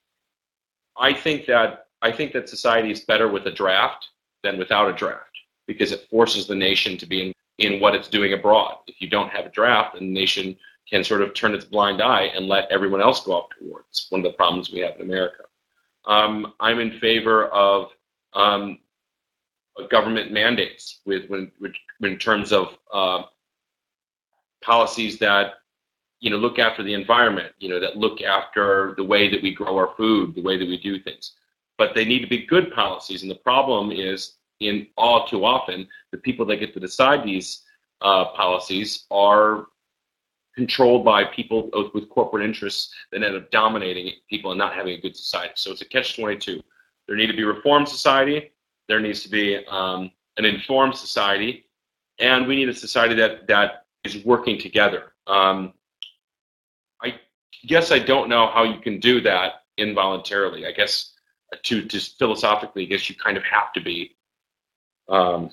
I 0.96 1.12
think 1.12 1.46
that 1.46 1.86
i 2.02 2.12
think 2.12 2.32
that 2.32 2.48
society 2.48 2.90
is 2.90 3.00
better 3.00 3.28
with 3.28 3.46
a 3.46 3.52
draft 3.52 4.08
than 4.42 4.58
without 4.58 4.88
a 4.88 4.92
draft 4.92 5.24
because 5.66 5.92
it 5.92 6.08
forces 6.10 6.46
the 6.46 6.54
nation 6.54 6.96
to 6.96 7.06
be 7.06 7.28
in, 7.28 7.32
in 7.58 7.80
what 7.80 7.94
it's 7.94 8.08
doing 8.08 8.32
abroad. 8.32 8.76
If 8.86 9.00
you 9.00 9.08
don't 9.08 9.30
have 9.30 9.46
a 9.46 9.50
draft 9.50 9.98
the 9.98 10.04
nation 10.04 10.56
can 10.88 11.04
sort 11.04 11.22
of 11.22 11.34
turn 11.34 11.54
its 11.54 11.64
blind 11.64 12.00
eye 12.00 12.30
and 12.34 12.48
let 12.48 12.70
everyone 12.70 13.02
else 13.02 13.24
go 13.24 13.32
off 13.32 13.50
towards. 13.58 14.06
one 14.10 14.24
of 14.24 14.24
the 14.24 14.36
problems 14.36 14.70
we 14.70 14.80
have 14.80 14.94
in 14.96 15.02
america. 15.02 15.44
Um, 16.06 16.54
i'm 16.60 16.78
in 16.78 16.98
favor 16.98 17.46
of 17.48 17.90
um, 18.34 18.78
government 19.90 20.32
mandates 20.32 21.00
with 21.06 21.28
when, 21.28 21.50
in 22.02 22.18
terms 22.18 22.52
of 22.52 22.76
uh, 22.92 23.22
policies 24.62 25.18
that 25.18 25.54
you 26.20 26.30
know 26.30 26.36
look 26.36 26.58
after 26.58 26.82
the 26.82 26.94
environment 26.94 27.52
you 27.58 27.68
know 27.68 27.80
that 27.80 27.96
look 27.96 28.22
after 28.22 28.94
the 28.96 29.04
way 29.04 29.28
that 29.30 29.42
we 29.42 29.54
grow 29.54 29.76
our 29.76 29.94
food 29.96 30.34
the 30.34 30.42
way 30.42 30.56
that 30.56 30.68
we 30.68 30.78
do 30.78 30.98
things. 31.00 31.32
But 31.76 31.94
they 31.94 32.04
need 32.04 32.20
to 32.20 32.26
be 32.26 32.44
good 32.44 32.72
policies 32.72 33.22
and 33.22 33.30
the 33.30 33.36
problem 33.36 33.92
is 33.92 34.34
in 34.60 34.88
all 34.96 35.26
too 35.26 35.44
often 35.44 35.86
the 36.10 36.18
people 36.18 36.44
that 36.46 36.56
get 36.56 36.74
to 36.74 36.80
decide 36.80 37.22
these 37.22 37.62
uh, 38.00 38.26
policies 38.26 39.06
are 39.10 39.66
controlled 40.56 41.04
by 41.04 41.24
people 41.24 41.70
with 41.94 42.08
corporate 42.08 42.44
interests 42.44 42.92
that 43.12 43.22
end 43.22 43.36
up 43.36 43.48
dominating 43.52 44.12
people 44.28 44.50
and 44.50 44.58
not 44.58 44.74
having 44.74 44.94
a 44.94 45.00
good 45.00 45.16
society. 45.16 45.52
So 45.54 45.70
it's 45.70 45.82
a 45.82 45.84
catch-22 45.84 46.60
there 47.06 47.16
need 47.16 47.28
to 47.28 47.36
be 47.36 47.44
reformed 47.44 47.88
society 47.88 48.50
there 48.88 49.00
needs 49.00 49.22
to 49.22 49.28
be 49.28 49.64
um, 49.66 50.10
an 50.36 50.44
informed 50.44 50.96
society 50.96 51.66
and 52.18 52.46
we 52.46 52.56
need 52.56 52.68
a 52.68 52.74
society 52.74 53.14
that 53.14 53.46
that 53.46 53.84
is 54.14 54.24
working 54.24 54.58
together. 54.58 55.12
Um, 55.26 55.74
I 57.02 57.14
guess 57.66 57.90
I 57.92 57.98
don't 57.98 58.28
know 58.28 58.46
how 58.46 58.64
you 58.64 58.80
can 58.80 59.00
do 59.00 59.20
that 59.22 59.64
involuntarily. 59.76 60.66
I 60.66 60.72
guess 60.72 61.12
to 61.62 61.82
just 61.84 62.18
philosophically, 62.18 62.82
I 62.84 62.86
guess 62.86 63.08
you 63.08 63.16
kind 63.16 63.36
of 63.36 63.42
have 63.44 63.72
to 63.74 63.80
be, 63.80 64.16
um, 65.08 65.50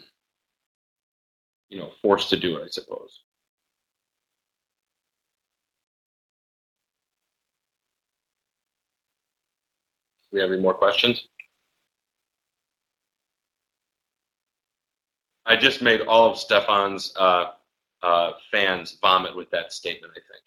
you 1.69 1.77
know, 1.79 1.91
forced 2.01 2.29
to 2.29 2.37
do 2.37 2.57
it. 2.57 2.63
I 2.65 2.69
suppose. 2.69 3.21
We 10.31 10.41
have 10.41 10.51
any 10.51 10.61
more 10.61 10.73
questions? 10.73 11.29
I 15.45 15.55
just 15.55 15.81
made 15.81 16.01
all 16.01 16.31
of 16.31 16.37
Stefan's 16.37 17.13
uh, 17.17 17.51
uh, 18.05 18.31
fans 18.51 18.97
vomit 19.01 19.35
with 19.35 19.49
that 19.51 19.73
statement. 19.73 20.13
I 20.15 20.21
think. 20.31 20.43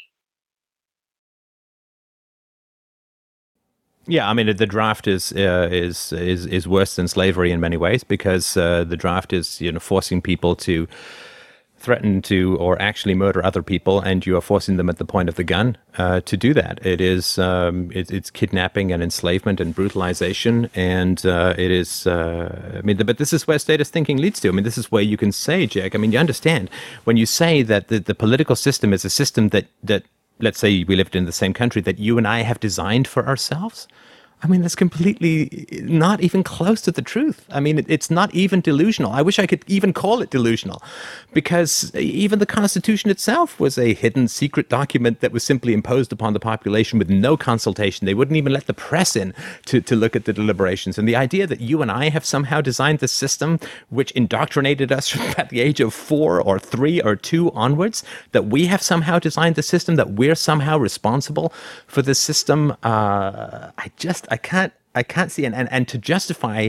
Yeah, 4.06 4.28
I 4.28 4.32
mean 4.32 4.56
the 4.56 4.66
draft 4.66 5.06
is 5.06 5.32
uh, 5.32 5.68
is 5.70 6.12
is 6.12 6.46
is 6.46 6.66
worse 6.66 6.96
than 6.96 7.08
slavery 7.08 7.52
in 7.52 7.60
many 7.60 7.76
ways 7.76 8.04
because 8.04 8.56
uh, 8.56 8.84
the 8.84 8.96
draft 8.96 9.32
is 9.32 9.60
you 9.60 9.70
know 9.70 9.80
forcing 9.80 10.22
people 10.22 10.56
to 10.56 10.88
threaten 11.78 12.20
to 12.22 12.56
or 12.58 12.80
actually 12.80 13.14
murder 13.14 13.44
other 13.44 13.62
people, 13.62 14.00
and 14.00 14.26
you 14.26 14.36
are 14.36 14.40
forcing 14.40 14.76
them 14.76 14.88
at 14.88 14.98
the 14.98 15.04
point 15.04 15.28
of 15.28 15.36
the 15.36 15.44
gun 15.44 15.76
uh, 15.96 16.20
to 16.20 16.36
do 16.36 16.52
that. 16.54 16.84
It 16.84 17.00
is 17.00 17.38
um, 17.38 17.90
it, 17.94 18.10
it's 18.10 18.30
kidnapping 18.30 18.92
and 18.92 19.02
enslavement 19.02 19.60
and 19.60 19.74
brutalization, 19.74 20.70
and 20.74 21.24
uh, 21.24 21.54
it 21.56 21.70
is. 21.70 22.06
Uh, 22.06 22.78
I 22.78 22.82
mean, 22.82 22.96
but 22.98 23.18
this 23.18 23.32
is 23.32 23.46
where 23.46 23.58
statist 23.58 23.92
thinking 23.92 24.18
leads 24.18 24.40
to. 24.40 24.48
I 24.48 24.52
mean, 24.52 24.64
this 24.64 24.78
is 24.78 24.90
where 24.90 25.02
you 25.02 25.16
can 25.16 25.32
say, 25.32 25.66
Jack. 25.66 25.94
I 25.94 25.98
mean, 25.98 26.12
you 26.12 26.18
understand 26.18 26.70
when 27.04 27.16
you 27.16 27.26
say 27.26 27.62
that 27.62 27.88
the, 27.88 27.98
the 27.98 28.14
political 28.14 28.56
system 28.56 28.92
is 28.92 29.04
a 29.04 29.10
system 29.10 29.48
that 29.50 29.66
that 29.82 30.04
let's 30.40 30.58
say 30.58 30.84
we 30.84 30.96
lived 30.96 31.16
in 31.16 31.24
the 31.24 31.32
same 31.32 31.52
country 31.52 31.82
that 31.82 31.98
you 31.98 32.18
and 32.18 32.26
I 32.26 32.42
have 32.42 32.60
designed 32.60 33.08
for 33.08 33.26
ourselves. 33.26 33.88
I 34.40 34.46
mean, 34.46 34.62
that's 34.62 34.76
completely 34.76 35.66
not 35.82 36.20
even 36.20 36.44
close 36.44 36.80
to 36.82 36.92
the 36.92 37.02
truth. 37.02 37.44
I 37.50 37.58
mean, 37.58 37.84
it's 37.88 38.08
not 38.08 38.32
even 38.32 38.60
delusional. 38.60 39.10
I 39.10 39.20
wish 39.20 39.40
I 39.40 39.46
could 39.46 39.64
even 39.66 39.92
call 39.92 40.22
it 40.22 40.30
delusional 40.30 40.80
because 41.32 41.92
even 41.96 42.38
the 42.38 42.46
Constitution 42.46 43.10
itself 43.10 43.58
was 43.58 43.76
a 43.76 43.94
hidden 43.94 44.28
secret 44.28 44.68
document 44.68 45.20
that 45.20 45.32
was 45.32 45.42
simply 45.42 45.72
imposed 45.72 46.12
upon 46.12 46.34
the 46.34 46.40
population 46.40 47.00
with 47.00 47.10
no 47.10 47.36
consultation. 47.36 48.06
They 48.06 48.14
wouldn't 48.14 48.36
even 48.36 48.52
let 48.52 48.66
the 48.66 48.74
press 48.74 49.16
in 49.16 49.34
to, 49.66 49.80
to 49.80 49.96
look 49.96 50.14
at 50.14 50.24
the 50.24 50.32
deliberations. 50.32 50.98
And 50.98 51.08
the 51.08 51.16
idea 51.16 51.48
that 51.48 51.60
you 51.60 51.82
and 51.82 51.90
I 51.90 52.10
have 52.10 52.24
somehow 52.24 52.60
designed 52.60 53.00
this 53.00 53.12
system 53.12 53.58
which 53.88 54.12
indoctrinated 54.12 54.92
us 54.92 55.16
at 55.38 55.48
the 55.48 55.60
age 55.60 55.80
of 55.80 55.92
four 55.92 56.40
or 56.40 56.60
three 56.60 57.00
or 57.00 57.16
two 57.16 57.50
onwards, 57.52 58.04
that 58.30 58.46
we 58.46 58.66
have 58.66 58.82
somehow 58.82 59.18
designed 59.18 59.56
the 59.56 59.62
system, 59.64 59.96
that 59.96 60.12
we're 60.12 60.36
somehow 60.36 60.78
responsible 60.78 61.52
for 61.88 62.02
the 62.02 62.14
system, 62.14 62.76
uh, 62.84 63.70
I 63.76 63.90
just 63.96 64.27
I 64.30 64.36
can't 64.36 64.72
I 64.94 65.02
can't 65.02 65.30
see 65.30 65.44
and, 65.44 65.54
and 65.54 65.70
and 65.72 65.86
to 65.88 65.98
justify 65.98 66.68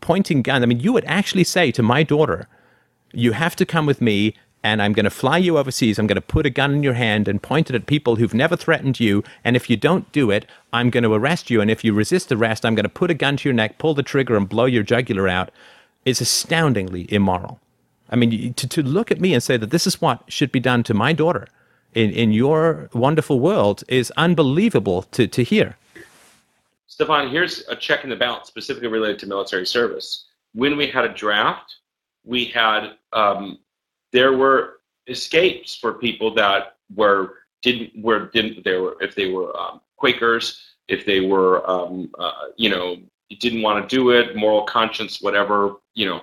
pointing 0.00 0.42
guns. 0.42 0.62
I 0.62 0.66
mean, 0.66 0.80
you 0.80 0.92
would 0.92 1.04
actually 1.04 1.44
say 1.44 1.70
to 1.72 1.82
my 1.82 2.02
daughter, 2.02 2.48
"You 3.12 3.32
have 3.32 3.56
to 3.56 3.66
come 3.66 3.86
with 3.86 4.00
me." 4.00 4.34
And 4.64 4.80
I'm 4.80 4.92
going 4.92 5.02
to 5.02 5.10
fly 5.10 5.38
you 5.38 5.58
overseas. 5.58 5.98
I'm 5.98 6.06
going 6.06 6.14
to 6.14 6.20
put 6.20 6.46
a 6.46 6.50
gun 6.50 6.72
in 6.72 6.84
your 6.84 6.92
hand 6.92 7.26
and 7.26 7.42
point 7.42 7.68
it 7.68 7.74
at 7.74 7.86
people 7.86 8.14
who've 8.14 8.32
never 8.32 8.54
threatened 8.54 9.00
you. 9.00 9.24
And 9.42 9.56
if 9.56 9.68
you 9.68 9.76
don't 9.76 10.12
do 10.12 10.30
it, 10.30 10.46
I'm 10.72 10.88
going 10.88 11.02
to 11.02 11.12
arrest 11.12 11.50
you. 11.50 11.60
And 11.60 11.68
if 11.68 11.82
you 11.82 11.92
resist 11.92 12.30
arrest, 12.30 12.64
I'm 12.64 12.76
going 12.76 12.84
to 12.84 12.88
put 12.88 13.10
a 13.10 13.14
gun 13.14 13.36
to 13.38 13.48
your 13.48 13.54
neck, 13.54 13.78
pull 13.78 13.92
the 13.92 14.04
trigger, 14.04 14.36
and 14.36 14.48
blow 14.48 14.66
your 14.66 14.84
jugular 14.84 15.26
out. 15.26 15.50
Is 16.04 16.20
astoundingly 16.20 17.12
immoral. 17.12 17.58
I 18.08 18.14
mean, 18.14 18.54
to, 18.54 18.68
to 18.68 18.82
look 18.84 19.10
at 19.10 19.20
me 19.20 19.34
and 19.34 19.42
say 19.42 19.56
that 19.56 19.70
this 19.70 19.84
is 19.84 20.00
what 20.00 20.22
should 20.28 20.52
be 20.52 20.60
done 20.60 20.84
to 20.84 20.94
my 20.94 21.12
daughter 21.12 21.48
in, 21.94 22.10
in 22.10 22.32
your 22.32 22.88
wonderful 22.92 23.40
world 23.40 23.84
is 23.88 24.12
unbelievable 24.16 25.02
to, 25.02 25.26
to 25.26 25.42
hear. 25.42 25.76
Stefan, 26.92 27.30
here's 27.30 27.66
a 27.68 27.74
check 27.74 28.04
in 28.04 28.10
the 28.10 28.16
balance 28.16 28.48
specifically 28.48 28.86
related 28.86 29.18
to 29.18 29.26
military 29.26 29.66
service. 29.66 30.26
When 30.52 30.76
we 30.76 30.86
had 30.86 31.06
a 31.06 31.14
draft, 31.14 31.76
we 32.22 32.44
had 32.44 32.96
um, 33.14 33.60
there 34.12 34.34
were 34.34 34.80
escapes 35.06 35.74
for 35.74 35.94
people 35.94 36.34
that 36.34 36.76
were 36.94 37.38
didn't 37.62 37.92
were 37.96 38.26
didn't 38.26 38.62
they 38.62 38.76
were 38.76 38.98
if 39.00 39.14
they 39.14 39.30
were 39.30 39.58
um, 39.58 39.80
Quakers, 39.96 40.60
if 40.88 41.06
they 41.06 41.20
were 41.20 41.68
um, 41.68 42.10
uh, 42.18 42.48
you 42.58 42.68
know 42.68 42.98
didn't 43.40 43.62
want 43.62 43.88
to 43.88 43.96
do 43.96 44.10
it, 44.10 44.36
moral 44.36 44.64
conscience, 44.64 45.22
whatever. 45.22 45.76
You 45.94 46.04
know, 46.04 46.20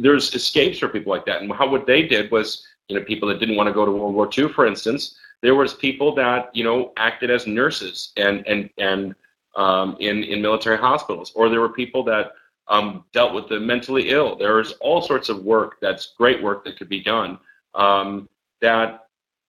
there's 0.00 0.34
escapes 0.34 0.80
for 0.80 0.88
people 0.88 1.12
like 1.12 1.26
that. 1.26 1.42
And 1.42 1.52
how 1.52 1.68
what 1.68 1.86
they 1.86 2.02
did 2.02 2.32
was 2.32 2.66
you 2.88 2.98
know 2.98 3.04
people 3.04 3.28
that 3.28 3.38
didn't 3.38 3.54
want 3.54 3.68
to 3.68 3.72
go 3.72 3.86
to 3.86 3.92
World 3.92 4.16
War 4.16 4.28
II, 4.36 4.48
for 4.48 4.66
instance. 4.66 5.16
There 5.42 5.54
was 5.54 5.74
people 5.74 6.12
that 6.16 6.50
you 6.56 6.64
know 6.64 6.92
acted 6.96 7.30
as 7.30 7.46
nurses 7.46 8.10
and 8.16 8.44
and 8.48 8.68
and 8.78 9.14
um, 9.56 9.96
in 10.00 10.22
in 10.24 10.42
military 10.42 10.78
hospitals, 10.78 11.32
or 11.34 11.48
there 11.48 11.60
were 11.60 11.68
people 11.68 12.02
that 12.04 12.32
um, 12.68 13.04
dealt 13.12 13.34
with 13.34 13.48
the 13.48 13.58
mentally 13.58 14.10
ill. 14.10 14.36
There's 14.36 14.72
all 14.72 15.00
sorts 15.00 15.28
of 15.28 15.44
work 15.44 15.76
that's 15.80 16.14
great 16.18 16.42
work 16.42 16.64
that 16.64 16.78
could 16.78 16.88
be 16.88 17.02
done 17.02 17.38
um, 17.74 18.28
that 18.60 19.06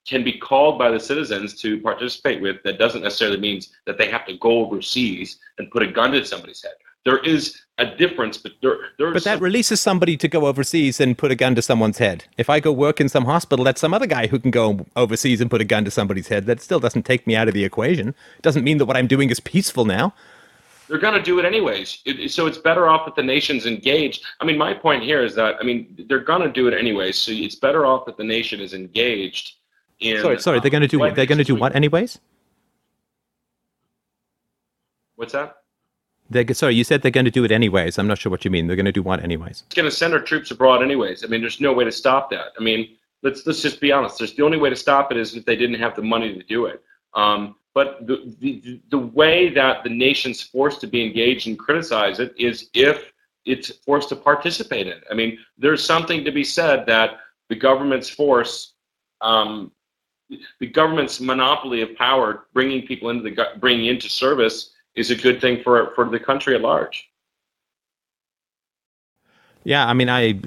can 0.08 0.24
be 0.24 0.38
called 0.38 0.80
by 0.80 0.90
the 0.90 1.00
citizens 1.00 1.60
to 1.62 1.80
participate 1.82 2.42
with. 2.42 2.64
That 2.64 2.80
doesn't 2.80 3.04
necessarily 3.04 3.40
mean 3.40 3.62
that 3.86 3.98
they 3.98 4.10
have 4.10 4.26
to 4.26 4.38
go 4.38 4.66
overseas 4.66 5.40
and 5.58 5.70
put 5.70 5.84
a 5.84 5.88
gun 5.88 6.12
to 6.12 6.26
somebody's 6.26 6.64
head 6.64 6.74
there 7.06 7.20
is 7.20 7.62
a 7.78 7.86
difference, 7.96 8.38
but 8.38 8.52
there, 8.62 8.78
But 8.98 9.14
that 9.14 9.24
some... 9.24 9.40
releases 9.40 9.80
somebody 9.80 10.18
to 10.18 10.28
go 10.28 10.48
overseas 10.48 11.00
and 11.00 11.18
put 11.18 11.32
a 11.32 11.36
gun 11.36 11.56
to 11.56 11.62
someone's 11.62 11.98
head. 11.98 12.26
If 12.38 12.50
I 12.50 12.60
go 12.60 12.74
work 12.74 13.00
in 13.00 13.08
some 13.08 13.26
hospital, 13.26 13.64
that's 13.64 13.80
some 13.80 13.94
other 13.94 14.06
guy 14.06 14.28
who 14.28 14.38
can 14.38 14.52
go 14.52 14.86
overseas 14.96 15.40
and 15.40 15.50
put 15.50 15.62
a 15.62 15.66
gun 15.66 15.86
to 15.86 15.92
somebody's 15.92 16.28
head. 16.28 16.46
That 16.46 16.62
still 16.62 16.80
doesn't 16.80 17.04
take 17.04 17.26
me 17.26 17.36
out 17.36 17.48
of 17.48 17.54
the 17.54 17.64
equation. 17.64 18.10
It 18.10 18.42
doesn't 18.42 18.64
mean 18.64 18.80
that 18.80 18.86
what 18.86 18.98
I'm 18.98 19.08
doing 19.08 19.30
is 19.30 19.40
peaceful 19.40 19.86
now. 19.86 20.14
They're 20.90 20.98
going 20.98 21.14
to 21.14 21.22
do 21.22 21.40
it 21.40 21.46
anyways. 21.46 22.02
It, 22.06 22.32
so 22.32 22.48
it's 22.48 22.58
better 22.58 22.90
off 22.90 23.06
that 23.06 23.16
the 23.16 23.24
nation's 23.24 23.66
engaged. 23.66 24.26
I 24.42 24.46
mean, 24.46 24.58
my 24.58 24.74
point 24.74 25.04
here 25.04 25.24
is 25.24 25.36
that 25.36 25.56
I 25.60 25.64
mean 25.64 26.06
they're 26.10 26.20
going 26.20 26.42
to 26.42 26.52
do 26.52 26.68
it 26.68 26.74
anyways. 26.74 27.18
So 27.18 27.32
it's 27.32 27.56
better 27.56 27.86
off 27.86 28.06
that 28.08 28.18
the 28.18 28.24
nation 28.24 28.60
is 28.60 28.74
engaged. 28.74 29.54
In, 30.00 30.20
sorry, 30.22 30.40
sorry. 30.40 30.60
They're 30.60 30.72
going 30.72 30.82
to 30.82 30.88
do. 30.88 30.98
They're 30.98 31.28
going 31.28 31.38
to 31.38 31.44
do 31.44 31.56
what 31.56 31.76
anyways? 31.76 32.20
What's 35.16 35.34
that? 35.34 35.59
They're, 36.30 36.54
sorry, 36.54 36.76
you 36.76 36.84
said 36.84 37.02
they're 37.02 37.12
going 37.12 37.26
to 37.26 37.32
do 37.32 37.44
it 37.44 37.52
anyways. 37.52 37.98
I'm 37.98 38.08
not 38.08 38.20
sure 38.20 38.30
what 38.30 38.46
you 38.46 38.52
mean. 38.52 38.68
They're 38.68 38.76
going 38.76 38.86
to 38.86 38.92
do 38.92 39.02
what 39.02 39.24
anyways? 39.24 39.64
It's 39.66 39.76
going 39.76 39.90
to 39.90 39.96
send 39.96 40.14
our 40.14 40.20
troops 40.20 40.52
abroad 40.52 40.84
anyways. 40.84 41.24
I 41.24 41.28
mean, 41.28 41.42
there's 41.42 41.60
no 41.60 41.74
way 41.74 41.84
to 41.86 41.92
stop 41.92 42.30
that. 42.32 42.54
I 42.60 42.64
mean, 42.64 42.96
let's 43.24 43.46
let's 43.48 43.62
just 43.62 43.82
be 43.82 43.92
honest. 43.92 44.20
There's 44.20 44.36
the 44.36 44.44
only 44.44 44.58
way 44.58 44.70
to 44.70 44.76
stop 44.76 45.12
it 45.12 45.18
is 45.18 45.36
if 45.36 45.46
they 45.46 45.56
didn't 45.56 45.80
have 45.80 45.96
the 45.96 46.04
money 46.04 46.34
to 46.34 46.44
do 46.44 46.66
it. 46.66 46.84
Um, 47.16 47.56
but 47.74 48.06
the, 48.06 48.36
the 48.40 48.82
the 48.90 48.98
way 48.98 49.50
that 49.50 49.84
the 49.84 49.90
nation's 49.90 50.42
forced 50.42 50.82
to 50.82 50.88
be 50.88 51.04
engaged 51.04 51.48
and 51.48 51.58
criticize 51.58 52.20
it 52.20 52.34
is 52.38 52.70
if 52.74 53.12
it's 53.46 53.70
forced 53.86 54.10
to 54.10 54.16
participate 54.16 54.88
in 54.88 54.94
it. 54.94 55.04
I 55.10 55.14
mean, 55.16 55.40
there's 55.58 55.84
something 55.84 56.24
to 56.24 56.32
be 56.32 56.44
said 56.44 56.86
that 56.86 57.20
the 57.48 57.56
government's 57.56 58.10
force, 58.10 58.74
um, 59.22 59.72
the 60.60 60.68
government's 60.68 61.20
monopoly 61.20 61.82
of 61.82 61.96
power, 61.96 62.46
bringing 62.54 62.86
people 62.86 63.10
into 63.10 63.24
the 63.24 63.46
bringing 63.60 63.88
into 63.88 64.10
service 64.10 64.74
is 65.00 65.10
a 65.12 65.16
good 65.16 65.40
thing 65.40 65.64
for 65.64 65.92
for 65.96 66.10
the 66.10 66.20
country 66.20 66.54
at 66.56 66.62
large. 66.62 67.10
Yeah, 69.64 69.88
I 69.88 69.94
mean, 69.94 70.10
I 70.10 70.40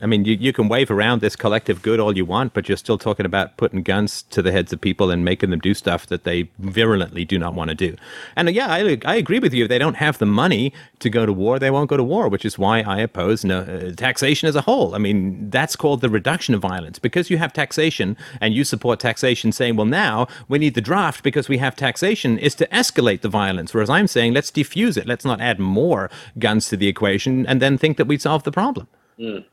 I 0.00 0.06
mean, 0.06 0.24
you, 0.24 0.34
you 0.34 0.52
can 0.52 0.68
wave 0.68 0.90
around 0.90 1.20
this 1.20 1.36
collective 1.36 1.82
good 1.82 2.00
all 2.00 2.16
you 2.16 2.24
want, 2.24 2.54
but 2.54 2.68
you're 2.68 2.78
still 2.78 2.96
talking 2.96 3.26
about 3.26 3.56
putting 3.58 3.82
guns 3.82 4.22
to 4.30 4.40
the 4.40 4.50
heads 4.50 4.72
of 4.72 4.80
people 4.80 5.10
and 5.10 5.24
making 5.24 5.50
them 5.50 5.60
do 5.60 5.74
stuff 5.74 6.06
that 6.06 6.24
they 6.24 6.48
virulently 6.58 7.24
do 7.24 7.38
not 7.38 7.54
want 7.54 7.68
to 7.68 7.74
do. 7.74 7.96
And 8.34 8.48
yeah, 8.50 8.68
I, 8.68 8.98
I 9.04 9.16
agree 9.16 9.38
with 9.38 9.52
you. 9.52 9.64
If 9.64 9.68
they 9.68 9.78
don't 9.78 9.96
have 9.96 10.18
the 10.18 10.26
money 10.26 10.72
to 11.00 11.10
go 11.10 11.26
to 11.26 11.32
war, 11.32 11.58
they 11.58 11.70
won't 11.70 11.90
go 11.90 11.98
to 11.98 12.02
war, 12.02 12.28
which 12.28 12.44
is 12.44 12.58
why 12.58 12.80
I 12.80 13.00
oppose 13.00 13.44
no, 13.44 13.60
uh, 13.60 13.92
taxation 13.92 14.48
as 14.48 14.56
a 14.56 14.62
whole. 14.62 14.94
I 14.94 14.98
mean, 14.98 15.50
that's 15.50 15.76
called 15.76 16.00
the 16.00 16.08
reduction 16.08 16.54
of 16.54 16.62
violence. 16.62 16.98
Because 16.98 17.28
you 17.28 17.36
have 17.36 17.52
taxation 17.52 18.16
and 18.40 18.54
you 18.54 18.64
support 18.64 18.98
taxation 18.98 19.52
saying, 19.52 19.76
well, 19.76 19.86
now 19.86 20.26
we 20.48 20.58
need 20.58 20.74
the 20.74 20.80
draft 20.80 21.22
because 21.22 21.48
we 21.48 21.58
have 21.58 21.76
taxation 21.76 22.38
is 22.38 22.54
to 22.54 22.66
escalate 22.68 23.20
the 23.20 23.28
violence. 23.28 23.74
Whereas 23.74 23.90
I'm 23.90 24.06
saying, 24.06 24.32
let's 24.32 24.50
defuse 24.50 24.96
it. 24.96 25.06
Let's 25.06 25.24
not 25.24 25.40
add 25.40 25.58
more 25.58 26.10
guns 26.38 26.68
to 26.68 26.76
the 26.78 26.88
equation 26.88 27.46
and 27.46 27.60
then 27.60 27.76
think 27.76 27.98
that 27.98 28.06
we 28.06 28.16
solved 28.16 28.46
the 28.46 28.52
problem. 28.52 28.88
Mm. 29.18 29.44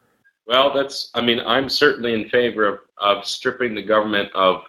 Well, 0.50 0.74
that's, 0.74 1.12
I 1.14 1.22
mean, 1.22 1.40
I'm 1.42 1.70
certainly 1.70 2.16
in 2.16 2.28
favor 2.28 2.66
of, 2.66 2.80
of 2.98 3.24
stripping 3.24 3.76
the 3.76 3.84
government 3.84 4.32
of 4.34 4.64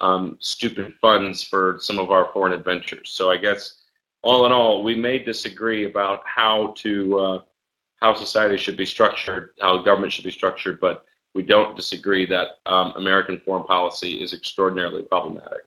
um, 0.00 0.36
stupid 0.38 0.94
funds 1.00 1.42
for 1.42 1.78
some 1.80 1.98
of 1.98 2.12
our 2.12 2.30
foreign 2.32 2.52
adventures. 2.52 3.10
So 3.10 3.32
I 3.32 3.36
guess 3.36 3.82
all 4.22 4.46
in 4.46 4.52
all, 4.52 4.84
we 4.84 4.94
may 4.94 5.18
disagree 5.18 5.86
about 5.86 6.22
how 6.24 6.72
to, 6.78 7.18
uh, 7.18 7.38
how 7.96 8.14
society 8.14 8.56
should 8.56 8.76
be 8.76 8.86
structured, 8.86 9.50
how 9.60 9.78
government 9.78 10.12
should 10.12 10.24
be 10.24 10.30
structured, 10.30 10.78
but 10.78 11.04
we 11.34 11.42
don't 11.42 11.74
disagree 11.74 12.26
that 12.26 12.58
um, 12.66 12.92
American 12.94 13.40
foreign 13.40 13.64
policy 13.64 14.22
is 14.22 14.34
extraordinarily 14.34 15.02
problematic 15.02 15.62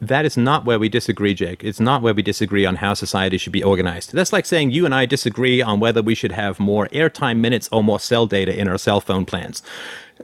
that 0.00 0.24
is 0.24 0.36
not 0.36 0.64
where 0.64 0.78
we 0.78 0.88
disagree, 0.88 1.34
Jake. 1.34 1.62
It's 1.62 1.80
not 1.80 2.00
where 2.00 2.14
we 2.14 2.22
disagree 2.22 2.64
on 2.64 2.76
how 2.76 2.94
society 2.94 3.36
should 3.36 3.52
be 3.52 3.62
organized. 3.62 4.12
That's 4.12 4.32
like 4.32 4.46
saying 4.46 4.70
you 4.70 4.86
and 4.86 4.94
I 4.94 5.04
disagree 5.04 5.60
on 5.60 5.78
whether 5.78 6.02
we 6.02 6.14
should 6.14 6.32
have 6.32 6.58
more 6.58 6.88
airtime 6.88 7.38
minutes 7.38 7.68
or 7.70 7.84
more 7.84 8.00
cell 8.00 8.26
data 8.26 8.58
in 8.58 8.66
our 8.66 8.78
cell 8.78 9.00
phone 9.00 9.26
plans. 9.26 9.62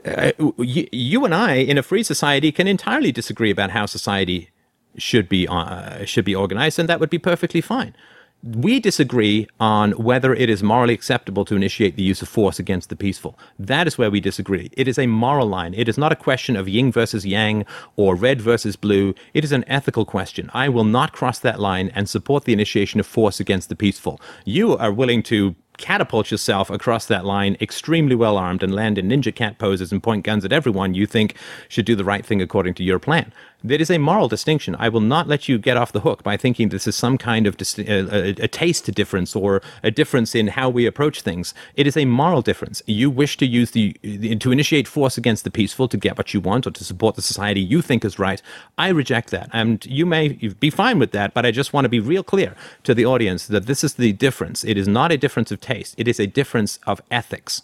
Uh, 0.05 0.31
you, 0.57 0.87
you, 0.91 1.25
and 1.25 1.33
I, 1.33 1.55
in 1.55 1.77
a 1.77 1.83
free 1.83 2.03
society, 2.03 2.51
can 2.51 2.67
entirely 2.67 3.11
disagree 3.11 3.51
about 3.51 3.71
how 3.71 3.85
society 3.85 4.49
should 4.97 5.29
be 5.29 5.47
uh, 5.47 6.05
should 6.05 6.25
be 6.25 6.35
organized, 6.35 6.79
and 6.79 6.89
that 6.89 6.99
would 6.99 7.09
be 7.09 7.19
perfectly 7.19 7.61
fine. 7.61 7.95
We 8.43 8.79
disagree 8.79 9.47
on 9.59 9.91
whether 9.93 10.33
it 10.33 10.49
is 10.49 10.61
morally 10.61 10.93
acceptable 10.93 11.43
to 11.45 11.55
initiate 11.55 11.95
the 11.95 12.03
use 12.03 12.21
of 12.21 12.29
force 12.29 12.59
against 12.59 12.89
the 12.89 12.95
peaceful. 12.95 13.37
That 13.57 13.87
is 13.87 13.97
where 13.97 14.11
we 14.11 14.21
disagree. 14.21 14.69
It 14.73 14.87
is 14.87 14.99
a 14.99 15.07
moral 15.07 15.47
line. 15.47 15.73
It 15.73 15.89
is 15.89 15.97
not 15.97 16.11
a 16.11 16.15
question 16.15 16.55
of 16.55 16.69
yin 16.69 16.91
versus 16.91 17.25
yang 17.25 17.65
or 17.95 18.15
red 18.15 18.39
versus 18.39 18.75
blue. 18.75 19.15
It 19.33 19.43
is 19.43 19.51
an 19.51 19.65
ethical 19.67 20.05
question. 20.05 20.51
I 20.53 20.69
will 20.69 20.83
not 20.83 21.13
cross 21.13 21.39
that 21.39 21.59
line 21.59 21.91
and 21.95 22.07
support 22.07 22.45
the 22.45 22.53
initiation 22.53 22.99
of 22.99 23.07
force 23.07 23.39
against 23.39 23.69
the 23.69 23.75
peaceful. 23.75 24.21
You 24.45 24.77
are 24.77 24.93
willing 24.93 25.23
to 25.23 25.55
catapult 25.77 26.31
yourself 26.31 26.69
across 26.69 27.05
that 27.05 27.25
line 27.25 27.55
extremely 27.61 28.15
well 28.15 28.37
armed 28.37 28.63
and 28.63 28.73
land 28.73 28.97
in 28.97 29.07
ninja 29.07 29.33
cat 29.33 29.57
poses 29.57 29.91
and 29.91 30.01
point 30.01 30.23
guns 30.23 30.43
at 30.43 30.51
everyone 30.51 30.93
you 30.93 31.05
think 31.05 31.35
should 31.69 31.85
do 31.85 31.95
the 31.95 32.03
right 32.03 32.25
thing 32.25 32.41
according 32.41 32.73
to 32.75 32.83
your 32.83 32.99
plan. 32.99 33.31
There 33.63 33.81
is 33.81 33.89
a 33.89 33.97
moral 33.97 34.27
distinction. 34.27 34.75
I 34.77 34.87
will 34.87 35.01
not 35.01 35.27
let 35.27 35.49
you 35.49 35.57
get 35.57 35.77
off 35.77 35.91
the 35.91 36.01
hook 36.01 36.21
by 36.21 36.37
thinking 36.37 36.69
this 36.69 36.85
is 36.85 36.95
some 36.95 37.17
kind 37.17 37.47
of 37.47 37.57
dis- 37.57 37.79
a, 37.79 37.83
a, 37.83 38.29
a 38.43 38.47
taste 38.47 38.93
difference 38.93 39.35
or 39.35 39.63
a 39.81 39.89
difference 39.89 40.35
in 40.35 40.49
how 40.49 40.69
we 40.69 40.85
approach 40.85 41.21
things. 41.21 41.55
It 41.75 41.87
is 41.87 41.97
a 41.97 42.05
moral 42.05 42.43
difference. 42.43 42.83
You 42.85 43.09
wish 43.09 43.35
to 43.37 43.47
use 43.47 43.71
the, 43.71 43.97
the 44.03 44.35
to 44.35 44.51
initiate 44.51 44.87
force 44.87 45.17
against 45.17 45.43
the 45.43 45.49
peaceful 45.49 45.87
to 45.87 45.97
get 45.97 46.17
what 46.17 46.35
you 46.35 46.39
want 46.39 46.67
or 46.67 46.71
to 46.71 46.83
support 46.83 47.15
the 47.15 47.23
society 47.23 47.59
you 47.59 47.81
think 47.81 48.05
is 48.05 48.19
right. 48.19 48.43
I 48.77 48.89
reject 48.89 49.31
that, 49.31 49.49
and 49.51 49.83
you 49.87 50.05
may 50.05 50.29
be 50.29 50.69
fine 50.69 50.99
with 50.99 51.11
that. 51.11 51.33
But 51.33 51.45
I 51.45 51.51
just 51.51 51.73
want 51.73 51.85
to 51.85 51.89
be 51.89 51.99
real 51.99 52.23
clear 52.23 52.55
to 52.83 52.93
the 52.93 53.05
audience 53.05 53.47
that 53.47 53.65
this 53.65 53.83
is 53.83 53.95
the 53.95 54.13
difference. 54.13 54.63
It 54.63 54.77
is 54.77 54.87
not 54.87 55.11
a 55.11 55.17
difference 55.17 55.51
of 55.51 55.59
taste. 55.59 55.95
It 55.97 56.07
is 56.07 56.19
a 56.19 56.27
difference 56.27 56.79
of 56.85 57.01
ethics. 57.09 57.63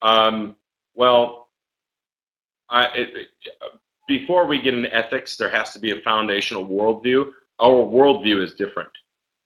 Um, 0.00 0.54
well, 0.94 1.48
I, 2.70 2.86
it, 2.94 3.28
before 4.08 4.46
we 4.46 4.60
get 4.60 4.74
into 4.74 4.94
ethics, 4.94 5.36
there 5.36 5.50
has 5.50 5.72
to 5.72 5.78
be 5.78 5.92
a 5.92 6.00
foundational 6.00 6.66
worldview. 6.66 7.30
Our 7.60 7.84
worldview 7.84 8.42
is 8.42 8.54
different. 8.54 8.90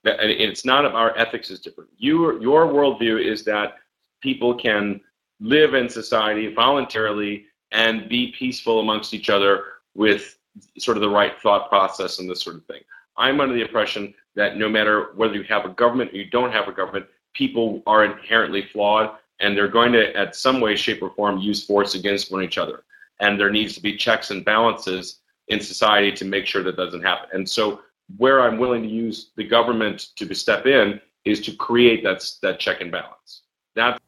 It's 0.03 0.65
not 0.65 0.85
our 0.85 1.17
ethics 1.17 1.49
is 1.51 1.59
different. 1.59 1.89
You, 1.97 2.39
your 2.41 2.67
worldview 2.67 3.23
is 3.23 3.43
that 3.45 3.75
people 4.21 4.55
can 4.55 5.01
live 5.39 5.73
in 5.73 5.89
society 5.89 6.53
voluntarily 6.53 7.45
and 7.71 8.07
be 8.09 8.33
peaceful 8.37 8.79
amongst 8.79 9.13
each 9.13 9.29
other 9.29 9.63
with 9.93 10.37
sort 10.79 10.97
of 10.97 11.01
the 11.01 11.09
right 11.09 11.33
thought 11.41 11.69
process 11.69 12.19
and 12.19 12.29
this 12.29 12.41
sort 12.41 12.55
of 12.55 12.65
thing. 12.65 12.81
I'm 13.17 13.41
under 13.41 13.53
the 13.53 13.61
impression 13.61 14.13
that 14.35 14.57
no 14.57 14.69
matter 14.69 15.09
whether 15.15 15.35
you 15.35 15.43
have 15.43 15.65
a 15.65 15.69
government 15.69 16.13
or 16.13 16.17
you 16.17 16.29
don't 16.29 16.51
have 16.51 16.67
a 16.67 16.71
government, 16.71 17.05
people 17.33 17.83
are 17.85 18.05
inherently 18.05 18.63
flawed 18.71 19.17
and 19.39 19.55
they're 19.55 19.67
going 19.67 19.91
to, 19.91 20.15
at 20.15 20.35
some 20.35 20.61
way, 20.61 20.75
shape, 20.75 21.01
or 21.01 21.11
form, 21.11 21.37
use 21.37 21.63
force 21.63 21.93
against 21.93 22.31
one 22.31 22.43
each 22.43 22.57
other 22.57 22.83
and 23.19 23.39
there 23.39 23.49
needs 23.49 23.73
to 23.75 23.81
be 23.81 23.95
checks 23.95 24.31
and 24.31 24.45
balances 24.45 25.19
in 25.47 25.59
society 25.59 26.11
to 26.11 26.25
make 26.25 26.45
sure 26.45 26.63
that 26.63 26.77
doesn't 26.77 27.03
happen. 27.03 27.29
And 27.33 27.49
so 27.49 27.81
where 28.17 28.41
I'm 28.41 28.57
willing 28.57 28.83
to 28.83 28.89
use 28.89 29.31
the 29.35 29.43
government 29.43 30.07
to 30.15 30.33
step 30.33 30.65
in 30.65 30.99
is 31.25 31.41
to 31.41 31.55
create 31.55 32.03
that 32.03 32.23
that 32.41 32.59
check 32.59 32.81
and 32.81 32.91
balance. 32.91 33.41
That 33.75 33.99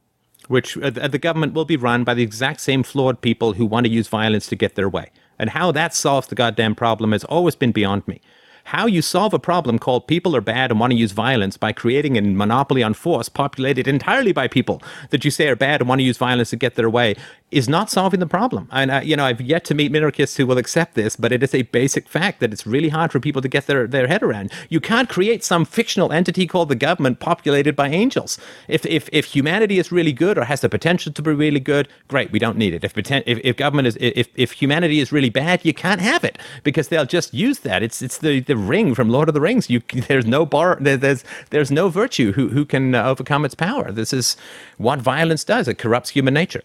which 0.47 0.77
uh, 0.77 0.89
the 0.89 1.19
government 1.19 1.53
will 1.53 1.65
be 1.65 1.77
run 1.77 2.03
by 2.03 2.13
the 2.13 2.23
exact 2.23 2.59
same 2.59 2.81
flawed 2.81 3.21
people 3.21 3.53
who 3.53 3.65
want 3.65 3.85
to 3.85 3.91
use 3.91 4.07
violence 4.07 4.47
to 4.47 4.55
get 4.55 4.75
their 4.75 4.89
way. 4.89 5.11
And 5.37 5.51
how 5.51 5.71
that 5.73 5.93
solves 5.93 6.27
the 6.27 6.35
goddamn 6.35 6.75
problem 6.75 7.11
has 7.11 7.23
always 7.25 7.55
been 7.55 7.71
beyond 7.71 8.07
me 8.07 8.19
how 8.69 8.85
you 8.85 9.01
solve 9.01 9.33
a 9.33 9.39
problem 9.39 9.79
called 9.79 10.05
people 10.05 10.35
are 10.35 10.41
bad 10.41 10.69
and 10.69 10.79
want 10.79 10.91
to 10.91 10.97
use 10.97 11.11
violence 11.11 11.57
by 11.57 11.71
creating 11.71 12.17
a 12.17 12.21
monopoly 12.21 12.83
on 12.83 12.93
force 12.93 13.27
populated 13.27 13.87
entirely 13.87 14.31
by 14.31 14.47
people 14.47 14.79
that 15.09 15.25
you 15.25 15.31
say 15.31 15.47
are 15.47 15.55
bad 15.55 15.81
and 15.81 15.89
want 15.89 15.97
to 15.97 16.03
use 16.03 16.17
violence 16.17 16.51
to 16.51 16.55
get 16.55 16.75
their 16.75 16.89
way 16.89 17.15
is 17.51 17.67
not 17.67 17.89
solving 17.89 18.19
the 18.19 18.27
problem. 18.27 18.69
And 18.71 18.91
uh, 18.91 19.01
you 19.03 19.15
know, 19.15 19.25
I've 19.25 19.41
yet 19.41 19.65
to 19.65 19.73
meet 19.73 19.91
minarchists 19.91 20.37
who 20.37 20.45
will 20.45 20.57
accept 20.57 20.93
this, 20.93 21.15
but 21.15 21.31
it 21.31 21.41
is 21.41 21.55
a 21.55 21.63
basic 21.63 22.07
fact 22.07 22.39
that 22.39 22.53
it's 22.53 22.67
really 22.67 22.89
hard 22.89 23.11
for 23.11 23.19
people 23.19 23.41
to 23.41 23.47
get 23.47 23.65
their, 23.65 23.87
their 23.87 24.07
head 24.07 24.21
around. 24.21 24.51
You 24.69 24.79
can't 24.79 25.09
create 25.09 25.43
some 25.43 25.65
fictional 25.65 26.11
entity 26.11 26.45
called 26.45 26.69
the 26.69 26.75
government 26.75 27.19
populated 27.19 27.75
by 27.75 27.89
angels. 27.89 28.37
If 28.67 28.85
if 28.85 29.09
if 29.11 29.25
humanity 29.25 29.79
is 29.79 29.91
really 29.91 30.13
good 30.13 30.37
or 30.37 30.43
has 30.43 30.61
the 30.61 30.69
potential 30.69 31.11
to 31.11 31.21
be 31.21 31.31
really 31.31 31.59
good, 31.59 31.87
great, 32.07 32.31
we 32.31 32.39
don't 32.39 32.57
need 32.57 32.73
it. 32.73 32.83
If 32.83 32.95
if, 32.97 33.39
if 33.43 33.57
government 33.57 33.87
is 33.87 33.97
if 33.99 34.29
if 34.35 34.51
humanity 34.51 34.99
is 34.99 35.11
really 35.11 35.29
bad, 35.29 35.65
you 35.65 35.73
can't 35.73 36.01
have 36.01 36.23
it 36.23 36.37
because 36.63 36.89
they'll 36.89 37.05
just 37.05 37.33
use 37.33 37.59
that. 37.59 37.81
It's 37.81 38.01
it's 38.01 38.19
the 38.19 38.41
the 38.41 38.58
ring 38.59 38.93
from 38.93 39.09
Lord 39.09 39.27
of 39.27 39.33
the 39.33 39.41
Rings. 39.41 39.69
You 39.69 39.81
there's 40.07 40.25
no 40.25 40.45
bar 40.45 40.77
there's 40.79 41.23
there's 41.49 41.71
no 41.71 41.89
virtue 41.89 42.31
who 42.31 42.49
who 42.49 42.65
can 42.65 42.95
uh, 42.95 43.03
overcome 43.05 43.45
its 43.45 43.55
power. 43.55 43.91
This 43.91 44.13
is 44.13 44.37
what 44.77 44.99
violence 44.99 45.43
does. 45.43 45.67
It 45.67 45.77
corrupts 45.77 46.09
human 46.09 46.33
nature. 46.33 46.63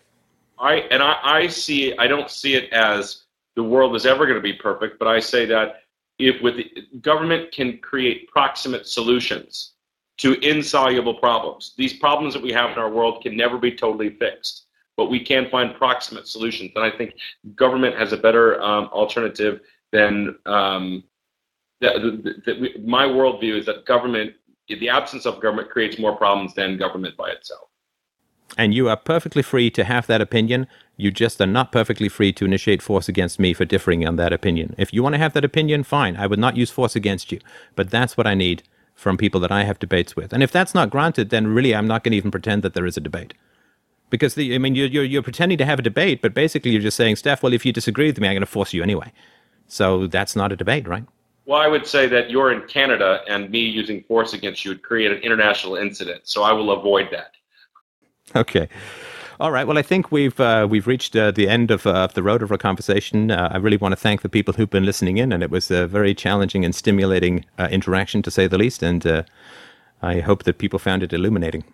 I 0.58 0.74
and 0.90 1.02
I, 1.02 1.16
I 1.22 1.46
see 1.48 1.96
I 1.98 2.06
don't 2.06 2.30
see 2.30 2.54
it 2.54 2.72
as 2.72 3.24
the 3.56 3.62
world 3.62 3.94
is 3.94 4.06
ever 4.06 4.26
going 4.26 4.38
to 4.38 4.42
be 4.42 4.52
perfect, 4.52 4.98
but 4.98 5.08
I 5.08 5.20
say 5.20 5.46
that 5.46 5.82
if 6.18 6.40
with 6.42 6.56
the, 6.56 6.70
government 7.00 7.52
can 7.52 7.78
create 7.78 8.28
proximate 8.28 8.86
solutions 8.86 9.72
to 10.18 10.34
insoluble 10.48 11.14
problems, 11.14 11.74
these 11.76 11.92
problems 11.92 12.34
that 12.34 12.42
we 12.42 12.52
have 12.52 12.70
in 12.70 12.78
our 12.78 12.90
world 12.90 13.22
can 13.22 13.36
never 13.36 13.58
be 13.58 13.72
totally 13.72 14.10
fixed, 14.10 14.66
but 14.96 15.10
we 15.10 15.24
can 15.24 15.50
find 15.50 15.74
proximate 15.74 16.28
solutions. 16.28 16.70
And 16.76 16.84
I 16.84 16.96
think 16.96 17.14
government 17.56 17.96
has 17.96 18.12
a 18.12 18.16
better 18.16 18.60
um, 18.62 18.86
alternative 18.86 19.60
than 19.92 20.36
um, 20.46 21.04
that, 21.92 22.42
that, 22.46 22.60
we, 22.60 22.74
my 22.84 23.04
worldview 23.04 23.58
is 23.58 23.66
that 23.66 23.84
government, 23.84 24.34
the 24.68 24.88
absence 24.88 25.26
of 25.26 25.40
government, 25.40 25.70
creates 25.70 25.98
more 25.98 26.16
problems 26.16 26.54
than 26.54 26.76
government 26.76 27.16
by 27.16 27.30
itself. 27.30 27.68
And 28.56 28.74
you 28.74 28.88
are 28.88 28.96
perfectly 28.96 29.42
free 29.42 29.70
to 29.70 29.84
have 29.84 30.06
that 30.06 30.20
opinion. 30.20 30.66
You 30.96 31.10
just 31.10 31.40
are 31.40 31.46
not 31.46 31.72
perfectly 31.72 32.08
free 32.08 32.32
to 32.34 32.44
initiate 32.44 32.82
force 32.82 33.08
against 33.08 33.40
me 33.40 33.52
for 33.52 33.64
differing 33.64 34.06
on 34.06 34.16
that 34.16 34.32
opinion. 34.32 34.74
If 34.78 34.92
you 34.92 35.02
want 35.02 35.14
to 35.14 35.18
have 35.18 35.32
that 35.32 35.44
opinion, 35.44 35.82
fine. 35.82 36.16
I 36.16 36.26
would 36.26 36.38
not 36.38 36.56
use 36.56 36.70
force 36.70 36.94
against 36.94 37.32
you. 37.32 37.40
But 37.74 37.90
that's 37.90 38.16
what 38.16 38.26
I 38.26 38.34
need 38.34 38.62
from 38.94 39.16
people 39.16 39.40
that 39.40 39.50
I 39.50 39.64
have 39.64 39.78
debates 39.80 40.14
with. 40.14 40.32
And 40.32 40.42
if 40.42 40.52
that's 40.52 40.74
not 40.74 40.90
granted, 40.90 41.30
then 41.30 41.48
really 41.48 41.74
I'm 41.74 41.88
not 41.88 42.04
going 42.04 42.12
to 42.12 42.16
even 42.16 42.30
pretend 42.30 42.62
that 42.62 42.74
there 42.74 42.86
is 42.86 42.96
a 42.96 43.00
debate. 43.00 43.34
Because, 44.08 44.34
the, 44.34 44.54
I 44.54 44.58
mean, 44.58 44.76
you're, 44.76 44.86
you're, 44.86 45.04
you're 45.04 45.22
pretending 45.22 45.58
to 45.58 45.64
have 45.64 45.80
a 45.80 45.82
debate, 45.82 46.22
but 46.22 46.34
basically 46.34 46.70
you're 46.70 46.82
just 46.82 46.96
saying, 46.96 47.16
Steph, 47.16 47.42
well, 47.42 47.52
if 47.52 47.66
you 47.66 47.72
disagree 47.72 48.06
with 48.06 48.20
me, 48.20 48.28
I'm 48.28 48.34
going 48.34 48.40
to 48.42 48.46
force 48.46 48.72
you 48.72 48.82
anyway. 48.82 49.10
So 49.66 50.06
that's 50.06 50.36
not 50.36 50.52
a 50.52 50.56
debate, 50.56 50.86
right? 50.86 51.04
Well, 51.46 51.60
I 51.60 51.68
would 51.68 51.86
say 51.86 52.06
that 52.06 52.30
you're 52.30 52.52
in 52.52 52.66
Canada 52.68 53.20
and 53.28 53.50
me 53.50 53.60
using 53.60 54.02
force 54.04 54.32
against 54.32 54.64
you 54.64 54.70
would 54.70 54.82
create 54.82 55.10
an 55.10 55.18
international 55.18 55.76
incident. 55.76 56.22
So 56.24 56.42
I 56.42 56.52
will 56.52 56.70
avoid 56.70 57.08
that. 57.12 57.32
Okay. 58.34 58.68
All 59.40 59.50
right. 59.50 59.66
Well, 59.66 59.76
I 59.76 59.82
think 59.82 60.12
we've 60.12 60.38
uh, 60.40 60.66
we've 60.70 60.86
reached 60.86 61.16
uh, 61.16 61.32
the 61.32 61.48
end 61.48 61.70
of, 61.70 61.86
uh, 61.86 62.06
the 62.06 62.22
road 62.22 62.42
of 62.42 62.50
our 62.50 62.56
conversation. 62.56 63.30
Uh, 63.30 63.50
I 63.52 63.58
really 63.58 63.76
want 63.76 63.92
to 63.92 63.96
thank 63.96 64.22
the 64.22 64.28
people 64.28 64.54
who've 64.54 64.70
been 64.70 64.86
listening 64.86 65.18
in, 65.18 65.32
and 65.32 65.42
it 65.42 65.50
was 65.50 65.70
a 65.70 65.86
very 65.86 66.14
challenging 66.14 66.64
and 66.64 66.74
stimulating 66.74 67.44
uh, 67.58 67.68
interaction, 67.70 68.22
to 68.22 68.30
say 68.30 68.46
the 68.46 68.56
least. 68.56 68.82
And 68.82 69.04
uh, 69.06 69.24
I 70.02 70.20
hope 70.20 70.44
that 70.44 70.58
people 70.58 70.78
found 70.78 71.02
it 71.02 71.12
illuminating. 71.12 71.64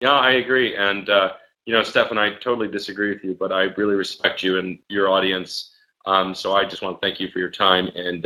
Yeah, 0.00 0.12
I 0.12 0.32
agree. 0.32 0.74
And 0.74 1.08
you 1.66 1.74
know, 1.74 1.82
Stefan, 1.82 2.16
I 2.18 2.30
totally 2.30 2.68
disagree 2.68 3.10
with 3.10 3.22
you, 3.22 3.36
but 3.38 3.52
I 3.52 3.64
really 3.76 3.94
respect 3.94 4.42
you 4.42 4.58
and 4.58 4.78
your 4.88 5.08
audience. 5.10 5.72
Um, 6.06 6.34
so 6.34 6.54
I 6.54 6.64
just 6.64 6.82
want 6.82 7.00
to 7.00 7.06
thank 7.06 7.20
you 7.20 7.28
for 7.28 7.38
your 7.38 7.50
time 7.50 7.88
and 7.94 8.24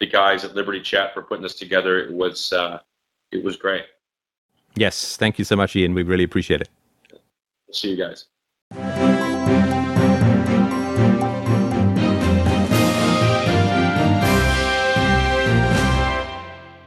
the 0.00 0.06
guys 0.06 0.44
at 0.44 0.54
Liberty 0.54 0.80
Chat 0.80 1.14
for 1.14 1.22
putting 1.22 1.42
this 1.42 1.54
together. 1.54 1.98
It 1.98 2.12
was 2.12 2.52
uh, 2.52 2.80
it 3.32 3.42
was 3.42 3.56
great. 3.56 3.84
Yes, 4.74 5.16
thank 5.16 5.38
you 5.38 5.44
so 5.44 5.56
much, 5.56 5.74
Ian. 5.74 5.94
We 5.94 6.02
really 6.02 6.24
appreciate 6.24 6.60
it. 6.60 6.68
See 7.72 7.90
you 7.90 7.96
guys. 7.96 8.26